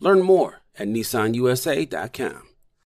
Learn 0.00 0.22
more 0.22 0.60
at 0.78 0.88
nissanusa.com. 0.88 2.49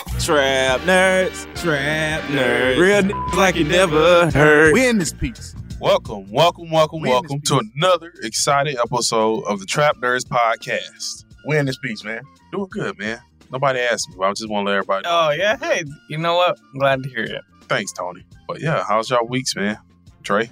Trap 0.00 0.80
nerds, 0.82 1.44
trap 1.60 2.22
nerds, 2.24 2.78
real 2.78 3.02
niggas 3.02 3.34
like 3.34 3.56
you 3.56 3.64
never 3.64 4.30
heard. 4.30 4.72
We 4.72 4.86
in 4.88 4.98
this 4.98 5.12
piece. 5.12 5.54
Welcome, 5.80 6.30
welcome, 6.30 6.70
welcome, 6.70 7.00
We 7.00 7.08
welcome 7.08 7.40
to 7.40 7.58
piece. 7.60 7.70
another 7.76 8.12
exciting 8.22 8.76
episode 8.78 9.42
of 9.44 9.58
the 9.60 9.66
Trap 9.66 9.96
Nerds 9.96 10.24
Podcast. 10.26 11.24
We 11.46 11.56
in 11.58 11.66
this 11.66 11.78
piece, 11.78 12.04
man. 12.04 12.22
Doing 12.52 12.68
good, 12.70 12.98
man. 12.98 13.20
Nobody 13.50 13.80
asked 13.80 14.08
me, 14.10 14.16
but 14.18 14.26
I 14.28 14.32
just 14.32 14.48
want 14.48 14.66
to 14.66 14.70
let 14.70 14.76
everybody 14.78 15.08
know. 15.08 15.26
Oh 15.26 15.30
yeah, 15.30 15.56
hey, 15.58 15.82
you 16.08 16.18
know 16.18 16.36
what? 16.36 16.58
I'm 16.72 16.78
glad 16.78 17.02
to 17.02 17.08
hear 17.08 17.24
it. 17.24 17.42
Thanks, 17.62 17.92
Tony. 17.92 18.22
But 18.46 18.60
yeah, 18.60 18.84
how's 18.86 19.10
y'all 19.10 19.26
weeks, 19.26 19.56
man? 19.56 19.76
Dre? 20.22 20.50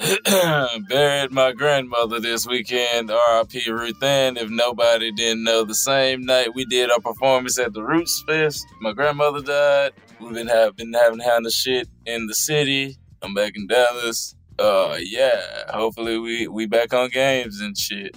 Buried 0.88 1.30
my 1.30 1.52
grandmother 1.52 2.20
this 2.20 2.46
weekend, 2.46 3.10
R.I.P. 3.10 3.70
Ruth 3.70 4.02
Ann. 4.02 4.38
If 4.38 4.48
nobody 4.48 5.12
didn't 5.12 5.44
know, 5.44 5.62
the 5.64 5.74
same 5.74 6.24
night 6.24 6.54
we 6.54 6.64
did 6.64 6.90
our 6.90 7.00
performance 7.00 7.58
at 7.58 7.74
the 7.74 7.82
Roots 7.82 8.24
Fest, 8.26 8.66
my 8.80 8.92
grandmother 8.92 9.42
died. 9.42 9.92
We've 10.18 10.32
been, 10.32 10.46
have, 10.46 10.76
been 10.76 10.94
having 10.94 11.20
of 11.20 11.52
shit 11.52 11.86
in 12.06 12.26
the 12.28 12.34
city. 12.34 12.96
I'm 13.20 13.34
back 13.34 13.52
in 13.56 13.66
Dallas. 13.66 14.34
Uh, 14.58 14.96
yeah. 15.00 15.42
Hopefully 15.68 16.18
we 16.18 16.48
we 16.48 16.64
back 16.66 16.94
on 16.94 17.10
games 17.10 17.60
and 17.60 17.76
shit. 17.76 18.16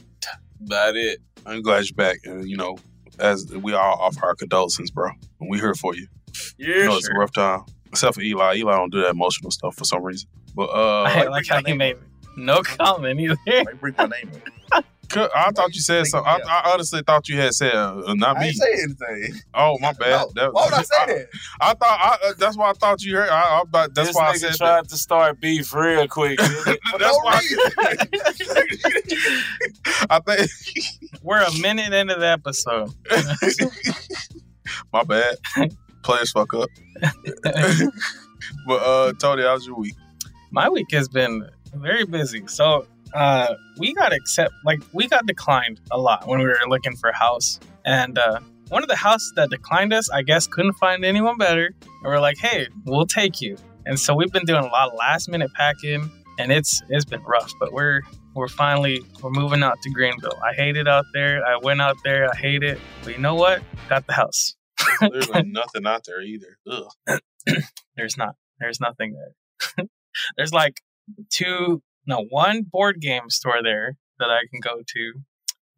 About 0.65 0.95
it. 0.95 1.19
I'm 1.45 1.61
glad 1.61 1.83
you're 1.83 1.95
back. 1.95 2.19
And, 2.23 2.47
you 2.49 2.55
know, 2.55 2.77
as 3.19 3.45
we 3.53 3.73
all 3.73 3.97
offer 3.99 4.25
our 4.25 4.35
condolences, 4.35 4.89
bro. 4.89 5.09
And 5.41 5.49
we 5.49 5.59
here 5.59 5.75
for 5.75 5.95
you. 5.95 6.07
Yeah, 6.57 6.75
You 6.75 6.85
know, 6.85 6.97
it's 6.97 7.09
a 7.09 7.13
rough 7.13 7.33
time. 7.33 7.65
Except 7.87 8.15
for 8.15 8.21
Eli. 8.21 8.55
Eli 8.55 8.71
don't 8.73 8.91
do 8.91 9.01
that 9.01 9.11
emotional 9.11 9.51
stuff 9.51 9.75
for 9.75 9.83
some 9.83 10.01
reason. 10.01 10.29
But 10.55 10.69
uh, 10.69 11.03
I 11.03 11.23
like 11.27 11.47
how 11.47 11.59
you 11.65 11.75
made 11.75 11.97
no 12.37 12.61
comment 12.61 13.19
either. 13.19 13.37
Like, 13.47 13.79
bring 13.79 13.95
my 13.97 14.05
name. 14.05 14.31
I 15.15 15.51
thought 15.51 15.75
you 15.75 15.81
said 15.81 16.07
something. 16.07 16.27
I, 16.27 16.39
I 16.47 16.71
honestly 16.73 17.03
thought 17.05 17.29
you 17.29 17.37
had 17.39 17.53
said 17.53 17.75
uh, 17.75 18.15
not 18.15 18.37
I 18.37 18.39
me. 18.39 18.47
ain't 18.47 18.55
say 18.55 18.73
anything. 18.81 19.39
Oh 19.53 19.77
my 19.79 19.93
bad. 19.93 20.25
No, 20.35 20.49
why 20.51 20.65
would 20.65 20.73
I 20.73 20.81
say 20.81 21.05
that? 21.05 21.27
I, 21.61 21.73
thought 21.75 21.99
I, 22.23 22.29
uh, 22.29 22.33
that's 22.39 22.57
why 22.57 22.71
I 22.71 22.73
thought 22.73 23.03
you 23.03 23.17
heard. 23.17 23.29
I, 23.29 23.59
I, 23.59 23.63
thought- 23.71 23.93
that's 23.93 24.07
this 24.09 24.15
why 24.15 24.29
I 24.29 24.33
nigga 24.33 24.37
said 24.39 24.55
tried 24.55 24.89
to 24.89 24.97
start 24.97 25.39
beef 25.39 25.71
real 25.73 26.07
quick. 26.07 26.39
that's 26.39 26.99
no 26.99 27.11
why 27.21 27.39
reason. 27.41 27.59
I 30.09 30.19
think. 30.25 30.49
We're 31.21 31.41
a 31.43 31.53
minute 31.59 31.93
into 31.93 32.15
the 32.15 32.27
episode. 32.27 32.89
my 34.91 35.03
bad. 35.03 35.35
Players 36.01 36.31
fuck 36.31 36.53
up. 36.55 36.69
but 38.67 38.81
uh, 38.81 39.13
Tony, 39.19 39.43
how's 39.43 39.65
your 39.67 39.75
week? 39.75 39.93
My 40.53 40.69
week 40.69 40.91
has 40.91 41.09
been 41.09 41.49
very 41.73 42.05
busy. 42.05 42.43
So 42.45 42.85
uh, 43.15 43.55
we 43.79 43.91
got 43.95 44.13
accept 44.13 44.53
like 44.63 44.83
we 44.93 45.07
got 45.07 45.25
declined 45.25 45.81
a 45.89 45.97
lot 45.97 46.27
when 46.27 46.37
we 46.37 46.45
were 46.45 46.59
looking 46.67 46.95
for 46.95 47.09
a 47.09 47.17
house, 47.17 47.59
and 47.85 48.19
uh, 48.19 48.39
one 48.69 48.83
of 48.83 48.87
the 48.87 48.95
houses 48.95 49.33
that 49.35 49.49
declined 49.49 49.93
us, 49.93 50.11
I 50.11 50.21
guess, 50.21 50.45
couldn't 50.45 50.73
find 50.73 51.03
anyone 51.03 51.39
better, 51.39 51.73
and 51.81 52.03
we're 52.03 52.19
like, 52.19 52.37
hey, 52.37 52.67
we'll 52.85 53.07
take 53.07 53.41
you. 53.41 53.57
And 53.87 53.99
so 53.99 54.13
we've 54.13 54.31
been 54.31 54.45
doing 54.45 54.63
a 54.63 54.67
lot 54.67 54.89
of 54.89 54.93
last 54.93 55.27
minute 55.27 55.51
packing, 55.55 56.11
and 56.37 56.51
it's 56.51 56.83
it's 56.89 57.05
been 57.05 57.23
rough, 57.23 57.51
but 57.59 57.73
we're 57.73 58.01
we're 58.35 58.47
finally 58.47 59.01
we're 59.23 59.31
moving 59.31 59.63
out 59.63 59.81
to 59.81 59.89
Greenville. 59.89 60.39
I 60.43 60.53
hate 60.53 60.77
it 60.77 60.87
out 60.87 61.05
there. 61.15 61.43
I 61.43 61.57
went 61.57 61.81
out 61.81 61.97
there. 62.03 62.29
I 62.31 62.35
hate 62.35 62.61
it. 62.61 62.79
But 63.03 63.13
you 63.13 63.19
know 63.19 63.33
what? 63.33 63.63
Got 63.89 64.05
the 64.05 64.13
house. 64.13 64.53
There's 65.01 65.29
like 65.29 65.47
nothing 65.47 65.87
out 65.87 66.03
there 66.05 66.21
either. 66.21 66.59
Ugh. 66.69 67.19
There's 67.97 68.17
not. 68.17 68.35
There's 68.59 68.79
nothing 68.79 69.15
there. 69.15 69.87
There's 70.37 70.53
like 70.53 70.81
two, 71.29 71.81
no, 72.05 72.25
one 72.29 72.63
board 72.63 72.99
game 72.99 73.29
store 73.29 73.61
there 73.63 73.97
that 74.19 74.29
I 74.29 74.41
can 74.51 74.59
go 74.61 74.81
to. 74.85 75.13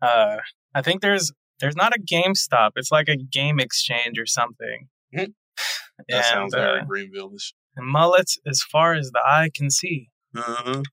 Uh, 0.01 0.37
I 0.73 0.81
think 0.81 1.01
there's 1.01 1.31
there's 1.59 1.75
not 1.75 1.93
a 1.95 1.99
GameStop. 2.01 2.71
It's 2.75 2.91
like 2.91 3.07
a 3.07 3.15
game 3.15 3.59
exchange 3.59 4.19
or 4.19 4.25
something. 4.25 4.87
Mhm. 5.15 5.33
That 6.09 6.17
and, 6.17 6.25
sounds 6.25 6.53
uh, 6.53 6.57
very 6.57 6.81
Greenville-ish. 6.85 7.53
and 7.77 7.87
mullets 7.87 8.37
as 8.45 8.61
far 8.61 8.95
as 8.95 9.11
the 9.11 9.21
eye 9.25 9.49
can 9.55 9.69
see. 9.69 10.09
Uh-huh. 10.35 10.83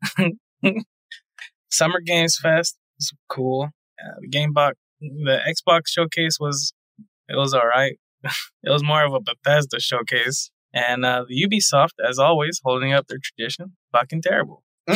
Summer 1.73 2.01
Games 2.01 2.39
Fest 2.41 2.79
was 2.99 3.13
cool. 3.29 3.71
Uh, 4.01 4.21
the 4.21 4.29
Game 4.29 4.53
Box, 4.53 4.77
the 5.01 5.41
Xbox 5.45 5.89
showcase 5.89 6.39
was 6.39 6.73
it 7.29 7.37
was 7.37 7.53
all 7.53 7.67
right. 7.67 7.99
it 8.25 8.71
was 8.71 8.85
more 8.85 9.05
of 9.05 9.13
a 9.13 9.21
Bethesda 9.21 9.81
showcase, 9.81 10.53
and 10.73 11.05
uh, 11.05 11.25
Ubisoft, 11.31 11.95
as 12.07 12.19
always, 12.19 12.61
holding 12.65 12.93
up 12.93 13.07
their 13.09 13.19
tradition, 13.23 13.77
fucking 13.93 14.23
terrible. 14.23 14.63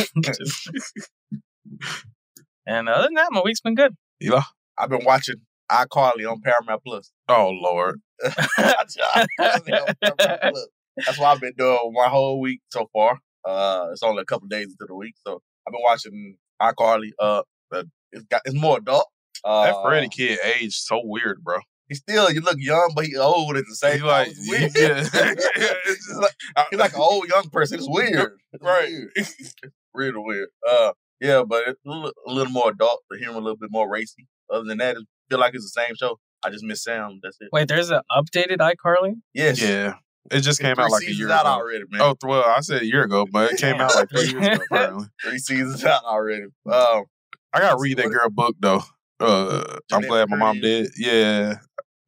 And 2.65 2.89
other 2.89 3.03
than 3.03 3.13
that, 3.13 3.29
my 3.31 3.41
week's 3.43 3.61
been 3.61 3.75
good. 3.75 3.95
Eli? 4.21 4.41
I've 4.77 4.89
been 4.89 5.05
watching 5.05 5.35
iCarly 5.71 6.29
on 6.29 6.41
Paramount 6.41 6.81
Plus. 6.85 7.11
Oh 7.29 7.49
Lord. 7.49 8.01
iCarly 8.25 8.97
on 9.17 9.27
Paramount 9.39 10.41
Plus. 10.41 10.67
That's 10.97 11.17
what 11.19 11.27
I've 11.27 11.39
been 11.39 11.53
doing 11.57 11.93
my 11.93 12.07
whole 12.09 12.41
week 12.41 12.59
so 12.69 12.89
far. 12.91 13.19
Uh, 13.45 13.87
it's 13.91 14.03
only 14.03 14.21
a 14.21 14.25
couple 14.25 14.47
days 14.47 14.65
into 14.65 14.85
the 14.87 14.95
week, 14.95 15.15
so 15.25 15.41
I've 15.65 15.71
been 15.71 15.81
watching 15.83 16.35
iCarly. 16.61 17.11
Uh, 17.19 17.43
but 17.71 17.85
it's 18.11 18.25
got 18.25 18.41
it's 18.45 18.55
more 18.55 18.79
adult. 18.79 19.07
Uh, 19.45 19.65
That 19.65 19.81
Freddie 19.83 20.09
kid 20.09 20.39
aged 20.43 20.73
so 20.73 20.99
weird, 21.03 21.43
bro. 21.43 21.59
He 21.89 21.95
still, 21.95 22.29
you 22.31 22.41
look 22.41 22.57
young, 22.59 22.91
but 22.95 23.05
he 23.05 23.15
old 23.15 23.55
at 23.57 23.63
the 23.67 23.75
same 23.75 23.99
He 23.99 24.03
like, 24.03 24.27
time. 24.27 24.35
It's 24.37 24.49
weird. 24.49 24.71
yeah. 24.75 25.33
It's 25.87 26.07
just 26.07 26.19
like, 26.21 26.35
he's 26.69 26.79
like 26.79 26.93
an 26.93 26.99
old 26.99 27.27
young 27.29 27.49
person. 27.49 27.77
It's 27.79 27.87
weird. 27.89 28.33
It's 28.53 28.63
Right. 28.63 28.89
Weird. 28.89 29.11
Really 29.93 30.13
weird. 30.17 30.49
Uh, 30.69 30.91
yeah, 31.19 31.41
but 31.47 31.63
it's 31.69 31.79
a 31.83 31.89
little, 31.89 32.11
a 32.27 32.31
little 32.31 32.53
more 32.53 32.69
adult. 32.69 33.01
The 33.09 33.17
humor 33.17 33.37
a 33.37 33.41
little 33.41 33.57
bit 33.57 33.71
more 33.71 33.89
racy. 33.89 34.27
Other 34.51 34.65
than 34.65 34.77
that, 34.77 34.95
it's 34.97 35.05
feel 35.29 35.39
like 35.39 35.55
it's 35.55 35.63
the 35.73 35.81
same 35.81 35.95
show. 35.95 36.19
I 36.45 36.51
just 36.51 36.63
miss 36.63 36.83
Sam. 36.83 37.19
That's 37.23 37.37
it. 37.39 37.49
Wait, 37.51 37.67
there's 37.67 37.89
an 37.89 38.01
updated 38.11 38.57
iCarly. 38.57 39.15
Yes. 39.33 39.59
Yeah. 39.59 39.95
It 40.29 40.41
just 40.41 40.59
came 40.59 40.75
three 40.75 40.83
out 40.83 40.91
like 40.91 41.07
a 41.07 41.11
year 41.13 41.31
out 41.31 41.41
ago. 41.41 41.49
already, 41.49 41.83
man. 41.89 42.01
Oh, 42.01 42.15
well, 42.23 42.43
I 42.45 42.59
said 42.59 42.81
a 42.83 42.85
year 42.85 43.03
ago, 43.03 43.25
but 43.31 43.53
it 43.53 43.57
came 43.59 43.75
out 43.81 43.95
like 43.95 44.09
three 44.09 44.27
years 44.29 44.45
ago, 44.45 44.63
apparently. 44.69 45.05
Three 45.23 45.39
seasons 45.39 45.83
out 45.83 46.03
already. 46.03 46.43
Um, 46.69 47.05
I 47.53 47.59
gotta 47.59 47.77
read 47.79 47.97
that 47.97 48.09
girl 48.09 48.29
book 48.29 48.55
though. 48.59 48.83
Uh, 49.19 49.79
I'm 49.91 50.01
glad 50.01 50.29
my 50.29 50.35
mom 50.37 50.59
did. 50.59 50.91
Yeah, 50.97 51.55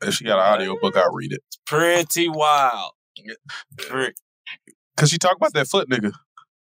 if 0.02 0.14
she 0.16 0.24
got 0.26 0.40
an 0.40 0.54
audio 0.54 0.78
book, 0.80 0.96
I'll 0.98 1.14
read 1.14 1.34
it. 1.34 1.42
It's 1.48 1.60
pretty 1.66 2.30
wild. 2.30 2.92
Pre- 3.78 4.14
Cause 4.98 5.10
she 5.10 5.18
talked 5.18 5.38
about 5.38 5.54
that 5.54 5.68
foot 5.68 5.90
nigga. 5.90 6.12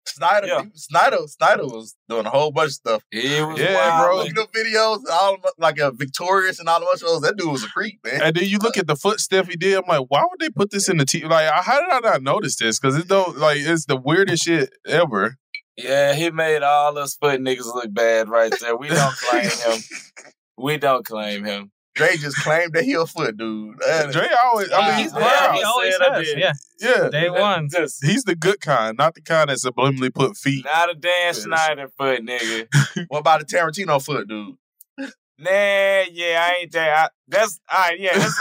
Snyder, 0.07 0.47
Yeah. 0.47 0.63
Snyder, 0.75 1.19
Snyder 1.27 1.65
was 1.67 1.95
doing 2.09 2.25
a 2.25 2.31
whole 2.31 2.51
bunch 2.51 2.69
of 2.69 2.73
stuff. 2.75 3.03
He 3.11 3.41
was 3.43 3.59
Yeah, 3.61 4.01
bro. 4.01 4.17
wild. 4.17 4.29
Looking 4.29 4.43
up 4.43 4.53
videos, 4.53 5.01
all 5.13 5.35
of, 5.35 5.45
like 5.59 5.79
uh, 5.81 5.91
Victorious 5.91 6.59
and 6.59 6.69
all 6.69 6.81
the 6.81 6.87
bunch 6.87 7.03
of 7.03 7.09
those. 7.09 7.21
That 7.21 7.37
dude 7.37 7.53
was 7.53 7.63
a 7.65 7.69
creep, 7.69 8.01
man. 8.05 8.23
And 8.23 8.35
then 8.35 8.45
you 8.49 8.57
look 8.59 8.79
at 8.79 8.87
the 8.87 8.97
foot 8.97 9.21
stuff 9.21 9.49
he 9.49 9.57
did. 9.57 9.77
I'm 9.77 9.85
like, 9.87 10.07
why 10.09 10.23
would 10.23 10.41
they 10.41 10.49
put 10.49 10.71
this 10.71 10.89
in 10.89 10.97
the 10.97 11.05
TV? 11.05 11.29
Like, 11.29 11.51
how 11.53 11.79
did 11.81 11.91
I 11.91 12.01
not 12.11 12.23
notice 12.23 12.57
this? 12.57 12.81
Because 12.81 12.97
it 12.97 13.07
don't 13.07 13.37
like 13.37 13.59
it's 13.61 13.85
the 13.85 13.97
weirdest 13.97 14.45
shit 14.45 14.71
ever. 14.87 15.37
Yeah, 15.77 16.15
he 16.15 16.31
made 16.31 16.63
all 16.63 16.97
us 16.99 17.15
foot 17.15 17.41
niggas 17.41 17.67
look 17.67 17.93
bad 17.93 18.29
right 18.31 18.53
there. 18.61 18.77
We 18.77 18.89
don't 18.89 19.15
claim 19.17 19.51
him. 19.51 19.81
We 20.61 20.77
don't 20.77 21.07
claim 21.07 21.45
him. 21.45 21.71
Dre 21.99 22.17
just 22.17 22.37
claimed 22.37 22.73
that 22.73 22.85
he 22.85 22.95
a 22.95 23.05
foot 23.07 23.37
dude. 23.37 23.77
That- 23.81 24.13
Dre 24.13 24.27
always, 24.45 24.69
I 24.73 24.89
mean, 24.89 24.99
he's 25.05 25.13
Yeah, 25.13 25.19
proud. 25.19 25.55
he 25.57 25.63
always 25.65 25.97
said 25.97 26.07
I 26.07 26.19
has. 26.19 26.35
Yeah, 26.37 26.53
Yeah, 26.81 27.09
day 27.11 27.29
one. 27.31 27.69
Just 27.71 28.05
he's 28.05 28.23
the 28.25 28.35
good 28.37 28.61
kind, 28.61 28.97
not 28.97 29.15
the 29.15 29.21
kind 29.21 29.51
that 29.51 29.59
subliminally 29.59 30.15
put 30.15 30.37
feet. 30.37 30.65
not 30.65 30.91
a 30.91 30.95
Dan 30.95 31.35
Schneider 31.35 31.89
foot 31.99 32.21
nigga. 32.23 32.69
what 33.09 33.19
about 33.19 33.41
the 33.41 33.47
Tarantino 33.47 34.03
foot 34.03 34.29
dude? 34.29 34.55
Nah, 35.41 35.51
yeah, 36.11 36.49
I 36.51 36.57
ain't 36.63 36.73
that. 36.73 36.99
I, 36.99 37.09
that's 37.29 37.61
all 37.73 37.79
right. 37.79 38.01
Yeah, 38.01 38.11
it's 38.15 38.41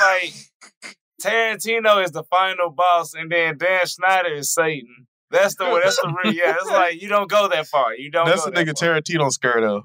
like 0.83 0.95
Tarantino 1.23 2.03
is 2.03 2.11
the 2.11 2.23
final 2.23 2.69
boss, 2.71 3.13
and 3.13 3.31
then 3.31 3.57
Dan 3.57 3.85
Schneider 3.85 4.33
is 4.33 4.53
Satan. 4.53 5.07
That's 5.29 5.55
the 5.55 5.65
one, 5.65 5.81
that's 5.83 5.97
the 6.01 6.13
real. 6.23 6.33
Yeah, 6.33 6.55
it's 6.59 6.69
like 6.69 7.01
you 7.01 7.09
don't 7.09 7.29
go 7.29 7.49
that 7.49 7.67
far. 7.67 7.93
You 7.95 8.09
don't. 8.09 8.25
That's 8.27 8.45
go 8.45 8.51
the 8.51 8.57
nigga 8.59 8.67
that 8.67 8.79
far. 8.79 9.01
Tarantino 9.01 9.29
scared 9.31 9.63
of. 9.63 9.83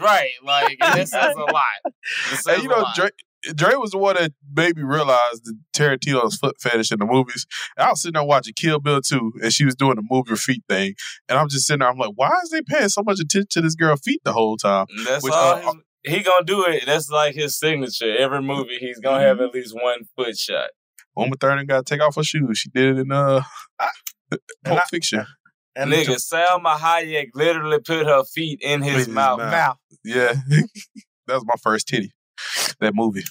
Right, 0.00 0.32
like 0.42 0.78
this 0.94 1.08
is 1.08 1.14
a 1.14 1.34
lot. 1.52 1.64
Says 2.32 2.46
And 2.46 2.62
you 2.62 2.68
know, 2.68 2.78
lot. 2.78 2.96
Dre, 3.54 3.74
was 3.74 3.90
the 3.90 3.98
one 3.98 4.16
that 4.16 4.32
made 4.54 4.76
me 4.76 4.82
realize 4.82 5.40
the 5.44 5.54
Tarantino's 5.76 6.36
foot 6.36 6.56
fetish 6.60 6.90
in 6.92 6.98
the 6.98 7.04
movies. 7.04 7.46
I 7.76 7.90
was 7.90 8.02
sitting 8.02 8.14
there 8.14 8.24
watching 8.24 8.54
Kill 8.54 8.80
Bill 8.80 9.02
2, 9.02 9.32
and 9.42 9.52
she 9.52 9.64
was 9.66 9.74
doing 9.74 9.96
the 9.96 10.02
move 10.08 10.28
your 10.28 10.36
feet 10.36 10.62
thing. 10.68 10.94
And 11.28 11.38
I'm 11.38 11.48
just 11.48 11.66
sitting 11.66 11.80
there, 11.80 11.90
I'm 11.90 11.98
like, 11.98 12.12
why 12.14 12.30
is 12.42 12.50
they 12.50 12.62
paying 12.62 12.88
so 12.88 13.02
much 13.02 13.20
attention 13.20 13.48
to 13.50 13.60
this 13.60 13.74
girl 13.74 13.96
feet 13.96 14.22
the 14.24 14.32
whole 14.32 14.56
time? 14.56 14.86
That's 15.04 15.22
Which, 15.22 15.34
all. 15.34 15.54
uh, 15.54 15.60
his, 15.60 15.74
he 16.04 16.22
gonna 16.22 16.44
do 16.44 16.64
it. 16.66 16.84
That's 16.86 17.10
like 17.10 17.34
his 17.34 17.58
signature. 17.58 18.16
Every 18.16 18.42
movie, 18.42 18.78
he's 18.78 18.98
gonna 18.98 19.22
have 19.22 19.40
at 19.40 19.52
least 19.52 19.74
one 19.74 20.04
foot 20.16 20.36
shot. 20.38 20.70
Uma 21.16 21.36
Thurman 21.36 21.66
got 21.66 21.86
to 21.86 21.94
take 21.94 22.02
off 22.02 22.16
her 22.16 22.24
shoes. 22.24 22.58
She 22.58 22.70
did 22.70 22.96
it 22.96 23.00
in 23.02 23.12
uh, 23.12 23.42
Pulp 24.64 24.80
Fiction. 24.90 25.26
And 25.76 25.92
Nigga, 25.92 26.16
Salma 26.16 26.76
Hayek 26.76 27.30
literally 27.34 27.78
put 27.80 28.06
her 28.06 28.22
feet 28.24 28.60
in 28.62 28.82
his, 28.82 28.94
his 29.06 29.08
mouth. 29.08 29.38
mouth. 29.38 29.50
mouth. 29.50 29.76
Yeah. 30.04 30.32
that 31.26 31.34
was 31.34 31.44
my 31.44 31.54
first 31.62 31.88
titty, 31.88 32.12
that 32.80 32.94
movie. 32.94 33.24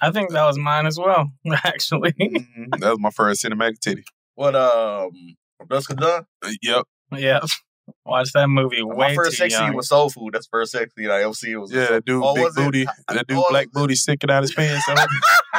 I 0.00 0.10
think 0.10 0.30
that 0.32 0.44
was 0.44 0.58
mine 0.58 0.86
as 0.86 0.98
well. 0.98 1.30
Actually, 1.64 2.12
Mhm. 2.12 2.78
That 2.80 2.90
was 2.90 2.98
my 3.00 3.10
first 3.10 3.44
cinematic 3.44 3.80
titty. 3.80 4.04
What 4.34 4.54
um, 4.56 5.10
From 5.58 5.66
Dusk 5.68 5.88
Till 5.88 5.96
Dawn? 5.96 6.26
Uh, 6.44 6.50
Yep. 6.62 6.84
yeah. 7.16 7.40
Watched 8.04 8.34
that 8.34 8.48
movie 8.48 8.82
My 8.82 9.14
first 9.14 9.30
too 9.32 9.36
sex 9.38 9.54
scene 9.54 9.64
young. 9.68 9.74
was 9.76 9.88
Soul 9.88 10.10
Food. 10.10 10.34
That's 10.34 10.44
the 10.46 10.50
first 10.50 10.72
sex 10.72 10.92
scene 10.94 11.10
I 11.10 11.22
ever 11.22 11.32
see. 11.32 11.52
It 11.52 11.56
was 11.56 11.72
Yeah, 11.72 11.86
that 11.86 12.04
dude, 12.04 12.22
Oh, 12.22 12.34
big 12.34 12.44
was 12.44 12.56
it? 12.56 12.60
booty. 12.64 12.86
I- 12.86 13.14
That 13.14 13.26
dude, 13.26 13.38
oh, 13.38 13.46
black 13.48 13.70
booty 13.72 13.94
sticking 13.94 14.30
out 14.30 14.42
his 14.42 14.52
pants. 14.52 14.84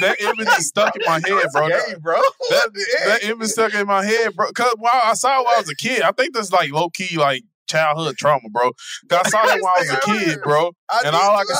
That, 0.00 0.20
image 0.20 0.48
is 0.58 0.68
stuck 0.68 0.96
in 0.96 1.02
my 1.06 1.20
head, 1.24 1.46
bro. 1.52 1.68
Gay, 1.68 1.94
bro. 2.00 2.16
That, 2.50 2.70
that 3.06 3.24
image 3.24 3.48
stuck 3.48 3.74
in 3.74 3.86
my 3.86 4.04
head, 4.04 4.34
bro. 4.34 4.50
Cause 4.52 4.74
while 4.78 5.00
I 5.04 5.14
saw 5.14 5.40
it 5.40 5.44
when 5.44 5.54
I 5.54 5.60
was 5.60 5.70
a 5.70 5.76
kid, 5.76 6.02
I 6.02 6.12
think 6.12 6.34
that's 6.34 6.52
like 6.52 6.70
low 6.72 6.90
key 6.90 7.16
like 7.16 7.42
childhood 7.66 8.16
trauma, 8.16 8.48
bro. 8.50 8.72
Cause 9.08 9.22
I 9.24 9.28
saw 9.28 9.46
that 9.46 9.56
when 9.62 9.66
I 9.66 9.78
was 9.78 9.90
a 9.90 10.00
kid, 10.00 10.42
bro. 10.42 10.72
And 11.04 11.14
all 11.14 11.36
I 11.36 11.44
can, 11.44 11.56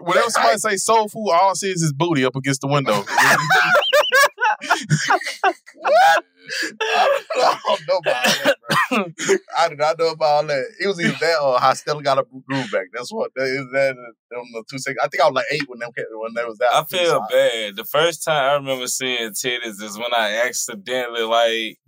whenever 0.00 0.30
somebody 0.30 0.58
say 0.58 0.76
soul 0.76 1.08
food, 1.08 1.30
all 1.30 1.50
I 1.50 1.54
see 1.54 1.70
is 1.70 1.82
his 1.82 1.92
booty 1.92 2.24
up 2.24 2.36
against 2.36 2.60
the 2.60 2.68
window. 2.68 2.94
What? 5.74 6.22
I 7.36 7.58
don't 7.66 7.80
know 7.88 7.98
about. 7.98 8.45
I 9.66 9.68
did 9.70 9.78
not 9.78 9.98
know 9.98 10.10
about 10.12 10.24
all 10.26 10.46
that. 10.46 10.64
It 10.80 10.86
was 10.86 11.00
either 11.00 11.16
that 11.20 11.40
or 11.42 11.58
how 11.58 11.74
Stella 11.74 12.02
got 12.02 12.18
a 12.18 12.24
groove 12.48 12.70
back. 12.70 12.86
That's 12.92 13.12
what 13.12 13.32
that 13.34 13.44
is. 13.44 13.66
That 13.72 13.96
on 14.36 14.46
the 14.52 14.64
two 14.70 14.78
seconds. 14.78 15.00
I 15.02 15.08
think 15.08 15.22
I 15.22 15.26
was 15.26 15.34
like 15.34 15.46
eight 15.50 15.68
when 15.68 15.78
them 15.80 15.90
when 15.94 16.34
they 16.34 16.44
was 16.44 16.60
out. 16.60 16.84
I 16.84 16.86
feel 16.86 17.20
bad. 17.30 17.76
The 17.76 17.84
first 17.84 18.24
time 18.24 18.50
I 18.50 18.54
remember 18.54 18.86
seeing 18.86 19.30
titties 19.30 19.82
is 19.82 19.98
when 19.98 20.14
I 20.16 20.42
accidentally 20.46 21.22
like 21.22 21.78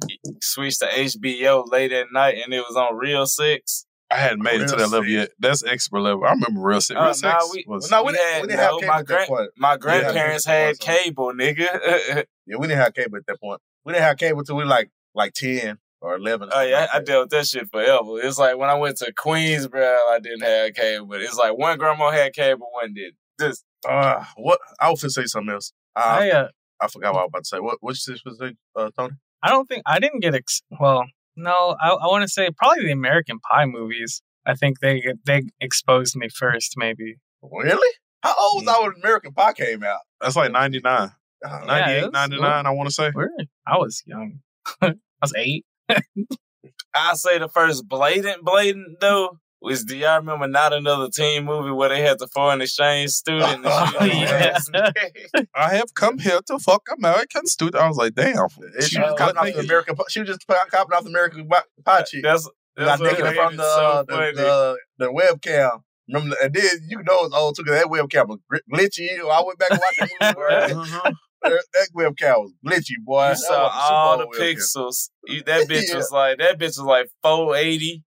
switched 0.42 0.80
to 0.80 0.86
HBO 0.86 1.70
late 1.70 1.92
at 1.92 2.08
night 2.12 2.38
and 2.42 2.52
it 2.52 2.60
was 2.60 2.76
on 2.76 2.96
Real 2.96 3.26
Sex. 3.26 3.84
I 4.10 4.16
hadn't 4.16 4.42
made 4.42 4.60
it 4.62 4.68
to 4.68 4.76
Real 4.76 4.88
that 4.88 4.92
level 4.96 5.08
yet. 5.10 5.30
That's 5.38 5.62
expert 5.62 6.00
level. 6.00 6.24
I 6.24 6.30
remember 6.30 6.60
real 6.62 6.80
sick. 6.80 6.96
Oh, 6.96 7.00
Real 7.00 7.08
nah, 7.08 7.12
sex 7.12 7.50
we- 7.52 7.64
was 7.68 7.90
No, 7.90 8.02
we 8.02 8.12
We 8.12 8.12
didn't, 8.16 8.32
had 8.32 8.42
we 8.42 8.48
didn't 8.48 8.60
have 8.60 8.70
no, 8.70 8.78
cable 8.78 8.88
my 8.92 8.98
at 9.00 9.06
that 9.08 9.28
point. 9.28 9.50
My 9.58 9.76
grandparents 9.76 10.46
yeah, 10.46 10.52
had 10.54 10.78
cable, 10.78 11.32
nigga. 11.32 12.24
Yeah, 12.46 12.56
we 12.56 12.66
didn't 12.66 12.80
have 12.82 12.94
cable 12.94 13.18
at 13.18 13.26
that 13.26 13.38
point. 13.38 13.60
We 13.84 13.92
didn't 13.92 14.04
have 14.04 14.16
cable 14.16 14.38
until 14.38 14.56
we 14.56 14.62
were 14.62 14.70
like 14.70 14.88
like 15.14 15.34
ten 15.34 15.78
or 16.00 16.16
eleven. 16.16 16.48
Oh 16.52 16.62
yeah, 16.62 16.86
I, 16.92 16.98
I 16.98 17.00
dealt 17.02 17.24
with 17.24 17.30
that 17.30 17.46
shit 17.46 17.70
forever. 17.70 18.20
It's 18.20 18.38
like 18.38 18.56
when 18.56 18.70
I 18.70 18.74
went 18.74 18.96
to 18.98 19.12
Queens, 19.12 19.66
bro, 19.68 19.82
I 19.82 20.18
didn't 20.22 20.42
have 20.42 20.74
cable, 20.74 21.06
but 21.06 21.20
it's 21.22 21.36
like 21.36 21.56
one 21.56 21.78
grandma 21.78 22.10
had 22.10 22.32
cable, 22.32 22.68
one 22.72 22.94
didn't. 22.94 23.16
Just 23.40 23.64
Uh, 23.88 24.24
what 24.36 24.58
I 24.80 24.90
was 24.90 25.00
gonna 25.02 25.10
say 25.10 25.24
something 25.26 25.52
else. 25.54 25.72
Uh, 25.96 26.00
I, 26.20 26.30
uh, 26.30 26.48
I 26.80 26.88
forgot 26.88 27.14
what 27.14 27.20
I 27.20 27.22
was 27.24 27.30
about 27.30 27.44
to 27.44 27.48
say. 27.48 27.60
What 27.60 27.78
what 27.80 27.90
you 27.90 28.16
supposed 28.16 28.40
to 28.40 28.48
say, 28.48 28.54
uh, 28.76 28.90
Tony? 28.98 29.14
I 29.42 29.50
don't 29.50 29.66
think 29.68 29.82
I 29.86 29.98
didn't 29.98 30.20
get 30.20 30.34
ex- 30.34 30.62
well. 30.80 31.04
No, 31.36 31.76
I, 31.80 31.90
I 31.90 32.06
want 32.08 32.22
to 32.22 32.28
say 32.28 32.48
probably 32.56 32.84
the 32.84 32.92
American 32.92 33.38
Pie 33.40 33.66
movies. 33.66 34.22
I 34.46 34.54
think 34.54 34.80
they 34.80 35.02
they 35.24 35.42
exposed 35.60 36.16
me 36.16 36.28
first, 36.28 36.74
maybe. 36.76 37.16
Really? 37.42 37.94
How 38.22 38.34
old 38.36 38.64
was 38.66 38.74
I 38.76 38.82
when 38.82 38.94
American 39.00 39.32
Pie 39.32 39.52
came 39.52 39.84
out? 39.84 40.00
That's 40.20 40.34
like 40.34 40.50
99. 40.50 41.12
Uh, 41.44 41.58
98, 41.66 41.96
it 41.98 42.02
was- 42.06 42.12
99, 42.12 42.66
I 42.66 42.70
want 42.70 42.88
to 42.88 42.94
say. 42.94 43.10
Where 43.12 43.30
I 43.64 43.76
was 43.78 44.02
young. 44.06 44.40
I 44.82 44.94
was 45.22 45.32
eight. 45.36 45.64
I 46.94 47.14
say 47.14 47.38
the 47.38 47.48
first 47.48 47.88
blatant, 47.88 48.44
blatant 48.44 49.00
though 49.00 49.38
was 49.60 49.84
do 49.84 49.96
y'all 49.96 50.18
remember 50.18 50.46
not 50.46 50.72
another 50.72 51.08
teen 51.08 51.44
movie 51.44 51.70
where 51.72 51.88
they 51.88 52.00
had 52.00 52.18
the 52.18 52.28
foreign 52.28 52.60
exchange 52.60 53.10
student? 53.10 53.64
and 53.64 53.66
Oh, 53.66 54.04
yeah. 54.04 54.56
I 55.54 55.74
have 55.74 55.94
come 55.94 56.18
here 56.18 56.40
to 56.46 56.58
fuck 56.58 56.86
American 56.96 57.46
student. 57.46 57.82
I 57.82 57.88
was 57.88 57.96
like, 57.96 58.14
damn. 58.14 58.48
She 58.80 58.86
She 58.90 59.00
was 59.00 59.10
was 59.12 59.18
copying 59.18 59.36
off 59.36 59.54
the. 59.54 59.60
American. 59.60 59.96
She 60.08 60.20
was 60.20 60.28
just 60.28 60.46
copying 60.46 60.92
off 60.96 61.04
the 61.04 61.10
American 61.10 61.48
Pie- 61.48 61.62
Pie 61.84 62.02
chick. 62.02 62.22
That's 62.22 62.44
got 62.76 62.84
that's 62.98 63.00
what 63.00 63.18
naked 63.18 63.34
from 63.36 63.56
the, 63.56 63.62
so 63.62 63.84
uh, 63.86 64.02
the, 64.04 64.12
funny. 64.12 64.32
the 64.36 64.78
the 64.98 65.06
webcam. 65.06 65.82
Remember, 66.08 66.36
and 66.42 66.54
then 66.54 66.70
you 66.88 66.98
know 66.98 67.24
it's 67.24 67.34
old 67.34 67.56
too 67.56 67.64
because 67.64 67.82
that 67.82 67.90
webcam 67.90 68.28
was 68.28 68.38
glitchy. 68.72 69.18
I 69.20 69.42
went 69.44 69.58
back 69.58 69.70
and 69.72 69.80
watched 69.80 70.10
that 70.20 70.76
movie. 70.76 71.16
Bro. 71.42 71.50
Uh-huh. 71.50 71.62
that, 71.72 71.88
that 71.94 72.14
webcam 72.16 72.36
was 72.42 72.52
glitchy, 72.66 73.02
boy. 73.04 73.30
You 73.30 73.36
saw 73.36 73.64
was 73.64 73.72
a 73.74 73.80
Super 73.80 73.94
all 73.94 74.18
the 74.18 74.26
pixels. 74.38 75.10
You, 75.26 75.42
that 75.44 75.62
bitch 75.68 75.88
Yeah. 75.88 75.96
was 75.96 76.10
like 76.10 76.38
that 76.38 76.58
bitch 76.58 76.78
was 76.78 76.80
like 76.80 77.08
four 77.22 77.56
eighty. 77.56 78.02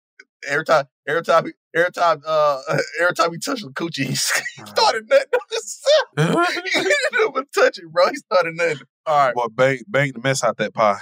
Every 0.48 0.64
time, 0.64 0.86
every 1.06 1.22
time, 1.22 1.44
he- 1.46 1.52
every 1.78 1.92
time, 1.92 2.22
uh, 2.26 2.60
every 3.00 3.14
time 3.14 3.30
he 3.32 3.38
touched 3.38 3.62
the 3.62 3.70
coochie, 3.72 4.06
he 4.06 4.14
started 4.66 5.06
nothing. 5.08 5.26
he 6.16 6.22
didn't 6.82 7.28
even 7.28 7.44
touch 7.54 7.76
it, 7.78 7.84
bro. 7.92 8.08
He 8.08 8.16
started 8.16 8.54
nothing. 8.56 8.78
All 9.06 9.16
right, 9.26 9.34
Boy, 9.34 9.46
bang, 9.52 9.78
bang 9.88 10.12
the 10.14 10.20
mess 10.20 10.42
out 10.42 10.56
that 10.56 10.72
pie. 10.72 10.96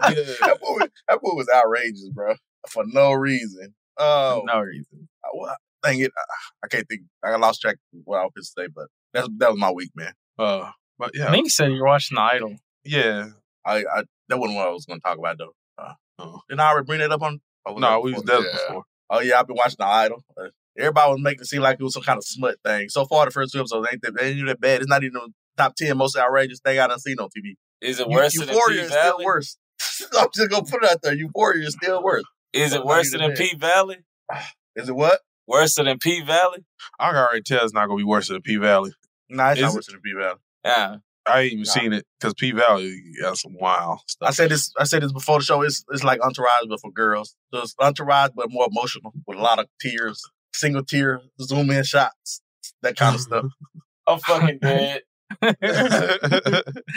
that 0.00 0.58
movie, 0.62 0.86
that 1.08 1.18
movie 1.22 1.36
was 1.36 1.48
outrageous, 1.54 2.08
bro, 2.10 2.34
for 2.68 2.84
no 2.86 3.12
reason. 3.12 3.74
Oh, 3.98 4.42
no 4.46 4.60
reason. 4.60 5.08
I- 5.24 5.28
well, 5.34 5.56
dang 5.82 6.00
it, 6.00 6.12
I, 6.16 6.22
I 6.64 6.68
can't 6.68 6.88
think. 6.88 7.02
I 7.24 7.36
lost 7.36 7.60
track 7.60 7.76
of 7.94 8.00
what 8.04 8.18
I 8.20 8.22
was 8.24 8.32
going 8.34 8.44
to 8.44 8.70
say, 8.70 8.72
but 8.74 8.86
that's 9.12 9.28
that 9.38 9.50
was 9.50 9.58
my 9.58 9.70
week, 9.70 9.90
man. 9.94 10.12
Uh, 10.38 10.70
but 10.98 11.12
yeah, 11.14 11.28
I 11.28 11.30
think 11.30 11.46
you 11.46 11.50
said 11.50 11.70
you're 11.72 11.84
watching 11.86 12.16
The 12.16 12.22
Idol. 12.22 12.56
yeah. 12.84 13.28
I, 13.64 13.78
I 13.80 14.02
that 14.28 14.38
wasn't 14.38 14.56
what 14.56 14.68
I 14.68 14.70
was 14.70 14.86
going 14.86 15.00
to 15.00 15.04
talk 15.06 15.18
about 15.18 15.38
though. 15.38 15.54
Uh, 15.76 15.94
Oh. 16.20 16.40
didn't 16.48 16.60
I 16.60 16.70
already 16.70 16.84
bring 16.86 16.98
that 17.00 17.12
up 17.12 17.22
on? 17.22 17.40
oh, 17.66 17.78
No, 17.78 18.00
we 18.00 18.12
was 18.12 18.22
there 18.24 18.40
Yeah. 18.40 18.50
before. 18.52 18.84
Oh 19.10 19.20
yeah, 19.20 19.38
I've 19.38 19.46
been 19.46 19.56
watching 19.56 19.76
The 19.78 19.86
Idol. 19.86 20.22
Uh, 20.36 20.48
everybody 20.76 21.12
was 21.12 21.20
making 21.20 21.42
it 21.42 21.46
seem 21.46 21.62
like 21.62 21.78
it 21.78 21.82
was 21.84 21.94
some 21.94 22.02
kind 22.02 22.16
of 22.18 22.24
smut 22.24 22.56
thing. 22.64 22.88
So 22.88 23.04
far, 23.04 23.24
the 23.24 23.30
first 23.30 23.52
two 23.52 23.60
episodes 23.60 23.88
ain't 23.92 24.02
that, 24.02 24.20
ain't 24.20 24.34
even 24.36 24.46
that 24.46 24.60
bad. 24.60 24.80
It's 24.80 24.88
not 24.88 25.02
even 25.04 25.14
the 25.14 25.28
top 25.56 25.74
ten 25.76 25.96
most 25.96 26.16
outrageous 26.16 26.60
thing 26.60 26.78
I 26.78 26.86
done 26.88 26.98
seen 26.98 27.18
on 27.20 27.28
TV. 27.28 27.54
Is 27.80 28.00
it 28.00 28.08
worse 28.08 28.36
than 28.36 28.48
Euphoria 28.48 28.82
is 28.82 28.88
still 28.88 29.02
Valley? 29.02 29.24
worse. 29.24 29.56
I'm 30.18 30.28
just 30.34 30.50
gonna 30.50 30.64
put 30.64 30.82
it 30.82 30.90
out 30.90 31.02
there. 31.02 31.14
Euphoria 31.14 31.66
is 31.66 31.74
still 31.80 32.02
worse. 32.02 32.24
Is 32.52 32.72
it 32.74 32.84
worse 32.84 33.12
than. 33.12 33.32
P 33.34 33.54
Valley? 33.56 33.98
Is 34.76 34.88
it 34.88 34.94
what? 34.94 35.20
Worse 35.48 35.74
than 35.74 35.98
P 35.98 36.20
Valley? 36.22 36.64
I 37.00 37.08
can 37.10 37.16
already 37.16 37.42
tell 37.42 37.64
it's 37.64 37.72
not 37.72 37.86
gonna 37.86 37.96
be 37.98 38.04
worse 38.04 38.28
than 38.28 38.40
P 38.42 38.56
Valley. 38.56 38.92
Nah, 39.28 39.50
it's 39.50 39.58
Is 39.58 39.62
not 39.62 39.72
it? 39.72 39.74
worse 39.76 39.86
than 39.86 39.96
the 39.96 40.00
P 40.02 40.12
Valley. 40.16 40.38
Yeah. 40.64 40.96
I 41.26 41.40
ain't 41.40 41.52
even 41.54 41.64
Nah. 41.64 41.70
seen 41.72 41.92
it 41.92 42.06
because 42.20 42.34
P 42.34 42.52
Valley 42.52 43.02
got 43.20 43.36
some 43.36 43.54
wild 43.58 44.00
stuff. 44.06 44.28
I 44.28 44.32
said 44.32 44.50
this. 44.50 44.72
I 44.78 44.84
said 44.84 45.02
this 45.02 45.12
before 45.12 45.38
the 45.40 45.44
show. 45.44 45.62
It's 45.62 45.84
it's 45.90 46.04
like 46.04 46.20
Entourage, 46.22 46.66
but 46.68 46.80
for 46.80 46.90
girls. 46.92 47.34
So 47.52 47.62
it's 47.62 47.74
Entourage, 47.80 48.30
but 48.36 48.50
more 48.50 48.68
emotional 48.70 49.12
with 49.26 49.36
a 49.38 49.42
lot 49.42 49.58
of 49.58 49.66
tears. 49.80 50.22
single 50.54 50.82
tear, 50.84 51.20
zoom 51.40 51.70
in 51.70 51.84
shots, 51.84 52.40
that 52.82 52.96
kind 52.96 53.14
of 53.14 53.20
stuff. 53.20 53.44
I'm 54.06 54.18
fucking 54.20 54.58
dead. 54.60 55.02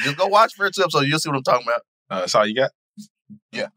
Just 0.03 0.17
go 0.17 0.27
watch 0.27 0.53
first 0.55 0.79
episode. 0.79 1.01
You'll 1.01 1.19
see 1.19 1.29
what 1.29 1.37
I'm 1.37 1.43
talking 1.43 1.67
about. 1.67 1.81
Uh, 2.09 2.19
that's 2.21 2.35
all 2.35 2.45
you 2.47 2.55
got? 2.55 2.71
Yeah. 3.51 3.67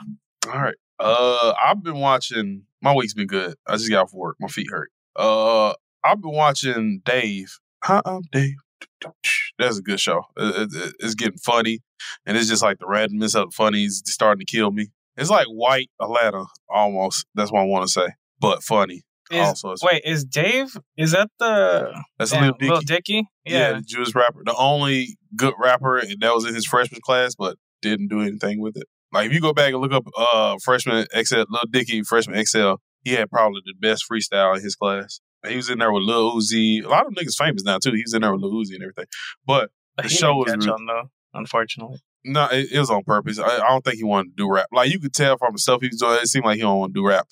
All 0.47 0.61
right. 0.61 0.76
Uh, 0.99 1.52
I've 1.62 1.83
been 1.83 1.99
watching. 1.99 2.62
My 2.84 2.94
week's 2.94 3.14
been 3.14 3.26
good. 3.26 3.54
I 3.66 3.76
just 3.76 3.88
got 3.88 4.02
off 4.02 4.12
work. 4.12 4.36
My 4.38 4.48
feet 4.48 4.66
hurt. 4.70 4.90
Uh, 5.16 5.70
I've 6.04 6.20
been 6.20 6.32
watching 6.34 7.00
Dave. 7.04 7.56
Hi, 7.82 8.02
I'm 8.04 8.20
Dave. 8.30 8.56
That's 9.58 9.78
a 9.78 9.82
good 9.82 9.98
show. 10.00 10.24
It- 10.36 10.70
it- 10.72 10.94
it's 11.00 11.14
getting 11.14 11.38
funny, 11.38 11.80
and 12.26 12.36
it's 12.36 12.48
just 12.48 12.62
like 12.62 12.78
the 12.80 12.84
randomness 12.86 13.34
of 13.34 13.50
the 13.50 13.54
funny 13.54 13.84
is 13.84 14.02
starting 14.04 14.44
to 14.44 14.50
kill 14.50 14.70
me. 14.70 14.88
It's 15.16 15.30
like 15.30 15.46
white 15.46 15.90
Atlanta 16.00 16.44
almost. 16.68 17.24
That's 17.34 17.50
what 17.50 17.60
I 17.60 17.64
want 17.64 17.86
to 17.86 17.92
say, 17.92 18.08
but 18.38 18.62
funny. 18.62 19.02
Is, 19.30 19.62
also, 19.64 19.74
wait, 19.82 20.02
is 20.04 20.24
Dave? 20.26 20.76
Is 20.98 21.12
that 21.12 21.30
the 21.38 21.90
That's 22.18 22.32
damn, 22.32 22.42
Lil 22.42 22.52
Dicky. 22.58 22.70
Lil 22.70 22.80
Dicky? 22.82 23.24
Yeah. 23.46 23.58
Yeah. 23.58 23.72
the 23.74 23.80
Jewish 23.82 24.14
rapper, 24.14 24.42
the 24.44 24.54
only 24.56 25.16
good 25.34 25.54
rapper 25.58 26.02
that 26.20 26.34
was 26.34 26.44
in 26.44 26.54
his 26.54 26.66
freshman 26.66 27.00
class, 27.02 27.34
but 27.34 27.56
didn't 27.80 28.08
do 28.08 28.20
anything 28.20 28.60
with 28.60 28.76
it. 28.76 28.86
Like 29.14 29.26
if 29.26 29.33
you 29.33 29.40
go 29.40 29.52
back 29.54 29.73
and 29.73 29.80
look 29.80 29.92
up 29.92 30.06
uh 30.18 30.56
freshman 30.62 31.06
XL, 31.16 31.44
Lil 31.49 31.62
Dicky 31.71 32.02
freshman 32.02 32.44
XL, 32.44 32.75
he 33.04 33.12
had 33.12 33.30
probably 33.30 33.62
the 33.64 33.75
best 33.80 34.04
freestyle 34.11 34.56
in 34.56 34.62
his 34.62 34.75
class. 34.75 35.21
He 35.47 35.56
was 35.56 35.71
in 35.71 35.78
there 35.78 35.92
with 35.92 36.02
Lil 36.02 36.37
Uzi. 36.37 36.83
A 36.85 36.88
lot 36.88 37.06
of 37.06 37.12
niggas 37.12 37.37
famous 37.37 37.62
now 37.64 37.78
too. 37.78 37.92
He 37.92 38.02
was 38.02 38.14
in 38.14 38.23
there 38.23 38.33
with 38.33 38.42
Lil 38.42 38.52
Uzi 38.52 38.75
and 38.75 38.83
everything. 38.83 39.06
But 39.47 39.71
the 39.97 40.04
He 40.04 40.09
show 40.11 40.35
was 40.37 40.50
catch 40.50 40.66
on 40.66 40.87
though, 40.87 41.11
unfortunately. 41.35 41.99
no, 42.25 42.49
it, 42.50 42.73
it 42.73 42.78
was 42.78 42.90
on 42.90 43.04
purpose. 43.04 43.38
I, 43.38 43.59
I 43.59 43.68
don't 43.68 43.85
think 43.85 43.97
he 43.99 44.04
wanted 44.04 44.30
to 44.30 44.37
do 44.37 44.50
rap. 44.52 44.66
Like 44.73 44.90
you 44.90 44.99
could 44.99 45.14
tell 45.14 45.37
from 45.38 45.52
the 45.52 45.59
stuff 45.59 45.83
he 45.83 45.88
was 45.88 45.99
doing, 46.00 46.14
it 46.14 46.26
seemed 46.28 46.44
like 46.47 46.56
he 46.56 46.62
don't 46.62 46.78
want 46.78 46.94
to 46.94 47.00
do 47.00 47.06
rap. 47.06 47.26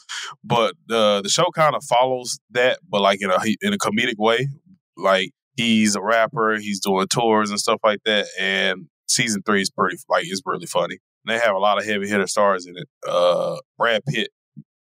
But 0.44 0.74
uh, 0.90 1.22
the 1.22 1.28
show 1.30 1.46
kind 1.54 1.74
of 1.74 1.82
follows 1.84 2.38
that, 2.50 2.78
but 2.88 3.00
like 3.00 3.22
in 3.22 3.30
a 3.30 3.38
in 3.62 3.72
a 3.72 3.78
comedic 3.78 4.18
way. 4.18 4.48
Like 4.96 5.30
he's 5.56 5.96
a 5.96 6.02
rapper, 6.02 6.58
he's 6.58 6.80
doing 6.80 7.06
tours 7.08 7.50
and 7.50 7.58
stuff 7.58 7.80
like 7.82 8.00
that. 8.04 8.26
And 8.38 8.88
season 9.08 9.42
three 9.42 9.62
is 9.62 9.70
pretty 9.70 9.96
like 10.08 10.24
it's 10.26 10.42
really 10.44 10.66
funny. 10.66 10.98
And 11.26 11.34
they 11.34 11.38
have 11.44 11.54
a 11.54 11.58
lot 11.58 11.78
of 11.78 11.84
heavy 11.84 12.08
hitter 12.08 12.26
stars 12.26 12.66
in 12.66 12.76
it. 12.76 12.88
Uh, 13.08 13.56
Brad 13.78 14.02
Pitt. 14.06 14.28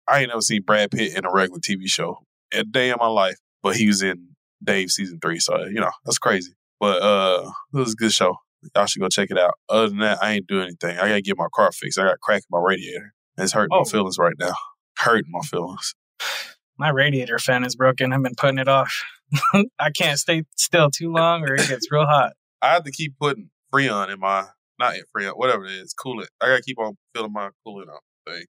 I 0.07 0.19
ain't 0.19 0.29
never 0.29 0.41
seen 0.41 0.63
Brad 0.63 0.91
Pitt 0.91 1.15
in 1.15 1.25
a 1.25 1.31
regular 1.31 1.59
TV 1.59 1.83
show 1.87 2.17
a 2.53 2.63
day 2.63 2.89
in 2.89 2.97
my 2.99 3.07
life, 3.07 3.35
but 3.63 3.75
he 3.75 3.87
was 3.87 4.01
in 4.01 4.29
Dave 4.63 4.89
season 4.91 5.19
three. 5.21 5.39
So 5.39 5.63
you 5.65 5.79
know 5.79 5.91
that's 6.05 6.17
crazy. 6.17 6.53
But 6.79 7.01
uh, 7.01 7.51
it 7.73 7.77
was 7.77 7.93
a 7.93 7.95
good 7.95 8.11
show. 8.11 8.37
Y'all 8.75 8.85
should 8.87 9.01
go 9.01 9.07
check 9.09 9.29
it 9.31 9.37
out. 9.37 9.53
Other 9.69 9.89
than 9.89 9.99
that, 9.99 10.17
I 10.21 10.33
ain't 10.33 10.47
doing 10.47 10.63
anything. 10.63 10.97
I 10.97 11.07
gotta 11.07 11.21
get 11.21 11.37
my 11.37 11.47
car 11.53 11.71
fixed. 11.71 11.97
I 11.99 12.03
got 12.03 12.19
crack 12.19 12.39
in 12.41 12.47
my 12.51 12.59
radiator. 12.63 13.13
It's 13.37 13.53
hurting 13.53 13.69
Oh. 13.71 13.79
my 13.79 13.89
feelings 13.89 14.17
right 14.19 14.35
now. 14.39 14.53
Hurting 14.97 15.31
my 15.31 15.41
feelings. 15.41 15.95
My 16.77 16.89
radiator 16.89 17.37
fan 17.39 17.63
is 17.63 17.75
broken. 17.75 18.11
I've 18.11 18.23
been 18.23 18.35
putting 18.35 18.57
it 18.57 18.67
off. 18.67 19.03
I 19.79 19.91
can't 19.91 20.19
stay 20.19 20.43
still 20.57 20.89
too 20.91 21.11
long 21.11 21.43
or 21.43 21.53
it 21.55 21.67
gets 21.69 21.91
real 21.91 22.05
hot. 22.05 22.33
I 22.61 22.73
have 22.73 22.83
to 22.83 22.91
keep 22.91 23.17
putting 23.19 23.49
Freon 23.73 24.11
in 24.11 24.19
my 24.19 24.45
not 24.81 24.95
in 24.95 25.03
Freon, 25.15 25.37
whatever 25.37 25.65
it 25.65 25.71
is, 25.71 25.93
coolant. 25.93 26.27
I 26.41 26.47
gotta 26.47 26.61
keep 26.61 26.79
on 26.79 26.97
filling 27.15 27.33
my 27.33 27.49
coolant 27.65 27.93
up 27.93 28.01
thing. 28.27 28.45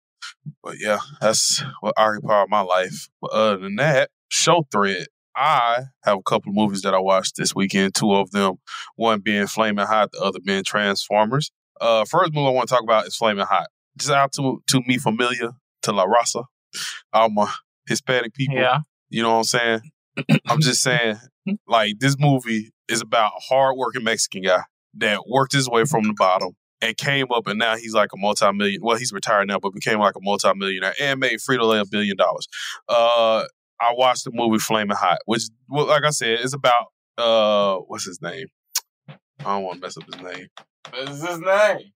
But 0.63 0.77
yeah, 0.79 0.99
that's 1.21 1.63
what 1.81 1.95
occupied 1.97 2.49
my 2.49 2.61
life. 2.61 3.09
But 3.21 3.33
other 3.33 3.59
than 3.59 3.77
that, 3.77 4.11
show 4.29 4.67
thread. 4.71 5.07
I 5.35 5.85
have 6.05 6.19
a 6.19 6.23
couple 6.23 6.51
of 6.51 6.57
movies 6.57 6.83
that 6.83 6.93
I 6.93 6.99
watched 6.99 7.37
this 7.37 7.55
weekend. 7.55 7.95
Two 7.95 8.13
of 8.13 8.33
them, 8.33 8.57
one 8.97 9.21
being 9.21 9.47
Flaming 9.47 9.87
Hot, 9.87 10.11
the 10.13 10.21
other 10.21 10.41
being 10.45 10.63
Transformers. 10.63 11.51
Uh, 11.81 12.05
first 12.05 12.35
movie 12.35 12.49
I 12.49 12.51
want 12.51 12.69
to 12.69 12.75
talk 12.75 12.83
about 12.83 13.07
is 13.07 13.17
Flaming 13.17 13.47
Hot. 13.47 13.69
Just 13.97 14.11
out 14.11 14.33
to 14.35 14.63
to 14.69 14.83
me 14.87 14.99
familiar 14.99 15.53
to 15.83 15.93
La 15.93 16.07
Raza, 16.07 16.45
all 17.13 17.31
my 17.31 17.51
Hispanic 17.89 18.35
people. 18.35 18.57
Yeah. 18.57 18.81
You 19.09 19.23
know 19.23 19.31
what 19.33 19.39
I'm 19.39 19.45
saying? 19.45 19.81
I'm 20.47 20.61
just 20.61 20.83
saying, 20.83 21.17
like, 21.67 21.99
this 21.99 22.17
movie 22.19 22.71
is 22.89 23.01
about 23.01 23.33
a 23.37 23.41
hardworking 23.41 24.05
Mexican 24.05 24.43
guy 24.43 24.63
that 24.95 25.29
worked 25.29 25.53
his 25.53 25.69
way 25.69 25.85
from 25.85 26.05
the 26.05 26.15
bottom 26.15 26.53
and 26.81 26.97
came 26.97 27.27
up, 27.33 27.47
and 27.47 27.59
now 27.59 27.77
he's 27.77 27.95
like 27.95 28.11
a 28.13 28.19
multi-million. 28.19 28.81
Well, 28.83 28.97
he's 28.97 29.13
retired 29.13 29.49
now, 29.49 29.59
but 29.59 29.73
became 29.73 30.01
like 30.01 30.17
a 30.17 30.21
multi-millionaire 30.21 30.95
and 31.01 31.21
made 31.21 31.39
Frito 31.39 31.69
Lay 31.69 31.79
a 31.79 31.87
billion 31.87 32.17
dollars. 32.17 32.49
Uh, 32.89 33.45
I 33.81 33.95
watched 33.95 34.25
the 34.25 34.31
movie 34.33 34.59
Flaming 34.59 34.97
Hot, 34.97 35.19
which, 35.27 35.43
well, 35.69 35.87
like 35.87 36.05
I 36.05 36.11
said, 36.11 36.41
is 36.41 36.55
about 36.55 36.93
uh, 37.19 37.77
what's 37.87 38.07
his 38.07 38.21
name? 38.21 38.47
I 39.09 39.45
don't 39.45 39.65
want 39.65 39.77
to 39.77 39.81
mess 39.81 39.97
up 39.97 40.05
his 40.05 40.23
name. 40.23 40.49
What 40.91 41.09
is 41.09 41.27
his 41.27 41.39
name? 41.39 41.93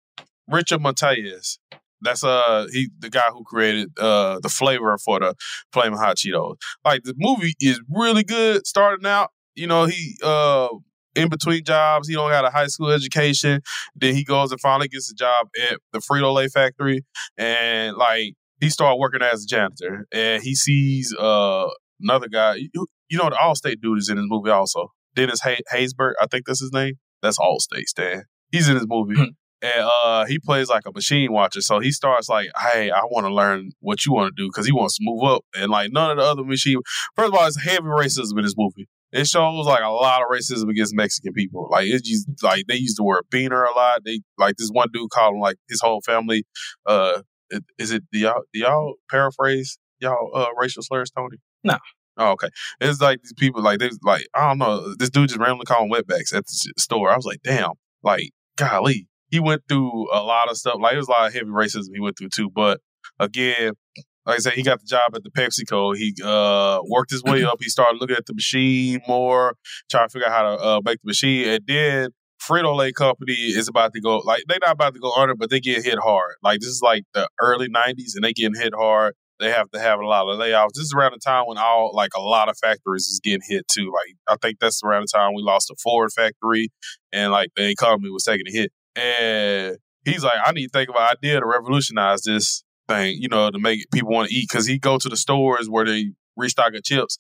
Richard 0.49 0.81
Montañez. 0.81 1.59
That's 2.01 2.23
uh 2.23 2.67
he 2.71 2.91
the 2.99 3.09
guy 3.09 3.31
who 3.33 3.45
created 3.45 3.89
uh 3.99 4.39
the 4.41 4.51
flavor 4.51 4.97
for 4.99 5.21
the 5.21 5.35
flaming 5.73 5.99
hot 5.99 6.17
Cheetos. 6.17 6.57
Like 6.85 7.03
the 7.05 7.15
movie 7.17 7.55
is 7.61 7.81
really 7.89 8.25
good 8.25 8.67
starting 8.67 9.07
out. 9.07 9.31
You 9.55 9.67
know, 9.67 9.87
he 9.87 10.19
uh 10.23 10.69
in 11.15 11.29
between 11.29 11.65
jobs, 11.65 12.09
he 12.09 12.15
don't 12.15 12.31
got 12.31 12.45
a 12.45 12.51
high 12.51 12.67
school 12.67 12.91
education. 12.91 13.61
Then 13.95 14.15
he 14.15 14.25
goes 14.25 14.51
and 14.51 14.61
finally 14.61 14.89
gets 14.89 15.11
a 15.11 15.15
job 15.15 15.49
at 15.71 15.79
the 15.93 15.99
Frito 16.01 16.33
Lay 16.35 16.49
factory 16.49 17.05
and 17.37 17.97
like 17.97 18.35
he 18.61 18.71
started 18.71 18.97
working 18.97 19.23
as 19.23 19.45
a 19.45 19.47
janitor 19.47 20.07
and 20.13 20.43
he 20.43 20.55
sees 20.55 21.15
uh 21.19 21.67
another 22.01 22.29
guy. 22.29 22.57
You, 22.73 22.87
you 23.09 23.19
know 23.19 23.31
the 23.31 23.37
Allstate 23.37 23.81
dude 23.81 23.99
is 23.99 24.09
in 24.09 24.17
his 24.17 24.27
movie 24.29 24.51
also. 24.51 24.93
Dennis 25.15 25.41
Hay- 25.43 25.63
Haysbert, 25.73 26.15
I 26.21 26.27
think 26.27 26.47
that's 26.47 26.61
his 26.61 26.73
name. 26.73 26.95
That's 27.23 27.39
Allstate, 27.39 27.87
Stan. 27.87 28.25
He's 28.51 28.69
in 28.69 28.75
his 28.77 28.87
movie. 28.89 29.15
and 29.65 29.91
uh, 30.05 30.27
he 30.27 30.39
plays 30.39 30.69
like 30.69 30.83
a 30.87 30.93
machine 30.93 31.33
watcher. 31.33 31.61
So 31.61 31.79
he 31.79 31.91
starts 31.91 32.29
like, 32.29 32.49
"Hey, 32.61 32.91
I 32.91 33.01
want 33.05 33.27
to 33.27 33.33
learn 33.33 33.71
what 33.81 34.05
you 34.05 34.13
want 34.13 34.35
to 34.37 34.43
do," 34.43 34.49
because 34.49 34.67
he 34.67 34.73
wants 34.73 34.99
to 34.99 35.05
move 35.05 35.25
up. 35.25 35.43
And 35.57 35.71
like 35.71 35.91
none 35.93 36.11
of 36.11 36.17
the 36.19 36.23
other 36.25 36.45
machine. 36.45 36.79
First 37.17 37.29
of 37.29 37.35
all, 37.35 37.47
it's 37.47 37.63
heavy 37.63 37.85
racism 37.85 38.37
in 38.37 38.45
this 38.45 38.55
movie. 38.57 38.89
It 39.15 39.27
shows 39.29 39.65
like 39.67 39.83
a 39.83 39.89
lot 39.89 40.23
of 40.23 40.29
racism 40.29 40.69
against 40.69 40.95
Mexican 40.95 41.33
people. 41.33 41.69
Like 41.71 41.87
it's 41.87 42.07
just 42.09 42.27
like 42.43 42.65
they 42.69 42.77
use 42.77 42.95
the 42.97 43.05
word 43.05 43.25
beaner 43.33 43.65
a 43.65 43.71
lot. 43.75 44.03
They 44.05 44.21
like 44.39 44.57
this 44.57 44.69
one 44.71 44.89
dude 44.93 45.11
called 45.11 45.35
him 45.35 45.41
like 45.41 45.57
his 45.69 45.81
whole 45.81 46.01
family. 46.03 46.45
Uh, 46.85 47.23
it- 47.51 47.65
is 47.79 47.93
it 47.93 48.03
do 48.13 48.19
y'all 48.19 48.43
do 48.53 48.61
y'all 48.61 48.95
paraphrase 49.11 49.79
y'all 50.01 50.31
uh 50.35 50.49
racial 50.59 50.83
slurs, 50.83 51.11
Tony? 51.17 51.39
No. 51.63 51.79
Oh, 52.17 52.33
okay. 52.33 52.49
It's 52.81 53.01
like 53.01 53.23
these 53.23 53.33
people 53.33 53.63
like 53.63 53.79
they 53.79 53.91
like 54.03 54.27
I 54.35 54.49
don't 54.49 54.59
know. 54.59 54.95
This 54.99 55.11
dude 55.11 55.29
just 55.29 55.41
randomly 55.41 55.65
called 55.67 55.91
wetbacks 55.91 56.35
at 56.35 56.45
the 56.47 56.73
store. 56.77 57.11
I 57.11 57.17
was 57.17 57.25
like, 57.25 57.41
damn, 57.43 57.71
like 58.03 58.31
golly. 58.57 59.07
He 59.31 59.41
went 59.41 59.63
through 59.69 60.09
a 60.13 60.23
lot 60.23 60.51
of 60.51 60.57
stuff. 60.57 60.77
Like 60.81 60.93
there 60.93 60.99
was 60.99 61.09
a 61.09 61.13
lot 61.13 61.27
of 61.29 61.33
heavy 61.35 61.47
racism 61.47 61.89
he 61.93 62.01
went 62.01 62.17
through 62.19 62.29
too. 62.35 62.51
But 62.51 62.81
again, 63.19 63.73
like 64.27 64.37
I 64.37 64.39
said, 64.39 64.55
he 64.55 64.63
got 64.63 64.81
the 64.81 64.87
job 64.87 65.15
at 65.15 65.23
the 65.23 65.31
PepsiCo. 65.31 65.97
He 65.97 66.15
uh, 66.25 66.81
worked 66.89 67.11
his 67.11 67.23
way 67.23 67.45
up. 67.45 67.59
He 67.61 67.69
started 67.69 67.99
looking 68.01 68.17
at 68.17 68.27
the 68.27 68.35
machine 68.35 69.01
more, 69.07 69.55
trying 69.91 70.09
to 70.09 70.13
figure 70.13 70.29
out 70.29 70.33
how 70.33 70.43
to 70.43 70.63
uh, 70.63 70.81
make 70.85 71.01
the 71.03 71.09
machine. 71.09 71.49
And 71.49 71.65
then 71.67 72.11
Frito 72.43 72.77
Lay 72.77 72.93
Company 72.93 73.35
is 73.35 73.69
about 73.69 73.93
to 73.93 74.01
go 74.01 74.19
like 74.19 74.45
they're 74.49 74.59
not 74.61 74.73
about 74.73 74.95
to 74.95 75.01
go 75.01 75.13
under, 75.13 75.35
but 75.35 75.51
they 75.51 75.61
get 75.61 75.85
hit 75.85 75.99
hard. 75.99 76.35
Like 76.43 76.61
this 76.61 76.69
is 76.69 76.81
like 76.83 77.05
the 77.15 77.29
early 77.41 77.69
'90s, 77.69 78.13
and 78.15 78.25
they 78.25 78.33
getting 78.33 78.61
hit 78.61 78.75
hard. 78.75 79.15
They 79.41 79.51
have 79.51 79.71
to 79.73 79.81
have 79.81 79.99
a 79.99 80.07
lot 80.07 80.29
of 80.29 80.39
layoffs. 80.39 80.75
This 80.75 80.85
is 80.85 80.95
around 80.97 81.13
the 81.13 81.19
time 81.19 81.45
when 81.47 81.59
all 81.59 81.91
like 81.95 82.13
a 82.17 82.21
lot 82.21 82.49
of 82.49 82.57
factories 82.59 83.07
is 83.07 83.21
getting 83.23 83.43
hit 83.47 83.67
too. 83.69 83.93
Like 83.93 84.17
I 84.29 84.37
think 84.41 84.59
that's 84.61 84.83
around 84.85 85.03
the 85.03 85.19
time 85.19 85.33
we 85.35 85.43
lost 85.43 85.69
the 85.69 85.77
Ford 85.83 86.11
factory, 86.13 86.71
and 87.13 87.33
like 87.33 87.51
the 87.57 87.69
economy 87.69 88.11
was 88.11 88.25
taking 88.25 88.47
a 88.47 88.53
hit. 88.53 88.73
And 88.97 89.77
he's 90.05 90.23
like, 90.23 90.39
I 90.45 90.53
need 90.53 90.67
to 90.67 90.71
think 90.71 90.89
of 90.89 90.97
an 90.97 91.09
idea 91.11 91.41
to 91.41 91.47
revolutionize 91.47 92.23
this 92.23 92.63
thing, 92.89 93.17
you 93.21 93.29
know, 93.29 93.51
to 93.51 93.59
make 93.59 93.91
people 93.93 94.11
want 94.11 94.29
to 94.29 94.35
eat. 94.35 94.49
Because 94.49 94.67
he 94.67 94.79
go 94.79 94.99
to 94.99 95.09
the 95.09 95.17
stores 95.17 95.69
where 95.69 95.85
they 95.85 96.13
restock 96.37 96.75
of 96.75 96.83
chips, 96.83 97.19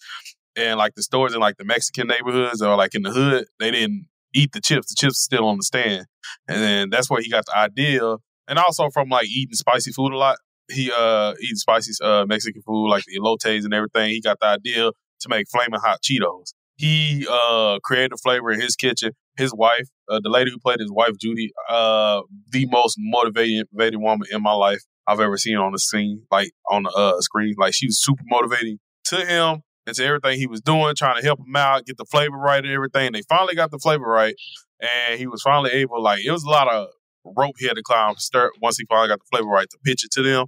and 0.56 0.78
like 0.78 0.94
the 0.94 1.02
stores 1.02 1.34
in 1.34 1.40
like 1.40 1.56
the 1.56 1.64
Mexican 1.64 2.08
neighborhoods 2.08 2.62
or 2.62 2.76
like 2.76 2.94
in 2.94 3.02
the 3.02 3.10
hood, 3.10 3.46
they 3.58 3.70
didn't 3.70 4.06
eat 4.34 4.52
the 4.52 4.60
chips. 4.60 4.88
The 4.88 4.96
chips 4.96 5.20
still 5.20 5.46
on 5.46 5.56
the 5.56 5.62
stand, 5.62 6.06
and 6.48 6.62
then 6.62 6.90
that's 6.90 7.10
where 7.10 7.20
he 7.20 7.30
got 7.30 7.46
the 7.46 7.56
idea. 7.56 8.16
And 8.46 8.58
also 8.58 8.90
from 8.90 9.08
like 9.08 9.26
eating 9.26 9.54
spicy 9.54 9.92
food 9.92 10.12
a 10.12 10.16
lot, 10.16 10.38
he 10.70 10.90
uh 10.96 11.34
eating 11.40 11.56
spicy 11.56 11.92
uh 12.02 12.26
Mexican 12.26 12.62
food 12.62 12.88
like 12.88 13.04
the 13.04 13.18
elotes 13.18 13.64
and 13.64 13.74
everything. 13.74 14.10
He 14.10 14.20
got 14.20 14.38
the 14.40 14.46
idea 14.46 14.90
to 15.20 15.28
make 15.28 15.46
flaming 15.50 15.80
hot 15.80 16.00
Cheetos. 16.02 16.52
He 16.76 17.26
uh 17.30 17.78
created 17.84 18.12
the 18.12 18.18
flavor 18.22 18.50
in 18.50 18.60
his 18.60 18.76
kitchen. 18.76 19.12
His 19.36 19.52
wife, 19.54 19.88
uh, 20.08 20.20
the 20.22 20.28
lady 20.28 20.50
who 20.50 20.58
played 20.58 20.80
his 20.80 20.92
wife 20.92 21.12
Judy, 21.20 21.52
uh 21.68 22.22
the 22.50 22.66
most 22.66 22.96
motivated 22.98 23.66
woman 23.72 24.28
in 24.30 24.42
my 24.42 24.52
life 24.52 24.80
I've 25.06 25.20
ever 25.20 25.36
seen 25.36 25.56
on 25.56 25.72
the 25.72 25.78
scene, 25.78 26.22
like 26.30 26.50
on 26.70 26.84
the 26.84 26.90
uh 26.90 27.20
screen. 27.20 27.54
Like 27.58 27.74
she 27.74 27.86
was 27.86 28.02
super 28.02 28.22
motivating 28.26 28.78
to 29.06 29.24
him 29.24 29.62
and 29.86 29.94
to 29.96 30.04
everything 30.04 30.38
he 30.38 30.46
was 30.46 30.60
doing, 30.60 30.94
trying 30.96 31.16
to 31.20 31.22
help 31.22 31.40
him 31.40 31.54
out, 31.56 31.86
get 31.86 31.96
the 31.96 32.06
flavor 32.06 32.36
right 32.36 32.64
and 32.64 32.72
everything. 32.72 33.12
They 33.12 33.22
finally 33.28 33.54
got 33.54 33.70
the 33.70 33.78
flavor 33.78 34.06
right, 34.06 34.34
and 34.80 35.18
he 35.18 35.26
was 35.26 35.42
finally 35.42 35.70
able. 35.72 36.02
Like 36.02 36.24
it 36.24 36.30
was 36.30 36.44
a 36.44 36.50
lot 36.50 36.68
of 36.72 36.88
rope 37.24 37.54
he 37.58 37.66
had 37.66 37.76
to 37.76 37.82
climb. 37.82 38.16
Start 38.16 38.52
once 38.60 38.78
he 38.78 38.84
finally 38.88 39.08
got 39.08 39.18
the 39.20 39.36
flavor 39.36 39.48
right 39.48 39.68
to 39.70 39.78
pitch 39.84 40.04
it 40.04 40.10
to 40.12 40.22
them. 40.22 40.46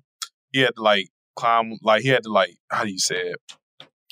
He 0.53 0.61
had 0.61 0.75
to 0.77 0.83
like 0.83 1.09
climb, 1.37 1.73
like 1.83 2.03
he 2.03 2.09
had 2.09 2.23
to 2.25 2.33
like 2.33 2.57
how 2.71 2.85
do 2.85 2.91
you 2.91 2.99
say 2.99 3.17
it? 3.17 3.37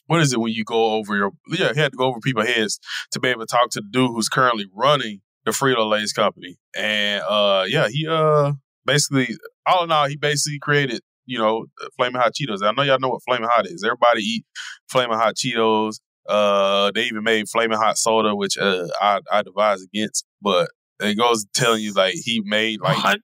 What 0.06 0.20
is 0.20 0.32
it 0.32 0.40
when 0.40 0.52
you 0.52 0.64
go 0.64 0.92
over 0.92 1.16
your? 1.16 1.30
Yeah, 1.49 1.73
he 1.75 1.80
had 1.80 1.92
to 1.92 1.99
go 1.99 2.06
over 2.06 2.20
people's 2.20 2.46
heads 2.49 2.78
to 3.12 3.20
be 3.20 3.28
able 3.28 3.40
to 3.40 3.46
talk 3.46 3.70
to 3.70 3.80
the 3.80 3.88
dude 3.90 4.11
who's 4.11 4.28
currently 4.28 4.66
running 4.75 5.20
the 5.44 5.50
Frito 5.52 5.88
Lay's 5.88 6.12
company. 6.12 6.56
And 6.76 7.23
uh, 7.23 7.64
yeah, 7.68 7.88
he 7.88 8.06
uh 8.08 8.52
basically 8.84 9.28
all 9.66 9.84
in 9.84 9.92
all, 9.92 10.06
he 10.08 10.16
basically 10.16 10.58
created 10.58 11.00
you 11.26 11.38
know, 11.38 11.64
flaming 11.96 12.20
hot 12.20 12.32
Cheetos. 12.34 12.62
I 12.62 12.73
know 12.73 12.82
y'all 12.82 12.99
know 12.99 13.08
what 13.08 13.23
flaming 13.26 13.49
hot 13.50 13.66
is. 13.66 13.82
Everybody 13.82 14.20
eat 14.20 14.44
flaming 14.90 15.16
hot 15.16 15.37
Cheetos. 15.37 15.94
Uh, 16.28 16.90
they 16.94 17.04
even 17.04 17.23
made 17.23 17.49
flaming 17.49 17.78
hot 17.78 17.96
soda, 17.99 18.34
which 18.34 18.58
uh, 18.58 18.87
I 19.00 19.20
I 19.30 19.40
advise 19.40 19.82
against. 19.82 20.26
But 20.42 20.68
it 21.00 21.16
goes 21.16 21.46
telling 21.54 21.82
you 21.82 21.92
like 21.94 22.14
he 22.14 22.42
made 22.44 22.80
like. 22.80 23.20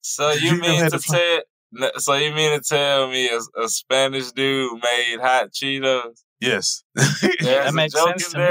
So 0.00 0.30
you 0.32 0.52
You 0.54 0.60
mean 0.60 0.90
to 0.90 0.98
say 0.98 1.18
tell? 1.18 1.36
n- 1.36 1.42
So 1.98 2.14
you 2.14 2.32
mean 2.34 2.58
to 2.58 2.64
tell 2.66 3.08
me 3.10 3.28
a, 3.28 3.40
a 3.62 3.68
Spanish 3.68 4.32
dude 4.32 4.82
made 4.82 5.18
hot 5.20 5.50
Cheetos? 5.52 6.22
Yes. 6.40 6.82
There's 6.94 7.36
That 7.40 7.68
a 7.68 7.72
makes 7.72 7.94
joke 7.94 8.08
sense 8.18 8.34
in 8.34 8.40
to 8.40 8.46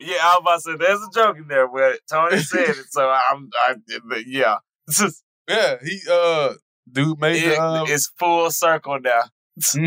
me. 0.00 0.08
Yeah, 0.08 0.16
I 0.20 0.38
was 0.40 0.40
about 0.40 0.54
to 0.54 0.60
say 0.60 0.76
there's 0.88 1.00
a 1.00 1.10
joke 1.14 1.36
in 1.36 1.46
there, 1.46 1.68
but 1.68 2.00
Tony 2.10 2.38
said 2.38 2.70
it, 2.70 2.86
so 2.90 3.08
I'm, 3.08 3.48
I, 3.64 3.76
yeah, 4.26 4.56
just, 4.90 5.22
yeah, 5.48 5.76
he 5.80 6.00
uh, 6.10 6.54
dude 6.90 7.20
made 7.20 7.36
it- 7.40 7.50
the, 7.56 7.62
um, 7.62 7.86
it's 7.88 8.10
full 8.18 8.50
circle 8.50 8.98
now. 8.98 9.22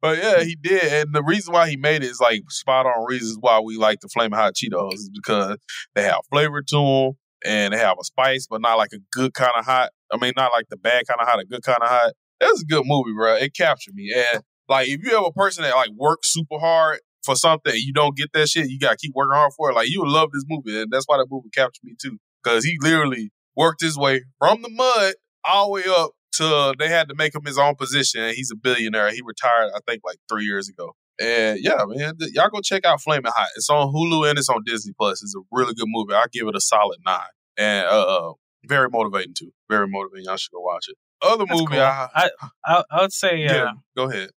but 0.00 0.18
yeah, 0.18 0.42
he 0.44 0.54
did, 0.54 0.84
and 0.92 1.14
the 1.14 1.22
reason 1.22 1.52
why 1.52 1.68
he 1.68 1.76
made 1.76 2.02
it 2.02 2.10
is 2.10 2.20
like 2.20 2.42
spot 2.48 2.86
on 2.86 3.04
reasons 3.06 3.36
why 3.40 3.60
we 3.60 3.76
like 3.76 4.00
the 4.00 4.08
flaming 4.08 4.38
hot 4.38 4.54
Cheetos 4.54 4.94
is 4.94 5.10
because 5.12 5.58
they 5.94 6.04
have 6.04 6.20
flavor 6.30 6.62
to 6.62 6.76
them 6.76 7.12
and 7.44 7.74
they 7.74 7.78
have 7.78 7.96
a 8.00 8.04
spice, 8.04 8.46
but 8.48 8.60
not 8.62 8.78
like 8.78 8.92
a 8.92 8.98
good 9.12 9.34
kind 9.34 9.52
of 9.56 9.64
hot. 9.64 9.90
I 10.12 10.16
mean, 10.18 10.32
not 10.36 10.52
like 10.52 10.68
the 10.68 10.76
bad 10.76 11.04
kind 11.06 11.20
of 11.20 11.28
hot, 11.28 11.40
a 11.40 11.44
good 11.44 11.62
kind 11.62 11.78
of 11.82 11.88
hot. 11.88 12.12
That's 12.40 12.62
a 12.62 12.66
good 12.66 12.84
movie, 12.86 13.12
bro. 13.14 13.34
It 13.34 13.54
captured 13.54 13.94
me, 13.94 14.12
and 14.14 14.42
like 14.68 14.88
if 14.88 15.02
you 15.02 15.10
have 15.16 15.24
a 15.26 15.32
person 15.32 15.64
that 15.64 15.74
like 15.74 15.90
works 15.96 16.32
super 16.32 16.58
hard 16.58 17.00
for 17.24 17.34
something 17.34 17.74
you 17.74 17.92
don't 17.92 18.16
get 18.16 18.32
that 18.32 18.48
shit, 18.48 18.70
you 18.70 18.78
gotta 18.78 18.96
keep 18.96 19.12
working 19.14 19.36
hard 19.36 19.52
for 19.56 19.70
it. 19.70 19.74
Like 19.74 19.90
you 19.90 20.00
would 20.00 20.10
love 20.10 20.30
this 20.32 20.44
movie, 20.48 20.80
and 20.80 20.90
that's 20.90 21.04
why 21.06 21.16
that 21.18 21.26
movie 21.30 21.50
captured 21.52 21.84
me 21.84 21.94
too, 22.00 22.18
because 22.42 22.64
he 22.64 22.76
literally 22.80 23.30
worked 23.56 23.80
his 23.80 23.98
way 23.98 24.22
from 24.38 24.62
the 24.62 24.70
mud 24.70 25.14
all 25.44 25.66
the 25.66 25.72
way 25.72 25.82
up 25.88 26.12
to 26.34 26.74
they 26.78 26.88
had 26.88 27.08
to 27.08 27.14
make 27.16 27.34
him 27.34 27.44
his 27.44 27.58
own 27.58 27.74
position. 27.74 28.22
And 28.22 28.34
he's 28.34 28.50
a 28.52 28.56
billionaire. 28.56 29.10
He 29.10 29.20
retired, 29.24 29.72
I 29.74 29.80
think, 29.86 30.02
like 30.04 30.18
three 30.28 30.44
years 30.44 30.68
ago. 30.68 30.94
And 31.20 31.58
yeah, 31.60 31.84
man, 31.86 32.14
y'all 32.32 32.48
go 32.48 32.60
check 32.60 32.84
out 32.84 33.02
Flaming 33.02 33.32
Hot. 33.34 33.48
It's 33.56 33.68
on 33.68 33.92
Hulu 33.92 34.28
and 34.28 34.38
it's 34.38 34.48
on 34.48 34.62
Disney 34.64 34.92
Plus. 34.96 35.22
It's 35.22 35.34
a 35.34 35.40
really 35.50 35.74
good 35.74 35.88
movie. 35.88 36.14
I 36.14 36.26
give 36.32 36.46
it 36.46 36.54
a 36.54 36.60
solid 36.60 36.98
nine. 37.04 37.20
And 37.56 37.86
uh, 37.86 38.34
very 38.68 38.88
motivating 38.90 39.34
too. 39.36 39.52
Very 39.68 39.88
motivating. 39.88 40.26
Y'all 40.26 40.36
should 40.36 40.52
go 40.52 40.60
watch 40.60 40.86
it. 40.88 40.96
Other 41.20 41.44
That's 41.48 41.60
movie, 41.60 41.74
cool. 41.74 41.80
I, 41.80 42.30
I, 42.64 42.84
I 42.90 43.00
would 43.00 43.12
say 43.12 43.46
uh, 43.46 43.54
yeah, 43.54 43.70
go 43.96 44.08
ahead. 44.08 44.30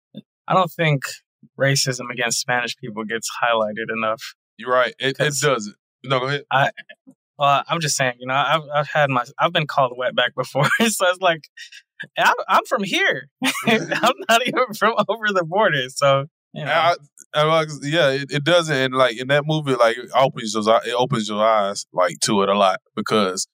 I 0.48 0.54
don't 0.54 0.70
think 0.70 1.02
racism 1.58 2.10
against 2.10 2.40
Spanish 2.40 2.76
people 2.76 3.04
gets 3.04 3.28
highlighted 3.42 3.92
enough. 3.94 4.34
You're 4.56 4.72
right. 4.72 4.94
It, 4.98 5.16
it 5.20 5.34
doesn't. 5.40 5.76
No, 6.04 6.20
go 6.20 6.26
ahead. 6.26 6.44
I 6.50 6.70
well, 7.38 7.64
I'm 7.68 7.80
just 7.80 7.96
saying, 7.96 8.14
you 8.18 8.26
know, 8.26 8.34
I've 8.34 8.62
I've 8.74 8.88
had 8.88 9.10
my 9.10 9.24
I've 9.38 9.52
been 9.52 9.66
called 9.66 9.98
wetback 9.98 10.34
before, 10.36 10.64
so 10.78 11.06
it's 11.08 11.20
like 11.20 11.48
I'm, 12.18 12.34
I'm 12.48 12.64
from 12.66 12.84
here. 12.84 13.28
I'm 13.66 14.14
not 14.28 14.46
even 14.46 14.74
from 14.78 14.94
over 15.08 15.26
the 15.32 15.44
border, 15.44 15.88
so 15.88 16.26
you 16.52 16.64
know. 16.64 16.70
I, 16.70 16.96
yeah, 17.34 18.10
it, 18.10 18.30
it 18.30 18.44
doesn't. 18.44 18.74
And 18.74 18.94
like 18.94 19.20
in 19.20 19.28
that 19.28 19.44
movie, 19.46 19.74
like 19.74 19.96
it 19.96 20.10
opens 20.14 20.54
your 20.54 20.80
it 20.84 20.94
opens 20.94 21.28
your 21.28 21.44
eyes 21.44 21.86
like 21.92 22.18
to 22.20 22.42
it 22.42 22.48
a 22.48 22.56
lot 22.56 22.80
because 22.96 23.46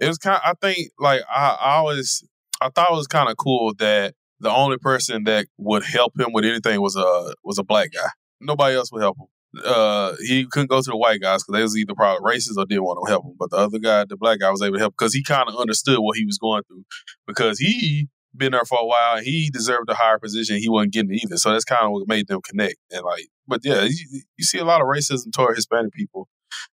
it 0.00 0.08
was 0.08 0.18
kind. 0.18 0.40
I 0.44 0.54
think 0.60 0.90
like 0.98 1.22
I, 1.28 1.56
I 1.60 1.74
always 1.76 2.24
I 2.60 2.70
thought 2.70 2.90
it 2.90 2.96
was 2.96 3.06
kind 3.06 3.28
of 3.28 3.36
cool 3.36 3.74
that 3.78 4.14
the 4.40 4.50
only 4.50 4.78
person 4.78 5.24
that 5.24 5.46
would 5.58 5.84
help 5.84 6.18
him 6.18 6.32
with 6.32 6.44
anything 6.44 6.80
was 6.80 6.96
a 6.96 7.34
was 7.44 7.58
a 7.58 7.64
black 7.64 7.92
guy. 7.92 8.08
Nobody 8.40 8.76
else 8.76 8.92
would 8.92 9.02
help 9.02 9.18
him. 9.18 9.26
Uh, 9.64 10.14
he 10.20 10.46
couldn't 10.46 10.68
go 10.68 10.80
to 10.80 10.90
the 10.90 10.96
white 10.96 11.20
guys 11.20 11.42
because 11.42 11.58
they 11.58 11.62
was 11.62 11.76
either 11.76 11.94
probably 11.94 12.34
racist 12.34 12.56
or 12.56 12.66
didn't 12.66 12.84
want 12.84 13.04
to 13.04 13.10
help 13.10 13.24
him. 13.24 13.34
But 13.38 13.50
the 13.50 13.56
other 13.56 13.78
guy, 13.78 14.04
the 14.04 14.16
black 14.16 14.40
guy, 14.40 14.50
was 14.50 14.62
able 14.62 14.74
to 14.74 14.80
help 14.80 14.94
because 14.96 15.14
he 15.14 15.22
kind 15.22 15.48
of 15.48 15.56
understood 15.56 15.98
what 15.98 16.16
he 16.16 16.24
was 16.24 16.38
going 16.38 16.62
through 16.64 16.84
because 17.26 17.58
he 17.58 18.08
been 18.38 18.52
there 18.52 18.64
for 18.64 18.78
a 18.80 18.86
while. 18.86 19.20
He 19.20 19.50
deserved 19.50 19.90
a 19.90 19.94
higher 19.94 20.18
position. 20.18 20.56
He 20.58 20.68
wasn't 20.68 20.92
getting 20.92 21.12
it 21.12 21.22
either. 21.24 21.36
So 21.36 21.52
that's 21.52 21.64
kind 21.64 21.84
of 21.84 21.92
what 21.92 22.08
made 22.08 22.28
them 22.28 22.40
connect. 22.42 22.76
And 22.90 23.02
like, 23.04 23.26
but 23.46 23.60
yeah, 23.64 23.82
you, 23.82 24.22
you 24.36 24.44
see 24.44 24.58
a 24.58 24.64
lot 24.64 24.80
of 24.80 24.86
racism 24.86 25.32
toward 25.32 25.56
Hispanic 25.56 25.92
people 25.92 26.28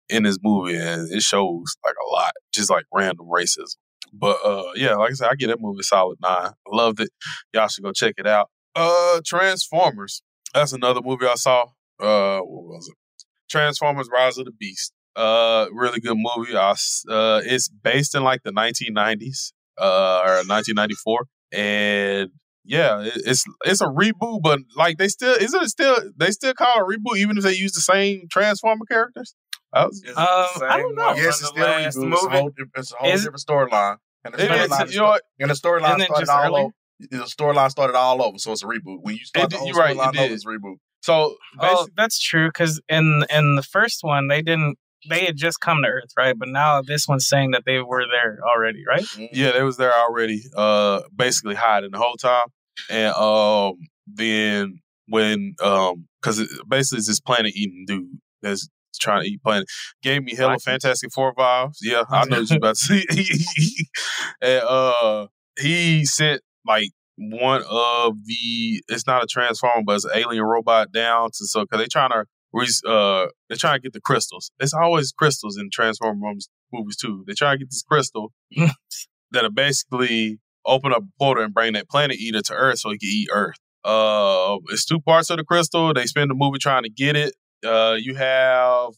in 0.09 0.23
this 0.25 0.39
movie, 0.43 0.77
and 0.77 1.11
it 1.11 1.23
shows 1.23 1.77
like 1.85 1.95
a 1.95 2.13
lot, 2.13 2.33
just 2.53 2.71
like 2.71 2.85
random 2.93 3.27
racism. 3.27 3.77
But 4.13 4.39
uh, 4.45 4.73
yeah, 4.77 4.95
like 4.95 5.11
I 5.11 5.15
said, 5.15 5.29
I 5.31 5.35
get 5.35 5.49
that 5.49 5.61
movie 5.61 5.83
solid 5.83 6.19
nine. 6.23 6.51
I 6.51 6.77
loved 6.77 7.01
it. 7.01 7.11
Y'all 7.53 7.69
should 7.69 7.85
go 7.85 7.93
check 7.93 8.15
it 8.19 8.27
out. 8.27 8.49
Uh, 8.75 9.21
Transformers. 9.25 10.23
That's 10.53 10.73
another 10.73 11.01
movie 11.03 11.27
I 11.27 11.35
saw. 11.35 11.63
Uh, 11.99 12.39
what 12.41 12.65
was 12.65 12.89
it? 12.89 13.25
Transformers: 13.51 14.09
Rise 14.13 14.39
of 14.39 14.45
the 14.45 14.53
Beast. 14.53 14.93
Uh, 15.17 15.67
really 15.73 16.01
good 16.01 16.17
movie. 16.17 16.57
I, 16.57 16.75
uh, 17.09 17.41
it's 17.45 17.69
based 17.69 18.15
in 18.15 18.25
like 18.25 18.43
the 18.43 18.51
1990s, 18.53 19.53
uh, 19.79 20.23
or 20.25 20.43
1994, 20.47 21.27
and 21.55 22.31
yeah, 22.65 23.03
it, 23.03 23.13
it's 23.27 23.45
it's 23.65 23.81
a 23.81 23.87
reboot, 23.87 24.43
but 24.43 24.61
like 24.77 24.99
they 24.99 25.09
still 25.09 25.35
is 25.35 25.55
it 25.55 25.69
still 25.69 25.97
they 26.17 26.31
still 26.31 26.55
call 26.55 26.77
it 26.79 26.95
a 26.95 26.99
reboot 26.99 27.17
even 27.19 27.37
if 27.39 27.45
they 27.45 27.55
use 27.55 27.73
the 27.73 27.81
same 27.81 28.27
Transformer 28.31 28.85
characters. 28.87 29.35
I 29.73 29.87
was, 29.87 30.03
Um, 30.17 30.69
I 30.69 30.77
don't 30.79 30.95
know. 30.95 31.15
Yes, 31.15 31.41
it's 31.41 31.49
still 31.49 31.65
a 31.65 31.69
reboot. 31.69 31.87
It's 31.87 31.97
a 31.97 32.29
whole, 32.31 32.51
it's 32.77 32.93
a 32.93 32.97
whole 32.97 33.11
Is- 33.11 33.23
different 33.25 33.45
storyline. 33.47 33.97
And 34.25 34.33
the 34.35 34.39
storyline 34.39 34.93
you 34.93 34.99
know 35.01 35.05
what? 35.07 35.23
and 35.41 35.51
the 35.51 35.55
storyline 35.55 36.01
started 36.01 36.21
just 36.21 36.31
all 36.31 36.45
earlier? 36.47 36.63
over. 36.65 36.73
The 37.11 37.17
storyline 37.25 37.71
started 37.71 37.95
all 37.97 38.23
over, 38.23 38.39
so 38.39 38.53
it's 38.53 38.63
a 38.63 38.67
reboot. 38.67 38.99
When 39.03 39.17
you 39.17 39.25
start 39.25 39.47
It 39.47 39.51
the 39.51 39.57
whole 39.59 39.67
you're 39.67 39.77
right, 39.77 39.91
it 39.95 39.99
storyline 39.99 40.17
over, 40.25 40.33
it's 40.35 40.47
a 40.47 40.49
reboot. 40.49 40.77
so 41.03 41.37
Oh, 41.61 41.89
that's 41.97 42.19
true. 42.23 42.49
Because 42.49 42.81
in 42.89 43.25
in 43.31 43.57
the 43.57 43.63
first 43.63 43.99
one, 44.03 44.29
they 44.29 44.41
didn't. 44.43 44.79
They 45.09 45.25
had 45.25 45.37
just 45.37 45.61
come 45.61 45.83
to 45.83 45.89
Earth, 45.89 46.11
right? 46.17 46.35
But 46.39 46.49
now 46.49 46.83
this 46.83 47.07
one's 47.09 47.29
saying 47.29 47.53
that 47.53 47.65
they 47.67 47.81
were 47.81 48.05
there 48.11 48.39
already, 48.43 48.85
right? 48.87 49.05
Yeah, 49.33 49.53
they 49.53 49.63
was 49.63 49.77
there 49.77 49.95
already, 49.95 50.43
uh, 50.57 51.03
basically 51.15 51.55
hiding 51.55 51.91
the 51.91 51.99
whole 51.99 52.17
time. 52.17 52.47
And 52.91 53.15
um, 53.15 53.75
then 54.07 54.81
when 55.09 55.55
um, 55.63 56.07
because 56.21 56.39
basically 56.69 56.99
it's 56.99 57.09
this 57.09 57.21
planet 57.21 57.53
eating 57.55 57.85
dude 57.87 58.19
that's 58.43 58.69
trying 59.01 59.23
to 59.23 59.29
eat 59.29 59.43
planet 59.43 59.67
gave 60.03 60.23
me 60.23 60.35
hella 60.35 60.53
Vikings. 60.53 60.65
Fantastic 60.65 61.13
Four 61.13 61.35
vibes. 61.35 61.77
Yeah, 61.83 62.05
I 62.11 62.25
know 62.25 62.41
what 62.41 62.51
you 62.51 62.57
about 62.57 62.77
to 62.77 62.81
see. 62.81 63.87
and 64.41 64.63
uh, 64.63 65.27
he 65.59 66.05
sent 66.05 66.43
like 66.67 66.91
one 67.17 67.63
of 67.69 68.15
the 68.25 68.83
it's 68.89 69.07
not 69.07 69.23
a 69.23 69.27
transformer, 69.27 69.83
but 69.85 69.97
it's 69.97 70.05
an 70.05 70.13
alien 70.15 70.45
robot 70.45 70.93
down 70.93 71.31
to 71.33 71.47
so 71.47 71.63
because 71.63 71.79
they 71.79 71.87
trying 71.87 72.11
to 72.11 72.25
re- 72.55 72.67
uh 72.87 73.27
they're 73.49 73.59
trying 73.59 73.77
to 73.77 73.83
get 73.83 73.93
the 73.93 74.01
crystals. 74.01 74.51
It's 74.61 74.75
always 74.75 75.13
crystals 75.13 75.59
in 75.59 75.69
Transformer 75.71 76.19
movies, 76.19 76.49
movies 76.73 76.97
too. 76.97 77.25
They 77.27 77.35
try 77.35 77.53
to 77.53 77.59
get 77.59 77.71
this 77.71 77.83
crystal 77.83 78.33
that'll 79.31 79.51
basically 79.51 80.39
open 80.67 80.93
up 80.93 81.03
a 81.03 81.19
portal 81.19 81.45
and 81.45 81.53
bring 81.53 81.75
that 81.75 81.89
planet 81.89 82.17
eater 82.19 82.41
to 82.41 82.55
Earth 82.55 82.79
so 82.79 82.91
he 82.91 82.99
can 82.99 83.09
eat 83.11 83.29
Earth. 83.33 83.57
Uh, 83.85 84.57
it's 84.71 84.87
two 84.87 85.01
parts 85.01 85.29
of 85.29 85.37
the 85.37 85.45
crystal. 85.45 85.93
They 85.93 86.07
spend 86.07 86.31
the 86.31 86.35
movie 86.35 86.59
trying 86.59 86.85
to 86.85 86.89
get 86.89 87.17
it. 87.17 87.35
Uh, 87.65 87.97
you 87.99 88.15
have 88.15 88.93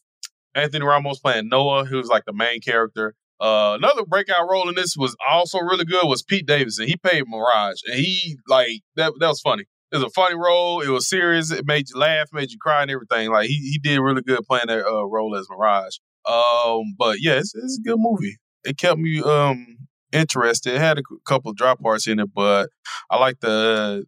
Anthony 0.54 0.84
Ramos 0.84 1.18
playing 1.18 1.48
Noah, 1.48 1.84
who's 1.84 2.08
like 2.08 2.24
the 2.24 2.32
main 2.32 2.60
character. 2.60 3.14
Uh, 3.40 3.74
another 3.76 4.04
breakout 4.04 4.48
role 4.48 4.68
in 4.68 4.74
this 4.74 4.96
was 4.96 5.14
also 5.28 5.58
really 5.58 5.84
good 5.84 6.06
was 6.06 6.22
Pete 6.22 6.46
Davidson. 6.46 6.86
He 6.86 6.96
played 6.96 7.24
Mirage, 7.28 7.80
and 7.86 7.98
he 7.98 8.38
like 8.48 8.80
that. 8.94 9.12
That 9.18 9.28
was 9.28 9.40
funny. 9.40 9.64
It 9.92 9.96
was 9.96 10.04
a 10.04 10.10
funny 10.10 10.34
role. 10.34 10.80
It 10.80 10.88
was 10.88 11.08
serious. 11.08 11.50
It 11.50 11.66
made 11.66 11.88
you 11.88 11.98
laugh, 11.98 12.28
made 12.32 12.50
you 12.50 12.58
cry, 12.58 12.82
and 12.82 12.90
everything. 12.90 13.30
Like 13.30 13.48
he 13.48 13.54
he 13.54 13.78
did 13.78 14.00
really 14.00 14.22
good 14.22 14.40
playing 14.46 14.66
that 14.66 14.84
uh, 14.84 15.06
role 15.06 15.36
as 15.36 15.46
Mirage. 15.48 15.96
Um, 16.26 16.94
but 16.98 17.18
yeah, 17.20 17.34
it's, 17.34 17.54
it's 17.54 17.78
a 17.78 17.88
good 17.88 17.98
movie. 17.98 18.36
It 18.64 18.78
kept 18.78 18.98
me 18.98 19.22
um 19.22 19.78
interested. 20.12 20.74
It 20.74 20.80
had 20.80 20.98
a 20.98 21.02
couple 21.24 21.50
of 21.50 21.56
drop 21.56 21.80
parts 21.80 22.06
in 22.06 22.18
it, 22.18 22.30
but 22.34 22.70
I 23.10 23.18
like 23.18 23.40
the 23.40 24.04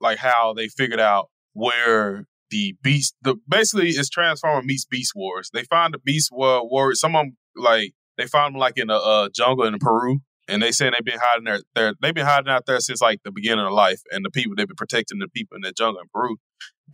like 0.00 0.18
how 0.18 0.54
they 0.54 0.68
figured 0.68 1.00
out 1.00 1.28
where 1.52 2.26
the 2.50 2.74
beast 2.82 3.14
the 3.22 3.36
basically 3.48 3.90
it's 3.90 4.08
Transformer 4.08 4.62
meets 4.62 4.84
Beast 4.84 5.12
Wars. 5.14 5.50
They 5.52 5.64
find 5.64 5.94
the 5.94 5.98
Beast 5.98 6.30
War 6.32 6.68
warrior. 6.68 6.94
Some 6.94 7.16
of 7.16 7.26
them 7.26 7.36
like 7.56 7.92
they 8.18 8.26
found 8.26 8.54
them 8.54 8.60
like 8.60 8.76
in 8.76 8.90
a 8.90 8.96
uh, 8.96 9.28
jungle 9.34 9.64
in 9.64 9.78
Peru, 9.78 10.20
and 10.48 10.62
they 10.62 10.72
saying 10.72 10.92
they've 10.92 11.04
been 11.04 11.20
hiding 11.20 11.44
there. 11.44 11.94
they've 12.00 12.14
been 12.14 12.26
hiding 12.26 12.50
out 12.50 12.66
there 12.66 12.80
since 12.80 13.00
like 13.00 13.20
the 13.24 13.32
beginning 13.32 13.64
of 13.64 13.72
life, 13.72 14.02
and 14.10 14.24
the 14.24 14.30
people 14.30 14.54
they've 14.56 14.66
been 14.66 14.76
protecting 14.76 15.18
the 15.18 15.28
people 15.28 15.56
in 15.56 15.62
the 15.62 15.72
jungle 15.72 16.00
in 16.00 16.08
Peru, 16.12 16.36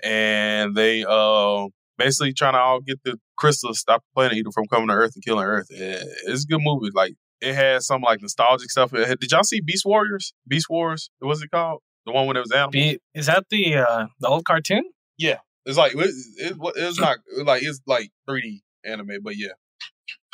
and 0.03 0.75
they 0.75 1.05
uh 1.09 1.67
basically 1.97 2.33
trying 2.33 2.55
to 2.55 2.61
all 2.61 2.81
get 2.81 3.03
the 3.05 3.19
crystals 3.37 3.81
stop 3.81 4.03
the 4.03 4.15
planet 4.15 4.39
eater 4.39 4.51
from 4.53 4.67
coming 4.67 4.89
to 4.89 4.95
Earth 4.95 5.13
and 5.15 5.25
killing 5.25 5.45
Earth. 5.45 5.69
And 5.71 6.05
it's 6.27 6.45
a 6.45 6.47
good 6.47 6.61
movie. 6.63 6.91
Like 6.95 7.15
it 7.41 7.55
had 7.55 7.83
some 7.83 8.03
like 8.03 8.21
nostalgic 8.23 8.71
stuff. 8.71 8.93
Had- 8.93 9.19
did 9.21 9.31
y'all 9.33 9.45
see 9.45 9.61
Beast 9.61 9.85
Warriors? 9.85 10.33
Beast 10.47 10.67
Wars? 10.71 11.11
What 11.19 11.29
was 11.29 11.43
it 11.43 11.51
called? 11.51 11.81
The 12.07 12.13
one 12.13 12.27
when 12.27 12.37
it 12.37 12.41
was 12.41 12.53
animals. 12.53 12.73
Be, 12.73 12.99
is 13.15 13.27
that 13.27 13.45
the 13.51 13.77
uh, 13.77 14.07
the 14.21 14.29
old 14.29 14.45
cartoon? 14.45 14.85
Yeah, 15.19 15.39
it's 15.67 15.77
like 15.77 15.95
it, 15.95 15.99
it, 16.39 16.57
it's 16.77 16.99
not 16.99 17.19
like 17.45 17.63
it's 17.63 17.81
like 17.87 18.11
3D 18.29 18.61
anime, 18.85 19.19
but 19.23 19.37
yeah, 19.37 19.49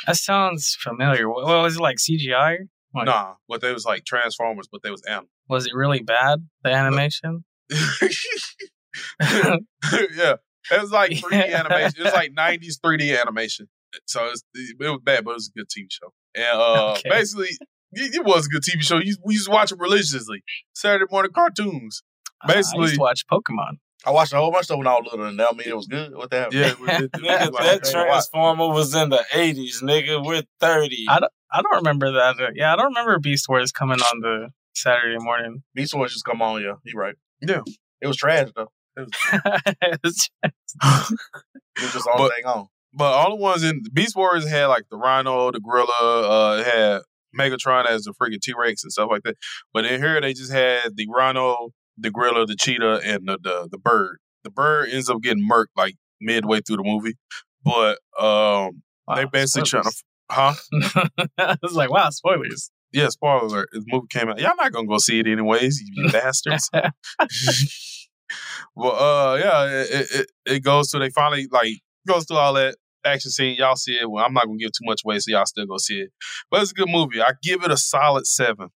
That 0.07 0.15
sounds 0.15 0.77
familiar. 0.79 1.29
Well, 1.29 1.45
well, 1.45 1.63
was 1.63 1.75
it 1.75 1.81
like 1.81 1.97
CGI? 1.97 2.67
Like, 2.95 3.05
nah. 3.05 3.33
But 3.49 3.61
they 3.61 3.73
was 3.73 3.85
like 3.85 4.05
Transformers, 4.05 4.67
but 4.71 4.81
they 4.83 4.89
was 4.91 5.03
animals. 5.07 5.29
Was 5.49 5.65
it 5.67 5.73
really 5.75 6.01
bad? 6.01 6.47
The 6.63 6.71
animation? 6.71 7.43
yeah, 9.21 9.57
it 10.71 10.81
was 10.81 10.91
like 10.91 11.11
3D 11.11 11.31
Yeah. 11.49 11.59
animation. 11.65 11.93
It 11.99 12.03
was 12.03 12.13
like 12.13 12.31
90s 12.33 12.79
3D 12.83 13.19
animation. 13.19 13.67
So 14.07 14.25
it's, 14.27 14.43
it 14.53 14.77
was 14.79 14.99
bad, 15.03 15.23
but 15.25 15.31
it 15.31 15.35
was 15.35 15.51
a 15.55 15.59
good 15.59 15.67
TV 15.67 15.85
show. 15.89 16.13
And 16.35 16.59
uh, 16.59 16.91
Okay. 16.97 17.09
basically, 17.09 17.49
It, 17.93 18.15
it 18.15 18.25
was 18.25 18.47
a 18.47 18.49
good 18.49 18.63
TV 18.63 18.81
show. 18.83 18.97
You, 18.97 19.15
we 19.23 19.35
used 19.35 19.45
to 19.45 19.51
watch 19.51 19.71
it 19.71 19.79
religiously. 19.79 20.43
Saturday 20.73 21.05
morning 21.11 21.31
cartoons. 21.33 22.03
Uh, 22.43 22.47
I 22.49 22.53
Basically, 22.55 22.81
used 22.83 22.95
to 22.95 23.01
watch 23.01 23.25
Pokemon. 23.31 23.77
I 24.05 24.11
watched 24.11 24.33
a 24.33 24.37
whole 24.37 24.51
bunch 24.51 24.61
of 24.61 24.65
stuff 24.65 24.77
when 24.77 24.87
I 24.87 24.93
was 24.93 25.07
little, 25.11 25.25
and 25.27 25.39
that 25.39 25.55
mean 25.55 25.67
it 25.67 25.75
was 25.75 25.87
good. 25.87 26.13
What 26.15 26.29
the 26.29 26.39
hell? 26.41 26.49
yeah, 26.51 26.73
we 26.79 26.87
did- 26.87 27.09
we 27.15 27.27
Nigga, 27.27 27.51
that 27.57 27.77
it. 27.77 27.91
Transformer 27.91 28.67
was 28.67 28.93
in 28.95 29.09
the 29.09 29.23
80s, 29.31 29.81
nigga. 29.81 30.23
We're 30.23 30.43
30. 30.59 31.05
I 31.09 31.19
don't, 31.19 31.31
I 31.51 31.61
don't 31.61 31.75
remember 31.77 32.11
that. 32.13 32.35
Yeah, 32.55 32.73
I 32.73 32.75
don't 32.75 32.87
remember 32.87 33.17
Beast 33.19 33.47
Wars 33.49 33.71
coming 33.71 33.99
on 34.01 34.19
the 34.21 34.49
Saturday 34.73 35.17
morning. 35.19 35.63
Beast 35.73 35.93
Wars 35.93 36.13
just 36.13 36.25
come 36.25 36.41
on, 36.41 36.61
yeah. 36.61 36.73
You 36.83 36.99
right. 36.99 37.15
Yeah. 37.41 37.61
It 38.01 38.07
was 38.07 38.17
trash 38.17 38.49
though. 38.55 38.67
It 38.97 39.07
was, 40.03 40.29
it 40.43 40.51
was 41.81 41.91
just 41.93 42.05
the 42.05 42.11
only 42.13 42.29
But- 42.29 42.35
thing 42.35 42.45
on. 42.45 42.67
But 42.97 43.11
all 43.11 43.29
the 43.31 43.35
ones 43.35 43.61
in 43.63 43.81
Beast 43.93 44.15
Wars 44.15 44.47
had 44.47 44.67
like 44.67 44.83
the 44.89 44.95
Rhino, 44.95 45.51
the 45.51 45.59
Gorilla, 45.59 45.91
uh, 46.01 46.63
had 46.63 47.01
Megatron 47.37 47.85
as 47.85 48.03
the 48.03 48.13
freaking 48.13 48.39
T 48.41 48.53
Rex 48.57 48.83
and 48.85 48.91
stuff 48.93 49.09
like 49.11 49.23
that. 49.23 49.35
But 49.73 49.83
in 49.85 50.01
here 50.01 50.21
they 50.21 50.33
just 50.33 50.49
had 50.51 50.95
the 50.95 51.05
Rhino, 51.13 51.71
the 51.97 52.11
Gorilla, 52.11 52.45
the 52.45 52.55
Cheetah, 52.55 53.01
and 53.03 53.27
the 53.27 53.37
the, 53.41 53.67
the 53.71 53.77
bird. 53.77 54.17
The 54.43 54.51
bird 54.51 54.89
ends 54.91 55.09
up 55.09 55.21
getting 55.21 55.47
murked 55.47 55.67
like 55.75 55.95
midway 56.21 56.61
through 56.61 56.77
the 56.77 56.83
movie. 56.83 57.15
But 57.63 57.99
um 58.19 58.81
they 59.15 59.25
Wow, 59.25 59.29
basically 59.31 59.69
trying 59.69 59.83
to 59.83 59.91
huh? 60.31 60.53
I 61.37 61.57
was 61.61 61.75
like, 61.75 61.91
wow, 61.91 62.09
spoilers. 62.09 62.71
Yeah, 62.91 63.09
spoilers. 63.09 63.51
alert. 63.51 63.69
The 63.71 63.83
movie 63.87 64.07
came 64.09 64.29
out. 64.29 64.39
Y'all 64.39 64.55
not 64.57 64.71
gonna 64.71 64.87
go 64.87 64.97
see 64.97 65.19
it 65.19 65.27
anyways, 65.27 65.81
you 65.81 66.09
bastards. 66.11 66.69
well, 68.75 68.95
uh, 68.95 69.35
yeah, 69.37 69.65
it, 69.81 70.07
it, 70.11 70.31
it- 70.45 70.63
goes 70.63 70.89
to 70.91 70.99
they 70.99 71.09
finally 71.09 71.47
like 71.51 71.73
goes 72.07 72.25
through 72.25 72.37
all 72.37 72.53
that 72.53 72.75
action 73.05 73.31
scene. 73.31 73.55
Y'all 73.55 73.75
see 73.75 73.93
it. 73.93 74.09
Well, 74.09 74.23
I'm 74.25 74.33
not 74.33 74.45
gonna 74.45 74.57
give 74.57 74.71
too 74.71 74.85
much 74.85 75.01
away, 75.05 75.19
so 75.19 75.31
y'all 75.31 75.45
still 75.45 75.65
go 75.65 75.77
see 75.77 76.01
it. 76.01 76.11
But 76.49 76.61
it's 76.61 76.71
a 76.71 76.75
good 76.75 76.89
movie. 76.89 77.21
I 77.21 77.31
give 77.43 77.63
it 77.63 77.71
a 77.71 77.77
solid 77.77 78.25
seven. 78.27 78.69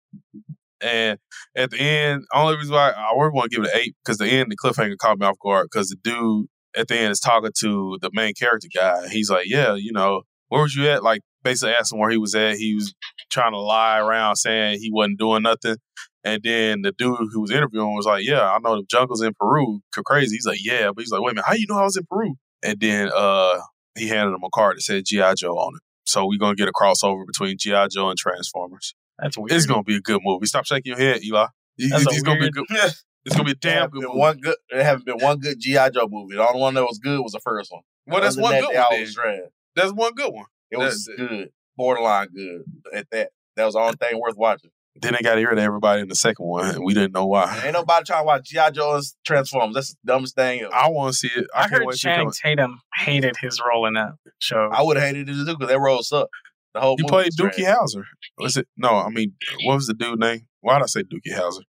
And 0.82 1.18
at 1.56 1.72
the 1.72 1.80
end, 1.80 2.24
only 2.34 2.58
reason 2.58 2.74
why 2.74 2.92
I 2.92 3.12
would 3.16 3.34
want 3.34 3.52
to 3.52 3.56
give 3.56 3.66
it 3.66 3.74
an 3.74 3.80
eight 3.80 3.96
because 4.04 4.18
the 4.18 4.28
end, 4.28 4.52
the 4.52 4.56
cliffhanger 4.56 4.98
caught 4.98 5.20
me 5.20 5.26
off 5.26 5.40
guard 5.40 5.68
because 5.72 5.90
the 5.90 5.98
dude 6.04 6.48
at 6.76 6.88
the 6.88 6.98
end 6.98 7.12
is 7.12 7.20
talking 7.20 7.52
to 7.60 7.98
the 8.02 8.12
main 8.14 8.34
character 8.34 8.68
guy. 8.74 9.08
He's 9.10 9.30
like, 9.30 9.48
"Yeah, 9.48 9.76
you 9.76 9.92
know, 9.92 10.24
where 10.50 10.62
was 10.62 10.76
you 10.76 10.88
at?" 10.88 11.04
Like 11.04 11.22
basically 11.44 11.74
asking 11.74 12.00
where 12.00 12.12
he 12.12 12.18
was 12.18 12.36
at. 12.36 12.58
He 12.58 12.76
was 12.76 12.94
trying 13.32 13.54
to 13.54 13.60
lie 13.60 14.00
around 14.00 14.36
saying 14.36 14.80
he 14.80 14.92
wasn't 14.92 15.20
doing 15.20 15.44
nothing. 15.44 15.78
And 16.24 16.42
then 16.44 16.82
the 16.82 16.92
dude 16.92 17.30
who 17.32 17.42
was 17.42 17.52
interviewing 17.52 17.96
was 17.96 18.06
like, 18.06 18.24
"Yeah, 18.26 18.52
I 18.52 18.60
know 18.60 18.76
the 18.76 18.86
jungle's 18.90 19.22
in 19.22 19.34
Peru. 19.40 19.82
Crazy." 20.06 20.36
He's 20.36 20.46
like, 20.46 20.60
"Yeah," 20.64 20.92
but 20.94 21.02
he's 21.02 21.12
like, 21.12 21.22
"Wait 21.22 21.32
a 21.32 21.36
minute, 21.36 21.46
how 21.48 21.54
you 21.54 21.66
know 21.68 21.80
I 21.80 21.84
was 21.84 21.98
in 21.98 22.06
Peru?" 22.10 22.36
And 22.64 22.80
then 22.80 23.10
uh, 23.16 23.60
he 23.98 24.08
handed 24.08 24.36
him 24.36 24.44
a 24.44 24.50
card 24.54 24.78
that 24.78 24.82
said 24.82 25.06
GI 25.06 25.36
Joe 25.38 25.58
on 25.58 25.76
it. 25.76 25.82
So 26.06 26.26
we're 26.26 26.40
gonna 26.40 26.56
get 26.56 26.70
a 26.70 26.72
crossover 26.72 27.26
between 27.26 27.58
GI 27.58 27.88
Joe 27.92 28.10
and 28.10 28.18
Transformers. 28.18 28.94
That's 29.20 29.38
weird. 29.38 29.52
It's 29.52 29.66
gonna 29.66 29.84
be 29.84 29.96
a 29.98 30.02
good 30.02 30.22
movie. 30.24 30.46
Stop 30.46 30.66
shaking 30.66 30.92
your 30.92 31.00
head, 31.00 31.24
Eli. 31.24 31.48
That's 31.78 32.06
a 32.06 32.10
it's 32.10 32.22
gonna 32.22 32.40
be 32.40 32.46
weird- 32.46 32.54
good. 32.54 32.92
It's 33.26 33.36
gonna 33.36 33.46
be 33.46 33.52
a 33.52 33.56
damn 33.60 33.90
good 33.90 34.04
movie. 34.04 34.18
one 34.18 34.38
good. 34.40 34.56
There 34.70 34.84
haven't 34.84 35.06
been 35.06 35.18
one 35.20 35.40
good 35.40 35.60
GI 35.60 35.90
Joe 35.94 36.08
movie. 36.10 36.36
The 36.36 36.48
only 36.48 36.62
one 36.62 36.74
that 36.76 36.84
was 36.84 37.00
good 37.00 37.20
was 37.22 37.34
the 37.34 37.40
first 37.40 37.72
one. 37.72 37.82
Well, 38.06 38.22
that's 38.22 38.38
one 38.38 38.52
than 38.54 38.62
good 38.62 38.66
one. 38.68 38.74
they 38.74 38.78
then. 38.80 38.86
always 38.92 39.14
trash. 39.16 39.40
That's 39.76 39.92
one 39.94 40.14
good 40.14 40.34
one. 40.34 40.46
It 40.72 40.78
was 40.78 41.06
That- 41.06 41.18
good, 41.18 41.50
borderline 41.76 42.28
good 42.34 42.64
at 42.94 43.10
that. 43.12 43.30
That 43.56 43.66
was 43.66 43.74
the 43.74 43.80
only 43.80 43.96
thing 43.96 44.20
worth 44.20 44.36
watching. 44.38 44.70
Then 45.00 45.14
they 45.14 45.20
got 45.20 45.36
to 45.36 45.40
hear 45.40 45.52
to 45.54 45.62
everybody 45.62 46.02
in 46.02 46.08
the 46.08 46.16
second 46.16 46.46
one, 46.48 46.74
and 46.74 46.84
we 46.84 46.96
didn't 46.96 47.14
know 47.14 47.28
why. 47.28 47.62
Ain't 47.64 47.74
nobody 47.74 48.04
trying 48.04 48.22
to 48.22 48.26
watch 48.26 48.46
GI 48.50 48.72
Joe's 48.74 49.12
and 49.14 49.26
Transformers. 49.26 49.76
That's 49.76 49.90
the 49.92 49.98
dumbest 50.06 50.34
thing. 50.36 50.62
Ever. 50.62 50.74
I 50.74 50.88
want 50.90 51.14
to 51.14 51.18
see 51.20 51.28
it. 51.28 51.46
I, 51.54 51.60
I, 51.60 51.62
can't 51.62 51.74
heard 51.74 51.86
wait. 51.86 51.98
Channing 51.98 52.32
Tatum 52.32 52.82
hated 52.96 53.36
his 53.40 53.62
role 53.64 53.86
in 53.86 53.94
that 53.94 54.14
show. 54.40 54.70
I 54.74 54.82
would 54.82 54.98
have 54.98 55.06
hated 55.06 55.30
it 55.30 55.34
too 55.34 55.46
because 55.46 55.68
that 55.68 55.80
role 55.80 56.02
sucked. 56.02 56.32
The 56.78 56.82
whole 56.82 56.98
He 56.98 57.04
played 57.04 57.32
Dookie. 57.34 57.66
Howser. 57.66 58.04
Was 58.38 58.56
it? 58.56 58.68
No, 58.78 58.90
I 58.98 59.10
mean, 59.10 59.34
what 59.64 59.76
was 59.76 59.88
the 59.88 59.96
dude 59.96 60.20
name? 60.20 60.42
Why 60.62 60.76
did 60.76 60.84
I 60.84 60.86
say 60.86 61.02
Dookie 61.02 61.34
Howser? 61.34 61.64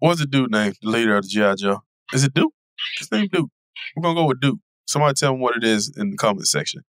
What 0.00 0.10
was 0.10 0.18
the 0.18 0.26
dude 0.26 0.50
name? 0.50 0.74
The 0.82 0.90
leader 0.90 1.16
of 1.16 1.22
the 1.22 1.28
GI 1.28 1.62
Joe. 1.62 1.82
Is 2.12 2.24
it 2.24 2.34
Duke? 2.34 2.52
His 2.98 3.10
name 3.10 3.28
Duke. 3.32 3.48
We're 3.96 4.02
gonna 4.02 4.14
go 4.20 4.26
with 4.26 4.40
Duke. 4.40 4.58
Somebody 4.86 5.14
tell 5.14 5.32
me 5.34 5.40
what 5.40 5.56
it 5.56 5.64
is 5.64 5.90
in 5.96 6.10
the 6.10 6.16
comment 6.18 6.46
section. 6.46 6.82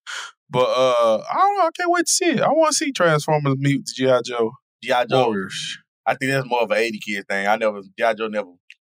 But 0.50 0.68
uh 0.68 1.24
I 1.30 1.36
don't 1.36 1.58
know. 1.58 1.64
I 1.64 1.70
can't 1.78 1.92
wait 1.92 2.08
to 2.08 2.12
see 2.12 2.32
it. 2.32 2.42
I 2.42 2.50
want 2.50 2.72
to 2.72 2.76
see 2.76 2.92
Transformers 2.92 3.56
meet 3.58 3.86
the 3.86 3.94
GI 3.96 4.30
Joe 4.30 4.52
GI 4.84 4.94
Joe. 5.10 5.28
Warriors. 5.28 5.78
I 6.06 6.16
think 6.16 6.32
that's 6.32 6.48
more 6.48 6.64
of 6.64 6.72
an 6.72 6.78
80 6.78 7.00
kid 7.00 7.28
thing. 7.30 7.48
I 7.48 7.56
never 7.56 7.82
GI 7.82 8.16
Joe 8.18 8.28
never 8.28 8.50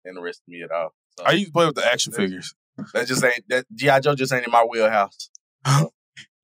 interested 0.06 0.42
me 0.48 0.62
at 0.62 0.70
all. 0.70 0.92
So 1.18 1.24
I 1.24 1.32
used 1.32 1.46
to 1.46 1.52
play 1.52 1.66
with 1.66 1.76
the 1.76 1.86
action 1.86 2.12
figures. 2.12 2.54
that 2.92 3.06
just 3.06 3.24
ain't 3.24 3.44
that 3.48 3.64
GI 3.74 4.00
Joe 4.00 4.14
just 4.14 4.32
ain't 4.34 4.44
in 4.44 4.52
my 4.52 4.66
wheelhouse. 4.68 5.30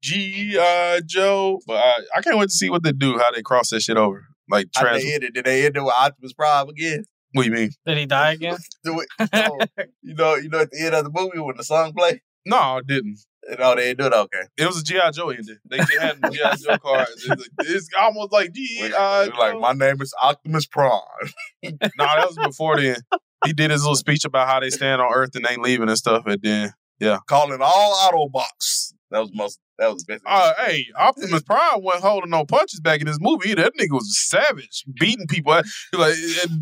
GI 0.03 1.03
Joe. 1.07 1.61
But 1.67 1.77
I, 1.77 1.95
I 2.17 2.21
can't 2.23 2.39
wait 2.39 2.49
to 2.49 2.55
see 2.55 2.71
what 2.71 2.83
they 2.83 2.93
do. 2.93 3.19
How 3.19 3.31
they 3.31 3.43
cross 3.43 3.71
that 3.71 3.81
shit 3.81 3.97
over. 3.97 4.25
Like 4.49 4.69
How 4.75 4.83
trans. 4.83 5.03
they 5.03 5.15
end 5.15 5.25
it? 5.25 5.35
Did 5.35 5.45
they 5.45 5.67
end 5.67 5.77
it 5.77 5.83
with 5.83 5.95
Optimus 5.95 6.33
Prime 6.33 6.69
again? 6.69 7.05
What 7.33 7.45
do 7.45 7.49
you 7.49 7.55
mean? 7.55 7.71
Did 7.87 7.99
he 7.99 8.07
die 8.07 8.33
again? 8.33 8.57
Do 8.85 9.01
it. 9.01 9.09
No. 9.33 9.59
you 10.03 10.15
know, 10.15 10.35
you 10.35 10.49
know, 10.49 10.61
at 10.61 10.71
the 10.71 10.81
end 10.81 10.95
of 10.95 11.05
the 11.05 11.11
movie 11.13 11.39
when 11.39 11.57
the 11.57 11.65
song 11.65 11.93
play. 11.93 12.23
No, 12.45 12.57
I 12.57 12.81
didn't. 12.85 13.19
No, 13.59 13.75
they 13.75 13.95
didn't 13.95 13.99
do 13.99 14.07
it. 14.07 14.13
Okay. 14.13 14.43
It 14.59 14.67
was 14.67 14.81
a 14.81 14.85
GI 14.85 14.99
Joe 15.13 15.31
ending. 15.31 15.57
They 15.69 15.79
just 15.79 15.99
had 15.99 16.17
GI 16.31 16.65
Joe 16.65 16.79
card. 16.79 17.07
It's, 17.11 17.49
it's 17.61 17.89
almost 17.99 18.33
like 18.33 18.53
GI 18.53 18.91
Joe. 18.91 19.31
like 19.39 19.59
my 19.59 19.73
name 19.73 20.01
is 20.01 20.13
Optimus 20.23 20.67
Prime. 20.67 21.01
no, 21.63 21.71
that 21.99 22.27
was 22.27 22.37
before 22.37 22.81
then. 22.81 22.97
He 23.45 23.53
did 23.53 23.71
his 23.71 23.83
little 23.83 23.97
speech 23.97 24.25
about 24.25 24.49
how 24.49 24.61
they 24.61 24.71
stand 24.71 25.01
on 25.01 25.13
Earth 25.13 25.31
and 25.35 25.47
ain't 25.49 25.63
leaving 25.63 25.89
and 25.89 25.97
stuff. 25.97 26.25
And 26.27 26.41
then, 26.43 26.73
yeah. 26.99 27.19
Calling 27.27 27.61
all 27.63 27.95
Autobots. 27.95 28.93
That 29.11 29.21
was 29.21 29.31
most. 29.35 29.59
That 29.79 29.93
was 29.93 30.05
the 30.05 30.15
best. 30.15 30.25
Uh, 30.27 30.53
hey, 30.59 30.87
Optimus 30.97 31.43
Prime 31.43 31.83
wasn't 31.83 32.05
holding 32.05 32.31
no 32.31 32.45
punches 32.45 32.81
back 32.81 33.01
in 33.01 33.07
this 33.07 33.19
movie 33.21 33.51
either. 33.51 33.63
That 33.63 33.77
nigga 33.77 33.93
was 33.93 34.17
savage, 34.19 34.85
beating 35.01 35.27
people. 35.27 35.61
He 35.91 35.97
like, 35.99 36.15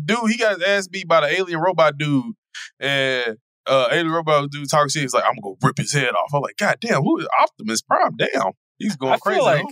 dude, 0.05 0.31
he 0.31 0.37
got 0.37 0.55
his 0.59 0.63
ass 0.63 0.87
beat 0.87 1.07
by 1.07 1.21
the 1.21 1.27
alien 1.39 1.59
robot 1.59 1.97
dude. 1.97 2.33
And 2.79 3.37
uh, 3.67 3.87
alien 3.91 4.11
robot 4.11 4.49
dude 4.49 4.69
talking 4.69 4.89
shit. 4.89 5.03
He's 5.03 5.13
like, 5.13 5.23
I'm 5.25 5.35
gonna 5.35 5.55
go 5.55 5.57
rip 5.61 5.77
his 5.77 5.93
head 5.93 6.09
off. 6.09 6.31
I'm 6.33 6.41
like, 6.41 6.57
God 6.57 6.77
damn, 6.81 7.03
who 7.03 7.19
is 7.19 7.27
Optimus 7.41 7.81
Prime? 7.81 8.15
Damn. 8.17 8.53
He's 8.79 8.95
going 8.95 9.13
I 9.13 9.17
feel 9.17 9.21
crazy. 9.21 9.41
like 9.41 9.65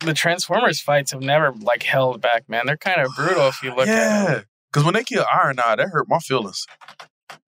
the 0.00 0.14
Transformers 0.14 0.80
fights 0.80 1.12
have 1.12 1.22
never 1.22 1.52
like 1.52 1.82
held 1.82 2.20
back, 2.20 2.48
man. 2.48 2.66
They're 2.66 2.76
kind 2.76 3.00
of 3.00 3.14
brutal 3.14 3.48
if 3.48 3.62
you 3.62 3.70
look 3.74 3.86
at 3.86 4.28
it. 4.30 4.32
yeah. 4.32 4.40
Because 4.72 4.84
when 4.84 4.94
they 4.94 5.04
killed 5.04 5.26
Ironhide, 5.26 5.76
that 5.76 5.88
hurt 5.90 6.08
my 6.08 6.18
feelings. 6.18 6.66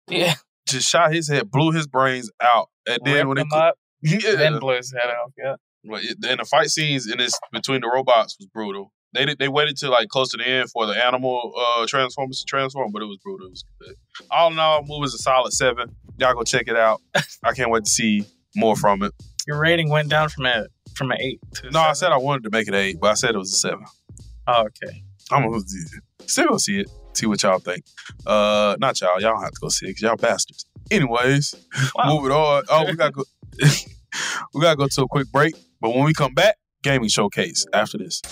Yeah. 0.09 0.35
Just 0.69 0.89
shot 0.89 1.13
his 1.13 1.29
head, 1.29 1.51
blew 1.51 1.73
his 1.73 1.87
brains 1.87 2.31
out. 2.41 2.69
And 2.87 3.01
then 3.05 3.15
Rip 3.15 3.27
when 3.27 3.37
they 3.37 3.43
them 3.43 3.53
up, 3.53 3.75
yeah, 4.03 4.35
then 4.37 4.59
blew 4.59 4.77
his 4.77 4.93
head 4.93 5.09
off. 5.11 5.33
Yeah. 5.39 5.55
It- 5.85 6.19
and 6.27 6.41
the 6.41 6.45
fight 6.45 6.69
scenes 6.69 7.11
in 7.11 7.19
this 7.19 7.39
between 7.53 7.81
the 7.81 7.89
robots 7.93 8.37
was 8.39 8.47
brutal. 8.53 8.93
They 9.15 9.25
did, 9.25 9.39
they 9.39 9.49
waited 9.49 9.77
till 9.79 9.91
like 9.91 10.09
close 10.09 10.31
to 10.31 10.37
the 10.37 10.47
end 10.47 10.71
for 10.71 10.85
the 10.87 10.93
animal 10.93 11.53
uh, 11.57 11.87
transformers 11.87 12.41
to 12.41 12.45
transform, 12.45 12.91
but 12.93 13.03
it 13.03 13.07
was 13.07 13.19
brutal. 13.23 13.47
It 13.47 13.51
was 13.51 13.65
good. 13.81 13.95
All 14.31 14.51
in 14.53 14.59
all, 14.59 14.83
movie's 14.85 15.15
a 15.15 15.19
solid 15.19 15.53
seven. 15.53 15.95
Y'all 16.19 16.35
go 16.35 16.43
check 16.43 16.69
it 16.69 16.77
out. 16.77 17.01
I 17.43 17.53
can't 17.53 17.71
wait 17.71 17.85
to 17.85 17.91
see 17.91 18.25
more 18.55 18.77
from 18.77 19.03
it. 19.03 19.13
Your 19.47 19.59
rating 19.59 19.89
went 19.91 20.09
down 20.11 20.29
from 20.29 20.47
a 20.47 20.67
from 20.97 21.13
an 21.13 21.19
eight 21.21 21.41
to 21.55 21.71
No, 21.71 21.81
I 21.81 21.93
said 21.93 22.11
I 22.13 22.17
wanted 22.17 22.43
to 22.45 22.51
make 22.51 22.69
it 22.69 22.75
eight, 22.75 22.99
but 23.01 23.11
I 23.11 23.15
said 23.15 23.35
it 23.35 23.39
was 23.39 23.53
a 23.53 23.57
seven. 23.57 23.85
Oh, 24.49 24.63
okay. 24.67 25.03
I'm 25.31 25.49
gonna 25.49 25.63
still 26.27 26.49
go 26.49 26.57
see 26.59 26.81
it. 26.81 26.91
See 27.15 27.27
what 27.27 27.43
y'all 27.43 27.59
think. 27.59 27.85
Uh, 28.27 28.77
not 28.81 29.01
y'all. 29.01 29.21
Y'all 29.21 29.33
don't 29.35 29.43
have 29.43 29.53
to 29.53 29.61
go 29.61 29.69
see 29.69 29.87
it 29.87 29.91
because 29.91 30.03
y'all 30.03 30.17
bastards. 30.17 30.67
Anyways, 30.91 31.55
moving 32.05 32.33
on. 32.33 32.65
Oh, 32.69 32.85
we 32.85 32.95
gotta 32.95 33.13
go. 33.13 33.25
we 34.55 34.61
gotta 34.61 34.77
go 34.77 34.87
to 34.87 35.03
a 35.03 35.09
quick 35.09 35.31
break. 35.31 35.55
But 35.81 35.95
when 35.95 36.05
we 36.05 36.15
come 36.15 36.35
back, 36.35 36.57
gaming 36.83 37.09
showcase 37.09 37.67
after 37.73 37.99
this. 37.99 38.23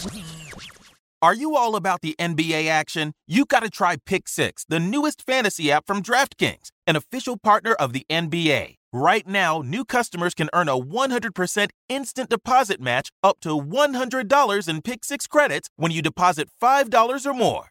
Are 1.25 1.35
you 1.35 1.57
all 1.57 1.75
about 1.75 2.03
the 2.03 2.15
NBA 2.19 2.69
action? 2.69 3.15
You 3.27 3.47
got 3.47 3.63
to 3.63 3.71
try 3.71 3.97
Pick 4.05 4.29
Six, 4.29 4.67
the 4.69 4.79
newest 4.79 5.23
fantasy 5.23 5.73
app 5.73 5.87
from 5.87 6.03
DraftKings, 6.03 6.69
an 6.87 6.97
official 6.97 7.39
partner 7.39 7.73
of 7.73 7.95
the 7.95 8.05
NBA. 8.11 8.75
Right 8.93 9.27
now, 9.27 9.63
new 9.63 9.85
customers 9.85 10.35
can 10.35 10.51
earn 10.53 10.69
a 10.69 10.79
100% 10.79 11.69
instant 11.89 12.29
deposit 12.29 12.81
match 12.81 13.11
up 13.23 13.41
to 13.41 13.59
$100 13.59 14.69
in 14.69 14.83
Pick 14.83 15.05
Six 15.05 15.27
credits 15.27 15.71
when 15.77 15.91
you 15.91 16.03
deposit 16.03 16.49
$5 16.63 17.27
or 17.27 17.35
more. 17.35 17.71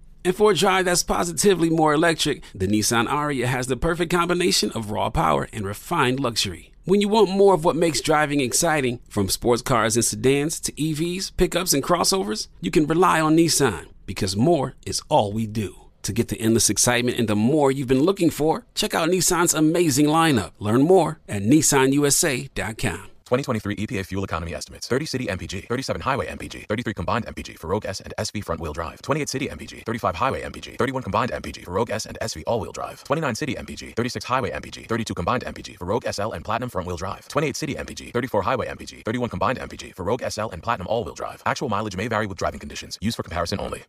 And 0.23 0.35
for 0.35 0.51
a 0.51 0.55
drive 0.55 0.85
that's 0.85 1.03
positively 1.03 1.69
more 1.69 1.93
electric, 1.93 2.43
the 2.53 2.67
Nissan 2.67 3.07
Ariya 3.07 3.45
has 3.45 3.67
the 3.67 3.77
perfect 3.77 4.11
combination 4.11 4.71
of 4.71 4.91
raw 4.91 5.09
power 5.09 5.47
and 5.51 5.65
refined 5.65 6.19
luxury. 6.19 6.71
When 6.85 7.01
you 7.01 7.09
want 7.09 7.29
more 7.29 7.53
of 7.53 7.63
what 7.63 7.75
makes 7.75 8.01
driving 8.01 8.39
exciting, 8.39 8.99
from 9.07 9.29
sports 9.29 9.61
cars 9.61 9.95
and 9.95 10.05
sedans 10.05 10.59
to 10.61 10.71
EVs, 10.73 11.35
pickups, 11.37 11.73
and 11.73 11.83
crossovers, 11.83 12.47
you 12.59 12.71
can 12.71 12.87
rely 12.87 13.21
on 13.21 13.37
Nissan 13.37 13.87
because 14.05 14.35
more 14.35 14.75
is 14.85 15.01
all 15.09 15.31
we 15.31 15.45
do. 15.45 15.75
To 16.03 16.13
get 16.13 16.29
the 16.29 16.41
endless 16.41 16.69
excitement 16.69 17.19
and 17.19 17.27
the 17.27 17.35
more 17.35 17.71
you've 17.71 17.87
been 17.87 18.01
looking 18.01 18.31
for, 18.31 18.65
check 18.73 18.95
out 18.95 19.09
Nissan's 19.09 19.53
amazing 19.53 20.07
lineup. 20.07 20.51
Learn 20.57 20.81
more 20.81 21.19
at 21.29 21.43
nissanusa.com. 21.43 23.10
2023 23.31 23.75
EPA 23.77 24.05
fuel 24.05 24.25
economy 24.25 24.53
estimates 24.53 24.89
30 24.89 25.05
city 25.05 25.27
MPG, 25.27 25.65
37 25.69 26.01
highway 26.01 26.27
MPG, 26.27 26.67
33 26.67 26.93
combined 26.93 27.25
MPG 27.27 27.57
for 27.57 27.67
Rogue 27.67 27.85
S 27.85 28.01
and 28.01 28.13
SV 28.19 28.43
front 28.43 28.59
wheel 28.59 28.73
drive, 28.73 29.01
28 29.03 29.29
city 29.29 29.47
MPG, 29.47 29.85
35 29.85 30.15
highway 30.17 30.41
MPG, 30.41 30.77
31 30.77 31.01
combined 31.01 31.31
MPG 31.31 31.63
for 31.63 31.71
Rogue 31.71 31.91
S 31.91 32.05
and 32.05 32.17
SV 32.21 32.43
all 32.45 32.59
wheel 32.59 32.73
drive, 32.73 33.01
29 33.05 33.33
city 33.35 33.55
MPG, 33.55 33.95
36 33.95 34.25
highway 34.25 34.51
MPG, 34.51 34.85
32 34.85 35.13
combined 35.13 35.45
MPG 35.45 35.77
for 35.77 35.85
Rogue 35.85 36.03
SL 36.11 36.31
and 36.33 36.43
Platinum 36.43 36.69
front 36.69 36.85
wheel 36.85 36.97
drive, 36.97 37.25
28 37.29 37.55
city 37.55 37.75
MPG, 37.75 38.11
34 38.11 38.41
highway 38.41 38.67
MPG, 38.67 39.05
31 39.05 39.29
combined 39.29 39.59
MPG 39.59 39.95
for 39.95 40.03
Rogue 40.03 40.23
SL 40.29 40.49
and 40.49 40.61
Platinum 40.61 40.87
all 40.89 41.05
wheel 41.05 41.15
drive. 41.15 41.41
Actual 41.45 41.69
mileage 41.69 41.95
may 41.95 42.09
vary 42.09 42.27
with 42.27 42.37
driving 42.37 42.59
conditions. 42.59 42.97
Used 42.99 43.15
for 43.15 43.23
comparison 43.23 43.61
only. 43.61 43.85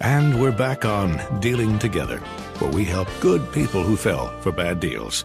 And 0.00 0.38
we're 0.38 0.52
back 0.52 0.84
on 0.84 1.40
Dealing 1.40 1.78
Together, 1.78 2.18
where 2.58 2.70
we 2.70 2.84
help 2.84 3.08
good 3.20 3.50
people 3.52 3.82
who 3.82 3.96
fell 3.96 4.38
for 4.42 4.52
bad 4.52 4.78
deals. 4.78 5.24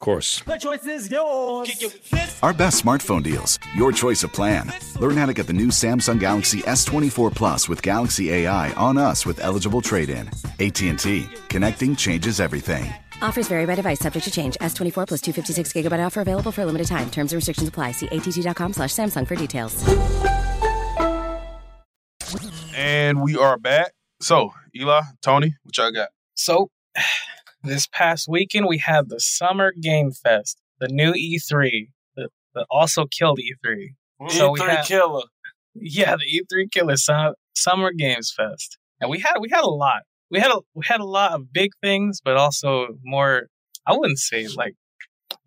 Of 0.00 0.04
course. 0.04 0.40
The 0.40 0.58
choice 0.58 0.86
is 0.86 1.10
yours. 1.10 1.70
Our 2.42 2.52
best 2.52 2.84
smartphone 2.84 3.22
deals. 3.22 3.58
Your 3.74 3.90
choice 3.92 4.22
of 4.22 4.32
plan. 4.32 4.70
Learn 5.00 5.16
how 5.16 5.26
to 5.26 5.32
get 5.32 5.46
the 5.46 5.52
new 5.52 5.68
Samsung 5.68 6.20
Galaxy 6.20 6.60
S24 6.62 7.34
Plus 7.34 7.68
with 7.68 7.80
Galaxy 7.80 8.30
AI 8.30 8.72
on 8.74 8.98
us 8.98 9.24
with 9.24 9.40
eligible 9.42 9.80
trade-in. 9.80 10.28
AT&T. 10.60 11.26
Connecting 11.48 11.96
changes 11.96 12.40
everything. 12.40 12.92
Offers 13.22 13.48
vary 13.48 13.64
by 13.64 13.76
device, 13.76 14.00
subject 14.00 14.24
to 14.24 14.30
change. 14.30 14.56
S24 14.60 15.06
plus 15.08 15.20
256 15.22 15.72
gigabyte 15.72 16.04
offer 16.04 16.20
available 16.20 16.52
for 16.52 16.62
a 16.62 16.66
limited 16.66 16.86
time. 16.86 17.10
Terms 17.10 17.32
and 17.32 17.36
restrictions 17.38 17.68
apply. 17.68 17.92
See 17.92 18.08
att.com 18.08 18.72
slash 18.74 18.90
Samsung 18.90 19.26
for 19.26 19.36
details. 19.36 19.74
And 22.76 23.22
we 23.22 23.36
are 23.36 23.56
back. 23.56 23.92
So, 24.20 24.52
Eli, 24.76 25.00
Tony, 25.22 25.54
what 25.62 25.78
y'all 25.78 25.92
got? 25.92 26.08
So, 26.34 26.68
this 27.64 27.86
past 27.86 28.28
weekend 28.28 28.66
we 28.66 28.78
had 28.78 29.08
the 29.08 29.20
Summer 29.20 29.72
Game 29.80 30.12
Fest, 30.12 30.60
the 30.78 30.88
new 30.88 31.12
E3, 31.12 31.88
the, 32.16 32.28
the 32.54 32.66
also 32.70 33.06
killed 33.06 33.38
E3. 33.38 34.30
So 34.30 34.52
we 34.52 34.60
had, 34.60 34.84
killer. 34.84 35.22
Yeah, 35.74 36.16
the 36.16 36.24
E3 36.24 36.70
killer 36.70 36.96
Summer, 36.96 37.34
Summer 37.54 37.92
Games 37.92 38.32
Fest, 38.36 38.78
and 39.00 39.10
we 39.10 39.20
had 39.20 39.38
we 39.40 39.48
had 39.50 39.64
a 39.64 39.70
lot. 39.70 40.02
We 40.30 40.40
had 40.40 40.50
a 40.50 40.60
we 40.74 40.84
had 40.86 41.00
a 41.00 41.04
lot 41.04 41.32
of 41.32 41.52
big 41.52 41.70
things, 41.82 42.20
but 42.24 42.36
also 42.36 42.98
more. 43.02 43.48
I 43.86 43.94
wouldn't 43.96 44.18
say 44.18 44.46
like 44.48 44.74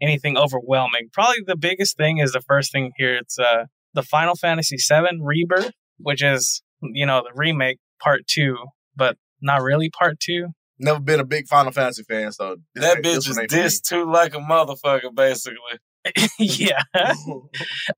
anything 0.01 0.37
overwhelming. 0.37 1.09
Probably 1.13 1.43
the 1.45 1.55
biggest 1.55 1.97
thing 1.97 2.19
is 2.19 2.33
the 2.33 2.41
first 2.41 2.71
thing 2.71 2.91
here. 2.97 3.15
It's 3.15 3.39
uh 3.39 3.65
the 3.93 4.03
Final 4.03 4.35
Fantasy 4.35 4.77
VII 4.77 5.19
Rebirth, 5.21 5.71
which 5.97 6.23
is 6.23 6.61
you 6.81 7.05
know 7.05 7.23
the 7.23 7.31
remake 7.33 7.79
part 7.99 8.27
two, 8.27 8.57
but 8.95 9.17
not 9.41 9.61
really 9.61 9.89
part 9.89 10.19
two. 10.19 10.49
Never 10.79 10.99
been 10.99 11.19
a 11.19 11.25
big 11.25 11.47
Final 11.47 11.71
Fantasy 11.71 12.03
fan, 12.03 12.31
so 12.31 12.57
that 12.75 12.97
bitch 12.97 13.27
is 13.27 13.37
dissed 13.49 13.83
too 13.83 14.05
like 14.09 14.35
a 14.35 14.39
motherfucker, 14.39 15.13
basically. 15.13 15.79
yeah, 16.39 16.83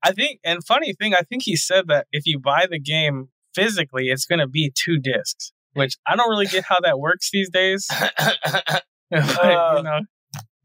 I 0.02 0.12
think. 0.12 0.40
And 0.44 0.64
funny 0.64 0.94
thing, 0.94 1.14
I 1.14 1.20
think 1.22 1.42
he 1.44 1.56
said 1.56 1.88
that 1.88 2.06
if 2.10 2.24
you 2.26 2.38
buy 2.38 2.66
the 2.68 2.80
game 2.80 3.28
physically, 3.54 4.08
it's 4.08 4.24
going 4.24 4.38
to 4.40 4.48
be 4.48 4.72
two 4.74 4.98
discs, 4.98 5.52
which 5.74 5.96
I 6.06 6.16
don't 6.16 6.28
really 6.30 6.46
get 6.46 6.64
how 6.64 6.80
that 6.80 6.98
works 6.98 7.30
these 7.30 7.50
days. 7.50 7.86
but, 7.88 8.82
Uh, 9.12 9.74
you 9.76 9.82
know, 9.82 10.00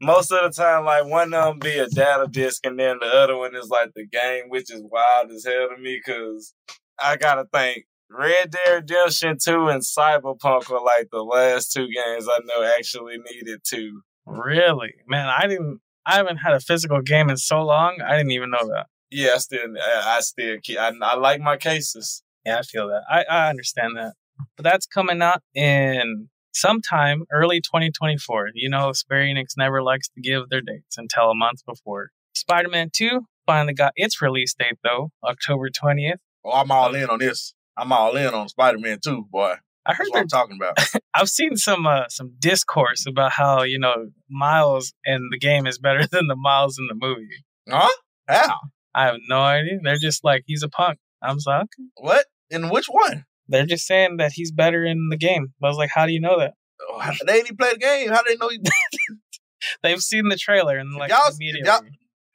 Most 0.00 0.32
of 0.32 0.42
the 0.42 0.62
time, 0.62 0.84
like 0.84 1.04
one 1.04 1.34
of 1.34 1.44
them 1.44 1.58
be 1.58 1.78
a 1.78 1.88
data 1.88 2.26
disc, 2.30 2.64
and 2.66 2.78
then 2.78 2.98
the 3.00 3.06
other 3.06 3.36
one 3.36 3.54
is 3.54 3.68
like 3.68 3.90
the 3.94 4.06
game, 4.06 4.44
which 4.48 4.72
is 4.72 4.82
wild 4.82 5.30
as 5.30 5.44
hell 5.44 5.68
to 5.74 5.80
me 5.80 6.00
because 6.04 6.54
I 6.98 7.16
gotta 7.16 7.44
think 7.52 7.84
Red 8.10 8.50
Dead 8.50 8.74
Redemption 8.74 9.36
2 9.42 9.68
and 9.68 9.82
Cyberpunk 9.82 10.68
were 10.68 10.80
like 10.80 11.08
the 11.10 11.22
last 11.22 11.72
two 11.72 11.88
games 11.88 12.26
I 12.28 12.38
know 12.44 12.62
actually 12.78 13.18
needed 13.18 13.60
to. 13.64 14.02
really, 14.26 14.94
man, 15.06 15.28
I 15.28 15.46
didn't. 15.46 15.80
I 16.04 16.16
haven't 16.16 16.36
had 16.36 16.54
a 16.54 16.60
physical 16.60 17.02
game 17.02 17.30
in 17.30 17.36
so 17.36 17.62
long. 17.62 17.98
I 18.00 18.16
didn't 18.16 18.30
even 18.30 18.50
know 18.50 18.68
that. 18.68 18.86
Yeah, 19.10 19.30
I 19.34 19.38
still, 19.38 19.74
I 19.84 20.20
still, 20.20 20.58
keep, 20.62 20.78
I, 20.78 20.92
I 21.02 21.16
like 21.16 21.40
my 21.40 21.56
cases. 21.56 22.22
Yeah, 22.44 22.58
I 22.58 22.62
feel 22.62 22.86
that. 22.88 23.02
I, 23.10 23.24
I 23.24 23.50
understand 23.50 23.96
that. 23.96 24.14
But 24.56 24.62
that's 24.62 24.86
coming 24.86 25.20
out 25.20 25.42
in 25.54 26.28
sometime 26.52 27.24
early 27.32 27.60
2024. 27.60 28.50
You 28.54 28.70
know, 28.70 28.92
Square 28.92 29.24
Enix 29.24 29.56
never 29.56 29.82
likes 29.82 30.08
to 30.10 30.20
give 30.20 30.48
their 30.48 30.60
dates 30.60 30.96
until 30.96 31.30
a 31.30 31.34
month 31.34 31.64
before. 31.66 32.10
Spider 32.34 32.68
Man 32.68 32.90
2 32.92 33.22
finally 33.46 33.74
got 33.74 33.92
its 33.96 34.22
release 34.22 34.54
date, 34.54 34.78
though, 34.84 35.10
October 35.24 35.70
20th. 35.70 36.18
Oh, 36.44 36.52
I'm 36.52 36.70
all 36.70 36.94
uh, 36.94 36.98
in 36.98 37.10
on 37.10 37.18
this. 37.18 37.54
I'm 37.76 37.92
all 37.92 38.16
in 38.16 38.32
on 38.34 38.48
Spider 38.48 38.78
Man 38.78 38.98
2, 39.02 39.26
boy. 39.30 39.54
I 39.88 39.92
heard 39.94 40.06
That's 40.06 40.10
what 40.10 40.20
I'm 40.22 40.28
talking 40.28 40.56
about. 40.60 40.78
I've 41.14 41.28
seen 41.28 41.56
some 41.56 41.86
uh, 41.86 42.08
some 42.08 42.32
discourse 42.40 43.06
about 43.06 43.32
how 43.32 43.62
you 43.62 43.78
know 43.78 44.08
Miles 44.28 44.92
in 45.04 45.28
the 45.30 45.38
game 45.38 45.66
is 45.66 45.78
better 45.78 46.06
than 46.10 46.26
the 46.26 46.36
Miles 46.36 46.78
in 46.78 46.86
the 46.88 46.94
movie. 46.94 47.44
Huh? 47.68 47.88
How? 48.28 48.56
I 48.94 49.04
have 49.06 49.16
no 49.28 49.40
idea. 49.42 49.78
They're 49.82 49.98
just 49.98 50.24
like 50.24 50.42
he's 50.46 50.62
a 50.62 50.68
punk. 50.68 50.98
I'm 51.22 51.36
like, 51.46 51.62
okay. 51.62 51.88
What? 51.98 52.26
In 52.50 52.68
which 52.70 52.86
one? 52.86 53.24
They're 53.48 53.66
just 53.66 53.86
saying 53.86 54.16
that 54.16 54.32
he's 54.32 54.50
better 54.50 54.84
in 54.84 55.08
the 55.10 55.16
game. 55.16 55.52
I 55.62 55.68
was 55.68 55.76
like, 55.76 55.90
how 55.90 56.06
do 56.06 56.12
you 56.12 56.20
know 56.20 56.38
that? 56.40 56.54
Oh, 56.90 57.10
They 57.26 57.34
ain't 57.36 57.44
even 57.46 57.56
played 57.56 57.74
the 57.74 57.78
game. 57.78 58.08
How 58.10 58.22
do 58.22 58.30
they 58.30 58.36
know 58.36 58.48
he? 58.48 58.58
They've 59.82 60.00
seen 60.00 60.28
the 60.28 60.36
trailer 60.36 60.76
and 60.78 60.94
like 60.94 61.10
Y'all- 61.10 61.30
immediately. 61.32 61.66
y'all- 61.70 61.82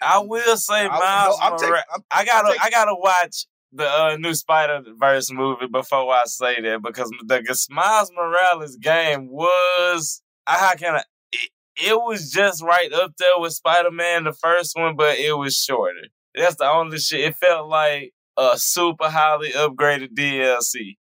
I 0.03 0.17
will 0.19 0.57
say, 0.57 0.85
I- 0.85 0.87
Miles 0.87 1.37
no, 1.39 1.45
I'm 1.45 1.51
taking- 1.57 1.69
Morales. 1.69 1.85
I'm- 1.91 2.03
I 2.11 2.25
gotta, 2.25 2.47
I'm 2.47 2.53
taking- 2.53 2.61
I 2.65 2.69
gotta 2.71 2.95
watch 2.95 3.45
the 3.73 3.87
uh, 3.87 4.17
new 4.17 4.33
Spider 4.33 4.81
Verse 4.99 5.31
movie 5.31 5.67
before 5.67 6.11
I 6.13 6.23
say 6.25 6.61
that 6.61 6.81
because 6.81 7.09
the 7.25 7.67
Miles 7.69 8.11
Morales 8.15 8.75
game 8.77 9.29
was, 9.29 10.21
I 10.45 10.75
can 10.77 10.95
I? 10.95 11.03
It, 11.31 11.49
it 11.77 11.95
was 11.95 12.31
just 12.31 12.61
right 12.63 12.91
up 12.93 13.13
there 13.17 13.37
with 13.37 13.53
Spider 13.53 13.91
Man, 13.91 14.25
the 14.25 14.33
first 14.33 14.75
one, 14.77 14.95
but 14.95 15.17
it 15.17 15.37
was 15.37 15.55
shorter. 15.55 16.07
That's 16.35 16.55
the 16.55 16.65
only 16.69 16.97
shit. 16.97 17.21
It 17.21 17.35
felt 17.37 17.69
like 17.69 18.13
a 18.37 18.57
super 18.57 19.09
highly 19.09 19.51
upgraded 19.51 20.13
DLC, 20.13 20.97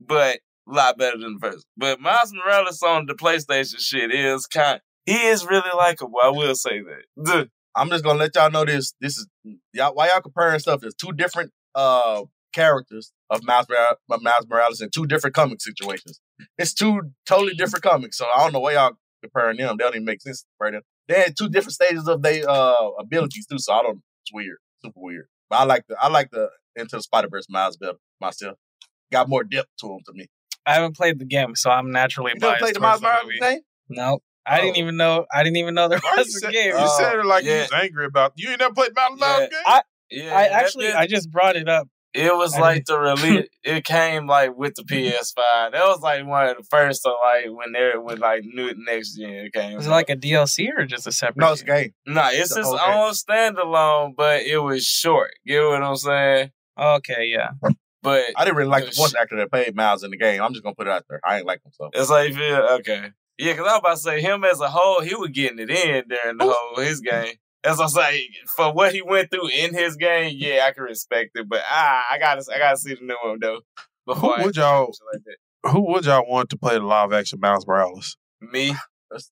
but 0.00 0.38
a 0.68 0.72
lot 0.72 0.98
better 0.98 1.18
than 1.18 1.34
the 1.34 1.40
first. 1.40 1.66
But 1.76 2.00
Miles 2.00 2.32
Morales 2.32 2.82
on 2.82 3.06
the 3.06 3.14
PlayStation 3.14 3.78
shit 3.78 4.12
is 4.14 4.46
kind. 4.46 4.80
He 5.06 5.26
is 5.26 5.44
really 5.44 5.70
likable. 5.76 6.18
I 6.22 6.28
will 6.28 6.54
say 6.54 6.80
that. 6.80 7.02
The- 7.16 7.50
I'm 7.76 7.88
just 7.88 8.02
gonna 8.02 8.18
let 8.18 8.34
y'all 8.34 8.50
know 8.50 8.64
this. 8.64 8.94
This 9.00 9.16
is 9.16 9.28
y'all. 9.72 9.94
Why 9.94 10.08
y'all 10.08 10.20
comparing 10.20 10.58
stuff? 10.58 10.80
There's 10.80 10.94
two 10.94 11.12
different 11.12 11.52
uh 11.74 12.22
characters 12.52 13.12
of 13.30 13.42
Miles, 13.44 13.66
Morales, 13.68 13.96
of 14.10 14.22
Miles 14.22 14.46
Morales 14.48 14.80
in 14.80 14.90
two 14.90 15.06
different 15.06 15.34
comic 15.36 15.60
situations. 15.60 16.20
It's 16.58 16.74
two 16.74 17.00
totally 17.26 17.54
different 17.54 17.84
comics. 17.84 18.18
So 18.18 18.26
I 18.34 18.42
don't 18.42 18.52
know 18.52 18.60
why 18.60 18.72
y'all 18.74 18.92
comparing 19.22 19.56
them. 19.58 19.76
They 19.76 19.84
don't 19.84 19.94
even 19.94 20.04
make 20.04 20.20
sense 20.22 20.44
right 20.58 20.72
now. 20.72 20.80
They 21.08 21.14
had 21.20 21.36
two 21.36 21.48
different 21.48 21.74
stages 21.74 22.08
of 22.08 22.22
their 22.22 22.48
uh 22.48 22.88
abilities 22.98 23.46
too. 23.46 23.58
So 23.58 23.72
I 23.72 23.82
don't. 23.82 24.02
It's 24.22 24.32
weird. 24.32 24.58
Super 24.84 25.00
weird. 25.00 25.26
But 25.48 25.56
I 25.60 25.64
like 25.64 25.84
the 25.88 25.96
I 26.00 26.08
like 26.08 26.30
the 26.30 26.48
Into 26.76 26.96
the 26.96 27.02
Spider 27.02 27.28
Verse 27.30 27.46
Miles 27.48 27.76
better 27.76 27.98
myself. 28.20 28.56
Got 29.12 29.28
more 29.28 29.44
depth 29.44 29.68
to 29.80 29.86
him 29.88 30.00
to 30.06 30.12
me. 30.12 30.26
I 30.66 30.74
haven't 30.74 30.96
played 30.96 31.18
the 31.18 31.24
game, 31.24 31.56
so 31.56 31.70
I'm 31.70 31.90
naturally 31.90 32.32
You 32.34 32.40
biased 32.40 32.60
played 32.60 32.74
the 32.76 32.80
Miles 32.80 33.00
the 33.00 33.06
Morales 33.06 33.32
game? 33.40 33.60
No, 33.88 34.20
I 34.46 34.60
didn't 34.60 34.76
Oh. 34.76 34.80
even 34.80 34.96
know. 34.96 35.26
I 35.34 35.42
didn't 35.42 35.56
even 35.56 35.74
know 35.74 35.88
there 35.88 35.98
Why 35.98 36.12
you 36.16 36.20
was 36.20 36.36
a 36.36 36.38
said, 36.40 36.52
game. 36.52 36.72
you 36.78 36.88
said 36.96 37.18
it 37.18 37.26
like 37.26 37.44
yeah. 37.44 37.54
you 37.54 37.60
was 37.62 37.72
angry 37.72 38.04
about. 38.06 38.32
You 38.36 38.50
ain't 38.50 38.60
never 38.60 38.74
played 38.74 38.92
Miles 38.94 39.18
Morales 39.18 39.48
game. 39.50 39.58
I, 39.66 39.82
yeah, 40.10 40.36
I 40.36 40.48
that 40.48 40.52
actually, 40.64 40.86
bit- 40.86 40.96
I 40.96 41.06
just 41.06 41.30
brought 41.30 41.56
it 41.56 41.68
up. 41.68 41.88
It 42.12 42.34
was 42.36 42.54
I 42.56 42.60
like 42.60 42.86
the 42.86 42.98
release. 42.98 43.46
it 43.64 43.84
came 43.84 44.26
like 44.26 44.56
with 44.56 44.74
the 44.74 44.82
PS5. 44.82 45.36
That 45.70 45.84
was 45.86 46.00
like 46.00 46.26
one 46.26 46.48
of 46.48 46.56
the 46.56 46.64
first 46.64 47.06
of 47.06 47.12
like 47.22 47.44
when 47.46 47.70
they 47.72 47.92
when 47.96 48.18
like 48.18 48.42
new 48.42 48.74
next 48.84 49.14
gen 49.16 49.48
came. 49.54 49.76
Was 49.76 49.86
it 49.86 49.90
like 49.90 50.10
a 50.10 50.16
DLC 50.16 50.68
or 50.76 50.86
just 50.86 51.06
a 51.06 51.12
separate? 51.12 51.36
No, 51.38 51.52
it's 51.52 51.62
a 51.62 51.66
game. 51.66 51.94
Nah, 52.06 52.30
it's 52.30 52.50
It's 52.50 52.56
a 52.56 52.60
its 52.60 52.68
whole 52.68 52.78
game. 52.78 52.96
own 52.96 53.12
standalone, 53.12 54.16
but 54.16 54.42
it 54.42 54.58
was 54.58 54.84
short. 54.84 55.30
Get 55.46 55.62
what 55.62 55.82
I'm 55.84 55.94
saying? 55.96 56.50
Okay, 56.76 57.26
yeah. 57.26 57.50
But 58.02 58.24
I 58.36 58.44
didn't 58.44 58.56
really 58.56 58.70
like 58.70 58.86
the 58.86 58.92
Sh- 58.92 58.96
voice 58.96 59.14
actor 59.14 59.36
that 59.36 59.50
played 59.50 59.76
Miles 59.76 60.02
in 60.02 60.10
the 60.10 60.16
game. 60.16 60.42
I'm 60.42 60.52
just 60.52 60.64
gonna 60.64 60.74
put 60.74 60.86
it 60.88 60.92
out 60.92 61.04
there. 61.08 61.20
I 61.24 61.36
ain't 61.38 61.46
like 61.46 61.60
him 61.64 61.70
so. 61.72 61.90
it's 61.92 62.10
like 62.10 62.34
yeah, 62.34 62.66
okay, 62.80 63.10
yeah. 63.38 63.52
Because 63.52 63.66
I 63.68 63.72
was 63.72 63.78
about 63.78 63.90
to 63.90 63.96
say 63.98 64.20
him 64.20 64.42
as 64.44 64.58
a 64.60 64.68
whole, 64.68 65.00
he 65.02 65.14
was 65.14 65.30
getting 65.30 65.58
it 65.60 65.70
in 65.70 66.04
during 66.08 66.38
the 66.38 66.52
whole 66.52 66.82
his 66.84 67.00
game. 67.00 67.34
As 67.62 67.80
I 67.80 67.86
say, 67.88 68.28
for 68.56 68.72
what 68.72 68.94
he 68.94 69.02
went 69.02 69.30
through 69.30 69.48
in 69.48 69.74
his 69.74 69.96
game, 69.96 70.34
yeah, 70.38 70.64
I 70.66 70.72
can 70.72 70.84
respect 70.84 71.32
it. 71.34 71.48
But 71.48 71.60
ah, 71.68 72.04
I 72.10 72.18
gotta, 72.18 72.42
I 72.54 72.58
gotta 72.58 72.76
see 72.78 72.94
the 72.94 73.02
new 73.04 73.16
one 73.22 73.38
though. 73.40 73.60
Before 74.06 74.36
Who 74.36 74.44
would 74.46 74.56
y'all- 74.56 74.86
like 75.12 75.22
that. 75.24 75.70
Who 75.72 75.92
would 75.92 76.06
y'all 76.06 76.26
want 76.26 76.48
to 76.50 76.56
play 76.56 76.74
the 76.78 76.84
live 76.86 77.12
action 77.12 77.38
Miles 77.38 77.66
Morales? 77.66 78.16
Me, 78.40 78.74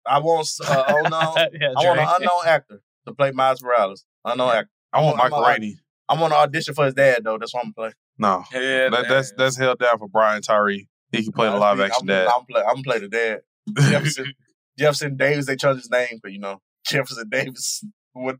I 0.04 0.18
want 0.18 0.46
uh, 0.66 0.84
unknown. 0.88 1.34
yeah, 1.58 1.68
I 1.74 1.86
want 1.86 2.00
an 2.00 2.08
unknown 2.20 2.46
actor 2.46 2.82
to 3.06 3.14
play 3.14 3.30
Miles 3.30 3.62
Morales. 3.62 4.04
Unknown 4.26 4.50
actor. 4.50 4.70
I 4.92 5.00
want 5.02 5.18
I'm- 5.18 5.24
I'm 5.24 5.30
Michael 5.30 5.44
a- 5.46 5.48
Rainey. 5.48 5.78
I'm 6.10 6.22
on 6.22 6.30
to 6.30 6.36
audition 6.36 6.74
for 6.74 6.84
his 6.86 6.94
dad 6.94 7.22
though. 7.24 7.38
That's 7.38 7.54
what 7.54 7.64
I'm 7.64 7.72
playing. 7.72 7.92
No, 8.18 8.42
yeah, 8.52 8.88
that, 8.90 9.06
that's 9.08 9.32
that's 9.38 9.56
held 9.56 9.78
down 9.78 9.98
for 9.98 10.08
Brian 10.08 10.42
Tyree. 10.42 10.88
He 11.12 11.22
can 11.22 11.32
play 11.32 11.48
the 11.48 11.56
live 11.56 11.80
action 11.80 12.00
I'm, 12.02 12.06
dad. 12.06 12.28
I'm, 12.34 12.44
play, 12.44 12.62
I'm 12.62 12.82
play 12.82 12.98
the 12.98 13.08
dad. 13.08 13.40
Jefferson, 13.90 14.32
Jefferson 14.78 15.16
Davis. 15.16 15.46
They 15.46 15.56
changed 15.56 15.80
his 15.80 15.90
name, 15.90 16.18
but 16.22 16.32
you 16.32 16.40
know 16.40 16.60
Jefferson 16.86 17.28
Davis. 17.30 17.84
What 18.22 18.36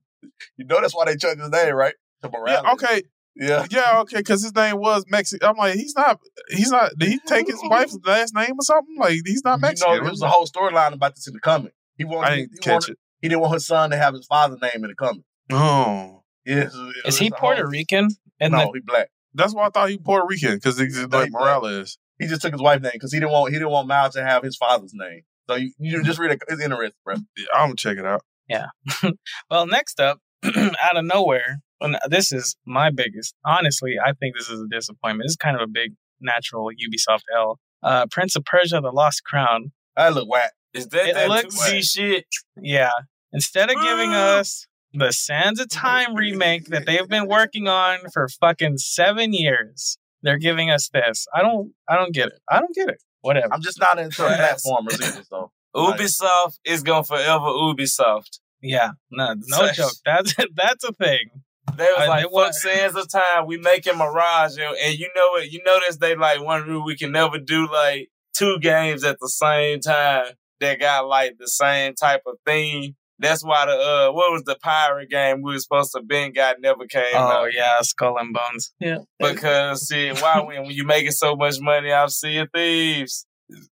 you 0.56 0.64
know? 0.64 0.80
That's 0.80 0.94
why 0.94 1.06
they 1.06 1.16
changed 1.16 1.40
his 1.40 1.50
name, 1.50 1.74
right? 1.74 1.94
To 2.22 2.30
Morales. 2.30 2.62
Yeah, 2.64 2.72
okay, 2.72 3.02
Yeah. 3.36 3.66
yeah, 3.70 4.00
okay, 4.00 4.18
because 4.18 4.42
his 4.42 4.54
name 4.54 4.78
was 4.78 5.04
Mexican. 5.08 5.48
I'm 5.48 5.56
like, 5.56 5.74
he's 5.74 5.94
not. 5.94 6.18
He's 6.50 6.70
not. 6.70 6.92
Did 6.98 7.08
he 7.10 7.20
take 7.26 7.46
his 7.46 7.60
wife's 7.64 7.98
last 8.04 8.34
name 8.34 8.52
or 8.58 8.62
something? 8.62 8.96
Like, 8.98 9.20
he's 9.24 9.44
not 9.44 9.60
Mexican. 9.60 9.92
You 9.92 9.98
know, 9.98 10.04
there 10.04 10.10
was 10.10 10.22
a 10.22 10.28
whole 10.28 10.46
storyline 10.46 10.92
about 10.92 11.14
this 11.14 11.28
in 11.28 11.34
the 11.34 11.40
comic. 11.40 11.72
He 11.96 12.04
wanted. 12.04 12.26
I 12.26 12.36
didn't 12.36 12.52
he 12.52 12.58
catch 12.58 12.72
wanted, 12.72 12.92
it. 12.92 12.98
He 13.22 13.28
didn't 13.28 13.40
want 13.40 13.54
his 13.54 13.66
son 13.66 13.90
to 13.90 13.96
have 13.96 14.14
his 14.14 14.26
father's 14.26 14.60
name 14.60 14.84
in 14.84 14.88
the 14.88 14.94
comic. 14.94 15.22
Oh, 15.50 16.22
Yes. 16.44 16.74
Is 17.04 17.18
he 17.18 17.30
Puerto 17.30 17.66
Rican? 17.66 18.08
And 18.40 18.52
No, 18.52 18.72
he 18.72 18.80
black. 18.80 19.08
that's 19.34 19.54
why 19.54 19.66
I 19.66 19.70
thought 19.70 19.90
he 19.90 19.98
Puerto 19.98 20.26
Rican 20.26 20.54
because 20.54 20.78
he's 20.78 20.96
like 20.96 21.02
he 21.02 21.06
black. 21.08 21.30
Morales. 21.30 21.98
He 22.18 22.26
just 22.26 22.40
took 22.40 22.52
his 22.52 22.62
wife's 22.62 22.82
name 22.82 22.92
because 22.94 23.12
he 23.12 23.20
didn't 23.20 23.32
want 23.32 23.52
he 23.52 23.58
didn't 23.58 23.70
want 23.70 23.86
Miles 23.86 24.14
to 24.14 24.24
have 24.24 24.42
his 24.42 24.56
father's 24.56 24.92
name. 24.94 25.22
So 25.48 25.56
you, 25.56 25.72
you 25.78 25.96
mm-hmm. 25.96 26.06
just 26.06 26.18
read 26.18 26.32
it. 26.32 26.42
It's 26.48 26.62
interesting, 26.62 26.96
bro. 27.04 27.16
Yeah, 27.36 27.46
I'm 27.54 27.68
gonna 27.68 27.76
check 27.76 27.98
it 27.98 28.06
out. 28.06 28.22
well, 29.50 29.66
next 29.66 30.00
up, 30.00 30.18
out 30.44 30.96
of 30.96 31.04
nowhere, 31.04 31.58
and 31.80 31.96
this 32.08 32.32
is 32.32 32.56
my 32.66 32.90
biggest. 32.90 33.34
Honestly, 33.44 33.94
I 34.04 34.12
think 34.12 34.36
this 34.36 34.48
is 34.48 34.60
a 34.60 34.66
disappointment. 34.68 35.24
This 35.26 35.32
is 35.32 35.36
kind 35.36 35.56
of 35.56 35.62
a 35.62 35.66
big 35.66 35.92
natural 36.20 36.68
Ubisoft 36.70 37.22
L. 37.34 37.58
Uh, 37.82 38.06
Prince 38.10 38.36
of 38.36 38.44
Persia: 38.44 38.80
The 38.80 38.90
Lost 38.90 39.22
Crown. 39.24 39.72
I 39.96 40.08
look 40.10 40.28
whack. 40.30 40.52
is 40.74 40.86
that 40.88 41.08
It 41.08 41.14
that 41.14 41.28
looks- 41.28 41.56
2D 41.70 41.82
shit? 41.82 42.24
Yeah. 42.60 42.90
Instead 43.32 43.68
of 43.70 43.76
giving 43.82 44.14
us 44.14 44.66
the 44.94 45.12
Sands 45.12 45.60
of 45.60 45.68
Time 45.68 46.14
remake 46.14 46.66
that 46.66 46.86
they've 46.86 47.08
been 47.08 47.26
working 47.38 47.68
on 47.68 47.98
for 48.12 48.26
fucking 48.28 48.78
seven 48.78 49.32
years, 49.32 49.98
they're 50.22 50.38
giving 50.38 50.70
us 50.70 50.88
this. 50.92 51.26
I 51.34 51.42
don't. 51.42 51.72
I 51.88 51.96
don't 51.96 52.14
get 52.14 52.28
it. 52.28 52.40
I 52.48 52.58
don't 52.60 52.74
get 52.74 52.88
it. 52.88 53.02
Whatever. 53.20 53.52
I'm 53.52 53.60
just 53.62 53.78
not 53.80 53.98
into 53.98 54.22
platformers 54.22 54.94
either. 55.02 55.22
So 55.28 55.50
Ubisoft 55.78 56.58
is 56.64 56.82
gonna 56.82 57.04
forever 57.04 57.46
Ubisoft. 57.46 58.38
Yeah. 58.62 58.90
No. 59.10 59.34
No 59.34 59.56
Such- 59.66 59.76
joke. 59.76 59.92
That's 60.04 60.34
that's 60.54 60.84
a 60.84 60.92
thing. 60.92 61.30
They 61.76 61.84
was 61.84 62.04
Uh, 62.04 62.08
like, 62.08 62.18
they 62.20 62.22
"Fuck 62.24 62.32
wa- 62.32 62.50
sands 62.50 62.96
of 62.96 63.10
time. 63.12 63.46
We 63.46 63.58
making 63.58 63.96
Mirage, 63.98 64.56
and, 64.58 64.74
and 64.82 64.98
you 64.98 65.08
know 65.14 65.36
it. 65.36 65.52
You 65.52 65.60
notice 65.66 65.98
they 65.98 66.16
like 66.16 66.42
one 66.42 66.62
rule 66.66 66.84
we 66.84 66.96
can 66.96 67.12
never 67.12 67.38
do 67.38 67.70
like 67.70 68.08
two 68.36 68.58
games 68.60 69.04
at 69.04 69.18
the 69.20 69.28
same 69.28 69.80
time 69.80 70.26
that 70.60 70.80
got 70.80 71.06
like 71.06 71.36
the 71.38 71.46
same 71.46 71.94
type 71.94 72.22
of 72.26 72.36
theme. 72.46 72.96
That's 73.20 73.44
why 73.44 73.66
the 73.66 73.72
uh, 73.72 74.12
what 74.12 74.32
was 74.32 74.44
the 74.44 74.56
pirate 74.56 75.10
game 75.10 75.42
we 75.42 75.52
were 75.52 75.58
supposed 75.58 75.92
to 75.94 76.02
been 76.02 76.32
got 76.32 76.60
never 76.60 76.86
came 76.86 77.04
Oh 77.14 77.18
out 77.18 77.52
yeah, 77.52 77.80
Skull 77.82 78.16
and 78.18 78.32
Bones. 78.32 78.72
Yeah. 78.80 78.98
because 79.18 79.86
see 79.88 80.10
why 80.12 80.40
when 80.40 80.62
when 80.62 80.70
you 80.70 80.84
making 80.86 81.10
so 81.12 81.36
much 81.36 81.60
money 81.60 81.92
off 81.92 82.10
Sea 82.10 82.38
of 82.38 82.48
Thieves. 82.54 83.26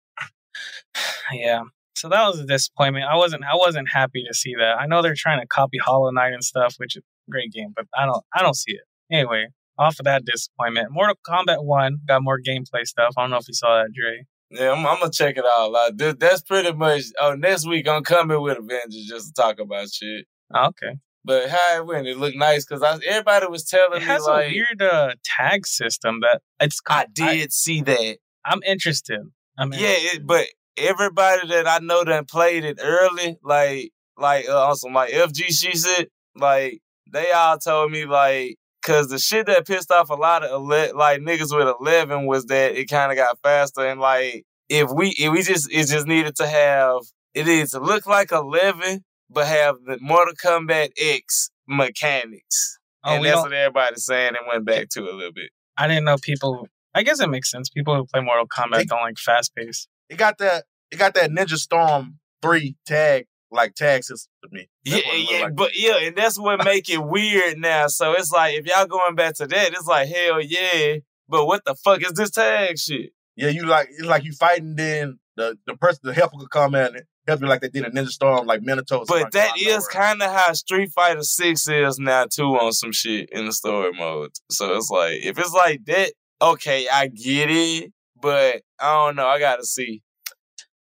Yeah. 1.32 1.62
So 1.96 2.08
that 2.08 2.26
was 2.26 2.40
a 2.40 2.46
disappointment. 2.46 3.06
I 3.06 3.16
wasn't 3.16 3.44
I 3.44 3.54
wasn't 3.54 3.88
happy 3.88 4.24
to 4.26 4.34
see 4.34 4.54
that. 4.58 4.76
I 4.80 4.86
know 4.86 5.02
they're 5.02 5.14
trying 5.16 5.40
to 5.40 5.46
copy 5.46 5.78
Hollow 5.78 6.10
Knight 6.10 6.32
and 6.32 6.44
stuff, 6.44 6.74
which 6.78 6.96
is 6.96 7.02
a 7.28 7.30
great 7.30 7.52
game, 7.52 7.72
but 7.74 7.86
I 7.96 8.04
don't 8.06 8.24
I 8.34 8.42
don't 8.42 8.56
see 8.56 8.72
it. 8.72 8.82
Anyway, 9.12 9.46
off 9.78 9.98
of 9.98 10.04
that 10.04 10.24
disappointment. 10.24 10.88
Mortal 10.90 11.16
Kombat 11.26 11.64
1 11.64 11.98
got 12.06 12.22
more 12.22 12.38
gameplay 12.40 12.84
stuff. 12.84 13.14
I 13.16 13.22
don't 13.22 13.30
know 13.30 13.36
if 13.38 13.48
you 13.48 13.54
saw 13.54 13.82
that, 13.82 13.92
Dre. 13.92 14.24
Yeah, 14.50 14.72
I'm, 14.72 14.86
I'm 14.86 14.98
gonna 14.98 15.10
check 15.10 15.36
it 15.36 15.44
out. 15.44 15.72
Like 15.72 15.98
th- 15.98 16.16
that's 16.18 16.42
pretty 16.42 16.72
much. 16.72 17.02
Oh, 17.20 17.34
next 17.34 17.66
week 17.66 17.88
I'm 17.88 18.04
coming 18.04 18.40
with 18.40 18.58
Avengers 18.58 19.06
just 19.08 19.34
to 19.34 19.42
talk 19.42 19.58
about 19.58 19.88
shit. 19.92 20.26
Oh, 20.54 20.66
okay. 20.66 20.98
But 21.24 21.48
how 21.48 21.78
it 21.78 21.86
went, 21.86 22.06
it 22.06 22.18
looked 22.18 22.36
nice 22.36 22.66
because 22.66 22.82
everybody 23.06 23.46
was 23.46 23.64
telling 23.64 23.96
It 23.96 24.00
me 24.00 24.04
has 24.06 24.26
like 24.26 24.46
a 24.46 24.50
weird 24.50 24.82
uh, 24.82 25.14
tag 25.24 25.66
system 25.66 26.20
that 26.20 26.42
it's 26.60 26.80
I 26.88 27.06
did 27.10 27.52
see 27.52 27.80
that. 27.80 28.18
I'm 28.44 28.62
interested. 28.66 29.20
I 29.58 29.64
mean, 29.64 29.80
Yeah, 29.80 29.94
it, 29.96 30.26
but 30.26 30.46
everybody 30.76 31.48
that 31.48 31.66
I 31.66 31.78
know 31.78 32.04
that 32.04 32.28
played 32.28 32.64
it 32.64 32.78
early, 32.82 33.36
like 33.42 33.92
like 34.16 34.48
uh, 34.48 34.68
on 34.68 34.76
some 34.76 34.92
like 34.92 35.12
FGC 35.12 35.84
shit, 35.84 36.10
like 36.36 36.80
they 37.12 37.30
all 37.32 37.58
told 37.58 37.92
me 37.92 38.04
like 38.04 38.56
because 38.82 39.08
the 39.08 39.18
shit 39.18 39.46
that 39.46 39.66
pissed 39.66 39.90
off 39.90 40.10
a 40.10 40.14
lot 40.14 40.44
of 40.44 40.50
ele- 40.50 40.96
like 40.96 41.20
niggas 41.20 41.56
with 41.56 41.74
eleven 41.80 42.26
was 42.26 42.46
that 42.46 42.76
it 42.76 42.86
kind 42.86 43.10
of 43.10 43.16
got 43.16 43.38
faster 43.42 43.86
and 43.86 44.00
like 44.00 44.44
if 44.68 44.90
we 44.90 45.14
if 45.18 45.32
we 45.32 45.42
just 45.42 45.70
it 45.72 45.86
just 45.86 46.06
needed 46.06 46.36
to 46.36 46.46
have 46.46 47.00
it 47.34 47.46
needed 47.46 47.68
to 47.70 47.80
look 47.80 48.06
like 48.06 48.32
eleven 48.32 49.04
but 49.30 49.46
have 49.46 49.76
the 49.86 49.98
Mortal 50.00 50.34
Kombat 50.34 50.90
X 51.00 51.50
mechanics. 51.66 52.78
Oh, 53.02 53.16
and 53.16 53.24
that's 53.24 53.42
what 53.42 53.52
everybody's 53.52 54.04
saying 54.04 54.28
and 54.28 54.46
went 54.48 54.64
back 54.64 54.88
to 54.90 55.02
a 55.02 55.12
little 55.12 55.32
bit. 55.32 55.50
I 55.76 55.88
didn't 55.88 56.04
know 56.04 56.16
people. 56.22 56.68
I 56.94 57.02
guess 57.02 57.20
it 57.20 57.28
makes 57.28 57.50
sense. 57.50 57.68
People 57.68 57.96
who 57.96 58.06
play 58.06 58.22
Mortal 58.22 58.46
Kombat 58.46 58.86
don't 58.86 59.00
like 59.00 59.18
fast 59.18 59.54
pace. 59.54 59.88
It 60.14 60.18
got 60.18 60.38
that 60.38 60.64
it 60.90 60.98
got 60.98 61.14
that 61.14 61.30
Ninja 61.30 61.56
Storm 61.56 62.18
three 62.40 62.76
tag 62.86 63.26
like 63.50 63.74
tag 63.74 64.02
system 64.04 64.30
to 64.42 64.48
me. 64.52 64.68
Yeah, 64.84 64.96
That's 64.96 65.30
yeah, 65.30 65.40
like. 65.42 65.56
but 65.56 65.70
yeah, 65.74 65.98
and 66.02 66.16
that's 66.16 66.38
what 66.38 66.64
make 66.64 66.90
it 66.90 67.02
weird 67.02 67.58
now. 67.58 67.86
So 67.86 68.12
it's 68.12 68.32
like 68.32 68.54
if 68.54 68.66
y'all 68.66 68.86
going 68.86 69.14
back 69.14 69.34
to 69.36 69.46
that, 69.46 69.72
it's 69.72 69.86
like 69.86 70.08
hell 70.08 70.40
yeah. 70.40 70.96
But 71.28 71.46
what 71.46 71.64
the 71.64 71.74
fuck 71.74 72.02
is 72.02 72.12
this 72.12 72.30
tag 72.30 72.78
shit? 72.78 73.12
Yeah, 73.36 73.48
you 73.48 73.66
like 73.66 73.88
it's 73.90 74.02
like 74.02 74.24
you 74.24 74.32
fighting, 74.32 74.76
then 74.76 75.18
the 75.36 75.58
the 75.66 75.76
person, 75.76 76.00
the 76.04 76.14
helper 76.14 76.38
could 76.38 76.50
come 76.50 76.74
in 76.74 76.96
and 76.96 77.02
help 77.26 77.40
you 77.40 77.46
like 77.46 77.60
they 77.60 77.68
did 77.68 77.84
in 77.84 77.92
Ninja 77.92 78.08
Storm, 78.08 78.46
like 78.46 78.60
Minato. 78.60 79.06
But 79.06 79.32
that 79.32 79.56
is 79.58 79.86
kind 79.88 80.22
of 80.22 80.30
how 80.30 80.52
Street 80.52 80.90
Fighter 80.92 81.22
Six 81.22 81.68
is 81.68 81.98
now 81.98 82.26
too 82.26 82.56
on 82.56 82.72
some 82.72 82.92
shit 82.92 83.30
in 83.30 83.46
the 83.46 83.52
story 83.52 83.92
mode. 83.92 84.32
So 84.50 84.76
it's 84.76 84.90
like 84.90 85.24
if 85.24 85.38
it's 85.38 85.52
like 85.52 85.84
that, 85.86 86.12
okay, 86.40 86.86
I 86.88 87.08
get 87.08 87.50
it. 87.50 87.92
But 88.20 88.62
I 88.84 89.06
don't 89.06 89.16
know. 89.16 89.26
I 89.26 89.38
gotta 89.38 89.64
see. 89.64 90.02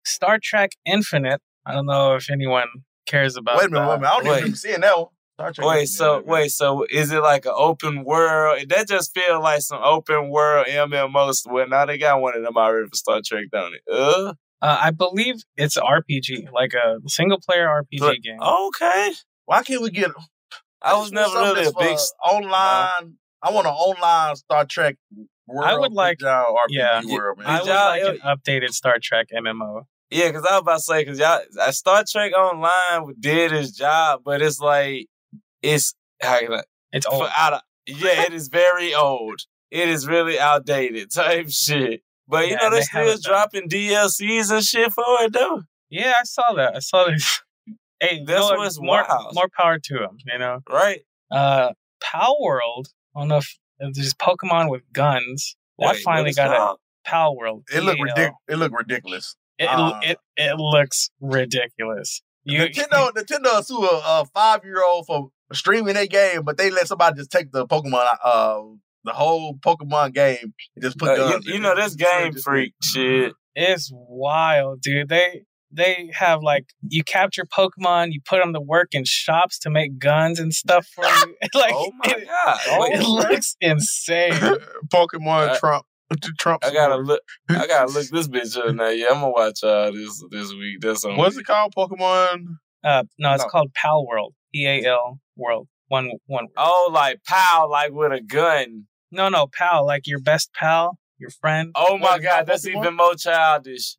Star 0.06 0.40
Trek 0.42 0.72
Infinite. 0.86 1.42
I 1.66 1.74
don't 1.74 1.86
know 1.86 2.16
if 2.16 2.30
anyone 2.30 2.68
cares 3.06 3.36
about. 3.38 3.58
Wait 3.58 3.68
a 3.68 3.70
minute, 3.70 3.86
that. 3.86 3.90
wait 3.90 3.96
a 3.96 4.00
minute. 4.00 4.10
I 4.12 4.18
don't 4.18 4.22
even 4.26 4.32
Wait. 4.32 4.38
remember 4.38 4.58
seeing 4.58 4.82
that 4.82 4.98
one. 4.98 5.08
Star 5.40 5.54
Trek 5.54 5.68
Wait, 5.68 5.74
Infinite, 5.82 5.88
so 5.90 6.16
man. 6.18 6.26
wait, 6.26 6.52
so 6.52 6.86
is 6.90 7.12
it 7.12 7.22
like 7.22 7.46
an 7.46 7.54
open 7.56 8.04
world? 8.04 8.64
That 8.70 8.88
just 8.88 9.14
feel 9.14 9.42
like 9.42 9.62
some 9.62 9.82
open 9.84 10.30
world 10.30 10.68
MMO. 10.68 11.34
Well, 11.50 11.68
now 11.68 11.86
they 11.86 11.98
got 11.98 12.22
one 12.22 12.36
of 12.36 12.44
them 12.44 12.58
already 12.58 12.88
for 12.90 12.96
Star 12.96 13.22
Trek, 13.26 13.46
don't 13.52 13.74
it? 13.76 13.82
Uh, 13.92 14.34
Uh, 14.64 14.78
I 14.80 14.92
believe 14.92 15.36
it's 15.58 15.76
RPG, 15.78 16.52
like 16.52 16.74
a 16.74 16.98
single 17.08 17.40
player 17.40 17.68
RPG 17.68 18.00
But- 18.00 18.22
game. 18.22 18.40
okay. 18.42 19.14
Why 19.46 19.64
can't 19.64 19.82
we 19.82 19.90
get? 19.90 20.12
I 20.84 20.94
was 20.98 21.12
never 21.12 21.30
something 21.30 21.54
really 21.56 21.68
a 21.68 21.72
big. 21.80 21.98
for 21.98 22.34
online. 22.34 23.18
I 23.44 23.50
want 23.52 23.66
an 23.68 23.74
online 23.74 24.36
Star 24.36 24.66
Trek 24.66 24.98
world. 25.16 25.28
I 25.64 25.78
would 25.78 25.92
like- 25.94 26.20
down 26.20 26.46
RPG 26.46 26.56
yeah. 26.70 27.02
world, 27.08 27.40
man. 27.40 27.48
I 27.48 27.60
would 27.60 27.68
y'all- 27.68 27.76
like 27.76 28.04
an 28.04 28.20
updated 28.20 28.70
Star 28.74 28.98
Trek 29.02 29.28
MMO. 29.34 29.84
Yeah, 30.10 30.28
because 30.28 30.46
I 30.46 30.54
was 30.54 30.62
about 30.62 30.76
to 30.76 30.82
say, 30.82 31.04
because 31.06 31.20
y'all, 31.20 31.42
uh, 31.60 31.72
Star 31.72 32.04
Trek 32.10 32.34
Online 32.34 33.14
did 33.20 33.52
its 33.54 33.72
job, 33.72 34.22
but 34.26 34.42
it's 34.42 34.60
like, 34.60 35.08
it's, 35.62 35.94
how 36.22 36.40
can 36.40 36.54
I, 36.54 36.64
It's 36.92 37.06
for 37.06 37.14
old. 37.14 37.30
out 37.38 37.54
of, 37.54 37.62
yeah, 37.88 38.24
it 38.24 38.34
is 38.34 38.50
very 38.50 38.94
old. 38.94 39.40
It 39.72 39.88
is 39.88 40.08
really 40.08 40.38
outdated 40.38 41.12
type 41.14 41.50
shit. 41.50 42.02
But 42.28 42.48
you 42.48 42.52
Yeah, 42.52 42.58
know, 42.58 42.70
they're 42.72 42.80
they 42.80 42.86
still 42.86 43.02
haven't 43.02 43.24
done- 43.24 43.32
dropping 43.32 43.70
DLCs 43.70 44.52
and 44.52 44.64
shit 44.64 44.92
for 44.94 45.04
it, 45.22 45.32
though. 45.34 45.64
Yeah, 45.90 46.14
I 46.20 46.24
saw 46.24 46.54
that. 46.56 46.76
I 46.76 46.80
saw 46.80 47.06
this. 47.06 47.42
Hey, 48.04 48.16
you 48.22 48.26
That's 48.26 48.50
know 48.50 48.58
what's 48.58 48.82
more 48.82 49.06
wild. 49.08 49.36
more 49.36 49.48
power 49.56 49.78
to 49.78 49.94
them. 49.94 50.18
You 50.26 50.40
know, 50.40 50.62
Right? 50.68 51.02
uh, 51.30 51.74
Pal 52.02 52.36
World. 52.42 52.88
I 53.16 53.20
don't 53.20 53.28
know 53.28 53.38
if 53.38 53.60
if 53.82 53.94
there's 53.96 54.14
Pokemon 54.14 54.70
with 54.70 54.82
guns. 54.94 55.56
That 55.80 55.86
Wait, 55.88 55.88
what 55.96 55.98
finally 56.04 56.30
is 56.32 56.36
got 56.36 56.54
a 56.54 56.58
called? 56.58 56.80
Pal 57.04 57.36
World. 57.36 57.64
It 57.74 57.82
looked 57.84 57.98
PAL. 57.98 58.06
ridiculous. 58.06 58.36
It 58.48 58.56
looked 58.58 58.76
ridiculous. 58.76 59.36
It, 59.58 59.66
Uh, 59.70 60.00
it 60.04 60.18
it 60.38 60.58
looks 60.58 61.10
ridiculous. 61.20 62.22
You, 62.44 62.60
Nintendo, 62.62 63.12
Nintendo 63.12 63.64
sue 63.64 63.84
a, 63.84 64.02
a 64.22 64.26
five 64.34 64.64
year 64.64 64.82
old 64.88 65.06
for 65.06 65.30
streaming 65.54 65.96
a 65.98 66.08
game, 66.08 66.44
but 66.44 66.58
they 66.58 66.70
let 66.72 66.88
somebody 66.88 67.18
just 67.18 67.32
take 67.32 67.52
the 67.52 67.68
Pokemon, 67.68 68.08
uh, 68.24 68.60
the 69.04 69.12
whole 69.14 69.56
Pokemon 69.56 70.14
game 70.14 70.54
and 70.76 70.84
just 70.84 70.98
put 70.98 71.10
Uh, 71.10 71.16
guns. 71.30 71.46
you, 71.46 71.54
in 71.56 71.62
you 71.62 71.70
it. 71.70 71.76
know, 71.76 71.82
this 71.82 71.96
game 71.96 72.34
freak 72.34 72.74
shit. 72.84 73.34
It's 73.56 73.92
wild, 73.94 74.82
dude. 74.82 75.10
They 75.10 75.44
they 75.72 76.10
have 76.14 76.42
like 76.44 76.66
you 76.88 77.04
capture 77.04 77.46
Pokemon, 77.46 78.12
you 78.12 78.20
put 78.26 78.40
them 78.40 78.54
to 78.54 78.60
work 78.62 78.90
in 78.94 79.04
shops 79.06 79.58
to 79.60 79.70
make 79.70 79.98
guns 80.00 80.40
and 80.40 80.54
stuff 80.54 80.88
for 80.88 81.04
you. 81.26 81.36
like 81.54 81.74
Oh 81.74 81.92
my 82.04 82.14
it, 82.14 82.28
God. 82.28 82.60
it 82.92 83.04
looks 83.08 83.56
insane. 83.62 84.34
Pokemon 84.94 85.50
Uh, 85.50 85.58
Trump. 85.60 85.86
Trump. 86.40 86.66
I 86.66 86.74
gotta 86.74 86.98
look. 86.98 87.22
I 87.50 87.68
gotta 87.68 87.90
look 87.92 88.08
this 88.08 88.28
bitch 88.28 88.58
up 88.58 88.76
now. 88.76 88.90
Yeah, 88.90 89.08
I'm 89.12 89.22
gonna 89.22 89.30
watch 89.30 89.64
uh 89.64 89.92
this 89.92 90.22
this 90.30 90.52
week. 90.54 90.82
That's 90.82 91.06
on. 91.06 91.16
What's 91.18 91.38
me. 91.38 91.42
it 91.42 91.46
called? 91.46 91.74
Pokemon. 91.74 92.58
Uh, 92.84 93.04
no, 93.18 93.34
it's 93.34 93.44
No. 93.44 93.50
called 93.50 93.74
Pal 93.74 94.06
World. 94.06 94.34
P 94.54 94.68
A 94.68 94.86
L 94.90 95.20
World. 95.38 95.68
One 95.88 96.12
one. 96.26 96.46
word. 96.46 96.52
Oh, 96.58 96.90
like 96.92 97.22
pal, 97.26 97.70
like 97.70 97.92
with 97.94 98.12
a 98.12 98.20
gun. 98.22 98.88
No, 99.12 99.30
no, 99.30 99.48
pal, 99.48 99.86
like 99.86 100.06
your 100.08 100.20
best 100.20 100.52
pal, 100.54 100.98
your 101.18 101.30
friend. 101.30 101.72
Oh 101.76 101.98
my 101.98 102.12
What, 102.12 102.22
god, 102.24 102.46
that's 102.46 102.68
Pokemon? 102.68 102.78
even 102.82 102.96
more 102.98 103.16
childish. 103.16 103.96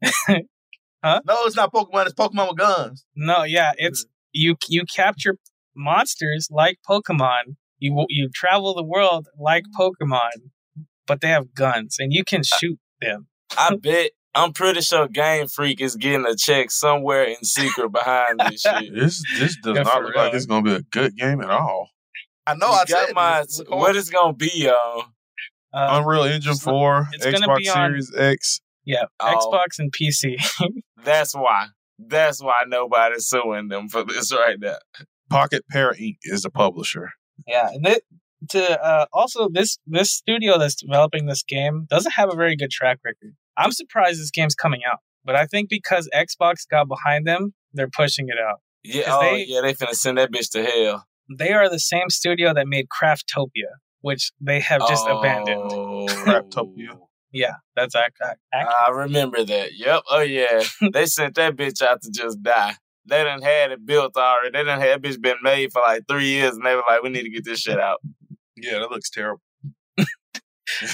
No, 1.05 1.21
it's 1.45 1.57
not 1.57 1.73
Pokemon. 1.73 2.07
It's 2.07 2.15
Pokemon 2.15 2.49
with 2.51 2.59
guns. 2.59 3.05
No, 3.17 3.43
yeah, 3.45 3.73
it's 3.77 4.07
you. 4.33 4.57
You 4.69 4.85
capture 4.85 5.37
monsters 5.77 6.49
like 6.51 6.79
Pokemon. 6.89 7.57
You 7.79 8.05
you 8.09 8.29
travel 8.35 8.75
the 8.75 8.85
world 8.85 9.27
like 9.39 9.65
Pokemon, 9.79 10.31
but 11.07 11.21
they 11.21 11.29
have 11.29 11.55
guns 11.55 11.97
and 11.99 12.13
you 12.13 12.25
can 12.25 12.43
shoot 12.45 12.79
them. 13.01 13.27
I 13.59 13.77
bet. 13.83 14.11
I'm 14.35 14.55
pretty 14.55 14.81
sure 14.81 15.09
Game 15.09 15.47
Freak 15.47 15.83
is 15.83 15.95
getting 15.97 16.25
a 16.25 16.35
check 16.35 16.71
somewhere 16.71 17.25
in 17.25 17.45
secret 17.45 17.93
behind 17.93 18.41
this 18.41 18.63
shit. 18.63 18.95
This 18.95 19.23
this 19.39 19.57
does 19.63 19.77
Yeah, 19.77 19.83
not 19.83 19.93
for 19.99 20.05
look 20.05 20.17
like 20.17 20.33
it's 20.33 20.47
gonna 20.47 20.63
be 20.63 20.75
a 20.75 20.81
good 20.83 21.17
game 21.17 21.43
at 21.43 21.51
all. 21.51 21.91
I 22.47 22.55
know. 22.55 22.69
You 22.69 22.73
I 22.73 22.85
got 22.87 23.07
said 23.09 23.15
my 23.15 23.41
this. 23.41 23.61
what 23.69 23.95
it's 23.95 24.09
gonna 24.09 24.33
be 24.33 24.71
on. 24.71 25.05
Uh, 25.75 26.01
Unreal 26.01 26.25
Engine 26.25 26.55
Four, 26.55 27.09
Xbox 27.21 27.59
be 27.59 27.69
on- 27.69 27.75
Series 27.91 28.15
X. 28.17 28.61
yeah, 28.85 29.05
Oh. 29.21 29.35
Xbox 29.53 29.79
and 29.79 29.93
PC. 29.93 30.37
That's 31.05 31.35
why. 31.35 31.69
That's 31.99 32.43
why 32.43 32.63
nobody's 32.67 33.27
suing 33.29 33.69
them 33.69 33.89
for 33.89 34.05
this 34.05 34.33
right 34.33 34.59
now. 34.61 34.77
Pocket 35.31 35.63
Pair 35.71 35.93
Inc. 35.93 36.17
is 36.25 36.43
the 36.43 36.51
publisher. 36.51 37.11
yeah, 37.47 37.69
and 37.73 37.87
it, 37.87 38.03
to 38.51 38.83
uh, 38.85 39.07
also 39.13 39.49
this 39.53 39.79
this 39.87 40.13
studio 40.13 40.59
that's 40.59 40.75
developing 40.75 41.27
this 41.27 41.43
game 41.43 41.87
doesn't 41.89 42.13
have 42.13 42.33
a 42.33 42.37
very 42.37 42.57
good 42.57 42.71
track 42.71 42.99
record. 43.05 43.35
I'm 43.57 43.71
surprised 43.73 44.21
this 44.21 44.31
game's 44.31 44.55
coming 44.55 44.81
out, 44.91 44.99
but 45.25 45.37
I 45.37 45.47
think 45.47 45.69
because 45.71 46.09
Xbox 46.15 46.67
got 46.69 46.89
behind 46.89 47.27
them, 47.27 47.55
they're 47.73 47.89
pushing 47.91 48.27
it 48.29 48.37
out. 48.39 48.61
Yeah, 48.83 49.05
oh 49.07 49.21
they- 49.21 49.45
yeah, 49.47 49.61
they 49.61 49.75
finna 49.75 49.95
send 49.95 50.19
that 50.19 50.33
bitch 50.33 50.51
to 50.53 50.65
hell. 50.65 51.07
They 51.39 51.53
are 51.53 51.71
the 51.71 51.79
same 51.79 52.11
studio 52.11 52.53
that 52.53 52.67
made 52.67 52.87
Craftopia, 52.89 53.71
which 54.01 54.33
they 54.41 54.59
have 54.61 54.81
just 54.89 55.07
abandoned. 55.09 55.63
Oh. 55.73 56.07
Craftopia. 56.09 56.99
Yeah, 57.33 57.55
that's 57.75 57.95
ac- 57.95 58.07
ac- 58.23 58.33
accurate. 58.53 58.77
I 58.87 58.91
remember 58.91 59.43
that. 59.45 59.71
Yep. 59.75 60.03
Oh 60.11 60.21
yeah. 60.21 60.63
they 60.93 61.07
sent 61.07 61.35
that 61.37 61.57
bitch 61.57 61.81
out 61.83 62.03
to 62.03 62.11
just 62.11 62.43
die. 62.43 62.75
They 63.07 63.25
done 63.25 63.43
had 63.43 63.73
it 63.73 63.85
built 63.85 64.17
already. 64.17 64.51
They 64.53 64.63
done 64.65 64.81
had 64.81 65.03
that 65.03 65.09
bitch 65.09 65.21
been 65.21 65.37
made 65.43 65.73
for 65.73 65.83
like 65.83 66.03
three 66.09 66.27
years, 66.29 66.55
and 66.55 66.65
they 66.65 66.75
were 66.77 66.85
like, 66.89 67.03
"We 67.03 67.09
need 67.11 67.25
to 67.25 67.31
get 67.31 67.45
this 67.45 67.61
shit 67.61 67.81
out." 67.81 68.01
Yeah, 68.57 68.79
that 68.81 68.91
looks 68.91 69.11
terrible. 69.11 69.41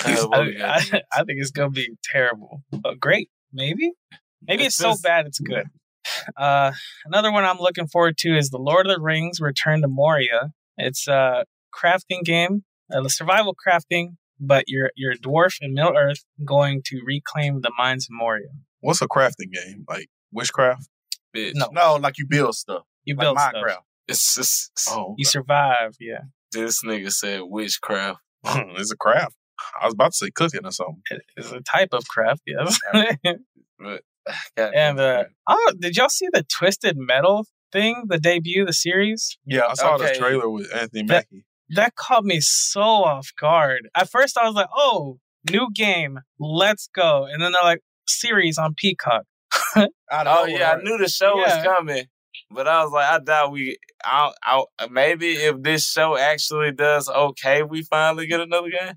Uh, 0.06 0.28
I, 0.32 0.38
I. 0.64 1.02
I 1.12 1.24
think 1.24 1.40
it's 1.40 1.50
gonna 1.50 1.70
be 1.70 1.90
terrible, 2.02 2.62
but 2.72 2.98
great. 2.98 3.28
Maybe, 3.52 3.92
maybe 4.46 4.64
it's 4.64 4.76
so 4.76 4.88
It's- 4.88 5.02
bad 5.02 5.26
it's 5.26 5.38
good. 5.38 5.66
Uh, 6.36 6.72
another 7.04 7.30
one 7.30 7.44
I'm 7.44 7.58
looking 7.58 7.86
forward 7.86 8.16
to 8.18 8.36
is 8.36 8.48
the 8.50 8.58
Lord 8.58 8.86
of 8.86 8.94
the 8.94 9.00
Rings: 9.00 9.40
Return 9.40 9.82
to 9.82 9.88
Moria. 9.88 10.50
It's 10.78 11.06
a 11.06 11.44
crafting 11.72 12.22
game, 12.24 12.64
a 12.90 13.08
survival 13.10 13.54
crafting, 13.54 14.16
but 14.40 14.64
you're 14.68 14.90
you're 14.96 15.12
a 15.12 15.18
dwarf 15.18 15.56
in 15.60 15.74
Middle 15.74 15.96
Earth 15.96 16.24
going 16.44 16.82
to 16.86 17.00
reclaim 17.04 17.60
the 17.62 17.70
mines 17.76 18.04
of 18.10 18.10
Moria. 18.16 18.48
What's 18.80 19.02
a 19.02 19.08
crafting 19.08 19.52
game? 19.52 19.84
Like 19.88 20.08
witchcraft? 20.32 20.88
bitch. 21.36 21.52
No. 21.54 21.68
No, 21.72 21.96
like 21.96 22.18
you 22.18 22.26
build 22.26 22.54
stuff. 22.54 22.82
You 23.04 23.14
Like 23.14 23.24
build 23.24 23.36
Minecraft. 23.38 23.70
stuff. 23.70 23.84
It's 24.08 24.34
just 24.34 24.70
Oh, 24.90 25.14
You 25.18 25.24
survive. 25.24 25.96
Yeah, 26.00 26.20
this 26.52 26.82
nigga 26.84 27.10
said 27.12 27.42
witchcraft. 27.44 28.20
it's 28.44 28.92
a 28.92 28.96
craft. 28.96 29.34
I 29.80 29.86
was 29.86 29.94
about 29.94 30.12
to 30.12 30.16
say 30.16 30.30
cooking 30.34 30.64
or 30.64 30.70
something. 30.72 31.02
it 31.10 31.22
is 31.36 31.52
a 31.52 31.60
type 31.60 31.88
of 31.92 32.06
craft. 32.08 32.42
Yes. 32.46 32.78
But 33.80 34.02
and 34.56 34.98
uh, 34.98 35.24
oh, 35.48 35.72
did 35.78 35.96
y'all 35.96 36.08
see 36.08 36.28
the 36.32 36.42
Twisted 36.44 36.96
Metal 36.96 37.46
thing? 37.72 38.04
The 38.08 38.18
debut, 38.18 38.66
the 38.66 38.72
series. 38.72 39.38
Yeah, 39.46 39.66
I 39.68 39.74
saw 39.74 39.96
the 39.96 40.14
trailer 40.18 40.50
with 40.50 40.74
Anthony 40.74 41.04
Mackie. 41.04 41.44
That 41.70 41.94
caught 41.96 42.24
me 42.24 42.38
so 42.40 42.80
off 42.80 43.28
guard. 43.40 43.88
At 43.94 44.10
first, 44.10 44.36
I 44.38 44.46
was 44.46 44.54
like, 44.54 44.68
"Oh, 44.74 45.18
new 45.50 45.68
game, 45.74 46.20
let's 46.38 46.88
go!" 46.94 47.24
And 47.24 47.42
then 47.42 47.52
they're 47.52 47.62
like, 47.62 47.80
"Series 48.06 48.58
on 48.58 48.74
Peacock." 48.76 49.24
Out 49.76 49.88
of 50.26 50.26
Oh 50.26 50.44
nowhere. 50.46 50.60
yeah, 50.60 50.72
I 50.72 50.82
knew 50.82 50.98
the 50.98 51.08
show 51.08 51.36
Yeah. 51.36 51.56
was 51.56 51.64
coming, 51.76 52.04
but 52.50 52.66
I 52.68 52.82
was 52.84 52.92
like, 52.92 53.10
I 53.10 53.18
doubt 53.24 53.52
we. 53.52 53.78
I, 54.04 54.32
I 54.42 54.64
maybe 54.90 55.32
if 55.32 55.62
this 55.62 55.88
show 55.90 56.16
actually 56.16 56.72
does 56.72 57.08
okay, 57.08 57.62
we 57.62 57.82
finally 57.82 58.26
get 58.26 58.40
another 58.40 58.70
game. 58.70 58.94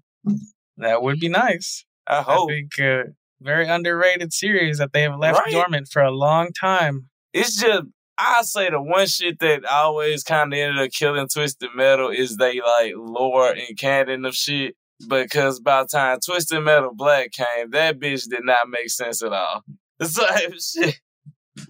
That 0.78 1.01
would 1.01 1.19
be 1.19 1.30
nice. 1.30 1.86
I 2.07 2.19
I 2.19 2.22
hope. 2.22 2.49
think 2.49 2.80
uh, 2.80 3.03
very 3.41 3.67
underrated 3.67 4.34
series 4.34 4.78
that 4.78 4.93
they 4.93 5.01
have 5.03 5.17
left 5.19 5.39
Right. 5.39 5.51
dormant 5.51 5.88
for 5.91 6.01
a 6.01 6.11
long 6.11 6.49
time. 6.59 7.09
it's 7.34 7.55
just 7.59 7.84
I 8.18 8.41
say 8.43 8.70
the 8.70 8.82
one 8.82 9.07
shit 9.07 9.39
that 9.39 9.66
always 9.66 10.24
kind 10.24 10.53
of 10.53 10.57
ended 10.59 10.84
up 10.86 10.91
killing 10.91 11.28
Twisted 11.28 11.70
Metal 11.76 12.09
is 12.09 12.38
they 12.38 12.62
like 12.62 12.93
lore 12.95 13.51
and 13.51 13.78
canon 13.78 14.26
of 14.26 14.36
shit. 14.36 14.76
Because 15.07 15.59
by 15.59 15.82
the 15.82 15.88
time 15.88 16.20
Twisted 16.24 16.62
Metal 16.64 16.91
Black 16.93 17.32
came, 17.32 17.72
that 17.72 17.99
bitch 17.99 18.30
did 18.30 18.43
not 18.43 18.70
make 18.70 18.89
sense 18.89 19.24
at 19.24 19.34
all. 19.34 19.64
So 20.03 20.26
shit, 20.59 20.99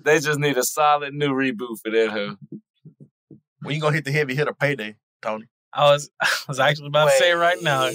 they 0.06 0.20
just 0.20 0.39
need 0.39 0.58
a 0.58 0.64
solid 0.64 1.14
new 1.14 1.32
reboot 1.32 1.78
for 1.84 1.92
that 1.92 2.10
hoe. 2.12 2.36
When 3.62 3.76
you 3.76 3.82
gonna 3.82 3.96
hit 3.96 4.06
the 4.06 4.12
heavy 4.12 4.36
hitter 4.36 4.54
payday, 4.54 4.96
Tony? 5.22 5.46
I 5.74 5.92
was 5.92 6.10
I 6.22 6.28
was 6.48 6.60
actually 6.60 6.88
about 6.88 7.06
to 7.12 7.18
say 7.18 7.32
right 7.34 7.62
now. 7.62 7.89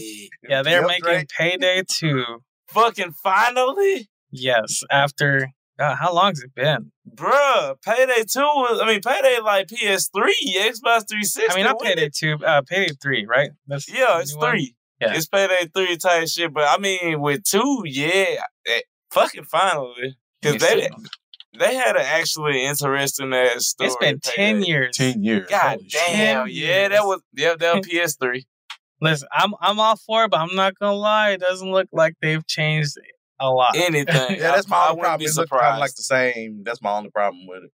Yeah, 0.49 0.63
they're 0.63 0.81
Yep, 0.81 0.87
making 0.89 1.05
Drake. 1.05 1.29
Payday 1.39 1.83
2. 1.89 2.25
Fucking 2.69 3.13
finally? 3.23 4.09
Yes, 4.31 4.83
after 4.91 5.49
God, 5.79 5.97
how 5.97 6.13
long's 6.15 6.43
it 6.43 6.55
been? 6.55 6.91
Bruh, 7.15 7.75
Payday 7.83 8.25
2 8.31 8.41
was, 8.41 8.81
I 8.83 8.87
mean, 8.87 9.01
Payday 9.03 9.41
like 9.41 9.67
PS3, 9.69 10.23
Xbox 10.57 11.07
360. 11.09 11.43
I 11.51 11.55
mean, 11.55 11.65
not 11.65 11.79
when 11.79 11.89
Payday 11.95 12.11
two, 12.15 12.39
uh, 12.45 12.63
Payday 12.63 12.95
three, 13.03 13.27
right? 13.27 13.51
That's 13.67 13.89
Yeah, 13.89 14.21
it's 14.21 14.33
new 14.35 14.41
one? 14.41 14.51
three. 14.53 14.75
Yeah. 15.01 15.13
It's 15.15 15.27
payday 15.27 15.69
three 15.75 15.99
type 15.99 16.27
shit. 16.29 16.55
But 16.55 16.65
I 16.65 16.79
mean, 16.79 17.21
with 17.21 17.45
two, 17.45 17.83
yeah, 17.85 18.41
eh, 18.67 18.81
fucking 19.13 19.45
finally, 19.45 20.17
because 20.41 20.63
they, 20.63 20.89
they 21.59 21.75
had 21.75 21.97
an 21.97 22.03
actually 22.07 22.65
interesting 22.65 23.35
ass 23.35 23.67
story. 23.67 23.89
It's 23.89 23.97
been 23.97 24.21
ten 24.21 24.57
Payday. 24.57 24.67
years. 24.67 24.97
Ten 24.97 25.23
years. 25.23 25.47
God 25.51 25.73
Holy 25.77 25.89
damn, 25.91 26.47
10 26.47 26.55
yeah, 26.57 26.89
that 26.89 27.05
was 27.05 27.21
yeah, 27.35 27.55
that 27.59 27.77
was 27.77 27.87
PS3. 28.23 28.47
Listen, 29.03 29.29
I'm 29.31 29.53
I'm 29.61 29.79
all 29.79 29.97
for 29.97 30.25
it, 30.25 30.31
but 30.31 30.41
I'm 30.41 30.55
not 30.57 30.79
gonna 30.79 30.97
lie. 30.97 31.33
It 31.33 31.41
doesn't 31.41 31.71
look 31.71 31.89
like 31.93 32.15
they've 32.23 32.47
changed 32.47 32.93
a 33.41 33.51
lot. 33.51 33.77
Anything, 33.77 34.07
Yeah, 34.39 34.53
that's 34.53 34.69
my 34.69 34.77
I, 34.77 34.81
I 34.81 34.89
only 34.91 35.01
wouldn't 35.01 35.03
problem. 35.05 35.19
be 35.21 35.25
It 35.27 35.37
looks 35.37 35.51
kind 35.51 35.75
of 35.75 35.79
like 35.81 35.95
the 35.95 36.03
same. 36.03 36.63
That's 36.65 36.83
my 36.83 36.93
only 36.97 37.11
problem 37.11 37.47
with 37.47 37.65
it. 37.65 37.71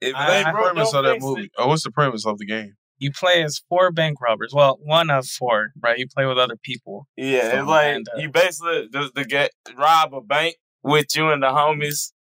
if 0.00 0.14
I- 0.14 0.26
they 0.26 0.44
What's 0.44 0.46
the 0.46 0.52
premise 0.62 0.90
don't 0.92 1.04
of 1.06 1.12
that 1.12 1.20
movie? 1.20 1.44
it. 1.44 1.50
Oh, 1.58 1.66
what's 1.68 1.82
the 1.84 1.90
premise 1.90 2.26
of 2.26 2.38
the 2.38 2.46
game? 2.46 2.74
You 2.98 3.10
play 3.12 3.42
as 3.42 3.62
four 3.68 3.90
bank 3.92 4.20
robbers. 4.20 4.52
Well, 4.54 4.78
one 4.82 5.08
of 5.10 5.26
four, 5.26 5.70
right? 5.82 5.96
You 5.98 6.06
play 6.06 6.26
with 6.26 6.36
other 6.38 6.56
people. 6.62 7.06
Yeah, 7.16 7.50
So, 7.50 7.58
it's 7.60 7.66
like 7.68 7.94
and, 7.96 8.06
uh, 8.14 8.18
you 8.20 8.30
basically 8.30 8.88
just 8.92 9.14
to 9.16 9.24
get 9.24 9.52
rob 9.76 10.12
a 10.14 10.20
bank 10.20 10.56
with 10.82 11.06
you 11.16 11.30
and 11.30 11.42
the 11.42 11.46
homies. 11.48 12.12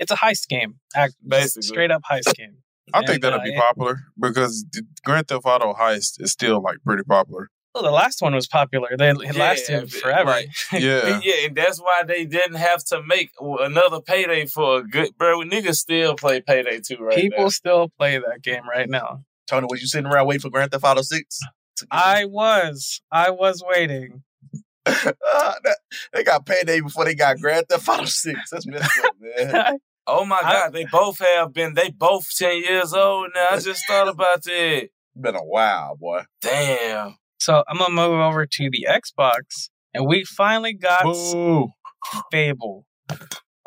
It's 0.00 0.10
a 0.10 0.16
heist 0.16 0.48
game, 0.48 0.76
act, 0.94 1.14
Basically. 1.26 1.62
straight 1.62 1.90
up 1.90 2.02
heist 2.10 2.34
game. 2.34 2.58
I 2.92 3.04
think 3.06 3.22
that'll 3.22 3.38
uh, 3.40 3.44
be 3.44 3.54
popular 3.54 4.00
because 4.18 4.64
Grand 5.04 5.28
Theft 5.28 5.44
Auto 5.44 5.72
heist 5.74 6.20
is 6.20 6.32
still 6.32 6.60
like 6.62 6.76
pretty 6.84 7.04
popular. 7.04 7.48
Well, 7.74 7.84
the 7.84 7.90
last 7.90 8.20
one 8.22 8.34
was 8.34 8.46
popular. 8.46 8.88
They 8.98 9.10
it 9.10 9.16
Yeah, 9.22 9.32
lasted 9.32 9.80
but, 9.82 9.90
forever. 9.90 10.30
like, 10.30 10.48
Yeah. 10.72 11.20
yeah, 11.22 11.46
and 11.46 11.56
that's 11.56 11.78
why 11.80 12.02
they 12.06 12.24
didn't 12.24 12.56
have 12.56 12.82
to 12.86 13.02
make 13.02 13.30
another 13.40 14.00
payday 14.00 14.46
for 14.46 14.78
a 14.78 14.82
good 14.88 15.16
bro. 15.18 15.40
Niggas 15.40 15.76
still 15.76 16.14
play 16.16 16.40
payday 16.40 16.80
too 16.80 16.96
right 16.98 17.16
People 17.16 17.44
now. 17.44 17.48
still 17.50 17.88
play 17.98 18.18
that 18.18 18.42
game 18.42 18.62
right 18.68 18.88
now. 18.88 19.22
Tony, 19.46 19.66
was 19.70 19.80
you 19.80 19.86
sitting 19.86 20.10
around 20.10 20.26
waiting 20.26 20.40
for 20.40 20.50
Grand 20.50 20.70
Theft 20.72 20.84
Auto 20.84 21.02
Six? 21.02 21.40
I 21.90 22.24
was, 22.24 23.00
I 23.12 23.30
was 23.30 23.62
waiting. 23.66 24.22
Uh, 24.86 25.52
they 26.14 26.24
got 26.24 26.46
payday 26.46 26.80
before 26.80 27.04
they 27.04 27.14
got 27.14 27.36
Grand 27.38 27.66
Theft 27.68 27.86
Auto 27.88 28.06
Six. 28.06 28.38
That's 28.50 28.66
messed 28.66 28.90
up, 29.04 29.14
man. 29.20 29.78
Oh 30.06 30.24
my 30.24 30.40
I- 30.42 30.52
god, 30.54 30.72
they 30.72 30.86
both 30.86 31.18
have 31.18 31.52
been. 31.52 31.74
They 31.74 31.90
both 31.90 32.26
ten 32.36 32.62
years 32.62 32.94
old 32.94 33.28
now. 33.34 33.48
I 33.50 33.58
just 33.60 33.86
thought 33.86 34.08
about 34.08 34.42
that. 34.44 34.88
Been 35.14 35.34
a 35.36 35.40
while, 35.44 35.94
boy. 35.96 36.22
Damn. 36.40 37.18
So 37.38 37.62
I'm 37.68 37.78
gonna 37.78 37.94
move 37.94 38.20
over 38.20 38.46
to 38.46 38.70
the 38.70 38.86
Xbox, 38.88 39.70
and 39.94 40.06
we 40.06 40.24
finally 40.24 40.74
got 40.74 41.04
Boo. 41.04 41.68
Fable. 42.32 42.84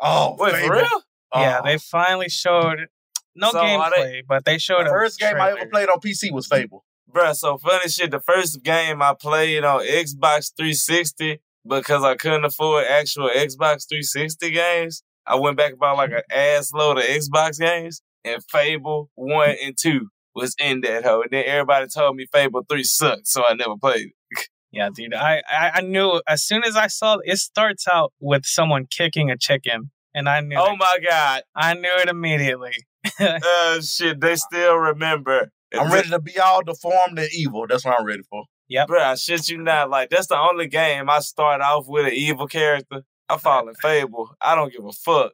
Oh, 0.00 0.36
Wait, 0.38 0.52
Fable. 0.54 0.66
for 0.68 0.74
real? 0.74 1.02
Yeah, 1.34 1.60
Oh. 1.60 1.64
they 1.64 1.78
finally 1.78 2.28
showed 2.28 2.86
no 3.34 3.50
So 3.50 3.60
are 3.60 3.64
gameplay, 3.90 3.92
they- 3.96 4.22
but 4.28 4.44
they 4.44 4.58
showed 4.58 4.86
The 4.86 4.90
a 4.90 4.92
first 4.92 5.18
game 5.18 5.40
I 5.40 5.52
ever 5.52 5.66
played 5.66 5.88
on 5.88 6.00
PC 6.00 6.30
was 6.32 6.46
Fable. 6.46 6.84
Bruh, 7.10 7.34
so 7.34 7.58
funny 7.58 7.88
shit. 7.88 8.10
The 8.10 8.20
first 8.20 8.62
game 8.62 9.02
I 9.02 9.14
played 9.14 9.64
on 9.64 9.80
Xbox 9.84 10.52
360 10.56 11.40
because 11.66 12.02
I 12.04 12.14
couldn't 12.16 12.44
afford 12.44 12.86
actual 12.86 13.28
Xbox 13.30 13.86
360 13.88 14.50
games. 14.50 15.02
I 15.26 15.36
went 15.36 15.56
back 15.56 15.72
about 15.74 15.96
like 15.96 16.10
an 16.10 16.22
ass 16.30 16.72
load 16.72 16.98
of 16.98 17.04
Xbox 17.04 17.58
games, 17.58 18.02
and 18.24 18.42
Fable 18.50 19.10
1 19.14 19.56
and 19.62 19.76
2 19.80 20.08
was 20.34 20.54
in 20.58 20.80
that 20.82 21.04
hoe. 21.04 21.22
And 21.22 21.30
then 21.30 21.44
everybody 21.46 21.86
told 21.88 22.16
me 22.16 22.26
Fable 22.32 22.64
3 22.68 22.82
sucked, 22.84 23.28
so 23.28 23.44
I 23.46 23.54
never 23.54 23.76
played 23.76 24.06
it. 24.30 24.48
Yeah, 24.70 24.88
dude, 24.94 25.12
I, 25.12 25.42
I 25.46 25.70
I 25.74 25.80
knew 25.82 26.22
as 26.26 26.42
soon 26.42 26.64
as 26.64 26.76
I 26.76 26.86
saw 26.86 27.18
it 27.24 27.36
starts 27.36 27.86
out 27.86 28.14
with 28.20 28.46
someone 28.46 28.86
kicking 28.90 29.30
a 29.30 29.36
chicken, 29.36 29.90
and 30.14 30.28
I 30.30 30.40
knew 30.40 30.56
Oh 30.58 30.72
it. 30.72 30.78
my 30.78 30.96
God. 31.06 31.42
I 31.54 31.74
knew 31.74 31.92
it 31.98 32.08
immediately. 32.08 32.72
Uh, 33.20 33.80
shit, 33.82 34.20
they 34.20 34.34
still 34.36 34.76
remember. 34.76 35.50
I'm 35.74 35.92
ready 35.92 36.08
to 36.08 36.18
be 36.20 36.38
all 36.38 36.62
deformed 36.62 37.18
and 37.18 37.28
evil. 37.34 37.66
That's 37.68 37.84
what 37.84 37.98
I'm 38.00 38.06
ready 38.06 38.22
for. 38.30 38.44
Yeah. 38.68 38.86
Bruh, 38.86 39.00
I 39.02 39.14
shit 39.16 39.48
you 39.50 39.58
not. 39.58 39.90
Like, 39.90 40.08
that's 40.08 40.28
the 40.28 40.38
only 40.38 40.68
game 40.68 41.10
I 41.10 41.18
start 41.18 41.60
off 41.60 41.84
with 41.86 42.06
an 42.06 42.12
evil 42.14 42.46
character. 42.46 43.02
I 43.28 43.36
fall 43.36 43.68
in 43.68 43.74
Fable. 43.74 44.30
I 44.40 44.54
don't 44.54 44.72
give 44.72 44.84
a 44.86 44.92
fuck. 44.92 45.32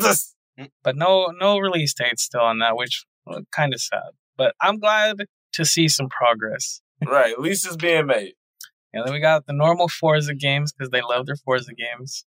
Just, 0.00 0.34
but 0.82 0.96
no 0.96 1.26
no 1.38 1.58
release 1.58 1.92
date 1.92 2.18
still 2.18 2.40
on 2.40 2.58
that, 2.60 2.76
which 2.76 3.04
kind 3.54 3.74
of 3.74 3.80
sad. 3.82 4.12
But 4.38 4.54
I'm 4.62 4.78
glad 4.78 5.16
to 5.54 5.64
see 5.66 5.88
some 5.88 6.08
progress. 6.08 6.80
right, 7.06 7.32
at 7.32 7.40
least 7.40 7.66
it's 7.66 7.76
being 7.76 8.06
made. 8.06 8.32
And 8.94 9.04
then 9.04 9.12
we 9.12 9.20
got 9.20 9.46
the 9.46 9.52
normal 9.52 9.88
Forza 9.88 10.34
games 10.34 10.72
because 10.72 10.90
they 10.90 11.02
love 11.02 11.26
their 11.26 11.36
Forza 11.36 11.72
games. 11.74 12.24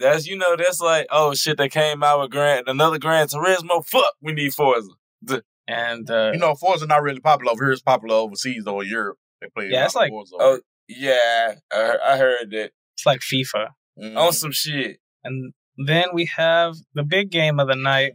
That's 0.00 0.26
you 0.26 0.36
know, 0.38 0.56
that's 0.56 0.80
like, 0.80 1.06
oh 1.10 1.34
shit, 1.34 1.56
they 1.58 1.68
came 1.68 2.02
out 2.02 2.20
with 2.20 2.30
Grand 2.30 2.68
another 2.68 2.98
Gran 2.98 3.26
Turismo. 3.28 3.84
Fuck, 3.86 4.14
we 4.22 4.32
need 4.32 4.54
Forza. 4.54 4.88
And 5.66 6.10
uh, 6.10 6.30
You 6.32 6.38
know, 6.38 6.54
Forza 6.54 6.86
not 6.86 7.02
really 7.02 7.20
popular 7.20 7.52
over 7.52 7.64
here. 7.64 7.72
It's 7.72 7.80
popular 7.82 8.16
overseas 8.16 8.66
or 8.66 8.82
Europe. 8.84 9.18
They 9.40 9.48
play. 9.54 9.68
Yeah, 9.70 9.84
it's 9.86 9.94
like- 9.94 10.10
Forza 10.10 10.34
Oh 10.38 10.60
yeah, 10.88 11.54
I, 11.72 11.76
heard- 11.76 12.00
I 12.04 12.16
heard 12.18 12.50
that 12.50 12.70
it's 12.96 13.06
like 13.06 13.20
FIFA. 13.20 13.68
here. 13.96 14.10
Mhm. 14.10 14.16
on 14.18 14.32
some 14.32 14.52
shit. 14.52 14.98
And 15.22 15.52
then 15.78 16.06
we 16.12 16.28
have 16.36 16.74
the 16.94 17.02
big 17.04 17.30
game 17.30 17.58
of 17.60 17.68
the 17.68 17.76
night, 17.76 18.12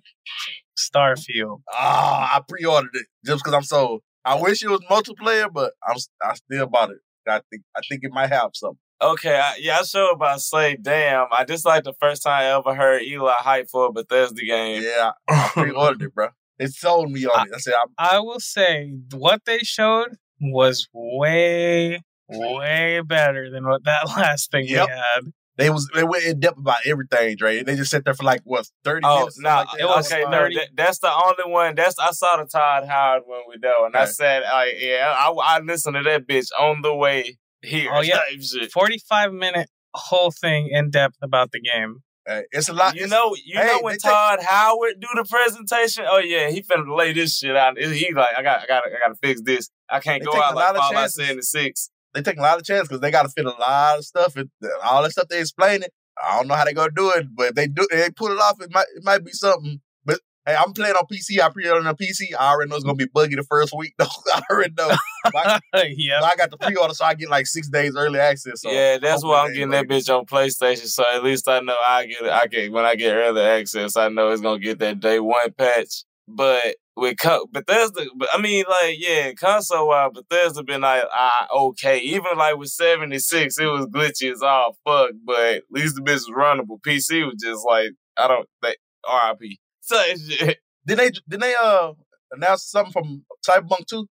Starfield. 0.79 1.61
Ah, 1.73 2.35
I 2.37 2.41
pre-ordered 2.47 2.91
it 2.95 3.05
just 3.25 3.43
because 3.43 3.53
I'm 3.53 3.63
so. 3.63 4.01
I 4.25 4.35
wish 4.39 4.63
it 4.63 4.69
was 4.69 4.81
multiplayer, 4.89 5.47
but 5.51 5.73
I'm 5.87 5.95
I 6.21 6.33
still 6.35 6.67
bought 6.67 6.91
it. 6.91 6.97
I 7.27 7.41
think 7.51 7.63
I 7.75 7.81
think 7.87 8.03
it 8.03 8.11
might 8.11 8.29
have 8.31 8.51
something. 8.53 8.77
Okay, 9.01 9.37
I, 9.39 9.55
yeah, 9.59 9.77
I 9.79 9.83
sure 9.83 10.11
about 10.13 10.35
to 10.35 10.39
say, 10.41 10.75
damn, 10.75 11.27
I 11.31 11.45
just 11.45 11.65
like 11.65 11.85
the 11.85 11.93
first 12.01 12.23
time 12.23 12.33
I 12.41 12.45
ever 12.57 12.75
heard 12.75 13.01
Eli 13.03 13.31
hype 13.37 13.69
for 13.69 13.85
a 13.87 13.91
Bethesda 13.93 14.41
game. 14.41 14.81
Yeah, 14.83 15.11
I 15.29 15.49
pre-ordered 15.53 16.01
it, 16.01 16.13
bro. 16.15 16.27
It 16.57 16.73
sold 16.73 17.09
me 17.09 17.25
on 17.25 17.47
it. 17.47 17.53
I 17.55 17.59
said, 17.59 17.75
I'm, 17.81 17.93
I 17.97 18.19
will 18.19 18.41
say 18.41 18.91
what 19.13 19.45
they 19.45 19.59
showed 19.59 20.17
was 20.41 20.89
way, 20.93 22.01
way 22.27 23.01
better 23.05 23.49
than 23.49 23.65
what 23.65 23.85
that 23.85 24.05
last 24.17 24.51
thing 24.51 24.67
Yep. 24.67 24.87
we 24.89 24.93
had. 24.93 25.33
They 25.59 25.69
was 25.69 25.87
they 25.93 26.03
went 26.03 26.23
in 26.25 26.39
depth 26.39 26.57
about 26.57 26.77
everything, 26.85 27.35
Dre. 27.35 27.61
They 27.63 27.75
just 27.75 27.91
sat 27.91 28.03
there 28.05 28.13
for 28.15 28.23
like 28.23 28.41
what 28.45 28.65
thirty 28.83 29.05
Oh 29.05 29.19
minutes. 29.19 29.39
no! 29.39 29.49
something 29.49 29.67
like 29.67 29.77
that. 29.77 29.83
it 29.83 29.85
was 29.87 30.11
okay, 30.11 30.23
no, 30.23 30.31
30. 30.31 30.55
that, 30.55 30.69
that's 30.75 30.99
the 30.99 31.11
only 31.13 31.53
one. 31.53 31.75
That's 31.75 31.99
I 31.99 32.11
saw 32.11 32.37
the 32.37 32.45
Todd 32.45 32.87
Howard 32.87 33.23
one 33.25 33.41
we 33.47 33.57
know, 33.57 33.85
and 33.85 33.95
I 33.95 34.05
said, 34.05 34.43
like, 34.51 34.73
yeah, 34.79 35.13
I, 35.15 35.29
I 35.29 35.59
listened 35.59 35.95
to 35.95 36.03
that 36.03 36.27
bitch 36.27 36.47
on 36.59 36.81
the 36.81 36.95
way 36.95 37.37
here. 37.61 37.91
Oh, 37.93 38.01
yeah. 38.01 38.19
45 38.73 39.33
minute 39.33 39.69
whole 39.93 40.31
thing 40.31 40.69
in 40.71 40.89
depth 40.91 41.17
about 41.21 41.51
the 41.51 41.59
game. 41.59 41.97
Uh, 42.29 42.41
it's 42.51 42.69
a 42.69 42.73
lot. 42.73 42.95
You 42.95 43.07
know, 43.07 43.35
you 43.43 43.57
hey, 43.59 43.65
know 43.65 43.79
when 43.81 43.93
they 43.93 43.97
take- 43.97 44.11
Todd 44.11 44.39
Howard 44.43 44.93
do 44.99 45.07
the 45.15 45.23
presentation. 45.27 46.05
Oh 46.07 46.19
yeah, 46.19 46.49
he 46.51 46.61
finna 46.61 46.95
lay 46.95 47.11
this 47.11 47.37
shit 47.37 47.55
out. 47.55 47.77
He 47.77 48.13
like, 48.13 48.29
I 48.37 48.43
got, 48.43 48.61
I 48.61 48.67
got, 48.67 48.83
I 48.85 49.07
got 49.07 49.13
to 49.13 49.19
fix 49.21 49.41
this. 49.41 49.69
I 49.89 49.99
can't 49.99 50.21
They 50.21 50.25
go 50.25 50.39
out 50.39 50.53
a 50.53 50.55
like 50.55 50.65
lot 50.67 50.75
of 50.75 50.81
Fallout 50.83 50.93
chances. 51.11 51.27
76. 51.51 51.89
They 52.13 52.21
take 52.21 52.37
a 52.37 52.41
lot 52.41 52.57
of 52.57 52.65
chance 52.65 52.87
because 52.87 53.01
they 53.01 53.11
got 53.11 53.23
to 53.23 53.29
fit 53.29 53.45
a 53.45 53.49
lot 53.49 53.99
of 53.99 54.05
stuff. 54.05 54.35
And 54.35 54.49
all 54.83 55.03
that 55.03 55.11
stuff 55.11 55.27
they 55.27 55.39
explain 55.39 55.83
it. 55.83 55.93
I 56.21 56.37
don't 56.37 56.47
know 56.47 56.55
how 56.55 56.65
they 56.65 56.73
gonna 56.73 56.91
do 56.93 57.11
it, 57.11 57.27
but 57.33 57.49
if 57.49 57.55
they 57.55 57.67
do, 57.67 57.87
they 57.91 58.09
pull 58.09 58.27
it 58.27 58.39
off. 58.39 58.61
It 58.61 58.73
might, 58.73 58.87
it 58.95 59.03
might 59.03 59.23
be 59.23 59.31
something. 59.31 59.79
But 60.05 60.19
hey, 60.45 60.55
I'm 60.55 60.73
playing 60.73 60.95
on 60.95 61.05
PC. 61.11 61.39
I 61.39 61.49
pre-ordered 61.49 61.87
on 61.87 61.95
PC. 61.95 62.33
I 62.37 62.51
already 62.51 62.69
know 62.69 62.75
it's 62.75 62.83
gonna 62.83 62.95
be 62.95 63.07
buggy 63.13 63.35
the 63.35 63.43
first 63.43 63.73
week. 63.75 63.93
though. 63.97 64.05
I 64.33 64.41
already 64.51 64.73
know. 64.77 64.89
I, 65.33 65.59
yeah. 65.95 66.17
but 66.19 66.33
I 66.33 66.35
got 66.35 66.51
the 66.51 66.57
pre-order, 66.57 66.93
so 66.93 67.05
I 67.05 67.13
get 67.13 67.29
like 67.29 67.47
six 67.47 67.69
days 67.69 67.95
early 67.95 68.19
access. 68.19 68.61
So 68.61 68.71
yeah, 68.71 68.97
that's 68.97 69.23
why 69.23 69.45
I'm 69.45 69.53
getting 69.53 69.69
that 69.69 69.87
bitch 69.87 70.13
on 70.13 70.25
PlayStation. 70.25 70.87
So 70.87 71.03
at 71.13 71.23
least 71.23 71.47
I 71.47 71.61
know 71.61 71.75
I 71.85 72.05
get 72.05 72.21
it. 72.21 72.31
I 72.31 72.47
get 72.47 72.71
when 72.71 72.85
I 72.85 72.95
get 72.95 73.13
early 73.13 73.41
access, 73.41 73.95
I 73.95 74.09
know 74.09 74.29
it's 74.31 74.41
gonna 74.41 74.59
get 74.59 74.79
that 74.79 74.99
day 74.99 75.19
one 75.19 75.51
patch. 75.57 76.03
But 76.27 76.75
with 76.99 77.17
co- 77.21 77.47
Bethesda, 77.51 78.05
but 78.17 78.29
I 78.33 78.39
mean, 78.41 78.65
like, 78.69 78.95
yeah, 78.99 79.31
console 79.33 79.87
wise, 79.87 80.11
Bethesda 80.13 80.63
been 80.63 80.81
like, 80.81 81.03
ah, 81.13 81.47
okay. 81.53 81.99
Even 81.99 82.37
like 82.37 82.57
with 82.57 82.69
76, 82.69 83.57
it 83.57 83.65
was 83.65 83.87
glitchy 83.87 84.31
as 84.31 84.41
all 84.41 84.75
fuck, 84.85 85.11
but 85.25 85.39
at 85.55 85.63
least 85.71 85.95
the 85.95 86.01
bitch 86.01 86.27
was 86.27 86.31
runnable. 86.35 86.79
PC 86.85 87.25
was 87.25 87.35
just 87.41 87.65
like, 87.65 87.91
I 88.17 88.27
don't, 88.27 88.47
they, 88.61 88.75
RIP. 89.07 89.57
So, 89.81 89.99
shit. 90.15 90.57
Did 90.85 90.99
they? 90.99 91.09
Did 91.27 91.39
they? 91.41 91.55
Uh, 91.55 91.93
announce 92.31 92.63
something 92.69 92.91
from 92.93 93.23
Cyberpunk 93.47 93.87
Two? 93.89 94.07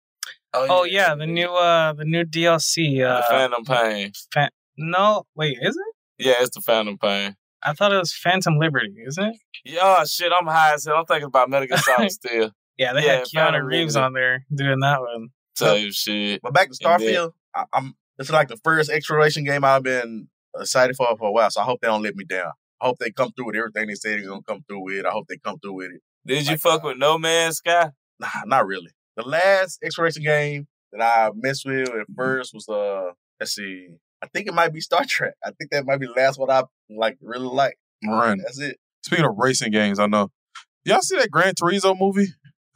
Oh 0.52 0.82
yeah, 0.84 1.14
the 1.14 1.26
new 1.26 1.48
uh 1.54 1.92
the 1.92 2.04
new 2.04 2.24
DLC. 2.24 2.98
The 2.98 3.04
Uh, 3.04 3.22
Phantom 3.28 3.64
Pain. 3.64 4.12
Fa- 4.32 4.50
no, 4.76 5.24
wait, 5.36 5.56
is 5.60 5.76
it? 5.76 6.26
Yeah, 6.26 6.34
it's 6.40 6.54
the 6.54 6.60
Phantom 6.60 6.98
Pain. 6.98 7.36
I 7.62 7.72
thought 7.74 7.92
it 7.92 7.98
was 7.98 8.12
Phantom 8.12 8.58
Liberty, 8.58 8.94
isn't 9.06 9.24
it? 9.24 9.36
Yeah, 9.64 9.80
oh, 10.00 10.04
shit, 10.04 10.32
I'm 10.32 10.46
high 10.46 10.74
as 10.74 10.84
hell. 10.84 10.96
I'm 10.96 11.04
thinking 11.04 11.26
about 11.26 11.50
Metal 11.50 11.66
Gear 11.68 11.78
Solid 11.78 12.10
still. 12.10 12.50
Yeah, 12.78 12.92
they 12.94 13.04
Yeah, 13.04 13.12
had 13.16 13.24
Keanu 13.24 13.32
Phantom 13.34 13.66
Reeves 13.66 13.96
on 13.96 14.12
there 14.12 14.46
doing 14.54 14.78
that 14.80 15.00
one. 15.00 15.28
Tell 15.56 15.76
you 15.76 15.92
shit. 15.92 16.40
But 16.42 16.54
back 16.54 16.70
to 16.70 16.76
And 16.88 17.02
then- 17.02 17.08
Starfield, 17.14 17.32
I, 17.54 17.64
I'm. 17.72 17.94
This 18.16 18.28
is 18.28 18.32
like 18.32 18.48
the 18.48 18.56
first 18.64 18.90
exploration 18.90 19.44
game 19.44 19.62
I've 19.64 19.82
been 19.84 20.28
excited 20.58 20.96
for 20.96 21.06
for 21.18 21.28
a 21.28 21.32
while. 21.32 21.50
So 21.50 21.60
I 21.60 21.64
hope 21.64 21.80
they 21.80 21.86
don't 21.88 22.02
let 22.02 22.16
me 22.16 22.24
down. 22.24 22.50
I 22.80 22.86
hope 22.86 22.98
they 22.98 23.10
come 23.12 23.30
through 23.32 23.46
with 23.46 23.56
everything 23.56 23.86
they 23.88 23.94
said 23.94 24.18
they're 24.20 24.28
gonna 24.28 24.42
come 24.42 24.64
through 24.68 24.84
with. 24.84 25.04
I 25.06 25.10
hope 25.10 25.26
they 25.28 25.36
come 25.36 25.58
through 25.60 25.74
with 25.74 25.90
it. 25.92 26.00
Did 26.26 26.48
you 26.48 26.56
fuck 26.56 26.84
uh, 26.84 26.88
with 26.88 26.98
No 26.98 27.18
Man's 27.18 27.56
Sky? 27.58 27.90
Nah, 28.20 28.28
not 28.46 28.66
really. 28.66 28.90
The 29.16 29.22
last 29.22 29.78
exploration 29.84 30.22
game 30.24 30.66
that 30.92 31.00
I 31.00 31.30
messed 31.34 31.64
with 31.64 31.88
at 31.88 32.06
first 32.16 32.52
was 32.54 32.68
uh, 32.68 33.12
let's 33.38 33.52
see, 33.54 33.88
I 34.22 34.26
think 34.26 34.48
it 34.48 34.54
might 34.54 34.72
be 34.72 34.80
Star 34.80 35.04
Trek. 35.08 35.34
I 35.44 35.50
think 35.52 35.70
that 35.70 35.86
might 35.86 36.00
be 36.00 36.06
the 36.06 36.12
last 36.12 36.38
one 36.38 36.50
I 36.50 36.64
like 36.90 37.16
really 37.20 37.46
like. 37.46 37.78
Run. 38.04 38.38
That's 38.38 38.58
it. 38.60 38.78
Speaking 39.04 39.24
of 39.24 39.36
racing 39.38 39.70
games, 39.72 39.98
I 40.00 40.06
know. 40.06 40.30
Y'all 40.84 41.00
see 41.00 41.16
that 41.18 41.30
Gran 41.30 41.54
Turismo 41.54 41.96
movie 41.98 42.28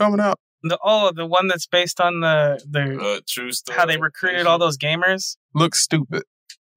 coming 0.02 0.20
out? 0.20 0.38
The 0.64 0.78
oh, 0.84 1.10
the 1.14 1.26
one 1.26 1.48
that's 1.48 1.66
based 1.66 2.00
on 2.00 2.20
the 2.20 2.62
the 2.68 2.98
Uh, 3.00 3.20
true 3.28 3.50
story. 3.52 3.76
how 3.78 3.86
they 3.86 3.96
recruited 3.96 4.46
all 4.46 4.58
those 4.58 4.78
gamers. 4.78 5.36
Looks 5.54 5.80
stupid. 5.80 6.22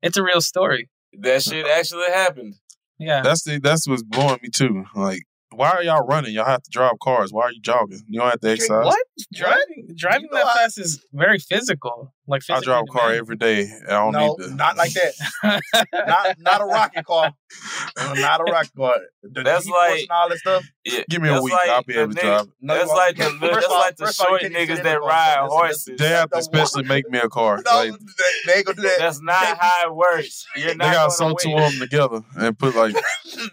It's 0.01 0.17
a 0.17 0.23
real 0.23 0.41
story. 0.41 0.89
That 1.13 1.43
shit 1.43 1.65
actually 1.67 2.07
happened. 2.11 2.55
Yeah. 2.97 3.21
That's 3.21 3.43
the 3.43 3.59
that's 3.59 3.87
what's 3.87 4.03
blowing 4.03 4.39
me 4.41 4.49
too. 4.49 4.85
Like, 4.95 5.21
why 5.51 5.69
are 5.69 5.83
y'all 5.83 6.05
running? 6.05 6.33
Y'all 6.33 6.45
have 6.45 6.63
to 6.63 6.69
drive 6.71 6.93
cars. 7.01 7.31
Why 7.31 7.43
are 7.43 7.51
you 7.51 7.61
jogging? 7.61 8.01
You 8.07 8.19
don't 8.21 8.29
have 8.29 8.39
to 8.41 8.49
exercise. 8.49 8.85
What? 8.85 9.05
Driving 9.33 9.87
driving 9.95 10.29
that 10.31 10.47
fast 10.55 10.79
is 10.79 11.03
very 11.13 11.37
physical. 11.39 12.13
Like 12.27 12.41
I 12.49 12.59
drive 12.59 12.83
a 12.87 12.91
car 12.91 13.01
demanding. 13.11 13.19
every 13.19 13.35
day. 13.35 13.69
I 13.87 13.91
don't 13.91 14.11
No, 14.13 14.35
need 14.37 14.45
to. 14.49 14.55
not 14.55 14.77
like 14.77 14.91
that. 14.93 15.61
not 16.07 16.39
not 16.39 16.61
a 16.61 16.65
rocket 16.65 17.05
car. 17.05 17.31
Not 18.15 18.41
a 18.41 18.43
rocket 18.51 18.71
car. 18.75 18.95
The 19.23 19.43
That's 19.43 19.65
like- 19.67 20.01
and 20.01 20.07
all 20.11 20.27
that 20.29 20.37
stuff. 20.39 20.65
Yeah, 20.83 21.01
Give 21.09 21.21
me 21.21 21.29
a 21.29 21.41
week, 21.41 21.53
Like 21.53 21.69
I'll 21.69 21.83
be 21.83 21.93
the 21.93 22.01
able 22.01 22.13
to 22.13 22.19
drive 22.21 22.41
it. 22.41 22.49
No, 22.61 22.73
that's 22.75 22.89
like 22.91 23.15
the 23.17 23.23
won't. 23.25 23.39
that's 23.41 23.55
First 23.55 23.69
like 23.69 23.95
the 23.95 24.05
first 24.05 24.19
of 24.21 24.25
all, 24.27 24.33
you 24.33 24.39
short 24.39 24.53
can't 24.53 24.53
niggas 24.69 24.83
that 24.83 24.87
in 24.87 24.93
the 24.93 24.99
car. 24.99 25.07
ride 25.07 25.35
That's- 25.35 25.49
horses. 25.51 25.97
They 25.99 26.07
have 26.09 26.29
to 26.29 26.33
the 26.33 26.37
especially 26.39 26.83
make 26.83 27.09
me 27.09 27.19
a 27.19 27.29
car. 27.29 27.61
No, 27.65 27.71
Like, 27.75 27.91
they, 27.91 27.97
they 28.45 28.53
ain't 28.57 28.65
gonna 28.65 28.75
do 28.75 28.81
that. 28.81 28.97
That's 28.99 29.21
not 29.21 29.57
how 29.59 29.87
it 29.87 29.95
works. 29.95 30.45
You're 30.57 30.67
they 30.69 30.75
got 30.75 31.05
to 31.05 31.11
sew 31.11 31.33
two 31.39 31.53
of 31.55 31.71
them 31.71 31.79
together 31.79 32.21
and 32.37 32.57
put 32.59 32.75
like 32.75 32.93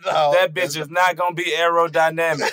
No, 0.05 0.33
That 0.33 0.53
bitch 0.55 0.77
is 0.81 0.89
not 0.89 1.15
gonna 1.17 1.35
be 1.35 1.45
aerodynamic. 1.57 2.51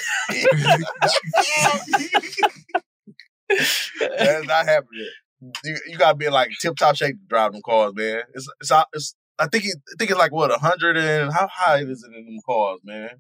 That's 3.50 4.46
not 4.48 4.66
happening. 4.66 5.08
You, 5.42 5.78
you 5.88 5.98
gotta 5.98 6.18
be 6.18 6.26
in 6.26 6.34
like 6.34 6.50
tip 6.62 6.76
top 6.76 6.96
shape 6.96 7.16
to 7.16 7.26
drive 7.28 7.54
them 7.54 7.62
cars, 7.66 7.94
man. 7.96 8.24
It's 8.34 8.48
it's 8.62 8.72
it's. 8.94 9.16
I 9.38 9.48
think 9.48 9.66
it, 9.66 9.78
I 9.90 9.94
think 9.98 10.12
it's 10.12 10.20
like 10.20 10.34
what 10.34 10.52
a 10.52 10.58
hundred 10.60 10.98
and 10.98 11.32
how 11.32 11.48
high 11.52 11.78
is 11.80 12.04
it 12.04 12.16
in 12.18 12.26
them 12.26 12.40
cars, 12.46 12.80
man? 12.84 13.12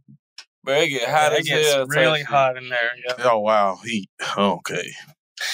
But 0.63 0.83
it 0.83 0.89
get 0.89 1.09
hot 1.09 1.33
it 1.33 1.45
gets 1.45 1.71
hell. 1.71 1.87
really 1.87 2.23
hot 2.23 2.57
in 2.57 2.67
there. 2.69 2.91
Yeah. 3.07 3.15
oh 3.31 3.39
wow, 3.39 3.77
heat. 3.85 4.09
Okay. 4.37 4.91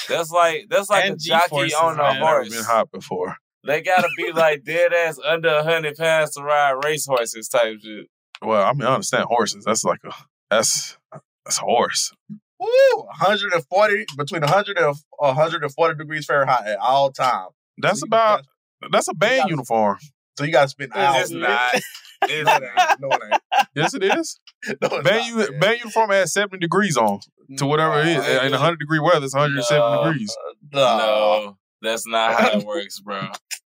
That's 0.10 0.32
like 0.32 0.66
that's 0.70 0.90
like 0.90 1.06
And 1.06 1.14
a 1.14 1.18
jockey 1.18 1.44
G-forces, 1.68 1.74
on 1.76 1.94
a 1.94 1.98
man. 1.98 2.14
Never 2.16 2.26
horse. 2.26 2.50
been 2.50 2.64
hot 2.64 2.92
before. 2.92 3.38
They 3.66 3.82
gotta 3.82 4.10
be 4.18 4.32
like 4.32 4.64
dead 4.64 4.94
ass 4.94 5.20
under 5.24 5.50
a 5.50 5.64
hundred 5.64 5.96
pounds 5.98 6.32
to 6.36 6.44
ride 6.44 6.84
race 6.84 7.06
horses 7.06 7.48
type 7.48 7.78
shit. 7.84 8.08
Well, 8.42 8.64
I 8.64 8.74
mean, 8.74 8.84
I 8.84 8.96
understand 8.96 9.26
horses. 9.26 9.64
That's 9.66 9.84
like 9.84 10.00
a 10.04 10.14
that's 10.50 10.98
that's 11.46 11.60
a 11.60 11.62
horse. 11.62 12.12
Woo! 12.60 12.68
140 12.98 14.06
between 14.18 14.42
100 14.42 14.78
and 14.78 14.96
140 15.18 15.98
degrees 15.98 16.26
Fahrenheit 16.26 16.66
at 16.68 16.78
all 16.80 17.12
times. 17.12 17.52
That's 17.78 18.00
So 18.02 18.06
about 18.06 18.38
gotta- 18.82 18.92
that's 18.92 19.08
a 19.08 19.14
band 19.14 19.38
gotta- 19.40 19.50
uniform. 19.52 19.98
So 20.38 20.44
you 20.46 20.52
gotta 20.52 20.70
spend 20.70 20.92
hours. 20.94 21.24
It's 21.24 21.32
not. 21.32 21.76
It's 22.28 22.46
No, 22.48 22.56
it 22.56 22.64
ain't. 22.64 23.00
No, 23.02 23.10
it 23.10 23.20
ain't. 23.32 23.68
Yes, 23.76 23.94
it 23.94 24.02
is. 24.04 24.40
No, 24.82 24.90
Band, 24.90 25.04
not, 25.06 25.28
u- 25.28 25.36
man. 25.52 25.60
band 25.60 25.78
uniform 25.80 26.10
has 26.10 26.34
seventy 26.34 26.58
degrees 26.58 26.98
on 26.98 27.20
to 27.58 27.66
whatever 27.68 28.00
it 28.00 28.08
is. 28.08 28.18
Nah, 28.18 28.44
In 28.46 28.52
100 28.52 28.80
degree 28.80 29.00
weather, 29.00 29.26
it's 29.26 29.36
107 29.36 29.80
No. 29.80 30.04
degrees. 30.12 30.36
No, 30.74 31.58
that's 31.82 32.08
not 32.08 32.34
how 32.40 32.58
it 32.58 32.66
works, 32.66 33.00
bro. 33.02 33.28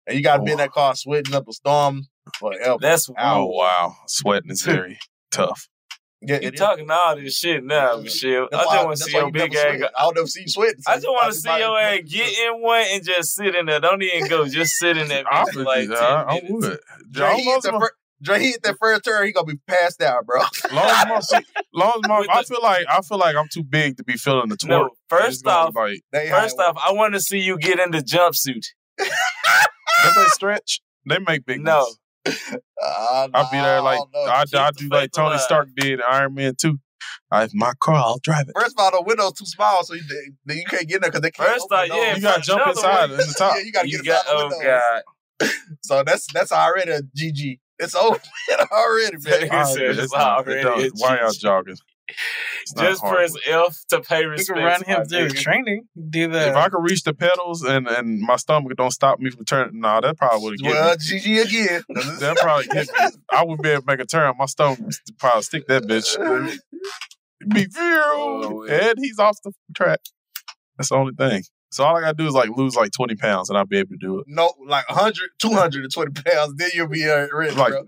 And 0.06 0.16
you 0.16 0.22
gotta 0.22 0.42
be 0.42 0.52
in 0.52 0.58
that 0.58 0.70
car 0.70 0.94
sweating 0.94 1.34
up 1.34 1.46
a 1.48 1.52
storm 1.52 2.04
forever. 2.38 2.78
That's 2.80 3.10
Oh 3.18 3.46
wow, 3.46 3.96
sweating 4.06 4.50
is 4.50 4.62
very 4.62 4.98
tough. 5.30 5.68
Yeah, 6.20 6.40
You 6.40 6.48
it 6.48 6.54
is. 6.54 6.60
talking 6.60 6.90
all 6.90 7.16
this 7.16 7.36
shit 7.38 7.64
now, 7.64 7.96
Michelle. 7.98 8.48
That's 8.50 8.66
I 8.66 8.74
just 8.74 8.84
want 8.86 8.96
to 8.98 9.04
see 9.04 9.12
your 9.12 9.30
big 9.30 9.54
ass. 9.54 9.76
sweat. 9.78 9.90
I 9.96 10.02
don't 10.02 10.14
never 10.16 10.26
see 10.26 10.40
you 10.42 10.48
sweating. 10.48 10.80
I 10.86 10.94
just 10.96 11.06
want 11.08 11.32
to 11.32 11.38
see 11.38 11.58
your 11.58 11.78
ass 11.78 12.00
get 12.06 12.38
in 12.38 12.60
one 12.62 12.84
and 12.90 13.04
just 13.04 13.34
sit 13.34 13.54
in 13.54 13.66
there. 13.66 13.80
Don't 13.80 14.02
even 14.02 14.28
go. 14.28 14.46
Just 14.48 14.72
sit 14.74 14.96
in 14.96 15.08
that 15.08 15.26
I 15.30 15.44
bitch 15.44 15.52
for 15.52 15.58
would, 15.60 15.66
like 15.66 15.90
I, 15.90 15.94
10 15.94 16.00
I 16.00 16.34
minutes. 16.34 16.50
would. 16.50 16.78
Dre, 17.12 17.34
he 17.36 17.42
hit 17.44 17.62
the 17.62 17.70
fir- 17.72 17.92
Dre, 18.20 18.40
hit 18.40 18.62
that 18.64 18.76
first 18.80 19.04
turn, 19.04 19.26
he 19.26 19.32
gonna 19.32 19.46
be 19.46 19.60
passed 19.68 20.02
out, 20.02 20.26
bro. 20.26 20.40
Long 20.72 20.86
as 20.90 21.06
my, 21.08 21.20
seat- 21.38 21.46
long 21.72 22.00
as 22.04 22.08
my, 22.08 22.18
With 22.18 22.30
I 22.30 22.42
feel 22.42 22.58
like 22.62 22.86
I 22.88 23.00
feel 23.02 23.18
like 23.18 23.36
I'm 23.36 23.46
too 23.52 23.62
big 23.62 23.96
to 23.98 24.02
be 24.04 24.14
feeling 24.14 24.48
the 24.48 24.56
twerk. 24.56 24.68
No, 24.68 24.86
It's 24.86 24.96
first 25.08 25.46
off, 25.46 25.72
like, 25.76 26.00
first 26.12 26.58
off, 26.58 26.76
I 26.84 26.92
want 26.94 27.14
to 27.14 27.20
see 27.20 27.38
you 27.38 27.58
get 27.58 27.78
in 27.78 27.92
the 27.92 27.98
jumpsuit. 27.98 28.64
don't 28.98 30.16
they 30.16 30.24
stretch? 30.26 30.80
They 31.08 31.18
make 31.20 31.46
big 31.46 31.60
No. 31.60 31.86
Ones. 32.28 32.42
work. 32.52 32.62
Uh, 32.82 33.28
I'll 33.34 33.50
be 33.50 33.58
there 33.58 33.80
like 33.82 33.98
no, 34.14 34.24
no. 34.24 34.30
I, 34.30 34.44
Keep 34.44 34.58
I 34.60 34.70
do 34.72 34.88
like 34.88 35.12
Tony 35.12 35.28
alive. 35.30 35.40
Stark 35.40 35.68
did 35.76 36.00
Iron 36.02 36.34
Man 36.34 36.54
2. 36.56 36.78
I 37.30 37.40
have 37.42 37.50
my 37.54 37.72
car, 37.80 37.94
I'll 37.96 38.18
drive 38.22 38.48
it. 38.48 38.54
First 38.58 38.74
of 38.78 38.84
all, 38.84 38.90
the 38.90 39.02
window's 39.06 39.34
too 39.34 39.44
small, 39.46 39.84
so 39.84 39.94
you, 39.94 40.02
you 40.46 40.64
can't 40.64 40.88
get 40.88 40.96
in 40.96 41.00
there 41.02 41.10
because 41.10 41.20
they 41.20 41.30
can't. 41.30 41.48
First 41.50 41.66
open 41.70 41.90
off, 41.90 41.96
yeah. 41.96 42.16
You 42.16 42.22
gotta 42.22 42.42
jump 42.42 42.66
inside 42.66 43.10
one. 43.10 43.10
in 43.12 43.16
the 43.18 43.34
top. 43.36 43.54
Yeah, 43.56 43.62
you 43.62 43.72
gotta 43.72 43.88
You 43.88 44.02
get 44.02 44.24
got, 44.26 44.26
inside 44.26 44.32
the 44.32 44.54
oh 44.54 44.58
windows. 44.58 44.80
god, 45.40 45.50
So 45.82 46.02
that's 46.04 46.32
that's 46.32 46.52
already 46.52 46.90
a 46.92 47.02
GG. 47.02 47.58
It's 47.78 47.94
over 47.94 48.18
already, 48.72 49.16
man. 49.24 49.42
He 49.42 49.48
I- 49.50 49.64
said 49.64 49.82
it's 49.90 49.98
it's 50.00 50.12
already 50.14 50.62
don't- 50.62 50.90
Why 50.96 51.18
y'all 51.20 51.30
jogging? 51.32 51.76
It's 52.62 52.74
not 52.74 52.84
just 52.84 53.00
hard. 53.02 53.16
press 53.16 53.34
F 53.46 53.78
to 53.90 54.00
pay 54.00 54.22
You 54.22 54.28
respect. 54.30 54.56
can 54.58 54.64
run 54.66 54.82
him 54.84 55.04
through 55.06 55.28
nigga. 55.28 55.38
training. 55.40 55.82
Do 56.08 56.28
the 56.28 56.48
If 56.50 56.56
I 56.56 56.68
could 56.68 56.82
reach 56.82 57.02
the 57.04 57.14
pedals 57.14 57.62
and, 57.62 57.86
and 57.86 58.20
my 58.20 58.36
stomach 58.36 58.72
don't 58.76 58.90
stop 58.90 59.18
me 59.20 59.30
from 59.30 59.44
turning, 59.44 59.80
nah, 59.80 60.00
that 60.00 60.16
probably 60.16 60.56
would 60.60 60.60
have 60.64 60.74
Well, 60.74 60.96
get 60.96 61.12
me. 61.12 61.20
GG 61.20 61.44
again. 61.44 61.82
That 62.20 62.36
probably 62.38 62.66
get 62.66 62.88
me. 62.88 63.08
I 63.30 63.44
would 63.44 63.60
be 63.62 63.70
able 63.70 63.82
to 63.82 63.86
make 63.86 64.00
a 64.00 64.06
turn. 64.06 64.34
My 64.38 64.46
stomach 64.46 64.78
would 64.80 64.94
probably 65.18 65.42
stick 65.42 65.66
that 65.68 65.82
bitch. 65.84 66.16
Be 67.54 67.66
Oh, 67.76 68.64
zero, 68.66 68.80
and 68.88 68.94
he's 68.98 69.18
off 69.20 69.36
the 69.44 69.52
track. 69.74 70.00
That's 70.76 70.88
the 70.88 70.96
only 70.96 71.14
thing. 71.14 71.44
So 71.70 71.84
all 71.84 71.96
I 71.96 72.00
gotta 72.00 72.14
do 72.16 72.26
is 72.26 72.34
like 72.34 72.50
lose 72.56 72.74
like 72.74 72.90
twenty 72.90 73.14
pounds, 73.14 73.48
and 73.48 73.56
I'll 73.56 73.64
be 73.64 73.78
able 73.78 73.90
to 73.90 73.96
do 73.96 74.18
it. 74.18 74.24
No, 74.26 74.52
like 74.66 74.88
100, 74.88 75.30
220 75.38 76.10
pounds, 76.22 76.54
then 76.56 76.70
you'll 76.74 76.88
be 76.88 77.08
uh, 77.08 77.28
ready, 77.32 77.54
Like, 77.54 77.70
bro. 77.72 77.84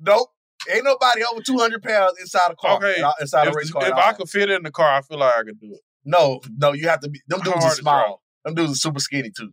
Nope. 0.00 0.28
Ain't 0.70 0.84
nobody 0.84 1.22
over 1.24 1.40
200 1.42 1.82
pounds 1.82 2.18
inside 2.20 2.50
a 2.52 2.56
car. 2.56 2.76
Okay, 2.76 3.00
uh, 3.02 3.12
Inside 3.20 3.48
if, 3.48 3.54
a 3.54 3.56
race 3.56 3.70
car. 3.70 3.84
if 3.86 3.92
I 3.94 4.08
all. 4.08 4.14
could 4.14 4.28
fit 4.28 4.50
in 4.50 4.62
the 4.62 4.70
car, 4.70 4.94
I 4.98 5.02
feel 5.02 5.18
like 5.18 5.34
I 5.36 5.42
could 5.42 5.60
do 5.60 5.72
it. 5.72 5.80
No, 6.04 6.40
no, 6.56 6.72
you 6.72 6.88
have 6.88 7.00
to 7.00 7.08
be. 7.10 7.20
Them 7.28 7.40
How 7.40 7.44
dudes 7.44 7.56
are 7.56 7.60
hard 7.60 7.72
is 7.72 7.78
small. 7.78 8.22
Them 8.44 8.54
dudes 8.54 8.72
are 8.72 8.76
super 8.76 9.00
skinny 9.00 9.30
too. 9.36 9.50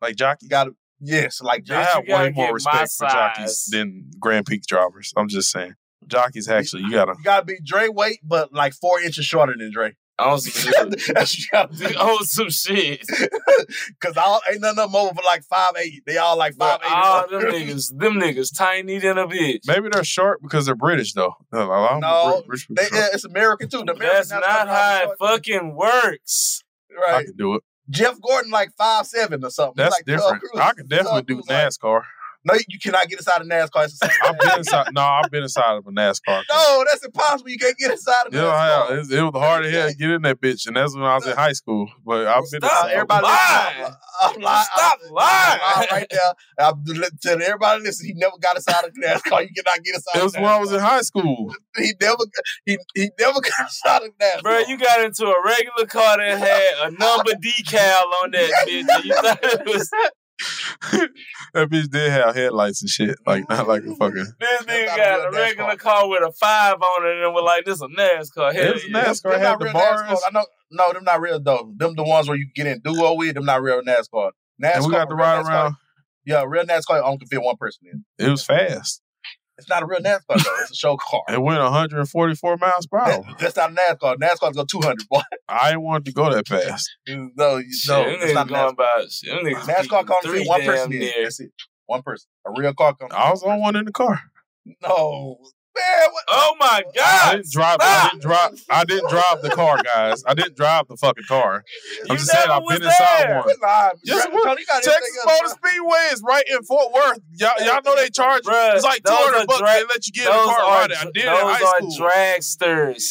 Like 0.00 0.16
jockey, 0.16 0.48
got 0.48 0.64
to, 0.64 0.76
yes, 1.00 1.40
like 1.40 1.68
I 1.70 1.82
have 1.82 2.04
way 2.06 2.30
more 2.34 2.54
respect 2.54 2.92
for 2.92 3.06
jockeys 3.06 3.64
size. 3.64 3.64
than 3.70 4.10
Grand 4.20 4.46
Peak 4.46 4.62
drivers. 4.66 5.12
I'm 5.16 5.28
just 5.28 5.50
saying, 5.50 5.74
jockeys 6.06 6.48
actually 6.48 6.82
you 6.82 6.90
gotta. 6.92 7.14
you 7.16 7.24
got 7.24 7.40
to 7.40 7.46
be 7.46 7.58
Dre 7.64 7.88
weight, 7.88 8.18
but 8.22 8.52
like 8.52 8.74
four 8.74 9.00
inches 9.00 9.24
shorter 9.24 9.54
than 9.56 9.72
Dre. 9.72 9.94
On 10.18 10.38
some 10.38 10.52
shit. 10.52 10.90
That's 11.14 11.48
what 11.52 11.70
you 11.80 11.88
do. 11.88 11.94
On 11.98 12.24
some 12.24 12.50
shit. 12.50 13.04
Because 14.00 14.16
all 14.16 14.40
ain't 14.50 14.60
none 14.60 14.78
of 14.78 14.92
them 14.92 14.94
over 14.96 15.14
for 15.14 15.22
like 15.24 15.42
five 15.44 15.72
eight. 15.78 16.02
They 16.06 16.18
all 16.18 16.36
like 16.36 16.54
five 16.54 16.80
But 16.80 16.86
eight. 16.88 16.94
all 16.94 17.28
them 17.28 17.42
niggas, 17.50 17.98
them 17.98 18.14
niggas 18.14 18.56
tiny 18.56 18.98
than 18.98 19.16
a 19.18 19.26
bitch. 19.26 19.60
Maybe 19.66 19.88
they're 19.90 20.04
short 20.04 20.42
because 20.42 20.66
they're 20.66 20.74
British 20.74 21.14
though. 21.14 21.34
No, 21.52 21.62
a 21.62 21.64
lot 21.64 21.84
of 21.84 21.90
them 21.92 22.00
No, 22.00 22.36
are 22.38 22.42
British 22.42 22.66
They, 22.70 22.84
short. 22.84 23.10
it's 23.14 23.24
American 23.24 23.68
too. 23.70 23.84
The 23.84 23.94
American 23.94 24.28
That's 24.28 24.30
not 24.30 24.68
how 24.68 25.02
it 25.12 25.18
fucking 25.18 25.74
works. 25.74 26.62
I 27.08 27.24
can 27.24 27.36
do 27.36 27.54
it. 27.54 27.62
Jeff 27.90 28.20
Gordon 28.20 28.50
like 28.50 28.70
five 28.76 29.06
seven 29.06 29.44
or 29.44 29.50
something. 29.50 29.74
That's 29.76 29.96
like 29.96 30.04
different. 30.04 30.42
I 30.56 30.72
can 30.74 30.86
definitely 30.86 31.22
do 31.22 31.34
Cruise, 31.36 31.48
like- 31.48 31.68
NASCAR. 31.68 32.02
No, 32.46 32.54
you 32.68 32.78
cannot 32.78 33.08
get 33.08 33.18
inside 33.18 33.40
a 33.40 33.44
NASCAR. 33.44 33.84
It's 33.84 33.98
the 33.98 34.06
same. 34.06 34.18
I've 34.22 34.38
been 34.38 34.58
inside. 34.58 34.86
No, 34.92 35.00
I've 35.00 35.30
been 35.30 35.42
inside 35.44 35.76
of 35.76 35.86
a 35.86 35.90
NASCAR. 35.90 36.42
no, 36.52 36.84
that's 36.90 37.04
impossible. 37.04 37.48
You 37.50 37.56
can't 37.58 37.76
get 37.78 37.90
inside 37.92 38.26
of 38.26 38.34
You 38.34 38.40
know, 38.40 38.50
NASCAR. 38.50 38.54
how- 38.88 38.88
it, 38.94 39.10
it 39.12 39.22
was 39.22 39.32
hard 39.34 39.64
as 39.64 39.72
hell 39.72 39.88
to 39.88 39.94
get 39.94 40.10
in 40.10 40.22
that 40.22 40.40
bitch, 40.40 40.66
and 40.66 40.76
that's 40.76 40.94
when 40.94 41.04
I 41.04 41.14
was 41.16 41.26
in 41.26 41.34
high 41.36 41.52
school. 41.52 41.90
But 42.04 42.26
I've 42.26 42.42
been 42.50 42.60
Stop, 42.60 42.84
inside. 42.84 42.90
Everybody, 42.92 43.22
lying. 43.22 43.78
listen, 43.80 43.96
I'm 44.22 44.40
lying. 44.42 44.64
Stop 44.74 44.98
I'm 45.06 45.12
lying. 45.14 45.60
lying 45.60 45.88
right 45.90 46.06
there. 46.10 46.20
I'm 46.58 46.84
telling 47.22 47.42
everybody, 47.42 47.82
listen. 47.82 48.06
He 48.06 48.12
never 48.14 48.36
got 48.38 48.56
inside 48.56 48.84
of 48.84 48.92
NASCAR. 49.02 49.42
You 49.42 49.48
cannot 49.64 49.82
get 49.84 49.94
inside. 49.94 50.16
It 50.16 50.18
of 50.18 50.24
was 50.24 50.34
when 50.34 50.44
I 50.44 50.58
was 50.58 50.72
in 50.72 50.80
high 50.80 51.00
school. 51.00 51.54
He 51.76 51.92
never, 52.00 52.16
he 52.66 52.78
he 52.94 53.10
never 53.18 53.40
got 53.40 53.60
inside 53.60 54.02
of 54.02 54.10
NASCAR. 54.20 54.42
Bro, 54.42 54.58
you 54.68 54.76
got 54.78 55.00
into 55.02 55.24
a 55.26 55.34
regular 55.44 55.86
car 55.86 56.18
that 56.18 56.38
had 56.38 56.88
a 56.88 56.90
number 56.90 57.32
decal 57.32 58.02
on 58.22 58.32
that 58.32 58.52
bitch, 58.68 59.04
you 59.04 59.14
thought 59.14 59.38
it 59.42 59.66
was 59.66 59.90
that 60.92 61.68
bitch 61.68 61.90
did 61.90 62.10
have 62.10 62.34
headlights 62.34 62.82
and 62.82 62.90
shit. 62.90 63.16
Like 63.26 63.48
not 63.48 63.68
like 63.68 63.84
a 63.84 63.94
fucking. 63.94 64.26
this 64.40 64.62
nigga 64.62 64.86
not 64.86 64.94
a 64.94 64.98
got 64.98 65.28
a 65.28 65.30
regular 65.30 65.70
NASCAR. 65.70 65.78
car 65.78 66.08
with 66.08 66.22
a 66.22 66.32
five 66.32 66.76
on 66.76 67.06
it, 67.06 67.24
and 67.24 67.34
we're 67.34 67.42
like, 67.42 67.64
"This 67.64 67.80
a 67.80 67.86
NASCAR." 67.86 68.52
Hell 68.52 68.64
It 68.64 68.74
was 68.74 68.84
a 68.84 68.90
yeah. 68.90 69.04
NASCAR. 69.04 69.32
Them 69.32 69.40
had 69.40 69.58
the 69.60 69.70
bars. 69.72 70.00
NASCAR. 70.00 70.18
I 70.26 70.30
know. 70.32 70.46
No, 70.70 70.92
them 70.92 71.04
not 71.04 71.20
real 71.20 71.40
though. 71.40 71.72
Them 71.76 71.94
the 71.94 72.02
ones 72.02 72.28
where 72.28 72.36
you 72.36 72.48
get 72.54 72.66
in 72.66 72.80
duo 72.80 73.14
with. 73.14 73.34
Them 73.34 73.44
not 73.44 73.62
real 73.62 73.80
NASCAR. 73.82 74.32
NASCAR. 74.62 74.74
And 74.74 74.86
we 74.86 74.92
got 74.92 75.08
to 75.08 75.14
ride 75.14 75.44
NASCAR, 75.44 75.48
around. 75.48 75.76
Yeah, 76.26 76.44
real 76.46 76.64
NASCAR 76.64 77.02
only 77.02 77.18
can 77.18 77.28
fit 77.28 77.42
one 77.42 77.56
person 77.56 77.82
in. 77.92 78.04
It 78.18 78.30
was 78.30 78.44
fast. 78.44 79.02
It's 79.56 79.68
not 79.68 79.82
a 79.82 79.86
real 79.86 80.00
NASCAR 80.00 80.20
though. 80.42 80.56
It's 80.62 80.72
a 80.72 80.74
show 80.74 80.96
car. 80.96 81.22
It 81.28 81.40
went 81.40 81.60
144 81.62 82.56
miles 82.56 82.86
per 82.86 82.98
That- 83.04 83.18
hour. 83.20 83.24
that's 83.38 83.56
not 83.56 83.70
a 83.70 83.74
NASCAR. 83.74 84.16
NASCAR's 84.16 84.56
go 84.56 84.64
200, 84.64 85.08
boy. 85.08 85.20
I 85.48 85.70
didn't 85.70 85.82
want 85.82 86.04
to 86.06 86.12
go 86.12 86.32
that 86.32 86.48
fast. 86.48 86.90
No, 87.06 87.60
Shit, 87.60 87.88
no, 87.88 88.04
them 88.04 88.18
it's 88.20 88.34
not 88.34 88.48
going 88.48 88.60
NASCAR. 88.60 88.72
about 88.72 89.10
shit. 89.12 89.44
NASCAR 89.44 89.82
keeping 89.82 90.06
can 90.06 90.16
three 90.22 90.38
fit 90.40 90.48
one 90.48 90.62
person 90.62 90.92
in. 90.92 90.98
near. 90.98 91.12
That's 91.22 91.40
it. 91.40 91.50
One 91.86 92.02
person. 92.02 92.28
A 92.46 92.50
real 92.60 92.74
car 92.74 92.94
can 92.94 93.12
I 93.12 93.30
was 93.30 93.42
on 93.42 93.60
one 93.60 93.76
in 93.76 93.84
the 93.84 93.92
car. 93.92 94.20
No. 94.82 95.38
Man, 95.76 96.08
what? 96.12 96.24
Oh 96.28 96.56
my 96.60 96.66
I 96.66 96.82
God! 96.94 97.32
didn't 97.36 97.50
drive. 97.52 97.76
I 97.80 98.08
didn't 98.10 98.22
drive. 98.22 98.64
I 98.70 98.84
didn't 98.84 99.08
drive 99.10 99.42
the 99.42 99.50
car, 99.50 99.82
guys. 99.82 100.22
I 100.26 100.34
didn't 100.34 100.56
drive 100.56 100.86
the 100.88 100.96
fucking 100.96 101.24
car. 101.26 101.64
I'm 102.08 102.16
just 102.16 102.30
saying 102.30 102.48
I've 102.48 102.62
was 102.62 102.78
been 102.78 102.86
inside 102.88 103.34
one. 103.34 103.42
Quit. 103.42 103.56
Yes, 104.04 104.24
Tony, 104.26 104.42
Tony 104.44 104.64
Texas 104.66 105.18
Motor 105.26 105.48
Speedway 105.48 105.98
is 106.12 106.22
right 106.24 106.44
in 106.48 106.62
Fort 106.62 106.92
Worth. 106.92 107.18
Y'all, 107.36 107.50
y'all 107.64 107.80
know 107.84 107.96
they 107.96 108.08
charge. 108.10 108.44
Bruh, 108.44 108.74
it's 108.76 108.84
like 108.84 109.02
two 109.02 109.10
those 109.10 109.18
hundred 109.18 109.38
are 109.42 109.46
bucks. 109.46 109.58
dra- 109.58 109.72
they 109.74 109.84
let 109.84 110.06
you 110.06 110.12
get 110.12 110.26
in 110.26 110.32
the 110.32 110.44
car 110.44 110.60
are, 110.60 110.80
ride. 110.80 110.92
I 110.92 111.04
did 111.04 111.16
it 111.16 111.20
in 111.20 111.26
those 111.26 111.42
high 111.42 111.64
are 111.64 111.76
school. 111.76 112.08
dragsters. 112.08 113.02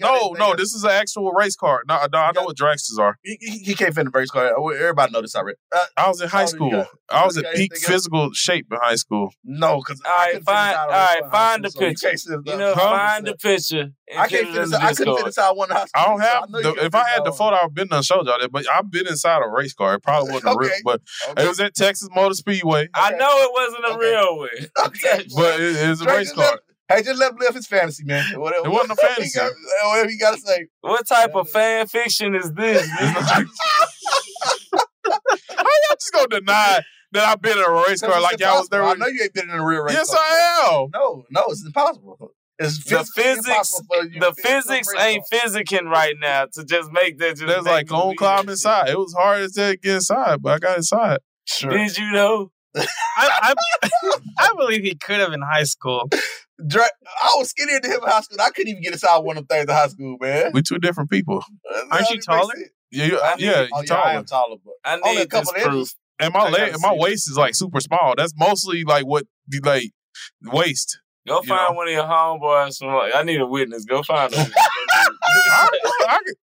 No, 0.00 0.34
no, 0.38 0.54
this 0.54 0.72
is 0.74 0.84
an 0.84 0.90
actual 0.90 1.32
race 1.32 1.56
car. 1.56 1.82
No, 1.88 1.98
no 2.12 2.18
I 2.18 2.32
know 2.32 2.44
what 2.44 2.56
dragsters 2.56 2.98
are. 2.98 3.18
He, 3.22 3.36
he, 3.40 3.58
he 3.58 3.74
can't 3.74 3.94
fit 3.94 4.00
in 4.06 4.12
the 4.12 4.18
race 4.18 4.30
car. 4.30 4.46
Everybody 4.74 5.12
know 5.12 5.20
this 5.22 5.34
already. 5.34 5.56
Uh, 5.74 5.84
I 5.96 6.08
was 6.08 6.20
in 6.20 6.28
high 6.28 6.44
school. 6.46 6.70
got- 6.70 6.88
I 7.10 7.24
was 7.24 7.36
in 7.38 7.44
peak 7.44 7.54
anything 7.54 7.70
else? 7.76 7.84
physical 7.86 8.30
shape 8.34 8.66
in 8.70 8.78
high 8.82 8.96
school. 8.96 9.30
No, 9.42 9.78
because 9.78 10.00
All 10.04 10.12
right, 10.14 10.44
find. 10.44 10.76
All 10.76 10.88
right, 10.88 11.20
find 11.30 11.64
the 11.64 11.70
picture. 11.70 12.08
can't 12.10 12.24
You 12.46 12.56
know, 12.58 12.74
the- 12.74 12.80
find 12.80 13.26
the 13.26 13.36
picture. 13.36 13.86
I 14.16 14.26
can't 14.26 14.32
it 14.32 14.46
fit 14.46 14.56
in 14.56 14.62
inside. 14.62 14.80
the 14.80 14.84
I 14.84 14.88
couldn't 14.94 14.96
fit 14.96 15.04
Discord. 15.06 15.26
inside 15.26 15.50
one 15.52 15.68
high 15.70 15.84
school. 15.84 15.90
I 15.94 16.04
don't 16.06 16.18
so 16.18 16.24
have. 16.24 16.42
I 16.44 16.62
The, 16.62 16.84
if 16.86 16.94
I 16.94 17.08
had 17.08 17.24
the 17.24 17.32
photo, 17.32 17.56
I've 17.56 17.74
been 17.74 17.88
done 17.88 18.02
showed 18.02 18.26
y'all 18.26 18.38
that. 18.38 18.50
But 18.52 18.66
I've 18.70 18.90
been 18.90 19.06
inside 19.06 19.42
a 19.44 19.48
race 19.48 19.74
car. 19.74 19.94
It 19.94 20.02
probably 20.02 20.32
wasn't 20.34 20.54
a 20.54 20.58
real, 20.58 20.70
but 20.84 21.00
Okay. 21.30 21.44
it 21.44 21.48
was 21.48 21.60
at 21.60 21.74
Texas 21.74 22.08
Motor 22.14 22.34
Speedway. 22.34 22.88
I 22.94 23.10
know 23.12 23.28
it 23.30 23.50
wasn't 23.52 23.84
a 23.94 23.98
real 23.98 24.38
one. 24.38 24.48
But 25.36 25.60
it, 25.60 25.76
it 25.76 25.88
was 25.90 26.00
a 26.00 26.06
race 26.06 26.32
car. 26.32 26.58
Let- 26.88 26.96
Hey, 26.96 27.02
just 27.02 27.20
let 27.20 27.32
him 27.32 27.38
live 27.38 27.54
his 27.54 27.66
fantasy, 27.66 28.04
man. 28.04 28.24
Whatever, 28.40 28.66
It 28.66 28.70
wasn't 28.70 28.92
a 28.92 28.96
fantasy. 28.96 29.24
He 29.24 29.30
got, 29.38 29.52
whatever 29.90 30.10
you 30.10 30.18
got 30.18 30.34
to 30.34 30.40
say. 30.40 30.66
What 30.80 31.06
type 31.06 31.34
of 31.34 31.48
fan 31.50 31.86
fiction 31.86 32.34
is 32.34 32.52
this? 32.52 32.88
How 35.08 35.64
y'all 35.64 35.96
just 35.98 36.12
gonna 36.12 36.28
deny 36.28 36.80
that 37.12 37.24
I've 37.24 37.40
been 37.42 37.58
in 37.58 37.64
a 37.64 37.70
race 37.88 38.00
car 38.00 38.20
like 38.20 38.38
y'all 38.40 38.58
was 38.58 38.68
there? 38.68 38.82
I 38.82 38.94
know 38.94 39.06
you 39.06 39.22
ain't 39.22 39.34
been 39.34 39.50
in 39.50 39.56
a 39.56 39.64
real 39.64 39.82
race 39.82 39.94
yes, 39.94 40.10
car. 40.10 40.20
I 40.20 40.80
am. 40.82 40.90
No, 40.92 41.24
no, 41.30 41.44
it's 41.48 41.64
impossible. 41.64 42.32
It's 42.58 42.82
the 42.84 43.04
physics, 43.04 43.46
impossible 43.46 43.86
for 43.86 44.04
you 44.04 44.20
to 44.20 44.26
the 44.26 44.34
fit 44.34 44.50
in 44.50 44.56
a 44.56 44.62
physics 44.62 44.88
ain't 44.98 45.24
physicking 45.32 45.84
right 45.84 46.14
now 46.20 46.46
to 46.54 46.64
just 46.64 46.90
make 46.92 47.18
that. 47.18 47.36
Just 47.36 47.46
There's 47.46 47.64
make 47.64 47.72
like 47.72 47.86
me 47.86 47.90
gonna 47.90 48.14
climb 48.16 48.48
inside. 48.48 48.88
It 48.88 48.98
was 48.98 49.14
hard 49.16 49.42
as 49.42 49.52
to 49.52 49.78
get 49.80 49.94
inside, 49.96 50.42
but 50.42 50.54
I 50.54 50.58
got 50.58 50.76
inside. 50.76 51.18
Sure. 51.44 51.70
shit. 51.70 51.94
Did 51.94 51.98
you 51.98 52.12
know? 52.12 52.50
I, 52.76 52.84
I, 53.16 53.54
I 54.38 54.52
believe 54.56 54.82
he 54.82 54.94
could 54.94 55.20
have 55.20 55.32
in 55.32 55.42
high 55.42 55.64
school. 55.64 56.08
Dre, 56.66 56.82
I 56.82 57.34
was 57.36 57.50
skinnier 57.50 57.80
than 57.80 57.92
him 57.92 58.00
in 58.02 58.08
high 58.08 58.20
school. 58.20 58.38
I 58.40 58.50
couldn't 58.50 58.68
even 58.68 58.82
get 58.82 58.92
inside 58.92 59.18
one 59.18 59.36
of 59.36 59.46
them 59.48 59.58
things 59.58 59.70
in 59.70 59.76
high 59.76 59.88
school, 59.88 60.16
man. 60.20 60.50
We 60.52 60.62
two 60.62 60.78
different 60.78 61.10
people. 61.10 61.42
Aren't 61.90 62.10
you 62.10 62.20
taller? 62.20 62.54
Yeah, 62.90 63.04
you, 63.06 63.20
I 63.20 63.34
need- 63.36 63.44
yeah, 63.44 63.62
you 63.62 63.68
Oh, 63.72 63.82
yeah, 63.82 63.82
I 63.82 63.84
taller. 63.84 64.10
am 64.18 64.24
taller, 64.24 64.56
but 64.64 64.74
I 64.84 64.94
only 64.94 65.10
a 65.10 65.18
need 65.20 65.30
this 65.30 65.46
couple 65.46 65.50
of 65.50 65.62
proof. 65.62 65.74
inches. 65.74 65.96
And 66.20 66.32
my 66.34 66.48
leg, 66.48 66.72
gotta 66.72 66.78
my 66.82 66.94
waist 66.94 67.30
is 67.30 67.36
like 67.36 67.54
super 67.54 67.80
small. 67.80 68.14
That's 68.16 68.32
mostly 68.36 68.82
like 68.84 69.06
what 69.06 69.24
the 69.46 69.60
like 69.64 69.90
waist. 70.44 70.98
Go 71.28 71.42
find 71.42 71.70
know. 71.72 71.76
one 71.76 71.86
of 71.88 71.92
your 71.94 72.04
homeboys. 72.04 72.78
From 72.78 72.88
like, 72.94 73.14
I 73.14 73.22
need 73.22 73.40
a 73.40 73.46
witness. 73.46 73.84
Go 73.84 74.02
find 74.02 74.32
him. 74.32 74.50
I, 74.56 75.68
I, 76.08 76.18
could- 76.26 76.36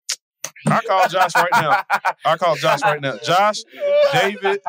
I 0.66 0.80
call 0.82 1.08
Josh 1.08 1.34
right 1.34 1.48
now. 1.52 1.82
I 2.24 2.36
call 2.36 2.56
Josh 2.56 2.82
right 2.82 3.00
now. 3.00 3.16
Josh, 3.24 3.58
David, 4.12 4.60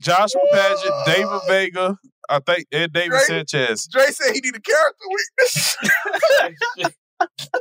Joshua 0.00 0.40
Paget, 0.52 0.92
David 1.06 1.40
Vega. 1.48 1.96
I 2.28 2.40
think 2.40 2.66
Ed 2.72 2.92
David 2.92 3.10
Great. 3.10 3.22
Sanchez. 3.26 3.86
Dre 3.86 4.06
said 4.06 4.34
he 4.34 4.40
need 4.40 4.56
a 4.56 4.60
character 4.60 5.04
weakness. 5.08 5.76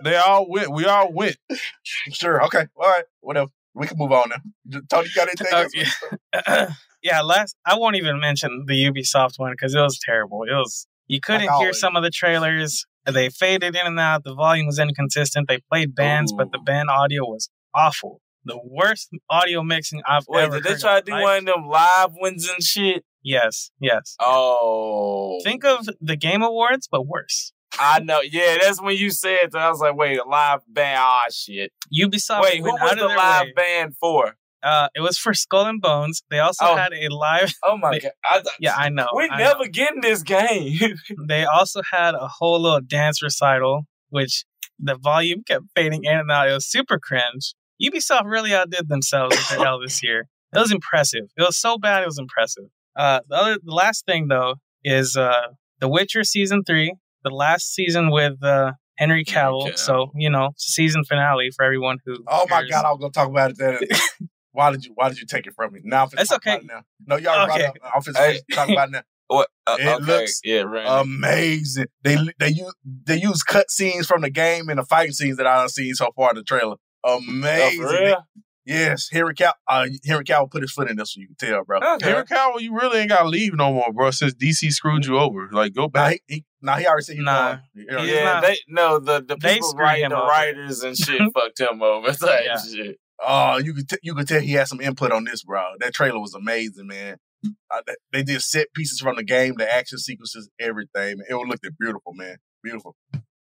They 0.04 0.16
all 0.18 0.50
went. 0.50 0.72
We 0.72 0.86
all 0.86 1.12
went. 1.14 1.38
sure, 2.12 2.44
okay, 2.46 2.66
all 2.76 2.88
right, 2.90 3.06
whatever. 3.22 3.50
We 3.74 3.88
can 3.88 3.98
move 3.98 4.12
on 4.12 4.30
now. 4.30 4.80
Tony, 4.90 5.08
you 5.10 5.14
got 5.16 5.28
anything 5.28 5.48
Uh, 5.54 5.58
else? 5.58 5.72
yeah. 6.46 6.70
yeah, 7.04 7.22
last 7.22 7.56
I 7.66 7.78
won't 7.78 7.96
even 7.96 8.20
mention 8.20 8.66
the 8.68 8.74
Ubisoft 8.86 9.34
one 9.38 9.52
because 9.52 9.74
it 9.76 9.80
was 9.82 10.00
terrible. 10.04 10.44
It 10.44 10.54
was 10.54 10.88
you 11.08 11.20
couldn't 11.22 11.42
hear 11.42 11.52
always. 11.52 11.80
some 11.80 11.96
of 11.96 12.04
the 12.04 12.10
trailers. 12.10 12.86
They 13.06 13.30
faded 13.30 13.76
in 13.76 13.86
and 13.86 14.00
out. 14.00 14.24
The 14.24 14.34
volume 14.34 14.66
was 14.66 14.80
inconsistent. 14.80 15.48
They 15.48 15.60
played 15.72 15.94
bands, 15.94 16.34
but 16.34 16.52
the 16.52 16.58
band 16.58 16.90
audio 16.90 17.24
was 17.24 17.50
awful. 17.76 18.22
The 18.46 18.60
worst 18.64 19.10
audio 19.30 19.64
mixing 19.64 20.02
I've 20.08 20.26
Wait, 20.28 20.44
ever. 20.44 20.60
did 20.62 20.76
they 20.76 20.80
try 20.80 21.00
to 21.00 21.06
do 21.06 21.12
my 21.12 21.22
one 21.22 21.38
of 21.40 21.46
them 21.46 21.66
live 21.68 22.12
ones 22.14 22.48
and 22.48 22.64
shit? 22.64 23.04
Yes, 23.24 23.72
yes. 23.80 24.16
Oh, 24.20 25.40
Think 25.44 25.66
of 25.66 25.88
the 26.00 26.16
Game 26.16 26.44
Awards, 26.44 26.88
but 26.90 27.08
worse. 27.08 27.52
I 27.80 28.00
know. 28.00 28.22
Yeah, 28.22 28.58
that's 28.62 28.82
when 28.82 28.96
you 28.96 29.10
said 29.10 29.50
that. 29.52 29.62
I 29.62 29.70
was 29.70 29.80
like, 29.80 29.96
wait, 29.96 30.18
a 30.20 30.24
live 30.24 30.62
band? 30.68 31.00
Ah, 31.02 31.24
shit. 31.32 31.72
Ubisoft. 31.94 32.42
Wait, 32.44 32.60
who 32.60 32.66
was 32.72 32.96
the 32.96 33.08
live 33.08 33.46
way. 33.48 33.54
band 33.56 33.96
for? 34.00 34.36
Uh, 34.64 34.88
it 34.96 35.02
was 35.02 35.18
for 35.18 35.34
Skull 35.34 35.66
and 35.66 35.82
Bones. 35.82 36.24
They 36.30 36.40
also 36.40 36.66
Oh. 36.66 36.76
had 36.76 36.94
a 36.94 37.10
live. 37.10 37.52
Oh 37.64 37.78
my 37.78 37.92
They- 37.94 38.00
god! 38.00 38.12
I, 38.26 38.42
Yeah, 38.60 38.76
I 38.78 38.90
know. 38.90 39.08
we 39.16 39.28
I 39.30 39.38
never 39.40 39.66
know. 39.66 39.72
get 39.72 39.94
in 39.94 40.02
this 40.02 40.22
game. 40.24 40.78
They 41.28 41.46
also 41.46 41.82
had 41.92 42.14
a 42.16 42.28
whole 42.28 42.62
little 42.62 42.82
dance 42.82 43.22
recital, 43.24 43.88
which 44.10 44.46
the 44.80 44.96
volume 44.96 45.44
kept 45.46 45.66
fading 45.76 46.04
in 46.06 46.18
and 46.18 46.32
out. 46.32 46.48
It 46.50 46.54
was 46.54 46.68
super 46.70 46.98
cringe. 47.00 47.54
Ubisoft 47.82 48.26
really 48.26 48.54
outdid 48.54 48.88
themselves 48.90 49.36
with 49.36 49.50
their 49.50 49.66
L 49.66 49.80
this 49.80 50.02
year. 50.04 50.28
It 50.54 50.60
was 50.60 50.72
impressive. 50.72 51.24
It 51.38 51.42
was 51.42 51.58
so 51.58 51.78
bad, 51.78 52.04
it 52.04 52.06
was 52.06 52.18
impressive. 52.20 52.66
Uh, 52.96 53.20
the 53.28 53.36
other, 53.36 53.58
the 53.64 53.74
last 53.74 54.06
thing 54.06 54.28
though 54.30 54.56
is 54.84 55.18
uh, 55.18 55.48
The 55.82 55.90
Witcher 55.90 56.24
season 56.24 56.64
three, 56.66 56.94
the 57.24 57.30
last 57.30 57.74
season 57.74 58.10
with 58.10 58.42
uh, 58.44 58.72
Henry 58.98 59.26
Cavill. 59.26 59.68
Cavill. 59.72 59.78
So 59.78 60.12
you 60.16 60.30
know, 60.30 60.52
season 60.58 61.04
finale 61.04 61.50
for 61.56 61.66
everyone 61.66 61.98
who. 62.06 62.24
Oh 62.28 62.46
my 62.50 62.60
cares. 62.60 62.70
god, 62.72 62.86
I 62.86 62.92
was 62.92 63.00
gonna 63.02 63.12
talk 63.12 63.28
about 63.30 63.52
it 63.52 63.58
then. 63.58 63.80
why 64.54 64.72
did 64.72 64.86
you 64.86 64.92
why 64.96 65.10
did 65.10 65.20
you 65.20 65.26
take 65.28 65.46
it 65.46 65.54
from 65.56 65.74
me? 65.74 65.82
Now 65.84 66.04
I'm 66.04 66.10
finna 66.10 66.22
It's 66.22 66.30
talk 66.30 66.38
okay. 66.38 66.52
about 66.52 66.64
it 66.64 66.68
now. 66.68 66.82
No, 67.06 67.16
y'all 67.18 67.38
already 67.50 67.64
Okay. 67.66 67.74
brought 67.82 67.90
up. 67.90 67.94
I'm 67.96 68.02
finna 68.14 68.18
Hey. 68.32 68.40
talk 68.54 68.70
about 68.70 68.88
it 68.88 68.92
now. 68.92 69.02
what? 69.28 69.50
Uh, 69.68 69.76
It 69.80 69.88
okay, 69.88 70.06
looks 70.06 70.40
yeah, 70.46 70.62
right. 70.62 71.02
Amazing. 71.02 71.88
They 72.04 72.16
they 72.40 72.50
use 72.50 72.74
they 72.86 73.18
use 73.18 73.44
cut 73.44 73.70
scenes 73.70 74.08
from 74.08 74.22
the 74.22 74.30
game 74.30 74.70
and 74.70 74.80
the 74.80 74.86
fighting 74.86 75.12
scenes 75.12 75.36
that 75.38 75.48
I've 75.48 75.72
seen 75.72 75.94
so 75.96 76.12
far 76.16 76.30
in 76.30 76.38
the 76.38 76.44
trailer. 76.44 76.78
Oh, 77.06 77.18
Amazing. 77.30 77.82
for 77.82 77.90
real? 77.92 78.24
Yes, 78.68 79.10
Henry 79.12 79.36
Cal 79.36 79.54
uh, 79.68 79.86
Henry 80.08 80.24
Cavill 80.24 80.50
put 80.50 80.64
his 80.64 80.72
foot 80.72 80.90
in 80.90 80.98
this 80.98 81.16
one. 81.16 81.22
You 81.22 81.28
can 81.28 81.36
tell, 81.50 81.64
bro. 81.64 81.78
Okay. 81.98 82.08
Henry 82.10 82.24
Cavill, 82.24 82.60
you 82.62 82.74
really 82.76 82.98
ain't 83.00 83.10
got 83.10 83.22
to 83.22 83.30
leave 83.30 83.54
no 83.54 83.72
more, 83.72 83.94
bro. 83.94 84.10
Since 84.10 84.34
DC 84.34 84.72
screwed 84.74 85.06
you 85.06 85.20
over, 85.20 85.48
like 85.52 85.74
go 85.76 85.84
Nah, 85.84 85.88
back. 85.90 86.22
he, 86.28 86.36
he, 86.38 86.46
nah, 86.64 86.78
he 86.78 86.88
already 86.88 87.04
said 87.04 87.16
he's 87.18 87.26
Nah. 87.26 87.48
going. 87.48 87.62
He 87.76 87.88
already- 87.94 88.08
He's 88.08 88.16
Yeah, 88.18 88.42
they 88.42 88.58
no 88.68 88.98
the 89.00 89.20
the 89.22 89.38
They 89.40 89.54
people 89.56 89.70
screwed 89.70 89.82
writing 89.84 90.10
the 90.10 90.18
over. 90.18 90.28
writers 90.28 90.82
and 90.82 90.98
shit 90.98 91.22
fucked 91.36 91.60
him 91.60 91.84
over. 91.84 92.08
Type 92.14 92.42
Yeah. 92.44 92.58
shit. 92.58 92.98
Oh, 93.24 93.58
you 93.58 93.76
could 93.76 93.88
t- 93.88 93.98
you 94.02 94.16
could 94.16 94.28
tell 94.28 94.42
he 94.42 94.54
had 94.54 94.68
some 94.68 94.82
input 94.82 95.12
on 95.12 95.26
this, 95.26 95.44
bro. 95.44 95.62
That 95.80 95.94
trailer 95.94 96.20
was 96.20 96.34
amazing, 96.34 96.88
man. 96.88 97.18
Uh, 97.70 97.82
they- 97.86 97.94
they 98.12 98.24
did 98.24 98.42
set 98.42 98.74
pieces 98.74 99.00
from 99.00 99.16
the 99.16 99.24
game, 99.24 99.54
the 99.60 99.72
action 99.72 100.00
sequences, 100.00 100.50
everything. 100.60 101.18
Man. 101.20 101.26
It 101.30 101.36
looked 101.36 101.64
beautiful, 101.80 102.14
man. 102.16 102.38
Beautiful. 102.64 102.96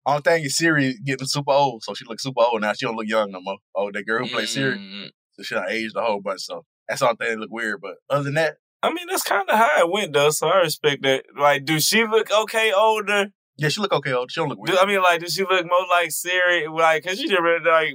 Only 0.04 0.22
thing 0.22 0.44
is 0.44 0.58
Ciri 0.58 0.94
getting 1.04 1.26
super 1.26 1.52
old, 1.52 1.84
so 1.84 1.94
she 1.94 2.04
looks 2.04 2.24
super 2.24 2.42
old 2.42 2.60
now. 2.60 2.72
She 2.72 2.86
don't 2.86 2.96
look 2.96 3.06
young 3.06 3.30
no 3.30 3.40
more. 3.40 3.58
Oh, 3.74 3.90
that 3.92 4.06
girl 4.06 4.24
who 4.24 4.32
plays 4.32 4.54
Ciri, 4.56 4.76
Mm, 4.76 5.10
so 5.32 5.42
she 5.42 5.54
done 5.54 5.66
aged 5.68 5.96
a 5.96 6.02
whole 6.02 6.20
bunch. 6.20 6.40
So 6.40 6.64
that's 6.88 7.00
the 7.00 7.06
only 7.06 7.16
thing 7.16 7.28
that 7.30 7.38
look 7.40 7.52
weird. 7.52 7.80
But 7.80 7.94
other 8.10 8.24
than 8.24 8.34
that, 8.34 8.56
I 8.82 8.92
mean, 8.92 9.06
that's 9.08 9.22
kind 9.22 9.48
of 9.48 9.56
how 9.56 9.70
it 9.78 9.90
went 9.90 10.12
though, 10.12 10.30
so 10.30 10.48
I 10.48 10.58
respect 10.58 11.02
that. 11.04 11.24
Like, 11.38 11.64
do 11.64 11.78
she 11.78 12.04
look 12.04 12.30
okay 12.32 12.72
older? 12.72 13.28
yeah, 13.56 13.68
she 13.68 13.80
look 13.80 13.92
okay. 13.92 14.12
Old. 14.12 14.30
She 14.32 14.40
don't 14.40 14.48
look 14.48 14.58
Do, 14.64 14.72
weird. 14.72 14.78
I 14.78 14.86
mean, 14.86 15.02
like, 15.02 15.20
does 15.20 15.34
she 15.34 15.42
look 15.42 15.64
more 15.64 15.86
like 15.90 16.08
Ciri? 16.08 16.68
Like, 16.74 17.04
cause 17.04 17.18
she 17.18 17.28
just 17.28 17.40
really, 17.40 17.64
like 17.64 17.94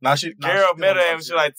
now 0.00 0.14
she, 0.14 0.32
nah, 0.38 0.48
Carol 0.48 0.68
she 0.76 0.80
met 0.80 0.96
her 0.96 1.02
and 1.14 1.24
she 1.24 1.34
like, 1.34 1.56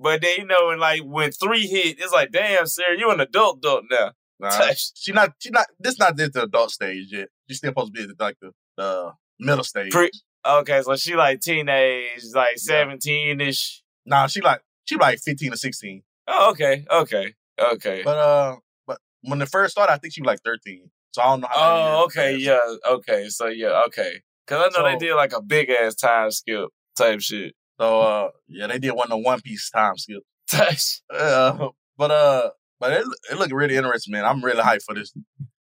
but 0.00 0.22
then 0.22 0.34
you 0.38 0.46
know, 0.46 0.68
when 0.68 0.78
like 0.78 1.02
when 1.02 1.30
three 1.30 1.66
hit, 1.66 1.98
it's 2.00 2.12
like, 2.12 2.30
damn, 2.32 2.64
Ciri, 2.64 2.98
you 2.98 3.10
an 3.10 3.20
adult 3.20 3.58
adult 3.58 3.84
now. 3.90 4.12
Nah, 4.40 4.50
she 4.94 5.12
not. 5.12 5.32
She 5.38 5.50
not. 5.50 5.66
This 5.78 5.98
not 5.98 6.16
this 6.16 6.30
the 6.30 6.44
adult 6.44 6.70
stage 6.70 7.08
yet. 7.10 7.28
She 7.48 7.56
still 7.56 7.70
supposed 7.70 7.94
to 7.94 8.08
be 8.08 8.14
like 8.18 8.36
the, 8.40 8.52
the 8.76 9.12
middle 9.46 9.64
stage. 9.64 9.92
Pre- 9.92 10.10
Okay, 10.44 10.82
so 10.82 10.96
she 10.96 11.14
like 11.14 11.40
teenage, 11.40 12.24
like 12.34 12.58
seventeen 12.58 13.40
ish. 13.40 13.80
nah, 14.04 14.26
she 14.26 14.40
like 14.40 14.60
she 14.86 14.96
like 14.96 15.20
fifteen 15.20 15.52
or 15.52 15.56
sixteen. 15.56 16.02
Oh, 16.26 16.50
okay, 16.50 16.84
okay, 16.90 17.34
okay. 17.60 18.02
But 18.04 18.18
uh, 18.18 18.56
but 18.86 18.98
when 19.22 19.40
it 19.40 19.48
first 19.48 19.72
started, 19.72 19.92
I 19.92 19.98
think 19.98 20.14
she 20.14 20.20
was 20.20 20.26
like 20.26 20.40
thirteen. 20.44 20.90
So 21.12 21.22
I 21.22 21.26
don't 21.26 21.40
know 21.42 21.48
how. 21.48 21.56
Oh, 22.00 22.04
okay, 22.06 22.36
yeah, 22.36 22.58
okay, 22.90 23.28
so 23.28 23.46
yeah, 23.46 23.82
okay. 23.86 24.20
Cause 24.48 24.58
I 24.74 24.76
know 24.76 24.84
they 24.84 24.94
So- 24.94 24.98
did 24.98 25.14
like 25.14 25.32
a 25.32 25.40
big 25.42 25.70
ass 25.70 25.94
time 25.94 26.30
skip 26.32 26.68
type 26.96 27.20
shit. 27.20 27.54
So 27.78 28.00
uh, 28.00 28.28
yeah, 28.48 28.66
they 28.66 28.80
did 28.80 28.90
one 28.92 29.04
of 29.04 29.10
the 29.10 29.18
One 29.18 29.40
Piece 29.42 29.70
time 29.70 29.96
skip. 29.96 30.22
Uh, 31.10 31.68
but 31.96 32.10
uh, 32.10 32.50
but 32.80 32.92
it 32.92 33.06
it 33.30 33.38
looked 33.38 33.52
really 33.52 33.76
interesting, 33.76 34.12
man. 34.12 34.24
I'm 34.24 34.44
really 34.44 34.62
hyped 34.62 34.82
for 34.82 34.94
this. 34.94 35.12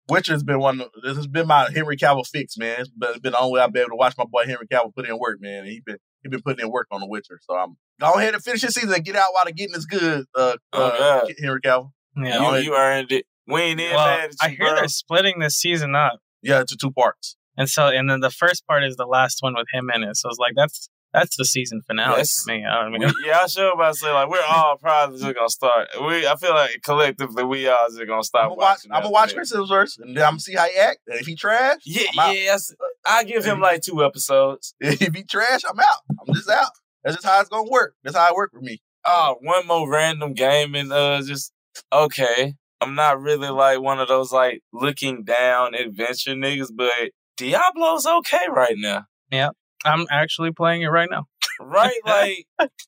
Witcher's 0.09 0.43
been 0.43 0.59
one. 0.59 0.81
Of, 0.81 0.89
this 1.03 1.17
has 1.17 1.27
been 1.27 1.47
my 1.47 1.69
Henry 1.73 1.97
Cavill 1.97 2.25
fix, 2.25 2.57
man. 2.57 2.79
It's 2.81 2.89
been, 2.89 3.09
it's 3.11 3.19
been 3.19 3.33
the 3.33 3.39
only 3.39 3.53
way 3.53 3.61
I've 3.61 3.73
been 3.73 3.81
able 3.81 3.91
to 3.91 3.95
watch 3.97 4.15
my 4.17 4.25
boy 4.25 4.45
Henry 4.45 4.67
Cavill 4.71 4.93
put 4.95 5.07
in 5.07 5.17
work, 5.19 5.39
man. 5.41 5.59
And 5.59 5.67
he 5.67 5.81
been 5.85 5.97
he 6.23 6.29
been 6.29 6.41
putting 6.41 6.65
in 6.65 6.71
work 6.71 6.87
on 6.91 7.01
the 7.01 7.07
Witcher. 7.07 7.39
So 7.43 7.55
I'm 7.55 7.77
go 7.99 8.13
ahead 8.13 8.33
and 8.33 8.43
finish 8.43 8.61
this 8.61 8.73
season 8.75 8.93
and 8.93 9.03
get 9.03 9.15
out 9.15 9.29
while 9.33 9.45
the 9.45 9.51
getting 9.53 9.75
is 9.75 9.85
good. 9.85 10.25
Uh, 10.35 10.55
Oh, 10.73 10.85
uh 10.87 10.97
God. 11.21 11.33
Henry 11.41 11.61
Cavill. 11.61 11.91
Yeah. 12.15 12.57
you, 12.57 12.63
you 12.63 12.75
earned 12.75 13.11
it. 13.11 13.25
We 13.47 13.61
ain't 13.61 13.79
in 13.79 13.93
Well, 13.95 14.05
mad 14.05 14.29
at 14.29 14.35
I 14.41 14.49
hear 14.49 14.57
bro. 14.59 14.75
they're 14.75 14.87
splitting 14.87 15.39
this 15.39 15.55
season 15.57 15.95
up. 15.95 16.19
Yeah, 16.41 16.63
to 16.67 16.75
two 16.75 16.91
parts. 16.91 17.35
And 17.57 17.67
so, 17.69 17.87
and 17.87 18.09
then 18.09 18.19
the 18.19 18.29
first 18.29 18.65
part 18.67 18.83
is 18.83 18.95
the 18.97 19.05
last 19.05 19.37
one 19.41 19.55
with 19.55 19.67
him 19.73 19.89
in 19.93 20.03
it. 20.03 20.15
So 20.17 20.29
it's 20.29 20.37
like 20.37 20.53
that's 20.55 20.89
that's 21.19 21.35
the 21.37 21.45
season 21.45 21.81
finale 21.87 22.17
Yes. 22.17 22.43
for 22.43 22.51
me. 22.51 22.63
I 22.65 22.89
mean, 22.89 23.01
We, 23.01 23.13
yeah, 23.25 23.39
I 23.43 23.47
sure 23.47 23.73
about 23.73 23.93
to 23.93 23.99
say 23.99 24.11
like 24.11 24.29
we're 24.29 24.41
all 24.47 24.77
probably 24.81 25.19
just 25.19 25.35
gonna 25.35 25.49
start. 25.49 25.89
We 26.05 26.27
I 26.27 26.35
feel 26.35 26.51
like 26.53 26.81
collectively 26.83 27.43
we 27.43 27.67
all 27.67 27.87
just 27.89 28.05
gonna 28.07 28.23
stop 28.23 28.43
I'm 28.43 28.49
gonna 28.49 28.57
watch. 28.59 28.77
watching. 28.77 28.91
I'm 28.91 29.01
gonna 29.03 29.11
watch 29.11 29.29
that. 29.29 29.35
Chris 29.35 29.53
Hemsworth, 29.53 29.99
and 29.99 30.15
then 30.15 30.23
I'm 30.23 30.31
gonna 30.31 30.39
see 30.39 30.55
how 30.55 30.65
he 30.65 30.77
act. 30.77 30.99
And 31.07 31.19
if 31.19 31.25
he 31.27 31.35
trash, 31.35 31.79
Yeah, 31.85 32.03
I'm 32.19 32.35
yes. 32.35 32.73
I 33.05 33.23
give 33.23 33.45
him 33.45 33.59
like 33.59 33.81
two 33.81 34.03
episodes. 34.03 34.73
If 34.81 35.13
he 35.15 35.23
trash, 35.23 35.61
I'm 35.69 35.79
out. 35.79 35.99
I'm 36.27 36.33
just 36.33 36.49
out. 36.49 36.71
That's 37.03 37.15
just 37.17 37.25
how 37.27 37.39
it's 37.39 37.49
gonna 37.49 37.69
work. 37.69 37.95
That's 38.03 38.15
how 38.17 38.27
it 38.29 38.35
worked 38.35 38.53
for 38.53 38.61
me. 38.61 38.81
Oh, 39.05 39.35
one 39.41 39.65
more 39.67 39.89
random 39.89 40.33
game 40.33 40.75
and 40.75 40.91
uh 40.91 41.21
just 41.21 41.51
okay. 41.93 42.55
I'm 42.81 42.93
not 42.95 43.19
really 43.21 43.49
like 43.49 43.79
one 43.81 43.99
of 43.99 44.07
those 44.07 44.31
like 44.31 44.61
looking 44.73 45.23
down 45.23 45.73
adventure 45.73 46.33
niggas, 46.35 46.69
but 46.75 46.91
Diablo's 47.37 48.05
okay 48.05 48.45
right 48.49 48.75
now. 48.77 49.05
Yeah. 49.31 49.49
I'm 49.87 50.05
actually 50.09 50.51
playing 50.51 50.81
it 50.81 50.87
right 50.87 51.09
now. 51.09 51.25
Right? 51.59 51.93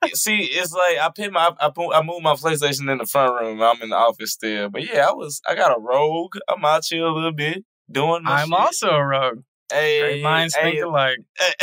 Like 0.02 0.16
see, 0.16 0.38
it's 0.44 0.74
like 0.74 0.98
I 1.00 1.10
put 1.16 1.32
my 1.32 1.52
I 1.60 1.70
put 1.70 1.94
I 1.94 2.02
moved 2.02 2.24
my 2.24 2.34
PlayStation 2.34 2.90
in 2.92 2.98
the 3.00 3.06
front 3.06 3.40
room. 3.40 3.62
I'm 3.62 3.82
in 3.82 3.90
the 3.90 3.96
office 3.96 4.32
still. 4.32 4.70
But 4.70 4.92
yeah, 4.92 5.08
I 5.08 5.12
was 5.12 5.42
I 5.48 5.56
got 5.56 5.76
a 5.76 5.80
rogue. 5.80 6.36
I'm 6.48 6.64
out 6.64 6.86
here 6.88 7.04
a 7.04 7.14
little 7.14 7.34
bit 7.34 7.64
doing 7.92 8.24
I'm 8.26 8.50
shit. 8.50 8.58
also 8.58 8.90
a 8.90 9.06
rogue. 9.06 9.44
Hey, 9.72 10.00
Great 10.00 10.24
minds 10.24 10.56
think 10.56 10.76
hey, 10.76 10.82
alike. 10.82 11.20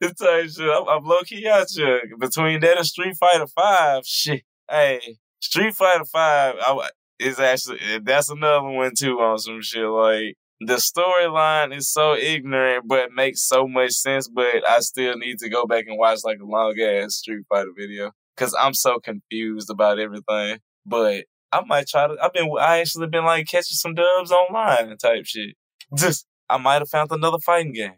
this 0.00 0.14
type 0.14 0.48
shit. 0.48 0.68
I'm, 0.68 0.88
I'm 0.88 1.04
low 1.04 1.20
key 1.20 1.46
out 1.48 1.66
here. 1.70 2.00
Between 2.18 2.60
that 2.60 2.78
and 2.78 2.86
Street 2.86 3.16
Fighter 3.16 3.46
Five, 3.46 4.06
shit. 4.06 4.42
Hey, 4.70 5.18
Street 5.40 5.74
Fighter 5.74 6.04
Five 6.04 6.56
I, 6.58 6.88
is 7.18 7.38
actually 7.38 7.78
that's 8.02 8.30
another 8.30 8.68
one 8.68 8.92
too 8.96 9.20
on 9.20 9.38
some 9.38 9.62
shit. 9.62 9.86
Like 9.86 10.36
the 10.60 10.76
storyline 10.76 11.76
is 11.76 11.90
so 11.90 12.14
ignorant, 12.14 12.84
but 12.86 13.12
makes 13.12 13.42
so 13.42 13.66
much 13.68 13.92
sense. 13.92 14.28
But 14.28 14.68
I 14.68 14.80
still 14.80 15.16
need 15.16 15.38
to 15.40 15.48
go 15.48 15.66
back 15.66 15.84
and 15.86 15.98
watch 15.98 16.20
like 16.24 16.38
a 16.40 16.46
long 16.46 16.78
ass 16.80 17.16
Street 17.16 17.44
Fighter 17.48 17.72
video 17.76 18.12
because 18.36 18.54
I'm 18.58 18.74
so 18.74 18.98
confused 18.98 19.70
about 19.70 19.98
everything. 19.98 20.58
But 20.84 21.24
I 21.52 21.62
might 21.64 21.88
try 21.88 22.06
to. 22.06 22.16
I've 22.22 22.32
been. 22.32 22.50
I 22.58 22.78
actually 22.78 23.08
been 23.08 23.24
like 23.24 23.46
catching 23.46 23.76
some 23.76 23.94
dubs 23.94 24.32
online 24.32 24.90
and 24.90 25.00
type 25.00 25.26
shit. 25.26 25.56
Just 25.94 26.26
I 26.48 26.56
might 26.56 26.80
have 26.80 26.88
found 26.88 27.10
another 27.12 27.38
fighting 27.38 27.72
game. 27.72 27.94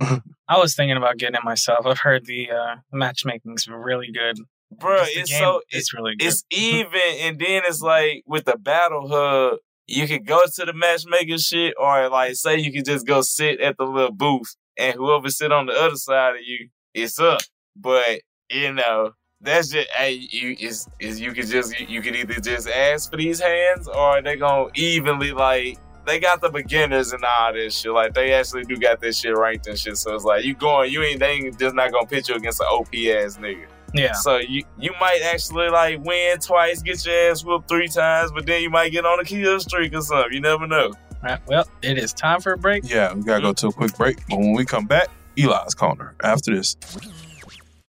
I 0.48 0.58
was 0.58 0.74
thinking 0.74 0.96
about 0.96 1.16
getting 1.16 1.36
it 1.36 1.44
myself. 1.44 1.86
I've 1.86 2.00
heard 2.00 2.26
the 2.26 2.50
uh, 2.50 2.76
matchmaking's 2.92 3.68
really 3.68 4.10
good. 4.12 4.38
Bro, 4.72 5.04
it's 5.08 5.30
game 5.30 5.38
so 5.38 5.60
is 5.70 5.80
it's 5.80 5.94
really 5.94 6.16
good. 6.16 6.26
It's 6.26 6.44
even, 6.50 7.00
and 7.20 7.38
then 7.38 7.62
it's 7.66 7.80
like 7.80 8.22
with 8.26 8.44
the 8.44 8.56
battle 8.56 9.08
hub, 9.08 9.58
you 9.90 10.06
can 10.06 10.22
go 10.22 10.40
to 10.44 10.64
the 10.64 10.72
matchmaking 10.72 11.38
shit, 11.38 11.74
or 11.78 12.08
like 12.08 12.36
say 12.36 12.58
you 12.58 12.72
can 12.72 12.84
just 12.84 13.06
go 13.06 13.22
sit 13.22 13.60
at 13.60 13.76
the 13.76 13.84
little 13.84 14.12
booth, 14.12 14.54
and 14.78 14.94
whoever 14.94 15.28
sit 15.28 15.50
on 15.50 15.66
the 15.66 15.72
other 15.72 15.96
side 15.96 16.36
of 16.36 16.42
you, 16.44 16.68
it's 16.94 17.18
up. 17.18 17.40
But 17.74 18.20
you 18.50 18.72
know, 18.72 19.12
that's 19.40 19.68
just 19.68 19.88
hey, 19.90 20.12
you 20.30 20.56
is 20.60 20.88
is 21.00 21.20
you 21.20 21.32
can 21.32 21.46
just 21.46 21.78
you, 21.80 22.00
can 22.02 22.14
either 22.14 22.34
just 22.34 22.68
ask 22.68 23.10
for 23.10 23.16
these 23.16 23.40
hands, 23.40 23.88
or 23.88 24.22
they 24.22 24.36
gonna 24.36 24.70
evenly 24.74 25.32
like. 25.32 25.78
They 26.06 26.18
got 26.18 26.40
the 26.40 26.48
beginners 26.48 27.12
and 27.12 27.22
all 27.24 27.52
this 27.52 27.76
shit. 27.76 27.92
Like 27.92 28.14
they 28.14 28.32
actually 28.32 28.64
do 28.64 28.76
got 28.78 29.00
this 29.00 29.18
shit 29.20 29.36
ranked 29.36 29.66
and 29.66 29.78
shit. 29.78 29.98
So 29.98 30.14
it's 30.14 30.24
like 30.24 30.44
you 30.44 30.54
going, 30.54 30.90
you 30.90 31.02
ain't 31.02 31.20
they 31.20 31.32
ain't 31.32 31.58
just 31.58 31.74
not 31.74 31.92
gonna 31.92 32.06
pitch 32.06 32.30
you 32.30 32.36
against 32.36 32.60
an 32.60 32.66
OP 32.70 32.88
ass 32.88 33.36
nigga. 33.36 33.66
Yeah. 33.94 34.12
So 34.12 34.38
you 34.38 34.64
you 34.78 34.92
might 35.00 35.20
actually 35.22 35.68
like 35.68 36.02
win 36.04 36.38
twice, 36.38 36.82
get 36.82 37.04
your 37.04 37.30
ass 37.30 37.44
whooped 37.44 37.68
three 37.68 37.88
times, 37.88 38.32
but 38.32 38.46
then 38.46 38.62
you 38.62 38.70
might 38.70 38.90
get 38.90 39.04
on 39.04 39.20
a 39.20 39.24
kill 39.24 39.58
streak 39.60 39.94
or 39.94 40.02
something. 40.02 40.32
You 40.32 40.40
never 40.40 40.66
know. 40.66 40.92
Right. 41.22 41.40
Well, 41.46 41.68
it 41.82 41.98
is 41.98 42.12
time 42.12 42.40
for 42.40 42.52
a 42.52 42.58
break. 42.58 42.88
Yeah, 42.88 43.12
we 43.12 43.22
gotta 43.22 43.42
go 43.42 43.52
to 43.52 43.68
a 43.68 43.72
quick 43.72 43.96
break. 43.96 44.18
But 44.28 44.38
when 44.38 44.52
we 44.52 44.64
come 44.64 44.86
back, 44.86 45.08
Eli's 45.36 45.74
corner 45.74 46.14
after 46.22 46.54
this. 46.54 46.76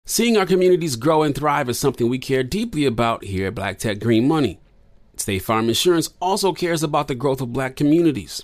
Seeing 0.06 0.36
our 0.36 0.46
communities 0.46 0.98
grow 0.98 1.24
and 1.24 1.34
thrive 1.34 1.70
is 1.70 1.80
something 1.80 2.10
we 2.10 2.20
care 2.20 2.44
deeply 2.44 2.86
about 2.86 3.24
here 3.24 3.48
at 3.48 3.56
Black 3.56 3.80
Tech 3.80 4.00
Green 4.00 4.28
Money. 4.28 4.60
State 5.16 5.40
Farm 5.40 5.70
Insurance 5.70 6.10
also 6.20 6.52
cares 6.52 6.84
about 6.84 7.08
the 7.08 7.16
growth 7.16 7.40
of 7.40 7.54
black 7.54 7.78
communities. 7.78 8.44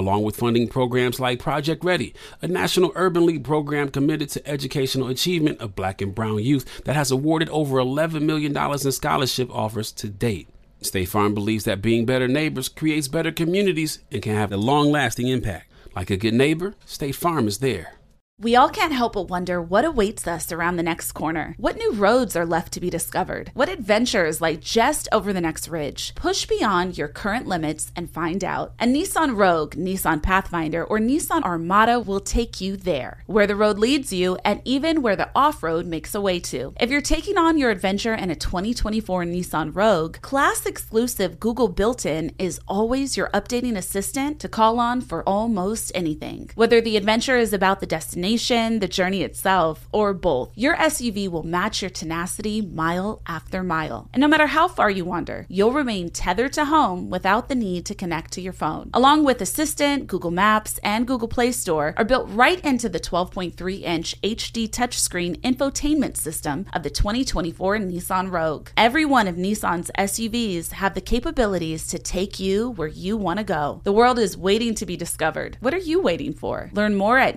along 0.00 0.22
with 0.22 0.34
funding 0.34 0.66
programs 0.66 1.20
like 1.20 1.38
Project 1.38 1.84
Ready, 1.84 2.14
a 2.42 2.48
national 2.48 2.90
urban 2.94 3.26
league 3.26 3.44
program 3.44 3.90
committed 3.90 4.30
to 4.30 4.48
educational 4.48 5.08
achievement 5.08 5.60
of 5.60 5.76
black 5.76 6.00
and 6.00 6.14
brown 6.14 6.42
youth 6.42 6.82
that 6.84 6.96
has 6.96 7.10
awarded 7.10 7.48
over 7.50 7.76
$11 7.76 8.22
million 8.22 8.56
in 8.56 8.92
scholarship 8.92 9.54
offers 9.54 9.92
to 9.92 10.08
date. 10.08 10.48
State 10.80 11.10
Farm 11.10 11.34
believes 11.34 11.64
that 11.64 11.82
being 11.82 12.06
better 12.06 12.26
neighbors 12.26 12.68
creates 12.68 13.08
better 13.08 13.30
communities 13.30 13.98
and 14.10 14.22
can 14.22 14.34
have 14.34 14.50
a 14.50 14.56
long 14.56 14.90
lasting 14.90 15.28
impact. 15.28 15.70
Like 15.94 16.10
a 16.10 16.16
good 16.16 16.34
neighbor, 16.34 16.74
State 16.86 17.14
Farm 17.14 17.46
is 17.46 17.58
there. 17.58 17.99
We 18.42 18.56
all 18.56 18.70
can't 18.70 18.94
help 18.94 19.12
but 19.12 19.28
wonder 19.28 19.60
what 19.60 19.84
awaits 19.84 20.26
us 20.26 20.50
around 20.50 20.76
the 20.76 20.82
next 20.82 21.12
corner. 21.12 21.54
What 21.58 21.76
new 21.76 21.92
roads 21.92 22.34
are 22.34 22.46
left 22.46 22.72
to 22.72 22.80
be 22.80 22.88
discovered? 22.88 23.50
What 23.52 23.68
adventures 23.68 24.40
lie 24.40 24.54
just 24.54 25.10
over 25.12 25.34
the 25.34 25.42
next 25.42 25.68
ridge? 25.68 26.14
Push 26.14 26.46
beyond 26.46 26.96
your 26.96 27.08
current 27.08 27.46
limits 27.46 27.92
and 27.94 28.10
find 28.10 28.42
out. 28.42 28.72
A 28.80 28.86
Nissan 28.86 29.36
Rogue, 29.36 29.74
Nissan 29.74 30.22
Pathfinder, 30.22 30.82
or 30.82 30.98
Nissan 30.98 31.42
Armada 31.42 32.00
will 32.00 32.18
take 32.18 32.62
you 32.62 32.78
there, 32.78 33.24
where 33.26 33.46
the 33.46 33.54
road 33.54 33.78
leads 33.78 34.10
you 34.10 34.38
and 34.42 34.62
even 34.64 35.02
where 35.02 35.16
the 35.16 35.28
off 35.34 35.62
road 35.62 35.84
makes 35.84 36.14
a 36.14 36.20
way 36.22 36.40
to. 36.40 36.72
If 36.80 36.88
you're 36.88 37.02
taking 37.02 37.36
on 37.36 37.58
your 37.58 37.68
adventure 37.68 38.14
in 38.14 38.30
a 38.30 38.34
2024 38.34 39.24
Nissan 39.24 39.76
Rogue, 39.76 40.18
class 40.22 40.64
exclusive 40.64 41.40
Google 41.40 41.68
built 41.68 42.06
in 42.06 42.32
is 42.38 42.58
always 42.66 43.18
your 43.18 43.28
updating 43.34 43.76
assistant 43.76 44.40
to 44.40 44.48
call 44.48 44.80
on 44.80 45.02
for 45.02 45.22
almost 45.28 45.92
anything. 45.94 46.48
Whether 46.54 46.80
the 46.80 46.96
adventure 46.96 47.36
is 47.36 47.52
about 47.52 47.80
the 47.80 47.86
destination, 47.86 48.29
the 48.38 48.88
journey 48.88 49.22
itself, 49.22 49.88
or 49.92 50.14
both, 50.14 50.52
your 50.54 50.76
SUV 50.76 51.28
will 51.28 51.42
match 51.42 51.82
your 51.82 51.90
tenacity 51.90 52.60
mile 52.60 53.22
after 53.26 53.62
mile. 53.62 54.08
And 54.12 54.20
no 54.20 54.28
matter 54.28 54.46
how 54.46 54.68
far 54.68 54.88
you 54.88 55.04
wander, 55.04 55.46
you'll 55.48 55.72
remain 55.72 56.10
tethered 56.10 56.52
to 56.52 56.66
home 56.66 57.10
without 57.10 57.48
the 57.48 57.54
need 57.54 57.84
to 57.86 57.94
connect 57.94 58.32
to 58.32 58.40
your 58.40 58.52
phone. 58.52 58.90
Along 58.94 59.24
with 59.24 59.40
Assistant, 59.40 60.06
Google 60.06 60.30
Maps, 60.30 60.78
and 60.84 61.06
Google 61.06 61.28
Play 61.28 61.50
Store 61.52 61.92
are 61.96 62.04
built 62.04 62.28
right 62.30 62.60
into 62.64 62.88
the 62.88 63.00
12.3 63.00 63.82
inch 63.82 64.20
HD 64.22 64.68
touchscreen 64.68 65.36
infotainment 65.40 66.16
system 66.16 66.66
of 66.72 66.82
the 66.82 66.90
2024 66.90 67.78
Nissan 67.78 68.30
Rogue. 68.30 68.70
Every 68.76 69.04
one 69.04 69.26
of 69.26 69.36
Nissan's 69.36 69.90
SUVs 69.98 70.72
have 70.72 70.94
the 70.94 71.00
capabilities 71.00 71.86
to 71.88 71.98
take 71.98 72.38
you 72.38 72.70
where 72.70 72.88
you 72.88 73.16
want 73.16 73.38
to 73.38 73.44
go. 73.44 73.80
The 73.84 73.92
world 73.92 74.18
is 74.18 74.36
waiting 74.36 74.74
to 74.76 74.86
be 74.86 74.96
discovered. 74.96 75.58
What 75.60 75.74
are 75.74 75.78
you 75.78 76.00
waiting 76.00 76.32
for? 76.32 76.70
Learn 76.72 76.94
more 76.94 77.18
at 77.18 77.36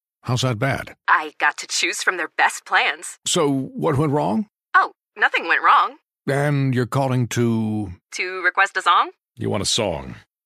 how's 0.21 0.41
that 0.41 0.59
bad? 0.59 0.95
I 1.07 1.33
got 1.39 1.57
to 1.57 1.67
choose 1.67 2.03
from 2.03 2.17
their 2.17 2.29
best 2.37 2.65
plans. 2.65 3.17
So, 3.25 3.49
what 3.51 3.97
went 3.97 4.11
wrong? 4.11 4.47
Oh, 4.73 4.91
nothing 5.17 5.47
went 5.47 5.63
wrong. 5.63 5.97
And 6.27 6.73
you're 6.73 6.85
calling 6.85 7.27
to. 7.29 7.91
To 8.13 8.41
request 8.43 8.77
a 8.77 8.81
song? 8.81 9.11
You 9.35 9.49
want 9.49 9.63
a 9.63 9.65
song? 9.65 10.15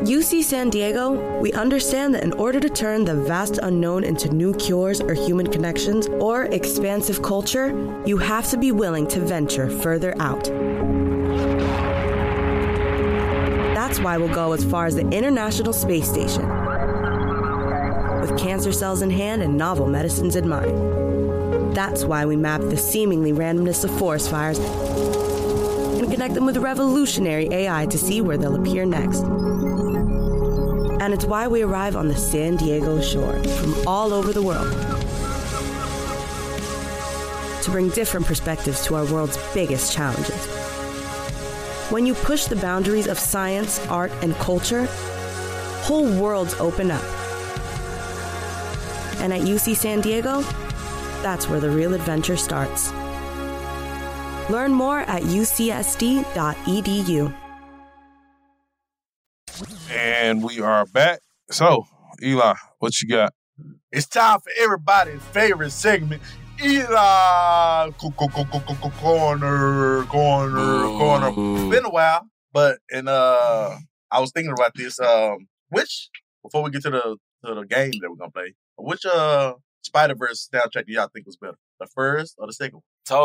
At 0.00 0.06
UC 0.06 0.42
San 0.44 0.70
Diego, 0.70 1.38
we 1.40 1.52
understand 1.52 2.14
that 2.14 2.22
in 2.22 2.32
order 2.32 2.58
to 2.58 2.70
turn 2.70 3.04
the 3.04 3.14
vast 3.14 3.58
unknown 3.58 4.02
into 4.02 4.32
new 4.32 4.54
cures 4.54 4.98
or 5.02 5.12
human 5.12 5.46
connections 5.46 6.06
or 6.06 6.44
expansive 6.44 7.20
culture, 7.20 7.68
you 8.06 8.16
have 8.16 8.48
to 8.48 8.56
be 8.56 8.72
willing 8.72 9.06
to 9.08 9.20
venture 9.20 9.68
further 9.68 10.14
out. 10.18 10.44
That's 13.74 14.00
why 14.00 14.16
we'll 14.16 14.34
go 14.34 14.54
as 14.54 14.64
far 14.64 14.86
as 14.86 14.94
the 14.94 15.06
International 15.10 15.74
Space 15.74 16.08
Station. 16.08 16.48
With 18.22 18.38
cancer 18.38 18.72
cells 18.72 19.02
in 19.02 19.10
hand 19.10 19.42
and 19.42 19.58
novel 19.58 19.86
medicines 19.86 20.34
in 20.34 20.48
mind. 20.48 21.76
That's 21.76 22.06
why 22.06 22.24
we 22.24 22.36
map 22.36 22.62
the 22.62 22.78
seemingly 22.78 23.34
randomness 23.34 23.84
of 23.84 23.90
forest 23.98 24.30
fires 24.30 24.58
and 24.58 26.10
connect 26.10 26.32
them 26.32 26.46
with 26.46 26.56
revolutionary 26.56 27.48
AI 27.52 27.84
to 27.84 27.98
see 27.98 28.22
where 28.22 28.38
they'll 28.38 28.56
appear 28.56 28.86
next. 28.86 29.26
And 31.00 31.14
it's 31.14 31.24
why 31.24 31.48
we 31.48 31.62
arrive 31.62 31.96
on 31.96 32.08
the 32.08 32.14
San 32.14 32.56
Diego 32.56 33.00
shore 33.00 33.42
from 33.42 33.74
all 33.88 34.12
over 34.12 34.34
the 34.34 34.42
world 34.42 34.70
to 37.62 37.70
bring 37.70 37.88
different 37.88 38.26
perspectives 38.26 38.84
to 38.84 38.94
our 38.96 39.06
world's 39.10 39.38
biggest 39.54 39.94
challenges. 39.94 40.46
When 41.90 42.04
you 42.04 42.12
push 42.12 42.44
the 42.44 42.56
boundaries 42.56 43.06
of 43.06 43.18
science, 43.18 43.78
art, 43.86 44.12
and 44.22 44.34
culture, 44.34 44.86
whole 45.84 46.20
worlds 46.20 46.52
open 46.60 46.90
up. 46.90 47.02
And 49.20 49.32
at 49.32 49.40
UC 49.40 49.76
San 49.76 50.02
Diego, 50.02 50.42
that's 51.22 51.48
where 51.48 51.60
the 51.60 51.70
real 51.70 51.94
adventure 51.94 52.36
starts. 52.36 52.92
Learn 54.50 54.72
more 54.72 55.00
at 55.00 55.22
ucsd.edu. 55.22 56.30
And 59.90 60.42
we 60.42 60.60
are 60.60 60.86
back. 60.86 61.20
So, 61.50 61.84
Eli, 62.22 62.54
what 62.78 63.00
you 63.02 63.08
got? 63.08 63.32
It's 63.90 64.06
time 64.06 64.38
for 64.40 64.50
everybody's 64.60 65.20
favorite 65.32 65.70
segment. 65.72 66.22
Eli 66.62 67.90
co- 67.98 68.10
co- 68.12 68.28
co- 68.28 68.44
co- 68.44 68.60
co- 68.60 68.74
co- 68.74 68.90
corner, 69.00 70.04
corner, 70.04 70.86
corner. 70.96 71.28
It's 71.28 71.70
been 71.74 71.84
a 71.84 71.90
while, 71.90 72.28
but 72.52 72.78
and 72.90 73.08
uh, 73.08 73.76
I 74.10 74.20
was 74.20 74.30
thinking 74.30 74.52
about 74.52 74.74
this. 74.74 75.00
Um, 75.00 75.48
which 75.70 76.08
before 76.42 76.62
we 76.62 76.70
get 76.70 76.82
to 76.82 76.90
the 76.90 77.16
to 77.46 77.54
the 77.54 77.64
game 77.64 77.92
that 78.00 78.10
we're 78.10 78.16
gonna 78.16 78.30
play, 78.30 78.54
which 78.76 79.04
uh 79.06 79.54
Spider 79.82 80.14
Verse 80.14 80.48
soundtrack 80.54 80.86
do 80.86 80.92
y'all 80.92 81.08
think 81.12 81.26
was 81.26 81.36
better, 81.36 81.58
the 81.80 81.86
first 81.86 82.36
or 82.38 82.46
the 82.46 82.52
second? 82.52 82.74
one? 82.76 82.82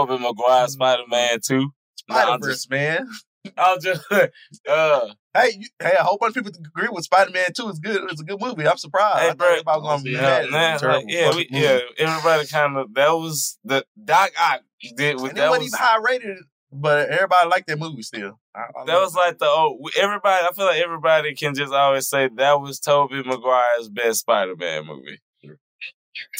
Tobey 0.07 0.17
Maguire 0.17 0.67
Spider 0.67 1.03
Man 1.07 1.39
2. 1.45 1.69
Spider 1.97 2.37
Verse, 2.41 2.67
man. 2.69 3.07
I'll 3.57 3.79
just 3.79 4.03
uh 4.69 5.07
Hey, 5.35 5.51
you, 5.59 5.67
hey, 5.81 5.95
a 5.99 6.03
whole 6.03 6.17
bunch 6.17 6.37
of 6.37 6.45
people 6.45 6.61
agree 6.65 6.87
with 6.89 7.03
Spider 7.03 7.31
Man 7.31 7.51
Two. 7.53 7.67
It's 7.67 7.79
good. 7.79 8.09
It's 8.09 8.21
a 8.21 8.23
good 8.23 8.39
movie. 8.39 8.65
I'm 8.65 8.77
surprised. 8.77 9.19
Hey, 9.19 9.33
bro, 9.33 9.49
everybody 9.49 9.81
was 9.81 9.89
gonna 9.89 10.03
be 10.03 10.11
yeah, 10.11 10.21
mad. 10.21 10.49
man, 10.49 10.79
like, 10.81 11.05
yeah, 11.09 11.35
we, 11.35 11.47
yeah. 11.51 11.79
Everybody 11.97 12.47
kind 12.47 12.77
of 12.77 12.93
that 12.93 13.11
was 13.11 13.59
the 13.65 13.85
Doc 14.01 14.31
Ock 14.39 14.61
did. 14.95 15.15
With, 15.15 15.31
And 15.31 15.37
it 15.37 15.41
that 15.41 15.49
wasn't 15.49 15.63
was 15.63 15.73
even 15.73 15.79
high 15.79 15.97
rated, 16.01 16.37
but 16.71 17.09
everybody 17.09 17.49
liked 17.49 17.67
that 17.67 17.79
movie 17.79 18.01
still. 18.01 18.39
I, 18.55 18.59
I 18.61 18.85
that 18.85 18.93
love 18.93 19.03
was 19.03 19.15
like 19.15 19.37
the 19.39 19.45
oh 19.45 19.77
everybody. 19.97 20.45
I 20.45 20.53
feel 20.53 20.65
like 20.67 20.81
everybody 20.81 21.35
can 21.35 21.53
just 21.53 21.73
always 21.73 22.07
say 22.07 22.29
that 22.37 22.61
was 22.61 22.79
Tobey 22.79 23.21
Maguire's 23.21 23.89
best 23.89 24.21
Spider 24.21 24.55
Man 24.55 24.87
movie. 24.87 25.19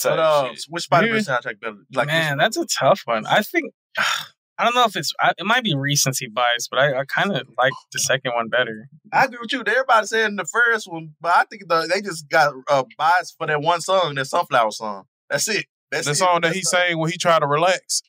But 0.03 0.20
uh, 0.20 0.53
which 0.70 0.84
Spider 0.84 1.12
Verse 1.12 1.28
soundtrack 1.28 1.60
better? 1.60 1.78
Like 1.93 2.08
Man, 2.08 2.38
that's 2.38 2.56
a 2.56 2.66
tough 2.66 3.01
one. 3.03 3.26
I 3.26 3.41
think 3.41 3.74
I 4.58 4.64
don't 4.64 4.74
know 4.76 4.86
if 4.86 4.95
it's 4.95 5.12
I, 5.20 5.34
it 5.38 5.45
might 5.45 5.64
be 5.64 5.76
recency 5.76 6.28
bias, 6.28 6.68
but 6.70 6.80
I, 6.80 6.99
I 6.99 7.03
kind 7.06 7.32
of 7.32 7.47
like 7.58 7.74
the 7.91 7.99
second 7.99 8.32
one 8.36 8.47
better. 8.49 8.88
I 9.12 9.26
agree 9.26 9.39
with 9.41 9.51
you. 9.51 9.64
Everybody 9.66 10.08
saying 10.08 10.36
the 10.38 10.45
first 10.45 10.89
one, 10.91 11.16
but 11.20 11.36
I 11.36 11.43
think 11.49 11.64
the, 11.68 11.89
they 11.93 12.01
just 12.01 12.30
got 12.30 12.53
uh, 12.70 12.84
biased 12.97 13.36
for 13.38 13.47
that 13.47 13.62
one 13.62 13.82
song, 13.82 14.16
that 14.16 14.26
Sunflower 14.26 14.72
song. 14.72 15.03
That's 15.30 15.47
it. 15.49 15.66
That's 15.91 16.06
the 16.06 16.12
it. 16.12 16.16
song 16.16 16.41
that 16.41 16.53
he 16.53 16.60
That's 16.60 16.72
sang 16.72 16.97
when 16.97 17.12
he 17.12 17.18
tried 17.18 17.39
to 17.39 17.47
relax. 17.47 18.01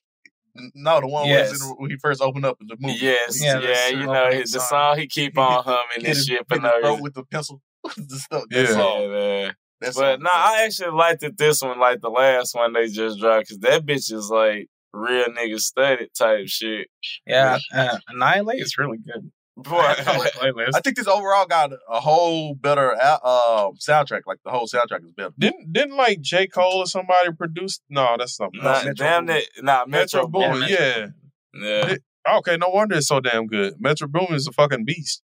No, 0.74 1.00
the 1.00 1.06
one 1.08 1.26
Yes. 1.28 1.60
in, 1.62 1.68
when 1.78 1.90
he 1.90 1.96
first 1.98 2.22
opened 2.22 2.46
up 2.46 2.56
in 2.60 2.66
the 2.68 2.76
movie. 2.80 2.98
Yes, 3.00 3.42
yeah, 3.42 3.88
you 3.88 4.06
know 4.06 4.30
his, 4.30 4.52
the 4.52 4.60
song 4.60 4.96
he 4.98 5.06
keep 5.06 5.36
on 5.36 5.64
humming 5.64 5.84
Hit 5.96 5.98
and 5.98 6.06
his- 6.06 6.26
shit 6.26 6.46
for 6.48 6.58
no 6.58 6.76
reason. 6.78 7.02
with 7.02 7.14
the 7.14 7.24
pencil. 7.24 7.60
the 7.96 8.16
stuff. 8.18 8.44
Yeah. 8.50 8.62
That 8.62 8.68
song. 8.72 9.02
Yeah, 9.02 9.08
man. 9.08 9.54
That 9.82 9.86
But 9.88 9.92
song. 9.94 10.22
no, 10.22 10.30
I 10.32 10.62
actually 10.64 10.96
liked 10.96 11.22
it 11.24 11.36
this 11.36 11.60
one, 11.60 11.78
like 11.78 12.00
the 12.00 12.08
last 12.08 12.54
one 12.54 12.72
they 12.72 12.86
just 12.88 13.18
dropped, 13.20 13.48
because 13.48 13.58
that 13.58 13.84
bitch 13.84 14.10
is 14.12 14.30
like 14.30 14.68
real 14.96 15.26
nigga 15.26 15.60
studied 15.60 16.10
type 16.16 16.46
shit. 16.48 16.88
Yeah, 17.26 17.58
uh, 17.74 17.98
Annihilate 18.08 18.60
is 18.60 18.76
really 18.78 18.98
good. 18.98 19.30
Boy, 19.58 19.78
I 19.78 19.94
have 19.94 20.18
my 20.18 20.26
playlist. 20.26 20.72
I 20.74 20.80
think 20.80 20.96
this 20.96 21.06
overall 21.08 21.46
got 21.46 21.72
a 21.88 22.00
whole 22.00 22.54
better 22.54 22.94
uh, 23.00 23.70
soundtrack. 23.80 24.22
Like 24.26 24.38
the 24.44 24.50
whole 24.50 24.66
soundtrack 24.66 25.02
is 25.04 25.12
better. 25.12 25.32
Didn't 25.38 25.72
didn't 25.72 25.96
like 25.96 26.20
J 26.20 26.46
Cole 26.46 26.80
or 26.80 26.86
somebody 26.86 27.32
produce? 27.32 27.80
No, 27.88 28.16
that's 28.18 28.36
something. 28.36 28.60
Nah, 28.62 28.80
else. 28.80 28.88
damn 28.96 29.28
it, 29.30 29.48
nah, 29.62 29.84
Metro, 29.86 30.26
Metro 30.26 30.28
Boomin, 30.28 30.68
yeah. 30.68 31.06
yeah. 31.54 31.90
It- 31.92 32.02
okay, 32.28 32.58
no 32.58 32.68
wonder 32.68 32.96
it's 32.96 33.08
so 33.08 33.20
damn 33.20 33.46
good. 33.46 33.74
Metro 33.80 34.06
Boomin 34.06 34.34
is 34.34 34.46
a 34.46 34.52
fucking 34.52 34.84
beast. 34.84 35.22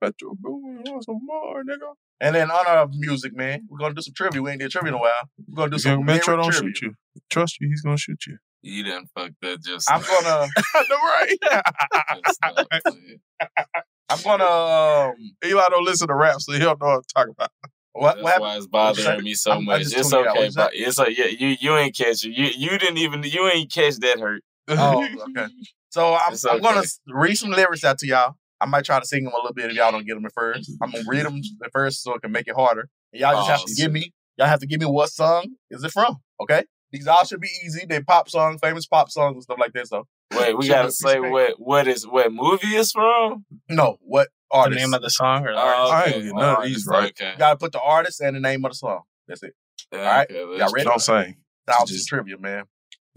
Metro 0.00 0.34
Boomin 0.34 0.84
want 0.86 1.04
some 1.04 1.20
more, 1.22 1.62
nigga. 1.62 1.92
And 2.22 2.34
then 2.34 2.50
on 2.50 2.66
our 2.66 2.88
music, 2.90 3.34
man, 3.36 3.66
we're 3.68 3.78
gonna 3.78 3.94
do 3.94 4.00
some 4.00 4.14
trivia. 4.14 4.40
We 4.40 4.50
ain't 4.50 4.60
did 4.60 4.70
trivia 4.70 4.88
in 4.88 4.94
a 4.94 4.98
while. 4.98 5.12
We're 5.46 5.56
gonna 5.56 5.76
do 5.76 5.88
Young 5.88 5.98
some 5.98 6.04
Metro 6.06 6.34
lyric 6.34 6.44
don't 6.44 6.52
trivia. 6.52 6.74
shoot 6.74 6.86
you. 6.86 6.94
Trust 7.28 7.60
you, 7.60 7.68
he's 7.68 7.82
gonna 7.82 7.98
shoot 7.98 8.24
you. 8.26 8.38
You 8.62 8.84
didn't 8.84 9.08
fuck 9.16 9.32
that 9.42 9.62
just. 9.64 9.90
I'm 9.90 10.02
gonna. 10.02 10.46
Right? 10.90 11.36
I'm 14.08 14.22
gonna. 14.22 14.44
Um, 14.44 15.14
Eli 15.44 15.68
don't 15.70 15.84
listen 15.84 16.08
to 16.08 16.14
rap, 16.14 16.40
so 16.40 16.52
he 16.52 16.58
don't 16.58 16.80
know 16.80 16.86
what 16.88 16.96
I'm 16.96 17.02
talking 17.14 17.34
about. 17.38 17.50
what? 17.92 18.14
That's 18.16 18.24
what 18.24 18.40
why 18.40 18.56
it's 18.56 18.66
bothering 18.66 19.22
me 19.24 19.34
so 19.34 19.52
I'm- 19.52 19.64
much. 19.64 19.82
It's 19.82 19.92
tuned 19.92 20.12
you 20.12 20.18
out. 20.18 20.36
okay, 20.36 20.50
but 20.54 20.70
it's 20.74 20.98
like 20.98 21.16
yeah, 21.16 21.26
you 21.26 21.56
you 21.60 21.76
ain't 21.76 21.96
catch 21.96 22.24
it. 22.24 22.30
You 22.36 22.46
you 22.56 22.78
didn't 22.78 22.98
even 22.98 23.22
you 23.24 23.48
ain't 23.48 23.70
catch 23.72 23.96
that 23.98 24.20
hurt. 24.20 24.42
Oh, 24.68 25.04
okay. 25.30 25.46
So 25.90 26.14
I'm, 26.14 26.32
It's 26.32 26.44
I'm 26.44 26.60
gonna 26.60 26.82
read 27.08 27.34
some 27.34 27.50
lyrics 27.50 27.84
out 27.84 27.98
to 27.98 28.06
y'all. 28.06 28.34
I 28.60 28.66
might 28.66 28.84
try 28.84 29.00
to 29.00 29.04
sing 29.06 29.24
them 29.24 29.32
a 29.32 29.36
little 29.36 29.52
bit 29.54 29.70
if 29.70 29.76
y'all 29.76 29.90
don't 29.90 30.06
get 30.06 30.14
them 30.14 30.24
at 30.24 30.32
first. 30.32 30.70
I'm 30.80 30.90
gonna 30.90 31.04
read 31.06 31.26
them 31.26 31.40
at 31.64 31.72
first 31.72 32.02
so 32.02 32.14
it 32.14 32.22
can 32.22 32.32
make 32.32 32.46
it 32.48 32.54
harder. 32.54 32.88
And 33.12 33.20
y'all 33.20 33.34
just 33.34 33.50
have 33.50 33.60
Oh, 33.62 33.66
to 33.66 33.74
give 33.74 33.92
me. 33.92 34.12
Y'all 34.38 34.46
have 34.48 34.60
to 34.60 34.66
give 34.66 34.80
me 34.80 34.86
what 34.86 35.10
song 35.10 35.46
is 35.70 35.82
it 35.84 35.90
from? 35.90 36.16
Okay. 36.40 36.64
These 36.92 37.06
all 37.06 37.24
should 37.24 37.40
be 37.40 37.48
easy. 37.64 37.86
They 37.88 38.00
pop 38.02 38.28
songs, 38.28 38.60
famous 38.62 38.86
pop 38.86 39.10
songs 39.10 39.34
and 39.34 39.42
stuff 39.42 39.58
like 39.58 39.72
that. 39.72 39.88
So 39.88 40.06
Wait, 40.34 40.56
we 40.56 40.68
gotta 40.68 40.90
say 40.92 41.18
respect. 41.18 41.58
what 41.58 41.60
what 41.60 41.88
is 41.88 42.06
what 42.06 42.32
movie 42.32 42.74
is 42.76 42.92
from? 42.92 43.44
no, 43.70 43.96
what 44.00 44.28
The 44.50 44.56
artist? 44.58 44.80
name 44.80 44.94
of 44.94 45.02
the 45.02 45.10
song 45.10 45.46
or 45.46 45.52
the 45.52 45.58
Oh, 45.58 45.62
artist? 45.62 45.92
I 45.92 46.02
okay. 46.02 46.14
ain't 46.16 46.24
get 46.26 46.34
none 46.34 46.56
of 46.58 46.64
these 46.64 46.86
right. 46.86 47.10
Okay. 47.10 47.32
You 47.32 47.38
gotta 47.38 47.56
put 47.56 47.72
the 47.72 47.80
artist 47.80 48.20
and 48.20 48.36
the 48.36 48.40
name 48.40 48.64
of 48.64 48.72
the 48.72 48.76
song. 48.76 49.02
That's 49.26 49.42
it. 49.42 49.54
Yeah, 49.92 49.98
All 50.00 50.04
right. 50.04 50.30
okay, 50.30 50.58
Y'all 50.58 50.70
ready? 50.72 50.84
Don't 50.84 51.00
sing. 51.00 51.36
Thousand 51.66 51.96
Just- 51.96 52.08
trivia, 52.08 52.38
man. 52.38 52.64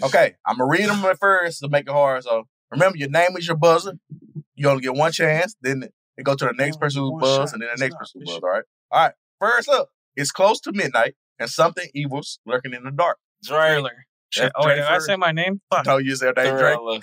Okay, 0.03 0.35
I'm 0.45 0.57
gonna 0.57 0.69
read 0.69 0.85
them 0.89 1.03
at 1.05 1.17
first 1.19 1.59
to 1.59 1.69
make 1.69 1.87
it 1.87 1.91
hard. 1.91 2.23
So 2.23 2.47
remember, 2.71 2.97
your 2.97 3.09
name 3.09 3.35
is 3.37 3.47
your 3.47 3.55
buzzer. 3.57 3.93
You 4.55 4.69
only 4.69 4.81
get 4.83 4.93
one 4.93 5.11
chance. 5.11 5.55
Then 5.61 5.83
it 6.17 6.23
go 6.23 6.35
to 6.35 6.45
the 6.45 6.53
next 6.53 6.79
person 6.79 7.01
who 7.01 7.11
One 7.13 7.21
buzz, 7.21 7.49
shot. 7.49 7.53
and 7.53 7.61
then 7.61 7.69
the 7.75 7.79
next 7.81 7.95
person 7.95 8.21
who 8.21 8.25
fish. 8.31 8.35
buzz. 8.35 8.43
All 8.43 8.49
right. 8.49 8.63
All 8.91 9.03
right. 9.03 9.13
First 9.39 9.69
up, 9.69 9.89
it's 10.15 10.31
close 10.31 10.59
to 10.61 10.71
midnight, 10.73 11.15
and 11.39 11.49
something 11.49 11.87
evil's 11.93 12.39
lurking 12.45 12.73
in 12.73 12.83
the 12.83 12.91
dark. 12.91 13.17
Drake. 13.45 13.73
Thriller. 13.73 14.05
Shit. 14.29 14.51
Oh 14.55 14.65
wait, 14.65 14.75
Drake 14.75 14.87
did 14.87 14.93
I 14.95 14.97
say 14.99 15.15
my 15.15 15.31
name? 15.31 15.61
Fuck. 15.71 15.85
No, 15.85 15.97
you 15.97 16.15
said 16.15 16.35
that 16.35 16.57
Drake. 16.57 16.75
Thriller. 16.75 16.99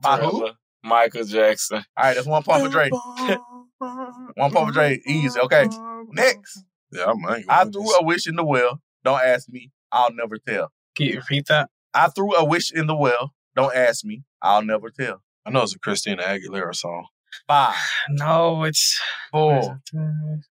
By 0.00 0.18
who? 0.18 0.50
Michael 0.82 1.24
Jackson. 1.24 1.78
All 1.96 2.04
right, 2.04 2.14
that's 2.14 2.26
one 2.26 2.42
point 2.42 2.62
for 2.64 2.68
Drake. 2.68 2.92
one 3.78 4.52
point 4.52 4.66
for 4.68 4.72
Drake. 4.72 5.00
Easy. 5.06 5.38
Okay. 5.40 5.66
Next, 6.10 6.64
Yeah, 6.92 7.06
I'm 7.06 7.24
I 7.26 7.42
I 7.48 7.64
threw 7.64 7.82
this. 7.82 7.96
a 8.00 8.04
wish 8.04 8.26
in 8.28 8.36
the 8.36 8.44
well. 8.44 8.80
Don't 9.04 9.20
ask 9.22 9.48
me. 9.48 9.70
I'll 9.92 10.12
never 10.12 10.38
tell. 10.38 10.70
Can 10.96 11.06
you 11.06 11.16
repeat 11.16 11.46
that? 11.48 11.70
I 11.92 12.08
threw 12.08 12.34
a 12.34 12.44
wish 12.44 12.72
in 12.72 12.86
the 12.86 12.96
well. 12.96 13.32
Don't 13.56 13.74
ask 13.74 14.04
me. 14.04 14.22
I'll 14.42 14.62
never 14.62 14.90
tell. 14.90 15.22
I 15.46 15.50
know 15.50 15.62
it's 15.62 15.74
a 15.74 15.78
Christina 15.78 16.22
Aguilera 16.22 16.74
song. 16.74 17.06
Five, 17.48 17.74
No, 18.10 18.64
it's 18.64 18.98
four. 19.32 19.80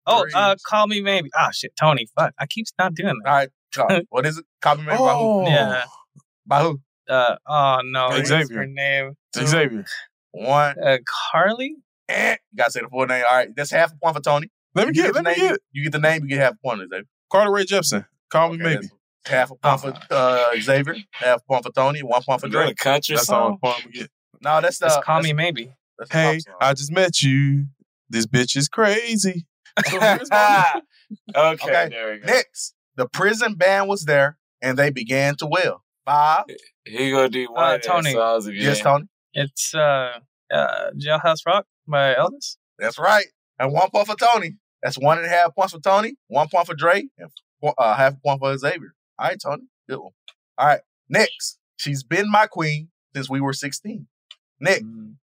oh, 0.05 0.21
Three. 0.23 0.32
uh, 0.34 0.55
call 0.65 0.88
me 0.88 1.01
maybe. 1.01 1.30
Ah, 1.38 1.49
shit, 1.51 1.73
Tony. 1.80 2.07
Fuck, 2.17 2.34
I 2.39 2.45
keep 2.45 2.65
not 2.77 2.93
doing 2.95 3.15
that. 3.25 3.49
All 3.77 3.86
right, 3.88 4.05
what 4.09 4.25
is 4.25 4.38
it? 4.38 4.45
Copy 4.62 4.82
me 4.82 4.88
by 4.88 4.95
who? 4.95 5.43
Yeah. 5.45 5.84
By 6.45 6.62
who? 6.64 6.82
Uh, 7.10 7.36
oh 7.47 7.82
no, 7.86 8.10
what's 8.10 8.30
Xavier. 8.30 8.57
her 8.60 8.66
name? 8.68 9.14
Xavier. 9.36 9.86
One. 10.32 10.76
Uh, 10.84 10.97
Carly. 11.32 11.76
Eh. 12.07 12.36
You 12.51 12.57
gotta 12.57 12.72
say 12.72 12.82
the 12.82 12.88
full 12.89 13.05
name. 13.05 13.24
All 13.30 13.36
right, 13.38 13.49
that's 13.55 13.72
half 13.72 13.91
a 13.93 13.95
point 13.95 14.16
for 14.16 14.22
Tony. 14.22 14.49
Let 14.76 14.88
me 14.88 14.93
You 14.95 15.03
get, 15.03 15.14
the 15.14 15.22
let 15.22 15.38
me 15.38 15.41
name. 15.43 15.51
get. 15.51 15.60
You 15.72 15.84
get 15.84 15.91
the 15.91 15.99
name. 15.99 16.24
You 16.24 16.30
get 16.30 16.39
half 16.39 16.53
a 16.53 16.57
point, 16.57 16.82
Xavier. 16.82 17.03
Carly 17.32 17.51
Rae 17.51 17.66
Jepsen. 17.66 18.05
Call 18.30 18.51
me 18.51 18.57
maybe. 18.57 18.89
Half 19.26 19.51
a 19.51 19.55
point 19.55 19.82
for 19.82 20.14
uh, 20.14 20.45
Xavier. 20.60 20.95
Half 21.12 21.39
a 21.41 21.43
point 21.47 21.64
for 21.66 21.72
Tony. 21.72 22.01
One 22.03 22.22
point 22.24 22.41
for 22.41 22.47
Is 22.47 22.53
that 22.53 22.60
a 22.60 22.64
Drake. 22.66 22.78
country 22.78 23.16
That's 23.16 23.28
song? 23.28 23.53
I'm 23.53 23.72
point 23.72 23.86
we 23.86 23.91
get. 23.91 24.10
No, 24.41 24.62
that's 24.62 24.80
the. 24.80 24.88
Just 24.88 25.03
call 25.03 25.18
that's, 25.18 25.28
me 25.28 25.34
maybe. 25.34 25.72
Hey. 26.12 26.39
I 26.62 26.74
just 26.74 26.91
met 26.91 27.22
you. 27.22 27.66
This 28.10 28.26
bitch 28.26 28.55
is 28.55 28.68
crazy. 28.70 29.45
So 29.88 29.99
here's 29.99 30.30
my- 30.32 30.82
okay, 31.36 31.49
Okay, 31.70 31.89
there 31.89 32.14
we 32.14 32.20
go. 32.20 32.26
Next, 32.26 32.74
the 32.95 33.07
prison 33.07 33.53
band 33.55 33.88
was 33.88 34.05
there, 34.05 34.38
and 34.62 34.78
they 34.78 34.89
began 34.89 35.36
to 35.38 35.47
wail. 35.47 35.84
Five. 36.05 36.45
He 36.86 37.12
gonna 37.12 37.30
do 37.30 37.47
one 37.51 37.76
of 37.76 37.82
Tony. 37.82 38.01
Tony. 38.01 38.14
songs 38.14 38.47
again. 38.47 38.62
Yes, 38.62 38.82
Tony. 38.82 39.05
It's 39.34 39.76
uh, 39.76 40.20
uh, 40.51 40.91
Jailhouse 40.97 41.45
Rock 41.45 41.66
by 41.88 42.16
Elvis. 42.16 42.57
That's 42.80 42.97
right. 42.97 43.26
And 43.60 43.72
one 43.74 43.89
point 43.91 44.07
for 44.07 44.16
Tony. 44.16 44.55
That's 44.82 44.97
one 44.97 45.18
and 45.18 45.28
a 45.28 45.30
half 45.30 45.53
points 45.55 45.74
for 45.74 45.80
Tony. 45.80 46.16
One 46.28 46.47
point 46.47 46.66
for 46.66 46.74
Dre, 46.74 47.05
and 47.18 47.30
four- 47.60 47.76
uh, 47.78 47.95
half 47.95 48.14
a 48.14 48.18
point 48.18 48.39
for 48.39 48.57
Xavier. 48.57 48.93
All 49.20 49.28
right, 49.28 49.38
Tony. 49.41 49.64
Good 49.88 49.99
one. 49.99 50.12
All 50.57 50.68
right. 50.68 50.80
Next, 51.10 51.60
she's 51.78 52.03
been 52.03 52.32
my 52.32 52.47
queen 52.47 52.89
since 53.14 53.30
we 53.30 53.41
were 53.41 53.53
16. 53.53 54.07
Nick, 54.62 54.84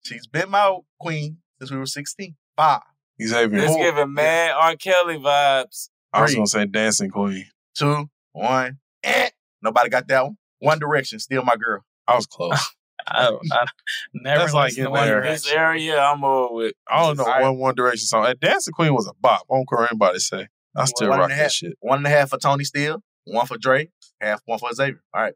she's 0.03 0.27
been 0.27 0.49
my 0.49 0.77
queen 0.99 1.37
since 1.59 1.71
we 1.71 1.77
were 1.77 1.85
16. 1.85 2.35
Five, 2.55 2.81
Xavier. 3.21 3.59
It's 3.63 3.75
giving 3.75 4.13
mad 4.13 4.51
R. 4.51 4.75
Kelly 4.75 5.17
vibes. 5.17 5.89
I 6.13 6.21
was 6.21 6.35
gonna 6.35 6.47
say 6.47 6.65
Dancing 6.65 7.09
Queen. 7.09 7.47
Two, 7.75 8.09
one. 8.31 8.77
Eh. 9.03 9.29
Nobody 9.61 9.89
got 9.89 10.07
that 10.07 10.23
one. 10.23 10.37
One 10.59 10.79
Direction, 10.79 11.19
still 11.19 11.43
my 11.43 11.55
girl. 11.55 11.81
I 12.07 12.15
was 12.15 12.25
close. 12.25 12.57
I, 13.07 13.27
I 13.51 13.65
never 14.13 14.39
That's 14.41 14.53
like 14.53 14.77
in 14.77 14.89
One 14.89 15.07
This 15.23 15.51
area, 15.51 15.99
I'm 15.99 16.23
over 16.23 16.53
with. 16.53 16.73
I 16.89 17.05
don't 17.05 17.17
know 17.17 17.23
All 17.25 17.29
right. 17.29 17.41
one 17.41 17.57
One 17.57 17.75
Direction 17.75 18.05
song. 18.07 18.25
And 18.25 18.39
Dancing 18.39 18.73
Queen 18.73 18.93
was 18.93 19.07
a 19.07 19.13
bop. 19.19 19.41
I 19.51 19.55
don't 19.55 19.67
care 19.67 19.79
what 19.79 19.91
anybody 19.91 20.19
say. 20.19 20.47
I 20.75 20.85
still 20.85 21.09
One 21.09 21.19
rock 21.19 21.29
that 21.29 21.35
half- 21.37 21.51
shit. 21.51 21.73
One 21.81 21.97
and 21.97 22.07
a 22.07 22.09
half 22.09 22.29
for 22.29 22.37
Tony 22.37 22.63
Steele, 22.63 23.03
one 23.25 23.45
for 23.45 23.57
Dre, 23.57 23.89
half 24.21 24.41
one 24.45 24.57
for 24.57 24.71
Xavier. 24.73 25.01
All 25.13 25.21
right. 25.21 25.33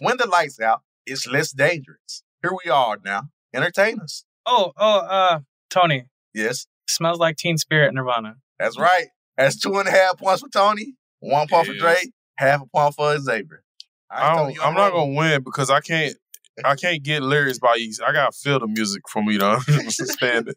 When 0.00 0.16
the 0.16 0.26
lights 0.26 0.60
out, 0.60 0.82
it's 1.06 1.26
less 1.28 1.52
dangerous. 1.52 2.22
Here 2.42 2.50
we 2.64 2.70
are 2.70 2.98
now. 3.04 3.28
Entertain 3.54 4.00
us. 4.00 4.24
Oh, 4.44 4.72
oh, 4.76 4.98
uh, 4.98 5.38
Tony. 5.70 6.06
Yes, 6.34 6.66
Smells 6.88 7.18
like 7.18 7.36
Teen 7.36 7.56
Spirit 7.56 7.94
Nirvana. 7.94 8.34
that's 8.58 8.78
right. 8.78 9.06
That's 9.38 9.58
two 9.58 9.74
and 9.78 9.88
a 9.88 9.90
half 9.92 10.18
points 10.18 10.42
for 10.42 10.48
Tony, 10.48 10.94
one 11.20 11.46
point 11.48 11.66
for 11.68 11.74
Dre, 11.74 11.94
Yes. 11.94 12.08
Half 12.36 12.62
a 12.62 12.66
point 12.66 12.94
for 12.94 13.18
Xavier. 13.18 13.62
I 14.10 14.34
don't, 14.36 14.64
I'm 14.64 14.74
not 14.74 14.92
gonna 14.92 15.12
win 15.14 15.42
because 15.42 15.70
I 15.70 15.80
can't. 15.80 16.16
I 16.64 16.74
can't 16.82 17.02
get 17.02 17.22
lyrics 17.22 17.58
by 17.58 17.74
you. 17.74 17.92
I 18.06 18.12
gotta 18.12 18.32
feel 18.32 18.60
the 18.60 18.66
music 18.66 19.02
for 19.10 19.22
me 19.22 19.38
to 19.38 19.60
understand 19.68 20.48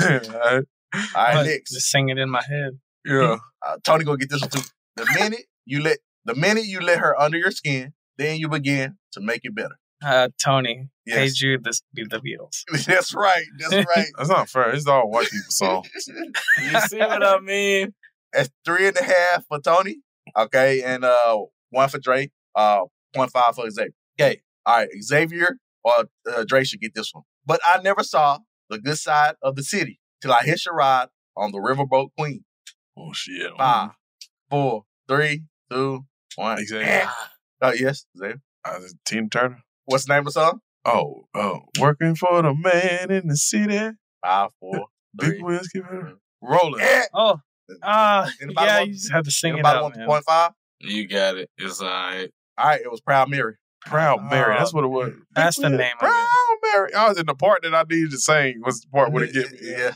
it. 0.00 0.28
All 0.34 0.62
right, 1.16 1.46
next. 1.46 1.72
Just 1.72 1.88
sing 1.90 2.10
it 2.10 2.18
in 2.18 2.28
my 2.30 2.42
head. 2.46 2.78
Yeah. 3.04 3.38
Uh, 3.66 3.76
Tony 3.82 4.04
gonna 4.04 4.18
get 4.18 4.30
this 4.30 4.40
one 4.42 4.50
too. 4.50 4.60
The 4.96 5.06
minute 5.14 5.46
you 5.64 5.80
let 5.82 5.98
the 6.24 6.34
minute 6.34 6.66
you 6.66 6.80
let 6.80 6.98
her 6.98 7.18
under 7.20 7.38
your 7.38 7.50
skin, 7.50 7.94
then 8.18 8.38
you 8.38 8.48
begin 8.48 8.98
to 9.12 9.20
make 9.20 9.40
it 9.44 9.54
better. 9.54 9.78
Uh, 10.04 10.28
Tony. 10.42 10.88
Hey 11.06 11.24
Yes. 11.24 11.34
Jude, 11.34 11.64
this 11.64 11.82
be 11.94 12.04
the 12.04 12.18
Beatles. 12.18 12.62
That's 12.86 13.14
right. 13.14 13.44
That's 13.58 13.72
right. 13.96 14.06
That's 14.16 14.28
not 14.28 14.48
fair. 14.48 14.70
It's 14.70 14.86
all 14.86 15.08
white 15.10 15.28
people 15.30 15.50
songs. 15.50 15.88
You 16.06 16.80
see 16.80 16.98
what 16.98 17.24
I 17.24 17.38
mean? 17.40 17.94
That's 18.32 18.50
three 18.64 18.88
and 18.88 18.96
a 18.96 19.02
half 19.04 19.46
for 19.48 19.60
Tony. 19.60 19.98
Okay, 20.36 20.82
and 20.82 21.04
uh 21.04 21.38
one 21.70 21.88
for 21.88 21.98
Dre. 21.98 22.30
Uh, 22.54 22.82
point 23.14 23.30
five 23.30 23.54
for 23.54 23.68
Xavier. 23.70 23.92
Okay, 24.20 24.42
all 24.66 24.78
right. 24.78 24.88
Xavier 25.02 25.56
or 25.84 26.04
uh, 26.30 26.44
Dre 26.46 26.64
should 26.64 26.80
get 26.80 26.94
this 26.94 27.12
one. 27.12 27.24
But 27.46 27.60
I 27.64 27.80
never 27.82 28.02
saw 28.02 28.38
the 28.70 28.78
good 28.78 28.98
side 28.98 29.34
of 29.42 29.56
the 29.56 29.62
city 29.62 30.00
till 30.20 30.32
I 30.32 30.42
hitched 30.42 30.66
a 30.66 30.72
ride 30.72 31.08
on 31.36 31.52
the 31.52 31.58
Riverboat 31.58 32.10
Queen. 32.18 32.44
Oh 32.96 33.12
shit. 33.12 33.50
Five, 33.56 33.90
four, 34.50 34.84
three, 35.08 35.44
two, 35.70 36.04
one. 36.36 36.64
Xavier. 36.64 37.08
Oh 37.62 37.72
yes, 37.72 38.06
Xavier. 38.18 38.40
Uh, 38.64 38.78
Tina 39.04 39.28
Turner. 39.28 39.62
What's 39.86 40.04
the 40.06 40.14
name 40.14 40.20
of 40.20 40.26
the 40.26 40.32
song? 40.32 40.60
Oh, 40.84 41.26
oh, 41.34 41.60
working 41.80 42.14
for 42.16 42.42
the 42.42 42.54
man 42.54 43.10
in 43.10 43.28
the 43.28 43.36
city. 43.36 43.96
Five, 44.24 44.50
four, 44.60 44.86
Big 45.16 45.30
three. 45.30 45.42
wheels 45.42 45.68
give 45.68 45.84
rolling. 46.42 46.80
Eh. 46.82 47.04
Oh, 47.82 47.88
uh, 47.88 48.28
Anybody 48.40 48.66
yeah, 48.66 48.76
want- 48.78 48.88
you 48.88 48.94
just 48.94 49.12
have 49.12 49.24
to 49.24 49.30
sing 49.30 49.50
it 49.50 49.54
Anybody 49.54 49.76
out, 49.76 49.82
want 49.82 49.96
man. 49.96 50.06
point 50.06 50.24
five? 50.24 50.52
You 50.80 51.06
got 51.08 51.36
it. 51.36 51.50
It's 51.58 51.80
all 51.80 51.88
right. 51.88 52.30
All 52.58 52.66
right, 52.66 52.80
it 52.80 52.90
was 52.90 53.00
Proud 53.00 53.30
Mary. 53.30 53.54
Proud 53.86 54.22
Mary. 54.30 54.54
Uh, 54.54 54.58
That's 54.58 54.72
what 54.74 54.84
it 54.84 54.88
was. 54.88 55.12
That's 55.34 55.56
the 55.58 55.68
name 55.70 55.80
of 55.80 55.86
it. 55.86 55.98
Proud 55.98 56.56
Mary. 56.64 56.94
I 56.94 57.08
was 57.08 57.18
in 57.18 57.26
the 57.26 57.34
part 57.34 57.62
that 57.62 57.74
I 57.74 57.82
needed 57.88 58.10
to 58.12 58.18
sing 58.18 58.60
was 58.64 58.80
the 58.82 58.88
part 58.88 59.10
where 59.12 59.24
it 59.24 59.32
get 59.32 59.50
me. 59.52 59.58
Yeah. 59.62 59.92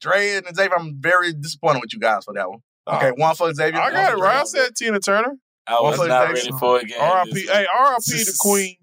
Dre 0.00 0.36
and 0.36 0.46
Xavier, 0.56 0.76
I'm 0.78 0.96
very 1.00 1.32
disappointed 1.32 1.80
with 1.80 1.92
you 1.92 1.98
guys 2.00 2.24
for 2.24 2.34
that 2.34 2.48
one. 2.48 2.60
Okay, 2.86 3.10
one 3.16 3.34
for 3.34 3.52
Xavier. 3.52 3.80
I 3.80 3.90
got 3.90 4.12
it 4.12 4.20
right. 4.20 4.36
I 4.40 4.44
said 4.44 4.76
Tina 4.76 5.00
Turner. 5.00 5.34
I 5.66 5.80
was 5.80 5.98
One 5.98 6.06
for 6.06 6.08
not 6.08 6.26
Xavier. 6.28 6.34
ready 6.52 6.58
for 6.58 6.76
it 6.78 6.82
again. 6.84 7.00
R.I.P. 7.00 7.46
Hey, 7.46 7.66
R.I.P. 7.78 8.24
the 8.24 8.36
Queen. 8.38 8.76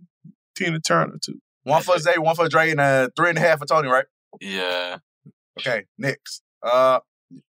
Tina 0.56 0.80
Turner 0.80 1.18
too. 1.24 1.40
One 1.64 1.82
for 1.84 1.98
Xavier, 2.00 2.22
one 2.22 2.36
for 2.36 2.50
Dre, 2.50 2.72
and 2.72 2.80
uh, 2.80 3.10
three 3.16 3.30
and 3.30 3.38
a 3.38 3.42
half 3.42 3.60
for 3.60 3.66
Tony, 3.66 3.88
right? 3.88 4.06
Yeah. 4.42 4.98
Okay, 5.60 5.84
next. 5.98 6.42
Uh, 6.64 7.00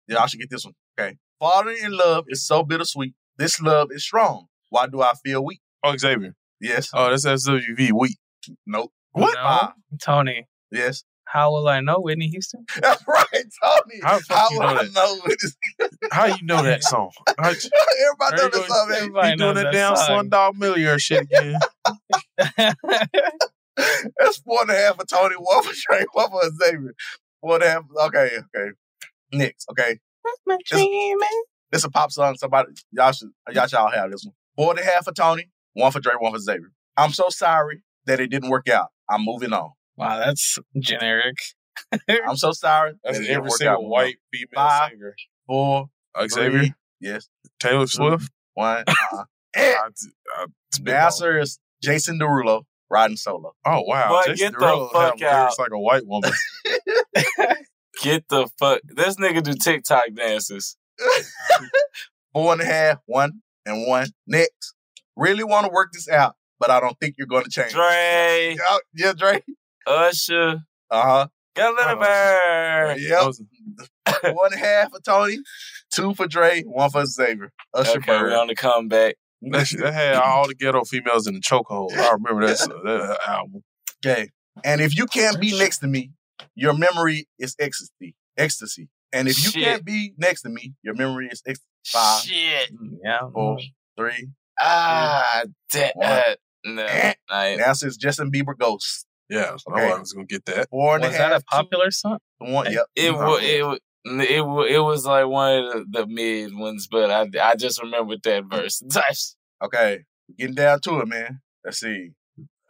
yeah, 0.08 0.20
I 0.22 0.26
should 0.28 0.40
get 0.40 0.50
this 0.50 0.66
one. 0.66 0.74
Okay. 1.00 1.18
Falling 1.40 1.78
in 1.84 1.92
love 1.92 2.26
is 2.30 2.46
so 2.46 2.64
bittersweet. 2.64 3.14
This 3.38 3.60
love 3.62 3.90
is 3.92 4.04
strong. 4.04 4.48
Why 4.70 4.88
do 4.88 5.02
I 5.02 5.14
feel 5.24 5.44
weak? 5.44 5.60
Oh, 5.84 5.96
Xavier. 5.98 6.34
Yes. 6.62 6.90
Oh, 6.94 7.10
that's 7.10 7.26
SWV 7.26 7.92
weak. 7.92 8.18
Nope. 8.66 8.92
What? 9.12 9.34
No, 9.36 9.72
Tony. 10.02 10.48
Yes. 10.72 11.04
How 11.28 11.52
will 11.52 11.68
I 11.68 11.82
know 11.82 12.00
Whitney 12.00 12.28
Houston? 12.28 12.66
That's 12.82 13.04
right, 13.08 13.26
Tony. 13.34 14.00
How 14.04 14.20
the 14.20 14.26
How 14.30 14.48
you 14.52 14.60
would 14.60 14.64
know 14.64 14.70
I 14.70 14.84
that? 14.84 14.94
know 14.94 15.16
what 15.16 15.38
this- 15.42 15.58
How 16.12 16.26
you 16.28 16.44
know 16.44 16.62
that 16.64 16.84
song? 16.84 17.10
How- 17.40 17.50
Everybody 17.50 18.38
know 18.38 18.50
this 18.50 18.68
song, 18.68 18.90
man. 18.90 18.98
Everybody 19.00 19.30
He 19.32 19.36
doing 19.36 19.40
knows 19.40 19.56
that 19.56 19.64
that 19.64 19.72
damn 19.74 19.96
song. 19.96 20.30
Slumdog 20.30 20.56
Millionaire 20.60 21.00
shit 21.00 21.22
again. 21.24 21.56
That's 24.20 24.38
four 24.46 24.62
and 24.62 24.70
a 24.70 24.76
half 24.76 24.96
for 24.98 25.06
Tony, 25.06 25.36
one 25.36 25.64
for 25.64 25.74
Dre, 25.74 26.06
one 26.14 26.30
for 26.30 26.42
Xavier. 26.64 26.94
Four 27.42 27.56
and 27.56 27.64
a 27.64 27.70
half. 27.70 27.84
Okay, 28.08 28.30
okay. 28.56 28.72
Next, 29.38 29.68
okay. 29.72 30.00
This 31.72 31.84
a 31.84 31.90
pop 31.90 32.12
song. 32.12 32.36
Somebody, 32.38 32.70
y'all 32.92 33.12
should, 33.12 33.30
y'all 33.52 33.68
should 33.68 33.78
all 33.78 33.92
have 33.92 34.12
this 34.12 34.26
one. 34.26 34.34
Four 34.56 34.72
and 34.72 34.80
a 34.80 34.84
half 34.84 35.06
for 35.06 35.12
Tony, 35.12 35.50
one 35.74 35.92
for 35.92 36.00
Dre, 36.00 36.14
one 36.18 36.32
for 36.34 36.40
Xavier. 36.40 36.72
I'm 36.98 37.12
so 37.12 37.26
sorry 37.30 37.82
that 38.06 38.20
it 38.20 38.28
didn't 38.28 38.50
work 38.50 38.68
out. 38.70 38.88
I'm 39.10 39.24
moving 39.26 39.52
on. 39.54 39.72
Wow, 39.98 40.18
that's 40.20 40.58
generic. 40.80 41.36
I'm 42.28 42.38
so 42.38 42.52
sorry. 42.54 42.94
That's 43.04 43.20
that 43.20 43.28
every 43.30 43.50
single 43.52 43.90
white 43.90 44.16
female 44.34 44.48
Five, 44.56 44.92
singer. 44.92 45.16
Four, 45.48 45.86
Uh, 46.16 46.28
Xavier, 46.28 46.60
three, 46.60 46.74
yes, 47.02 47.28
Taylor 47.60 47.88
Swift. 47.88 48.30
one. 48.54 48.84
Uh, 49.58 49.62
eh. 49.62 49.74
I, 49.74 49.88
I, 50.42 50.46
the 50.82 50.98
answer 50.98 51.40
is 51.40 51.60
Jason 51.82 52.20
Derulo 52.20 52.64
riding 52.90 53.16
solo. 53.16 53.54
Oh 53.66 53.82
wow, 53.82 54.10
Boy, 54.10 54.34
Jason 54.34 54.52
get 54.52 54.60
the 54.60 54.90
fuck 54.92 55.20
have 55.20 55.20
lyrics 55.20 55.56
out. 55.60 55.60
like 55.60 55.72
a 55.72 55.80
white 55.80 56.06
woman. 56.06 56.32
Get 58.06 58.28
the 58.30 58.48
fuck. 58.60 58.82
This 58.86 59.16
nigga 59.18 59.42
do 59.44 59.54
TikTok 59.54 60.04
dances. 60.16 60.78
Four 62.34 62.54
and 62.54 62.62
a 62.62 62.66
half, 62.66 62.98
one 63.06 63.42
and 63.66 63.88
one. 63.88 64.08
Next, 64.28 64.74
really 65.16 65.44
want 65.44 65.66
to 65.66 65.72
work 65.72 65.90
this 65.94 66.10
out, 66.10 66.36
but 66.60 66.70
I 66.70 66.80
don't 66.80 66.98
think 67.00 67.16
you're 67.18 67.28
going 67.28 67.46
to 67.46 67.50
change. 67.50 67.72
Dre, 67.74 68.56
Yeah, 68.58 68.78
yeah, 68.94 69.14
Dre. 69.14 69.42
Usher, 69.88 70.60
Uh 70.90 71.02
huh. 71.02 71.28
got 71.56 71.74
a 71.74 71.76
little 71.76 72.02
bird. 72.02 72.98
Yep. 73.00 74.36
One 74.36 74.54
and 74.54 74.62
a 74.62 74.66
half 74.66 74.92
for 74.92 75.00
Tony, 75.00 75.40
two 75.92 76.14
for 76.14 76.28
Dre, 76.28 76.62
one 76.64 76.90
for 76.90 77.06
Xavier. 77.06 77.52
Usher 77.74 77.98
Okay, 77.98 78.06
Bird. 78.20 78.30
we 78.30 78.36
on 78.36 78.48
the 78.48 78.56
comeback. 78.56 79.16
that, 79.42 79.66
shit- 79.68 79.80
that 79.82 79.94
had 79.94 80.16
all 80.16 80.48
the 80.48 80.56
ghetto 80.56 80.84
females 80.84 81.28
in 81.28 81.34
the 81.36 81.42
chokehold. 81.42 81.92
I 81.94 82.12
remember 82.12 82.46
that, 82.48 82.58
that 82.84 83.20
album. 83.28 83.64
Okay. 84.06 84.30
And 84.64 84.80
if 84.82 84.96
you 84.98 85.06
can't 85.06 85.40
be 85.40 85.58
next 85.58 85.80
to 85.80 85.88
me, 85.88 86.12
your 86.56 86.74
memory 86.74 87.28
is 87.40 87.56
ecstasy. 87.60 88.16
Ecstasy. 88.38 88.90
And 89.14 89.28
if 89.28 89.38
you 89.44 89.52
Shit. 89.52 89.64
can't 89.64 89.86
be 89.86 90.14
next 90.18 90.42
to 90.42 90.50
me, 90.50 90.74
your 90.84 90.94
memory 90.96 91.28
is 91.32 91.42
ecstasy. 91.48 91.68
Five, 91.88 92.22
Shit. 92.24 92.70
Yeah. 93.04 93.20
four, 93.34 93.58
three. 93.98 94.30
Ah, 94.60 95.44
da- 95.72 95.92
One. 95.96 96.08
uh, 96.10 96.36
no. 96.66 96.86
I, 97.30 97.56
The 97.58 97.68
answer 97.68 97.90
Justin 97.92 98.32
Bieber 98.32 98.58
Ghost. 98.58 99.06
Yeah, 99.30 99.56
Okay. 99.70 99.92
I 99.92 99.98
was 100.00 100.14
gonna 100.14 100.26
get 100.26 100.46
that. 100.46 100.70
Four 100.70 100.96
and 100.96 101.04
a 101.06 101.08
Was 101.08 101.18
half. 101.18 101.30
that 101.32 101.36
a 101.38 101.40
two- 101.40 101.46
popular 101.52 101.92
song? 101.92 102.20
One. 102.40 102.72
Yep. 102.72 102.86
it 102.96 103.14
was 103.14 103.44
it 103.44 103.64
was 103.66 103.80
it 104.06 104.46
was 104.46 104.68
it 104.72 104.80
was 104.80 105.06
like 105.06 105.26
one 105.28 105.64
of 105.64 105.74
the, 105.74 105.86
the 106.02 106.08
mid 106.08 106.56
ones, 106.56 106.88
but 106.90 107.10
I 107.10 107.28
I 107.42 107.56
just 107.56 107.82
remembered 107.82 108.20
that 108.24 108.44
verse. 108.50 108.84
Okay, 109.64 110.04
getting 110.38 110.54
down 110.54 110.82
to 110.82 111.00
it, 111.00 111.08
man. 111.08 111.40
Let's 111.64 111.80
see. 111.80 112.10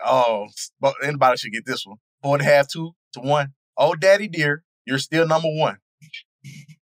Oh, 0.05 0.47
but 0.79 0.93
anybody 1.03 1.35
should 1.37 1.51
get 1.51 1.65
this 1.65 1.85
one. 1.85 1.97
Four 2.21 2.35
and 2.35 2.41
a 2.41 2.45
half, 2.45 2.67
two 2.71 2.91
to 3.15 3.21
one. 3.21 3.53
Oh, 3.77 3.95
daddy 3.95 4.27
dear, 4.27 4.63
you're 4.85 4.99
still 4.99 5.27
number 5.27 5.49
one. 5.49 5.77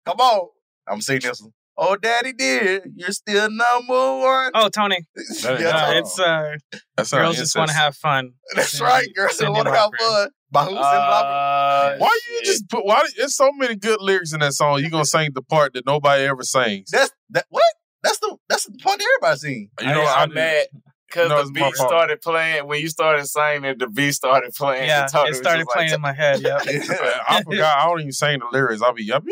Come 0.06 0.18
on, 0.18 0.48
I'm 0.88 1.00
saying 1.00 1.20
this 1.22 1.40
one. 1.40 1.52
Oh, 1.76 1.96
daddy 1.96 2.32
dear, 2.32 2.84
you're 2.94 3.12
still 3.12 3.50
number 3.50 4.18
one. 4.18 4.50
Oh, 4.54 4.68
Tony. 4.68 4.98
Yeah, 5.42 5.48
Uh, 5.88 5.92
it's 5.94 6.18
uh, 6.18 6.56
That's 6.96 7.10
girls 7.12 7.36
just 7.36 7.56
want 7.56 7.70
to 7.70 7.76
have 7.76 7.96
fun. 7.96 8.32
That's 8.54 8.80
right, 8.80 9.08
girls. 9.16 9.38
They 9.38 9.46
Cyndi 9.46 9.54
want 9.54 9.66
to 9.68 9.72
have 9.74 9.90
Lauper. 9.90 9.98
fun. 9.98 10.28
By 10.50 10.64
who's 10.64 10.72
in 10.72 10.76
Uh, 10.78 11.96
Why 11.96 12.18
you 12.30 12.40
just 12.44 12.68
put? 12.68 12.84
Why? 12.84 13.02
There's 13.16 13.34
so 13.34 13.50
many 13.52 13.74
good 13.74 14.00
lyrics 14.02 14.34
in 14.34 14.40
that 14.40 14.52
song. 14.52 14.80
You 14.80 14.90
gonna 14.90 15.06
sing 15.06 15.30
the 15.34 15.40
part 15.42 15.72
that 15.74 15.86
nobody 15.86 16.24
ever 16.24 16.42
sings. 16.42 16.90
That's 16.90 17.10
that. 17.30 17.46
What? 17.48 17.64
That's 18.02 18.18
the 18.18 18.36
that's 18.48 18.66
the 18.66 18.76
part 18.82 18.98
that 18.98 19.06
everybody 19.18 19.38
sings. 19.38 19.70
You 19.80 19.86
know, 19.86 20.02
I, 20.02 20.20
I, 20.20 20.22
am 20.24 20.34
mad 20.34 20.66
because 21.12 21.28
No, 21.28 21.44
the 21.44 21.52
beat 21.52 21.74
started 21.74 22.20
playing 22.20 22.66
when 22.66 22.80
you 22.80 22.88
started 22.88 23.26
saying 23.26 23.64
it. 23.64 23.78
The 23.78 23.88
beat 23.88 24.12
started 24.12 24.52
playing. 24.54 24.88
Yeah, 24.88 25.02
and 25.02 25.12
Tony 25.12 25.30
it 25.30 25.34
started 25.34 25.60
just 25.60 25.68
like, 25.68 25.88
playing 25.88 25.94
in 25.94 26.00
my 26.00 26.12
head. 26.12 26.40
Yep. 26.40 26.62
I 27.28 27.42
forgot. 27.42 27.78
I 27.78 27.84
don't 27.84 28.00
even 28.00 28.12
sing 28.12 28.38
the 28.38 28.46
lyrics. 28.50 28.82
I'll 28.82 28.94
be 28.94 29.12
up. 29.12 29.24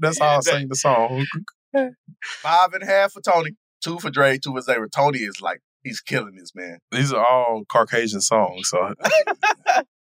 That's 0.00 0.18
how 0.18 0.38
I 0.38 0.40
sing 0.40 0.68
the 0.68 0.74
song. 0.74 1.24
Five 2.22 2.72
and 2.72 2.82
a 2.82 2.86
half 2.86 3.12
for 3.12 3.20
Tony, 3.20 3.52
two 3.82 3.98
for 3.98 4.10
Dre, 4.10 4.38
two 4.38 4.52
for 4.52 4.60
Xavier. 4.60 4.88
Tony 4.88 5.18
is 5.18 5.40
like 5.40 5.60
he's 5.82 6.00
killing 6.00 6.34
this 6.36 6.52
man. 6.54 6.78
These 6.90 7.12
are 7.12 7.24
all 7.24 7.64
Caucasian 7.70 8.20
songs. 8.20 8.68
So 8.68 8.94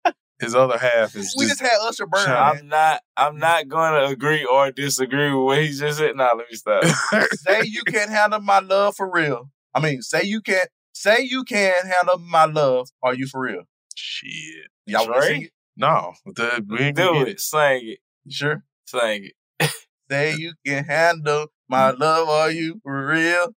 his 0.40 0.54
other 0.56 0.78
half 0.78 1.16
is 1.16 1.34
We 1.38 1.46
just. 1.46 1.60
just 1.60 1.72
had 1.72 1.80
Usher 1.88 2.06
Burn. 2.06 2.30
I'm 2.30 2.68
not. 2.68 3.02
I'm 3.16 3.38
not 3.38 3.68
going 3.68 3.94
to 3.94 4.08
agree 4.08 4.44
or 4.46 4.72
disagree 4.72 5.32
with 5.34 5.44
what 5.46 5.62
he 5.62 5.72
just 5.72 5.98
said. 6.00 6.16
Nah, 6.16 6.32
let 6.36 6.48
me 6.50 6.56
stop. 6.58 6.84
say 7.34 7.64
you 7.64 7.84
can't 7.86 8.10
handle 8.10 8.42
my 8.42 8.60
love 8.60 8.96
for 8.96 9.10
real. 9.10 9.50
I 9.74 9.80
mean, 9.80 10.02
say 10.02 10.24
you 10.24 10.42
can't. 10.42 10.70
Say 10.94 11.22
you 11.22 11.44
can't 11.44 11.86
handle 11.86 12.20
my 12.20 12.46
love. 12.46 12.90
Are 13.04 13.14
you 13.14 13.28
for 13.28 13.42
real? 13.42 13.64
Shit. 13.96 14.68
Y'all 14.86 15.06
want 15.08 15.22
to 15.22 15.28
sing 15.28 15.42
it? 15.44 15.52
No, 15.78 16.14
the, 16.26 16.66
we 16.70 16.80
ain't 16.80 16.96
Do 16.98 17.22
it. 17.22 17.28
it. 17.28 17.40
Sing 17.42 17.82
it. 17.84 18.00
You 18.24 18.32
sure? 18.32 18.64
Sing 18.86 19.30
it. 19.60 19.70
Say 20.12 20.36
you 20.36 20.54
can 20.66 20.86
handle 20.86 21.48
my 21.68 21.90
love. 21.92 22.30
Are 22.30 22.52
you 22.52 22.80
for 22.84 23.08
real? 23.08 23.54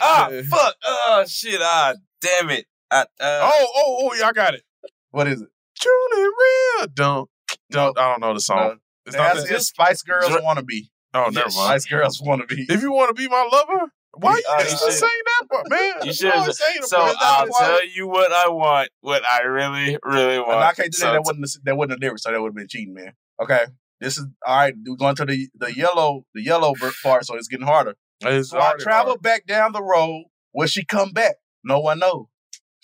Ah, 0.00 0.30
fuck. 0.50 0.74
Oh, 0.84 1.24
shit. 1.26 1.60
Ah, 1.62 1.94
damn 2.20 2.50
it. 2.50 2.66
I, 2.90 3.00
uh, 3.02 3.04
Oh, 3.20 3.66
oh, 3.76 4.10
oh, 4.12 4.14
Y'all 4.14 4.32
got 4.32 4.54
it. 4.54 4.62
What 5.10 5.26
is 5.26 5.42
it? 5.42 5.48
Truly 5.82 6.22
real. 6.22 6.86
Don't, 6.94 7.30
don't. 7.70 7.98
I 7.98 8.10
don't 8.12 8.20
know 8.20 8.34
the 8.34 8.40
song. 8.40 8.78
It's 9.06 9.16
not 9.16 9.34
that. 9.34 9.50
it. 9.50 9.60
Spice 9.62 10.02
Girls 10.02 10.28
Dr- 10.28 10.66
be. 10.66 10.90
Oh, 11.14 11.24
never 11.24 11.40
mind. 11.40 11.52
Spice 11.52 11.86
Girls 11.86 12.22
wanna 12.24 12.46
be. 12.46 12.66
If 12.68 12.82
you 12.82 12.92
want 12.92 13.14
to 13.14 13.20
be 13.20 13.28
my 13.28 13.48
lover, 13.52 13.90
why 14.14 14.36
you 14.36 14.42
Oh, 14.48 14.62
you 14.62 14.68
should- 14.68 14.78
sing 14.92 15.08
that 15.26 15.48
part, 15.50 15.68
man? 15.70 15.94
You 16.04 16.12
should 16.12 16.32
have. 16.32 16.52
So. 16.84 16.98
I'll 16.98 17.48
tell 17.48 17.86
you 17.88 18.06
what 18.06 18.30
I 18.32 18.48
want, 18.48 18.90
what 19.00 19.22
I 19.30 19.42
really, 19.42 19.98
really 20.04 20.38
want. 20.38 20.52
And 20.52 20.60
I 20.64 20.72
can't 20.72 20.92
do 20.92 20.98
So 20.98 21.06
that. 21.06 21.12
That 21.14 21.20
wasn't 21.22 21.40
the, 21.42 21.58
that 21.64 21.76
wasn't 21.76 22.00
the 22.00 22.06
lyrics, 22.06 22.22
so 22.22 22.30
that 22.32 22.40
would 22.40 22.48
have 22.48 22.54
been 22.54 22.68
cheating, 22.68 22.94
man. 22.94 23.12
Okay, 23.42 23.64
this 24.00 24.16
is 24.18 24.26
all 24.46 24.56
right. 24.56 24.74
We're 24.86 24.96
going 24.96 25.16
to 25.16 25.24
the 25.24 25.48
the 25.56 25.74
yellow 25.74 26.24
the 26.34 26.42
yellow 26.42 26.74
part, 27.02 27.24
so 27.26 27.34
it's 27.36 27.48
getting 27.48 27.66
harder. 27.66 27.94
It's 28.20 28.50
So 28.50 28.60
I 28.60 28.74
travel 28.78 29.12
hard. 29.12 29.22
back 29.22 29.46
down 29.46 29.72
the 29.72 29.82
road. 29.82 30.24
Will 30.54 30.66
she 30.68 30.84
come 30.84 31.12
back? 31.12 31.36
No 31.64 31.80
one 31.80 31.98
knows. 31.98 32.26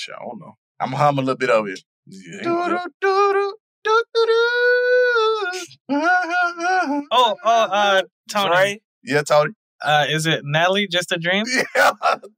I 0.08 0.24
don't 0.24 0.40
know. 0.40 0.56
I'm 0.80 0.90
gonna 0.90 1.02
hum 1.02 1.18
a 1.18 1.22
little 1.22 1.36
bit 1.36 1.50
of 1.50 1.66
it. 1.68 1.80
Yeah. 2.10 2.40
Oh, 7.10 7.36
oh, 7.44 7.68
uh, 7.70 8.02
Tony. 8.30 8.48
Dre? 8.48 8.80
Yeah, 9.04 9.22
Tony. 9.22 9.52
Uh, 9.80 10.06
is 10.08 10.26
it 10.26 10.40
Natalie? 10.44 10.88
Just 10.88 11.12
a 11.12 11.18
dream? 11.18 11.44
Yeah, 11.76 11.92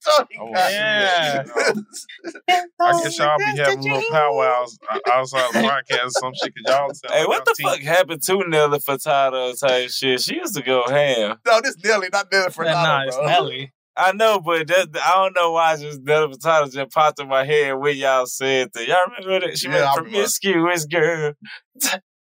Tony. 0.05 0.27
I 0.39 0.53
got 0.53 0.73
Yeah. 0.73 1.45
I 2.81 3.03
guess 3.03 3.19
y'all 3.19 3.39
be 3.39 3.45
having 3.57 3.79
a 3.79 3.83
little 3.83 4.11
powwows 4.11 4.79
outside 5.11 5.53
the 5.53 5.59
podcast 5.61 6.05
or 6.05 6.11
some 6.11 6.33
shit, 6.35 6.53
cause 6.55 6.65
y'all 6.67 6.95
sound 6.95 7.15
Hey, 7.15 7.21
like 7.21 7.29
what 7.29 7.45
the 7.47 7.55
y'all 7.59 7.71
fuck 7.73 7.81
happened 7.81 8.23
to 8.25 8.45
Nelly 8.47 8.79
Furtado 8.79 9.59
type 9.59 9.91
shit? 9.91 10.21
She 10.21 10.35
used 10.35 10.55
to 10.57 10.63
go 10.63 10.85
ham. 10.87 11.39
No, 11.47 11.61
this 11.63 11.77
Nelly, 11.83 12.09
not 12.13 12.27
Nelly 12.31 12.51
for 12.51 12.65
nah, 12.65 13.05
it's 13.07 13.17
Nelly. 13.17 13.73
I 14.01 14.13
know, 14.13 14.41
but 14.41 14.67
that, 14.69 14.89
I 14.97 15.13
don't 15.15 15.35
know 15.37 15.53
why 15.53 15.77
just 15.77 16.01
Nelly 16.03 16.33
Furtado 16.35 16.73
just 16.73 16.91
popped 16.91 17.21
in 17.21 17.29
my 17.29 17.45
head 17.45 17.73
when 17.75 17.97
y'all 17.97 18.27
said 18.27 18.71
that. 18.75 18.87
Y'all 18.89 18.99
remember 19.19 19.47
that? 19.47 19.59
She 19.59 19.69
Yeah, 19.69 19.77
I 19.77 19.81
was 19.81 19.97
remember. 19.99 20.11
promiscuous 20.11 20.85
girl. 20.87 21.33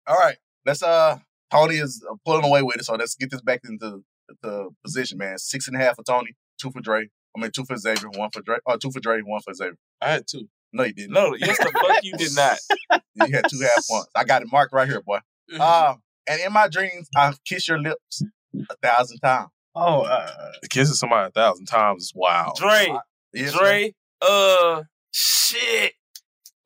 All 0.08 0.18
right, 0.18 0.38
let's 0.66 0.84
uh. 0.84 1.18
Tony 1.52 1.76
is 1.78 2.06
uh, 2.08 2.14
pulling 2.26 2.46
away 2.46 2.62
with 2.62 2.78
it, 2.78 2.86
so 2.86 2.94
let's 2.94 3.16
get 3.16 3.32
this 3.32 3.42
back 3.42 3.62
into 3.68 4.04
the 4.44 4.70
position, 4.84 5.18
man. 5.18 5.40
Six 5.40 5.68
and 5.68 5.76
a 5.76 5.80
half 5.80 5.96
for 5.96 6.04
Tony, 6.04 6.36
two 6.62 6.70
for 6.70 6.80
Dre. 6.80 7.08
I 7.36 7.42
mean, 7.42 7.50
two 7.52 7.66
for 7.66 7.76
Xavier, 7.76 8.10
one 8.10 8.30
for 8.32 8.42
Dre. 8.44 8.58
Oh, 8.68 8.78
two 8.78 8.92
for 8.92 9.00
Dre, 9.00 9.22
one 9.22 9.42
for 9.42 9.54
Xavier. 9.56 9.76
I 10.00 10.12
had 10.12 10.28
two. 10.28 10.48
No, 10.74 10.84
you 10.84 10.94
didn't. 10.94 11.14
No, 11.14 11.34
yes, 11.36 11.58
the 11.58 11.72
fuck 11.72 12.04
you 12.04 12.14
did 12.14 12.36
not. 12.36 12.60
You 13.16 13.34
had 13.34 13.46
two 13.50 13.60
half 13.62 13.88
points. 13.90 14.10
I 14.16 14.24
got 14.24 14.44
it 14.44 14.48
marked 14.52 14.72
right 14.72 14.88
here, 14.88 15.02
boy. 15.02 15.20
Uh, 15.60 15.96
and 16.30 16.40
in 16.40 16.54
my 16.54 16.68
dreams, 16.70 17.10
I've 17.18 17.44
kissed 17.44 17.68
your 17.68 17.80
lips 17.80 18.22
a 18.70 18.76
thousand 18.82 19.20
times. 19.20 19.50
Oh, 19.82 20.02
uh, 20.02 20.52
Kissing 20.70 20.96
somebody 20.96 21.28
a 21.28 21.32
thousand 21.32 21.66
times 21.66 22.04
is 22.04 22.14
wild. 22.16 22.56
Dre, 22.58 22.94
Yes, 23.34 23.54
Dre, 23.54 23.94
uh, 24.22 24.84
shit, 25.12 25.94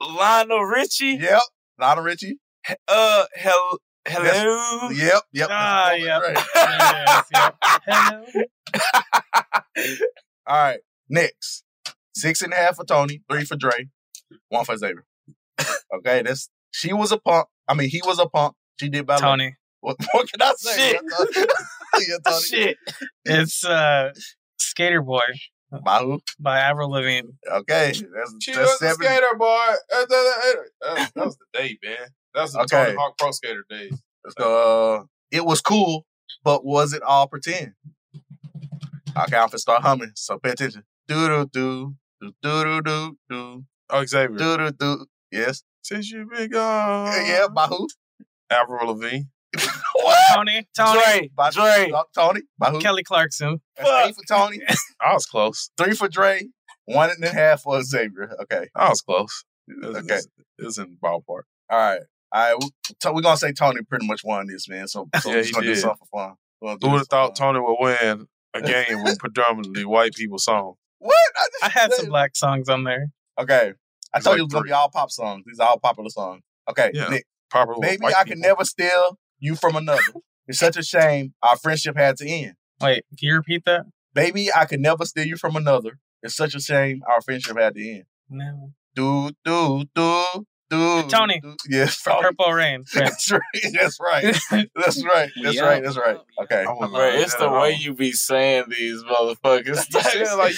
Lionel 0.02 0.64
Richie, 0.66 1.18
Yep. 1.22 1.42
Lionel 1.80 2.04
Richie. 2.04 2.40
uh, 2.88 3.26
hel- 3.36 3.80
hello. 4.08 4.90
Yep. 4.90 5.22
Yep. 5.34 5.48
ah, 5.52 5.86
That's 5.90 6.04
yeah. 6.04 6.20
Dre. 6.20 6.34
yes, 6.56 7.26
yep. 7.34 7.56
Hello. 7.86 8.26
All 10.48 10.58
right. 10.58 10.80
Next. 11.10 11.64
Six 12.16 12.42
and 12.42 12.54
a 12.54 12.56
half 12.56 12.76
for 12.76 12.86
Tony, 12.86 13.22
three 13.30 13.44
for 13.44 13.56
Dre, 13.56 13.90
one 14.50 14.66
for 14.66 14.78
Xavier. 14.78 15.04
okay, 15.98 16.22
that's 16.22 16.50
she 16.72 16.94
was 16.94 17.12
a 17.12 17.18
punk. 17.18 17.48
I 17.68 17.74
mean, 17.74 17.90
he 17.90 18.02
was 18.06 18.20
a 18.20 18.28
punk. 18.28 18.54
She 18.80 18.88
did 18.90 19.06
by 19.08 19.18
Tony. 19.18 19.56
What, 19.84 19.98
what 20.14 20.32
can 20.32 20.42
I 20.42 20.54
say? 20.58 20.92
Shit. 20.94 21.02
Yeah, 21.96 21.98
Tony. 21.98 22.06
Yeah, 22.08 22.18
Tony. 22.26 22.42
Shit. 22.44 22.78
It's 23.26 23.64
uh, 23.66 24.10
Skater 24.58 25.02
Boy 25.04 25.22
By 25.86 26.00
who? 26.00 26.22
by 26.40 26.58
Avril 26.60 26.90
Lavigne. 26.90 27.28
Okay, 27.48 27.88
that's, 27.92 28.36
She 28.42 28.52
that's 28.54 28.82
was 28.82 28.82
a 28.82 28.94
skater 28.96 29.36
boy. 29.38 29.46
Uh, 29.46 29.76
that, 29.92 30.08
that- 30.10 30.58
that- 30.82 31.12
that 31.16 31.26
was 31.26 31.38
the 31.38 31.46
day, 31.60 31.78
man. 31.84 31.98
That 32.34 32.42
was 32.44 32.54
the 32.54 32.60
Okay. 32.62 32.86
Tony 32.86 32.96
Hawk 32.98 33.18
Pro 33.20 33.32
Skater 33.32 33.64
days. 33.70 34.02
Let's 34.24 34.34
go. 34.36 34.96
Uh, 34.96 35.04
it 35.32 35.46
was 35.46 35.62
cool, 35.62 36.06
but 36.44 36.66
was 36.66 36.94
it 36.94 37.04
all 37.04 37.28
pretend? 37.28 37.74
Okay, 39.16 39.36
I'm 39.38 39.48
gonna 39.50 39.58
start 39.60 39.84
humming. 39.84 40.14
So 40.16 40.40
pay 40.40 40.52
attention. 40.52 40.84
Do 41.08 41.28
do 41.28 41.46
do 41.54 41.96
do 42.22 42.34
do 42.42 42.82
do 42.82 43.18
do 43.30 43.64
Oh, 43.92 44.06
Xavier. 44.06 44.38
do 44.38 44.58
do 44.58 44.72
do. 44.72 45.06
Yes. 45.32 45.64
Since 45.84 46.10
you've 46.12 46.30
been 46.32 46.50
gone. 46.50 47.14
Yeah. 47.26 47.48
By 47.54 47.68
who? 47.68 47.88
Avril 48.50 48.88
Lavigne. 48.88 49.26
What? 49.96 50.18
Tony. 50.36 50.68
Tony. 50.76 51.00
Dre, 51.00 51.30
By 51.36 51.50
Dre. 51.52 51.92
Tony. 52.16 52.42
By 52.58 52.72
who? 52.72 52.80
Kelly 52.80 53.04
Clarkson. 53.04 53.62
That's 53.78 53.90
eight 54.10 54.16
for 54.16 54.24
Tony. 54.28 54.60
I 55.02 55.14
was 55.14 55.26
close. 55.26 55.70
Three 55.78 55.94
for 55.94 56.08
Dre. 56.08 56.48
One 56.86 57.10
and 57.12 57.24
a 57.24 57.30
half 57.30 57.62
for 57.62 57.82
Xavier. 57.82 58.36
Okay. 58.44 58.68
I 58.76 58.90
was 58.90 59.02
close. 59.02 59.46
It 59.68 59.86
was, 59.88 59.98
Okay. 59.98 60.20
It 60.60 60.66
was 60.66 60.78
in 60.78 60.92
the 60.92 60.98
ballpark. 61.08 61.44
All 61.70 61.78
right. 61.80 62.02
All 62.32 62.42
right. 62.52 62.56
we- 62.60 62.70
so 63.02 63.14
We're 63.14 63.22
gonna 63.22 63.38
say 63.38 63.54
Tony 63.54 63.82
pretty 63.84 64.06
much 64.08 64.22
won 64.24 64.48
this, 64.48 64.68
man. 64.68 64.88
So, 64.88 65.08
so 65.22 65.30
Yeah, 65.30 65.36
we're 65.38 65.44
he 65.44 65.52
gonna 65.52 65.66
do 65.68 65.74
did. 65.76 65.82
something 65.82 65.98
for 66.12 66.20
fun. 66.28 66.36
We're 66.62 66.70
gonna 66.70 66.80
do 66.80 66.88
Who 66.88 66.92
would 66.94 67.00
have 67.00 67.08
thought. 67.08 67.36
Tony 67.36 67.60
would 67.60 67.78
win 67.80 68.28
a 68.54 68.62
game 68.64 69.04
with 69.04 69.20
predominantly 69.20 69.86
white 69.86 70.14
people 70.14 70.40
songs? 70.40 70.76
What? 71.00 71.16
I, 71.38 71.48
I 71.64 71.70
had 71.70 71.92
said- 71.92 72.02
some 72.02 72.10
black 72.10 72.36
songs 72.36 72.68
on 72.70 72.84
there. 72.84 73.08
Okay. 73.40 73.74
I 74.14 74.18
It's 74.18 74.26
told 74.26 74.34
like 74.34 74.38
you 74.40 74.44
it 74.44 74.46
was 74.48 74.54
gonna 74.54 74.64
be 74.66 74.72
all 74.72 74.90
pop 74.90 75.10
songs. 75.12 75.44
These 75.48 75.60
are 75.60 75.70
all 75.70 75.80
popular 75.80 76.10
songs. 76.10 76.42
Okay. 76.70 76.92
Yeah. 76.94 77.08
Nick, 77.10 77.26
Proper 77.50 77.74
Maybe 77.80 78.06
I 78.06 78.12
can 78.24 78.26
people. 78.26 78.42
never 78.42 78.66
steal 78.66 79.18
you 79.44 79.56
from 79.56 79.76
another. 79.76 80.02
It's 80.48 80.60
such 80.60 80.78
a 80.78 80.84
shame 80.84 81.34
our 81.44 81.58
friendship 81.58 81.98
had 81.98 82.18
to 82.18 82.28
end. 82.28 82.54
Wait, 82.82 83.04
can 83.18 83.28
you 83.30 83.36
repeat 83.36 83.64
that? 83.66 83.86
Baby, 84.14 84.50
I 84.54 84.66
could 84.66 84.80
never 84.80 85.06
steal 85.06 85.26
you 85.26 85.36
from 85.36 85.56
another. 85.56 86.00
It's 86.22 86.36
such 86.36 86.56
a 86.56 86.60
shame 86.62 87.02
our 87.10 87.22
friendship 87.22 87.58
had 87.58 87.76
to 87.76 87.90
end. 87.90 88.04
No. 88.30 88.72
Do 88.96 89.32
do 89.44 89.84
do 89.94 90.46
do. 91.04 91.10
Tony. 91.10 91.40
do. 91.42 91.56
Yes, 91.70 91.96
From 91.96 92.14
Tony. 92.14 92.24
Purple 92.24 92.52
Rain. 92.54 92.84
That's 92.94 93.32
right. 93.32 93.42
That's 93.74 94.00
right. 94.00 94.24
That's 94.76 95.04
right. 95.04 95.30
That's 95.44 95.56
Yeah. 95.56 95.62
right. 95.64 95.84
That's 95.84 95.98
right. 95.98 96.18
Okay. 96.44 96.64
I 96.68 96.72
wouldn't 96.72 96.92
Bro, 96.92 97.00
mind 97.10 97.22
it's 97.22 97.36
the 97.36 97.50
way 97.50 97.74
you 97.80 97.94
be 97.94 98.12
saying 98.12 98.66
these 98.70 99.04
motherfuckers. 99.04 99.68
You 99.94 100.02
sound 100.26 100.38
like 100.40 100.56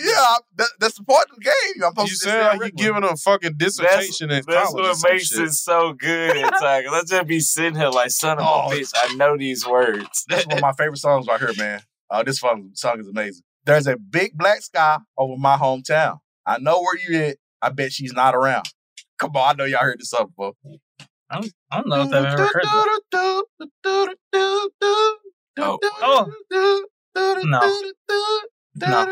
Yeah, 0.00 0.36
that, 0.56 0.68
that's 0.80 0.98
the 0.98 1.04
part 1.04 1.28
of 1.30 1.36
the 1.36 1.44
game. 1.44 1.84
I'm 1.84 1.90
supposed 1.92 2.10
you 2.12 2.16
to 2.18 2.24
sound 2.24 2.60
like 2.60 2.72
you 2.78 2.84
giving 2.84 3.04
a 3.04 3.16
fucking 3.16 3.56
That's, 3.58 3.76
dissertation 3.76 4.30
in 4.30 4.42
that's 4.46 4.70
college 4.70 4.86
or 4.86 4.88
what 4.90 5.10
makes 5.12 5.28
shit. 5.28 5.40
it 5.40 5.52
so 5.52 5.92
good 5.92 6.36
It's 6.36 6.60
like, 6.62 6.86
let's 6.90 7.10
just 7.10 7.26
be 7.26 7.40
sitting 7.40 7.74
here 7.76 7.88
like, 7.88 8.10
son 8.10 8.38
of 8.38 8.44
Oh. 8.46 8.68
a 8.70 8.74
bitch, 8.74 8.92
I 8.96 9.14
know 9.14 9.36
these 9.36 9.66
words. 9.66 10.24
That's 10.28 10.46
one 10.46 10.56
of 10.58 10.62
my 10.62 10.72
favorite 10.72 10.98
songs 10.98 11.26
right 11.26 11.40
here, 11.40 11.52
man. 11.58 11.82
Uh, 12.10 12.22
this 12.22 12.38
song, 12.40 12.70
song 12.74 13.00
is 13.00 13.08
amazing. 13.08 13.42
There's 13.64 13.86
a 13.88 13.96
big 13.96 14.32
black 14.36 14.62
sky 14.62 14.98
over 15.18 15.36
my 15.36 15.56
hometown. 15.56 16.18
I 16.46 16.58
know 16.58 16.80
where 16.80 16.96
you 16.96 17.24
at. 17.24 17.36
I 17.60 17.70
bet 17.70 17.90
she's 17.90 18.12
not 18.12 18.34
around. 18.36 18.68
Come 19.18 19.30
on, 19.36 19.50
I 19.50 19.52
know 19.54 19.64
y'all 19.64 19.80
heard 19.80 19.98
this 20.00 20.10
song 20.10 20.26
before. 20.36 20.52
I 21.30 21.40
don't, 21.40 21.52
I 21.70 21.76
don't 21.78 21.88
know 21.88 22.02
if 22.02 22.12
I've 22.12 22.24
ever 22.24 22.46
heard 22.52 22.64
that. 22.64 22.96
Oh. 25.58 25.78
Oh. 25.82 26.32
No. 27.44 27.82
No. 28.74 29.06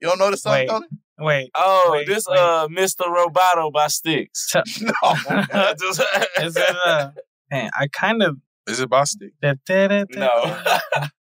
You 0.00 0.08
don't 0.08 0.18
know 0.18 0.30
the 0.30 0.36
song, 0.36 0.52
Wait. 0.52 0.68
Tony? 0.68 0.86
Wait. 1.18 1.50
Oh, 1.54 1.88
Wait, 1.92 2.06
this 2.06 2.26
wait. 2.28 2.38
uh 2.38 2.68
Mr. 2.68 3.02
Roboto 3.06 3.72
by 3.72 3.86
Styx. 3.88 4.52
No. 4.80 5.74
Just- 5.80 6.02
Is 6.42 6.56
it 6.56 6.76
uh 6.84 7.10
man, 7.50 7.70
I 7.78 7.88
kind 7.88 8.22
of 8.22 8.36
Is 8.66 8.80
it 8.80 8.88
by 8.90 9.04
stick? 9.04 9.32
no. 9.42 10.28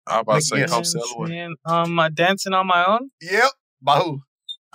I'm 0.08 0.20
about 0.20 0.36
to 0.36 0.40
say 0.42 0.58
Yes. 0.58 0.70
come 0.70 0.84
sail 0.84 1.02
away. 1.16 1.28
dancing 1.30 1.56
on 1.64 1.90
my 1.92 2.08
dancing 2.08 2.52
on 2.52 2.66
my 2.66 2.84
own. 2.86 3.10
Yep. 3.20 3.50
By 3.82 3.98
who? 4.00 4.22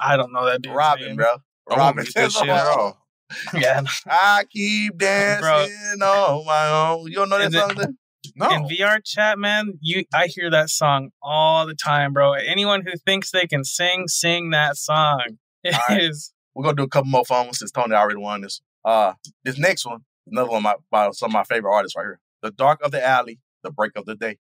I 0.01 0.17
don't 0.17 0.33
know 0.33 0.45
that 0.45 0.61
dude's 0.61 0.75
Robyn, 0.75 1.07
name. 1.07 1.15
bro. 1.17 1.27
I 1.69 1.77
won't 1.77 1.97
get 1.97 2.13
that 2.15 2.31
shit 2.31 2.49
at 2.49 2.67
all. 2.77 2.97
Yeah. 3.53 3.81
I 4.07 4.43
keep 4.51 4.97
dancing 4.97 6.01
on 6.01 6.45
my 6.45 6.89
own. 6.89 7.07
You 7.07 7.13
don't 7.15 7.29
know 7.29 7.37
that 7.39 7.47
Is 7.47 7.55
it- 7.55 7.59
song? 7.59 7.75
Then? 7.77 7.97
No. 8.35 8.49
In 8.49 8.63
VR 8.67 8.99
chat, 9.03 9.39
man, 9.39 9.73
you 9.81 10.03
I 10.13 10.27
hear 10.27 10.51
that 10.51 10.69
song 10.69 11.09
all 11.23 11.65
the 11.65 11.73
time, 11.73 12.13
bro. 12.13 12.33
Anyone 12.33 12.81
who 12.85 12.91
thinks 13.05 13.31
they 13.31 13.47
can 13.47 13.63
sing, 13.63 14.07
sing 14.07 14.49
that 14.51 14.75
song. 14.77 15.37
It 15.63 15.75
All 15.75 15.81
right. 15.89 16.01
is 16.03 16.33
We're 16.55 16.63
gonna 16.63 16.75
do 16.75 16.83
a 16.83 16.89
couple 16.89 17.09
more 17.09 17.23
fun 17.23 17.45
ones 17.45 17.59
since 17.59 17.71
Tony 17.71 17.93
already 17.95 18.17
won 18.19 18.41
this. 18.41 18.61
Uh, 18.83 19.13
this 19.43 19.57
next 19.59 19.85
one, 19.85 19.99
another 20.27 20.49
one 20.49 20.57
of 20.57 20.63
my, 20.63 20.75
by 20.91 21.09
some 21.11 21.29
of 21.29 21.33
my 21.33 21.43
favorite 21.43 21.71
artists 21.71 21.95
right 21.95 22.03
here. 22.03 22.19
The 22.41 22.51
Dark 22.51 22.81
of 22.83 22.91
the 22.91 23.05
Alley, 23.05 23.39
The 23.63 23.71
Break 23.71 23.91
of 23.95 24.05
the 24.05 24.15
Day. 24.15 24.37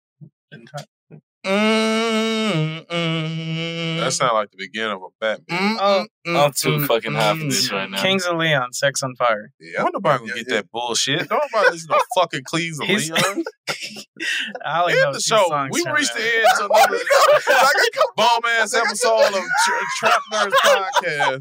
Mm, 1.47 2.87
mm, 2.87 4.01
That 4.01 4.13
sounds 4.13 4.33
like 4.35 4.51
the 4.51 4.57
beginning 4.59 4.93
of 4.93 5.03
a 5.03 5.09
Batman. 5.21 5.77
Oh, 5.81 6.05
I'm 6.27 6.53
too 6.53 6.77
mm, 6.77 6.87
fucking 6.87 7.15
high 7.15 7.35
for 7.37 7.45
this 7.45 7.73
right 7.73 7.89
now. 7.89 8.03
Kings 8.03 8.27
of 8.27 8.37
Leon, 8.37 8.73
Sex 8.75 9.03
on 9.03 9.15
Fire. 9.17 9.51
Yeah. 9.59 9.83
When 9.85 9.93
nobody 9.95 10.19
gonna 10.19 10.29
Yeah, 10.31 10.35
get 10.43 10.49
yeah. 10.49 10.55
that 10.57 10.71
bullshit? 10.71 11.29
Don't 11.31 11.43
nobody 11.53 11.71
listen 11.73 11.89
to 11.89 12.01
fucking 12.21 12.43
Cleves 12.45 12.79
and 12.81 12.89
He's- 12.91 13.11
Leon. 13.11 13.45
I 14.67 14.81
only 14.83 14.93
End 15.01 15.15
the 15.15 15.21
show. 15.21 15.47
songs 15.49 15.71
We 15.73 15.83
from 15.83 15.95
reached 15.95 16.15
the 16.15 16.21
end 16.23 16.47
to 16.59 16.65
another 16.67 16.99
bomb 18.17 18.43
ass 18.59 18.75
episode 18.75 19.29
of 19.29 19.33
Tra- 19.33 19.87
Trap 19.99 20.21
Nerds 20.33 20.53
Podcast. 20.63 21.41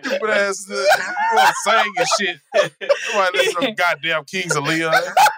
Stupid 0.00 0.30
ass. 0.30 0.66
uh, 0.70 0.74
You 0.74 1.36
want 1.36 1.48
to 1.48 1.54
sing 1.64 1.92
and 1.96 2.06
shit. 2.18 2.36
Nobody 3.12 3.38
listen 3.38 3.62
to 3.62 3.72
goddamn 3.72 4.24
Kings 4.24 4.56
of 4.56 4.64
Leon. 4.64 4.94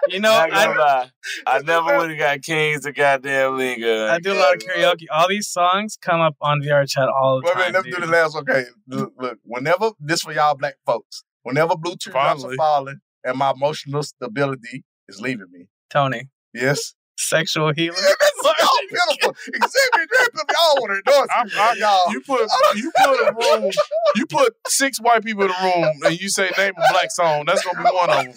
You 0.09 0.19
know, 0.19 0.31
Not 0.31 0.49
gonna 0.49 0.71
I, 0.71 0.77
lie. 0.77 1.09
I 1.47 1.59
never 1.59 1.97
would 1.97 2.09
have 2.09 2.19
got 2.19 2.41
Kings 2.41 2.81
to 2.83 2.91
goddamn 2.91 3.57
Linga. 3.57 4.09
I 4.11 4.19
do 4.19 4.33
a 4.33 4.35
lot 4.35 4.55
of 4.55 4.61
karaoke. 4.61 5.05
All 5.11 5.27
these 5.27 5.47
songs 5.49 5.97
come 6.01 6.21
up 6.21 6.35
on 6.41 6.61
VR 6.61 6.87
chat 6.89 7.07
all 7.09 7.41
the 7.41 7.45
Wait 7.47 7.53
time. 7.53 7.59
minute, 7.59 7.73
let 7.75 7.85
me 7.85 7.91
do 7.91 7.99
the 7.99 8.07
last 8.11 8.33
one. 8.35 8.43
Okay, 8.49 8.65
look, 8.87 9.13
look, 9.17 9.39
whenever 9.43 9.91
this 9.99 10.21
for 10.21 10.31
y'all 10.33 10.55
black 10.55 10.75
folks, 10.85 11.23
whenever 11.43 11.75
blue 11.75 11.95
tree 11.95 12.11
drops 12.11 12.43
are 12.43 12.55
falling 12.55 12.99
and 13.23 13.37
my 13.37 13.51
emotional 13.51 14.03
stability 14.03 14.83
is 15.07 15.19
leaving 15.21 15.47
me. 15.51 15.67
Tony, 15.89 16.29
Yes. 16.53 16.93
Sexual 17.27 17.73
healing. 17.73 18.01
That's 18.01 18.41
so 18.41 18.53
pitiful. 18.89 19.35
Exhibit 19.47 20.09
Grip, 20.09 20.29
y'all 20.35 20.75
want 20.81 20.91
to 20.91 21.11
endorse 21.11 21.29
I'm, 21.35 21.47
me, 21.47 21.53
I, 21.57 21.73
y'all. 21.77 22.11
you 22.13 22.21
put 22.21 22.49
you 22.75 22.91
put 22.97 23.19
a 23.29 23.33
room, 23.33 23.71
you 24.15 24.25
put 24.27 24.55
six 24.67 24.99
white 24.99 25.23
people 25.23 25.43
in 25.43 25.51
a 25.51 25.63
room, 25.63 25.91
and 26.05 26.19
you 26.19 26.29
say 26.29 26.51
name 26.57 26.73
a 26.77 26.91
black 26.91 27.11
song. 27.11 27.45
That's 27.45 27.63
gonna 27.63 27.83
be 27.83 27.91
one 27.95 28.09
of 28.09 28.25
them. 28.25 28.33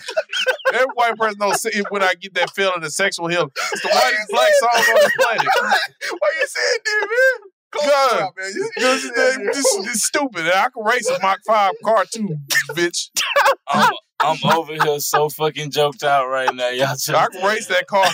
Every 0.73 0.87
white 0.95 1.17
person 1.17 1.39
knows 1.39 1.63
se- 1.63 1.83
when 1.91 2.03
I 2.03 2.15
get 2.15 2.35
that 2.35 2.51
feeling 2.51 2.83
of 2.83 2.93
sexual 2.93 3.29
healing. 3.29 3.51
It's 3.73 3.83
the 3.83 3.89
whitest 3.89 4.31
black 4.31 4.53
song 4.55 4.71
on 4.71 5.03
the 5.03 5.11
planet. 5.17 5.49
Why 6.19 6.33
you 6.41 6.47
saying 6.47 6.79
that, 6.85 7.07
man? 7.09 7.51
Close 7.71 7.87
God, 7.87 8.31
man. 8.37 8.53
You- 8.55 8.71
this, 8.77 9.03
this, 9.15 9.37
this, 9.55 9.77
this 9.87 10.03
stupid. 10.05 10.47
I 10.47 10.69
can 10.75 10.85
race 10.85 11.09
a 11.09 11.19
Mach 11.23 11.39
Five 11.47 11.75
car 11.85 12.05
too, 12.13 12.37
bitch. 12.71 13.11
I'm, 13.69 13.93
I'm 14.21 14.39
over 14.45 14.73
here 14.73 14.99
so 15.01 15.29
fucking 15.29 15.71
joked 15.71 16.03
out 16.03 16.29
right 16.29 16.53
now. 16.55 16.71
Y'all 16.71 16.89
just, 16.89 17.11
I 17.11 17.27
can 17.29 17.45
race 17.45 17.67
that 17.67 17.87
car. 17.87 18.07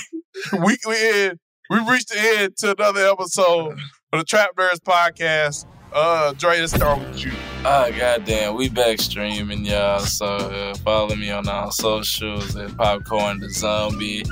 We 0.53 0.77
we 0.87 1.11
in. 1.11 1.39
We 1.71 1.79
reached 1.79 2.09
the 2.09 2.19
end 2.19 2.57
to 2.59 2.73
another 2.73 3.07
episode 3.07 3.73
of 4.13 4.19
the 4.19 4.25
Trap 4.25 4.51
Nerds 4.57 4.81
podcast. 4.81 5.67
Uh, 5.93 6.33
Dre, 6.33 6.61
let's 6.61 6.73
start 6.73 6.99
with 6.99 7.25
you. 7.25 7.33
Ah, 7.65 7.89
goddamn, 7.97 8.57
we 8.57 8.69
back 8.69 8.99
streaming, 8.99 9.65
y'all. 9.65 10.01
So 10.01 10.27
uh, 10.27 10.75
follow 10.77 11.15
me 11.15 11.31
on 11.31 11.49
all 11.49 11.71
socials 11.71 12.57
at 12.57 12.77
Popcorn 12.77 13.41
the 13.41 13.51
Zombie. 13.51 14.25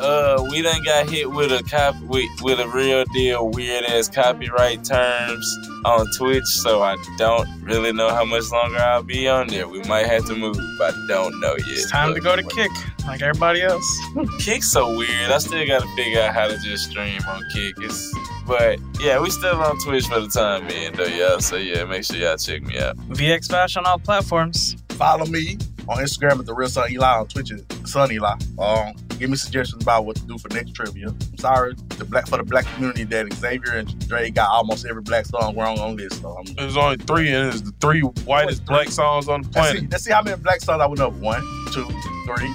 Uh, 0.00 0.42
we 0.50 0.62
done 0.62 0.82
got 0.82 1.08
hit 1.08 1.30
with 1.30 1.52
a 1.52 1.62
cop 1.64 1.94
with, 2.02 2.28
with 2.42 2.58
a 2.58 2.68
real 2.68 3.04
deal 3.12 3.50
weird 3.50 3.84
ass 3.84 4.08
copyright 4.08 4.82
terms 4.82 5.58
on 5.84 6.06
Twitch, 6.16 6.46
so 6.46 6.82
I 6.82 6.96
don't 7.18 7.46
really 7.62 7.92
know 7.92 8.08
how 8.08 8.24
much 8.24 8.50
longer 8.50 8.78
I'll 8.78 9.02
be 9.02 9.28
on 9.28 9.48
there. 9.48 9.68
We 9.68 9.82
might 9.82 10.06
have 10.06 10.24
to 10.26 10.34
move. 10.34 10.56
But 10.78 10.94
I 10.94 11.06
don't 11.08 11.38
know 11.40 11.54
yet. 11.58 11.68
It's 11.68 11.90
time 11.90 12.14
to 12.14 12.20
go 12.20 12.34
to 12.34 12.42
Kick, 12.42 12.70
like 13.06 13.20
everybody 13.20 13.62
else. 13.62 13.98
Kick's 14.38 14.70
so 14.70 14.96
weird. 14.96 15.30
I 15.30 15.38
still 15.38 15.66
gotta 15.66 15.86
figure 15.96 16.20
out 16.20 16.34
how 16.34 16.48
to 16.48 16.58
just 16.58 16.90
stream 16.90 17.20
on 17.28 17.42
Kick. 17.52 17.74
It's 17.78 18.14
but 18.46 18.80
yeah, 19.00 19.20
we 19.20 19.30
still 19.30 19.60
on 19.60 19.78
Twitch 19.84 20.06
for 20.06 20.20
the 20.20 20.28
time 20.28 20.66
being 20.66 20.92
though, 20.92 21.04
y'all. 21.04 21.40
So 21.40 21.56
yeah, 21.56 21.84
make 21.84 22.04
sure 22.04 22.16
y'all 22.16 22.36
check 22.36 22.62
me 22.62 22.78
out. 22.78 22.96
VX 23.08 23.50
Bash 23.50 23.76
on 23.76 23.84
all 23.84 23.98
platforms. 23.98 24.76
Follow 24.90 25.26
me 25.26 25.58
on 25.90 25.98
Instagram 25.98 26.38
at 26.38 26.46
the 26.46 26.54
real 26.54 26.68
Son 26.68 26.90
Eli 26.90 27.18
on 27.18 27.26
Twitch 27.26 27.50
at 27.52 27.60
Son 27.86 28.10
Eli. 28.12 28.34
Um, 28.58 28.94
give 29.18 29.28
me 29.28 29.36
suggestions 29.36 29.82
about 29.82 30.06
what 30.06 30.16
to 30.16 30.22
do 30.22 30.38
for 30.38 30.48
next 30.54 30.72
trivia. 30.72 31.08
I'm 31.08 31.38
sorry 31.38 31.74
the 31.98 32.04
black 32.04 32.26
for 32.26 32.38
the 32.38 32.44
black 32.44 32.64
community 32.74 33.04
that 33.04 33.32
Xavier 33.34 33.74
and 33.74 34.08
Dre 34.08 34.30
got 34.30 34.48
almost 34.48 34.86
every 34.86 35.02
black 35.02 35.26
song 35.26 35.56
wrong 35.56 35.78
on 35.78 35.96
this. 35.96 36.18
So 36.20 36.36
I'm, 36.38 36.44
There's 36.54 36.76
only 36.76 36.96
three, 36.96 37.32
and 37.32 37.48
it's 37.48 37.60
the 37.60 37.72
three 37.80 38.00
whitest 38.00 38.64
black 38.64 38.88
songs 38.88 39.28
on 39.28 39.42
the 39.42 39.48
let's, 39.48 39.68
see, 39.68 39.74
planet. 39.74 39.90
let's 39.90 40.04
see 40.04 40.12
how 40.12 40.22
many 40.22 40.36
black 40.36 40.60
songs 40.60 40.80
I 40.80 40.86
would 40.86 40.98
know. 40.98 41.10
One, 41.10 41.42
two, 41.72 41.88
three, 42.24 42.52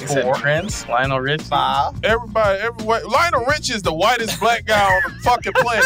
He 0.00 0.06
said 0.08 0.34
Prince, 0.34 0.88
Lionel 0.88 1.20
Richie. 1.20 1.44
five. 1.44 1.94
Everybody, 2.04 2.58
everywhere. 2.60 3.02
Lionel 3.06 3.44
Richie 3.46 3.74
is 3.74 3.82
the 3.82 3.92
whitest 3.94 4.40
black 4.40 4.64
guy 4.66 4.82
on 4.84 5.02
the 5.06 5.18
fucking 5.22 5.52
planet. 5.52 5.84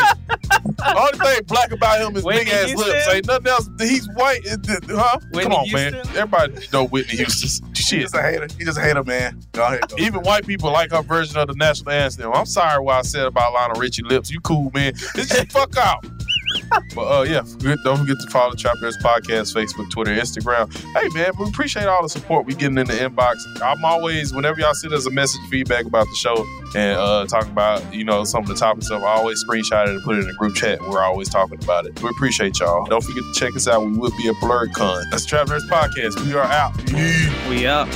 The 0.78 0.96
only 0.98 1.18
thing 1.18 1.44
black 1.46 1.70
about 1.72 2.00
him 2.00 2.16
is 2.16 2.24
Whitney 2.24 2.44
big 2.44 2.52
ass 2.54 2.66
Houston? 2.68 2.88
lips. 2.92 3.08
Ain't 3.08 3.26
nothing 3.26 3.46
else. 3.48 3.68
He's 3.78 4.08
white, 4.14 4.40
It- 4.44 4.60
it- 4.68 4.84
huh? 4.88 5.18
Whitney 5.32 5.42
Come 5.42 5.52
on, 5.52 5.72
man. 5.72 5.94
Everybody 6.16 6.66
know 6.72 6.86
Whitney 6.86 7.16
Houston. 7.16 7.66
He's 7.74 7.86
Shit. 7.86 8.00
just 8.02 8.14
a 8.14 8.22
hater. 8.22 8.46
He's 8.56 8.66
just 8.66 8.78
a 8.78 8.82
hater, 8.82 9.04
man. 9.04 9.42
Go 9.52 9.64
ahead. 9.64 9.88
Go. 9.88 9.96
Even 9.98 10.20
white 10.22 10.46
people 10.46 10.70
like 10.72 10.92
her 10.92 11.02
version 11.02 11.36
of 11.38 11.48
the 11.48 11.54
national 11.54 11.90
anthem. 11.92 12.32
I'm 12.32 12.46
sorry 12.46 12.82
what 12.82 12.94
I 12.96 13.02
said 13.02 13.26
about 13.26 13.52
Lionel 13.52 13.80
Richie 13.80 14.02
lips. 14.02 14.30
You 14.30 14.40
cool, 14.40 14.70
man. 14.72 14.94
This 15.14 15.28
just 15.28 15.52
fuck 15.52 15.76
out. 15.76 16.04
But 16.94 17.02
uh, 17.02 17.22
yeah, 17.22 17.42
don't 17.84 17.98
forget 17.98 18.16
to 18.20 18.30
follow 18.30 18.52
the 18.52 18.56
Trap 18.56 18.76
Podcast, 18.76 19.54
Facebook, 19.54 19.90
Twitter, 19.90 20.14
Instagram. 20.14 20.74
Hey 20.94 21.08
man, 21.14 21.32
we 21.38 21.48
appreciate 21.48 21.86
all 21.86 22.02
the 22.02 22.08
support 22.08 22.46
we 22.46 22.54
getting 22.54 22.78
in 22.78 22.86
the 22.86 22.94
inbox. 22.94 23.36
I'm 23.62 23.84
always, 23.84 24.32
whenever 24.32 24.60
y'all 24.60 24.74
send 24.74 24.92
us 24.94 25.06
a 25.06 25.10
message 25.10 25.40
feedback 25.50 25.84
about 25.84 26.06
the 26.06 26.14
show 26.14 26.46
and 26.74 26.98
uh 26.98 27.26
talking 27.26 27.50
about, 27.50 27.94
you 27.94 28.04
know, 28.04 28.24
some 28.24 28.42
of 28.42 28.48
the 28.48 28.54
topics 28.54 28.86
stuff, 28.86 29.02
I 29.02 29.06
always 29.06 29.42
screenshot 29.44 29.84
it 29.86 29.90
and 29.90 30.02
put 30.02 30.16
it 30.16 30.20
in 30.20 30.28
the 30.28 30.34
group 30.34 30.54
chat. 30.54 30.80
We're 30.80 31.02
always 31.02 31.28
talking 31.28 31.62
about 31.62 31.86
it. 31.86 32.00
We 32.02 32.08
appreciate 32.10 32.58
y'all. 32.60 32.86
Don't 32.86 33.02
forget 33.02 33.22
to 33.22 33.32
check 33.38 33.56
us 33.56 33.68
out. 33.68 33.84
We 33.84 33.96
will 33.96 34.16
be 34.16 34.28
a 34.28 34.34
blurred 34.34 34.72
con. 34.72 35.04
That's 35.10 35.26
Trap 35.26 35.48
Nerds 35.48 35.68
Podcast. 35.68 36.24
We 36.24 36.34
are 36.34 36.44
out. 36.44 36.76
We 37.48 37.66
up. 37.66 37.88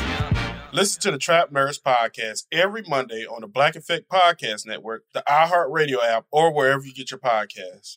Listen 0.72 1.02
to 1.02 1.10
the 1.10 1.18
Trap 1.18 1.50
Nerds 1.50 1.80
podcast 1.82 2.46
every 2.52 2.84
Monday 2.86 3.26
on 3.26 3.40
the 3.40 3.48
Black 3.48 3.74
Effect 3.74 4.08
Podcast 4.08 4.66
Network, 4.66 5.02
the 5.12 5.24
iHeartRadio 5.28 5.96
app, 6.04 6.26
or 6.30 6.54
wherever 6.54 6.84
you 6.84 6.94
get 6.94 7.10
your 7.10 7.18
podcasts. 7.18 7.96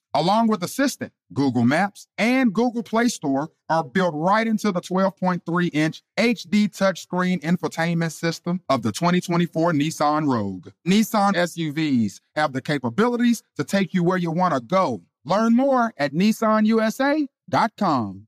Along 0.13 0.47
with 0.47 0.61
Assistant, 0.61 1.13
Google 1.33 1.63
Maps 1.63 2.05
and 2.17 2.53
Google 2.53 2.83
Play 2.83 3.07
Store 3.07 3.49
are 3.69 3.83
built 3.83 4.13
right 4.13 4.45
into 4.45 4.73
the 4.73 4.81
12.3 4.81 5.69
inch 5.73 6.03
HD 6.17 6.67
touchscreen 6.67 7.39
infotainment 7.41 8.11
system 8.11 8.59
of 8.67 8.81
the 8.81 8.91
2024 8.91 9.71
Nissan 9.71 10.27
Rogue. 10.27 10.67
Nissan 10.85 11.31
SUVs 11.33 12.19
have 12.35 12.51
the 12.51 12.61
capabilities 12.61 13.41
to 13.55 13.63
take 13.63 13.93
you 13.93 14.03
where 14.03 14.17
you 14.17 14.31
want 14.31 14.53
to 14.53 14.59
go. 14.59 15.01
Learn 15.23 15.55
more 15.55 15.93
at 15.97 16.13
nissanusa.com. 16.13 18.27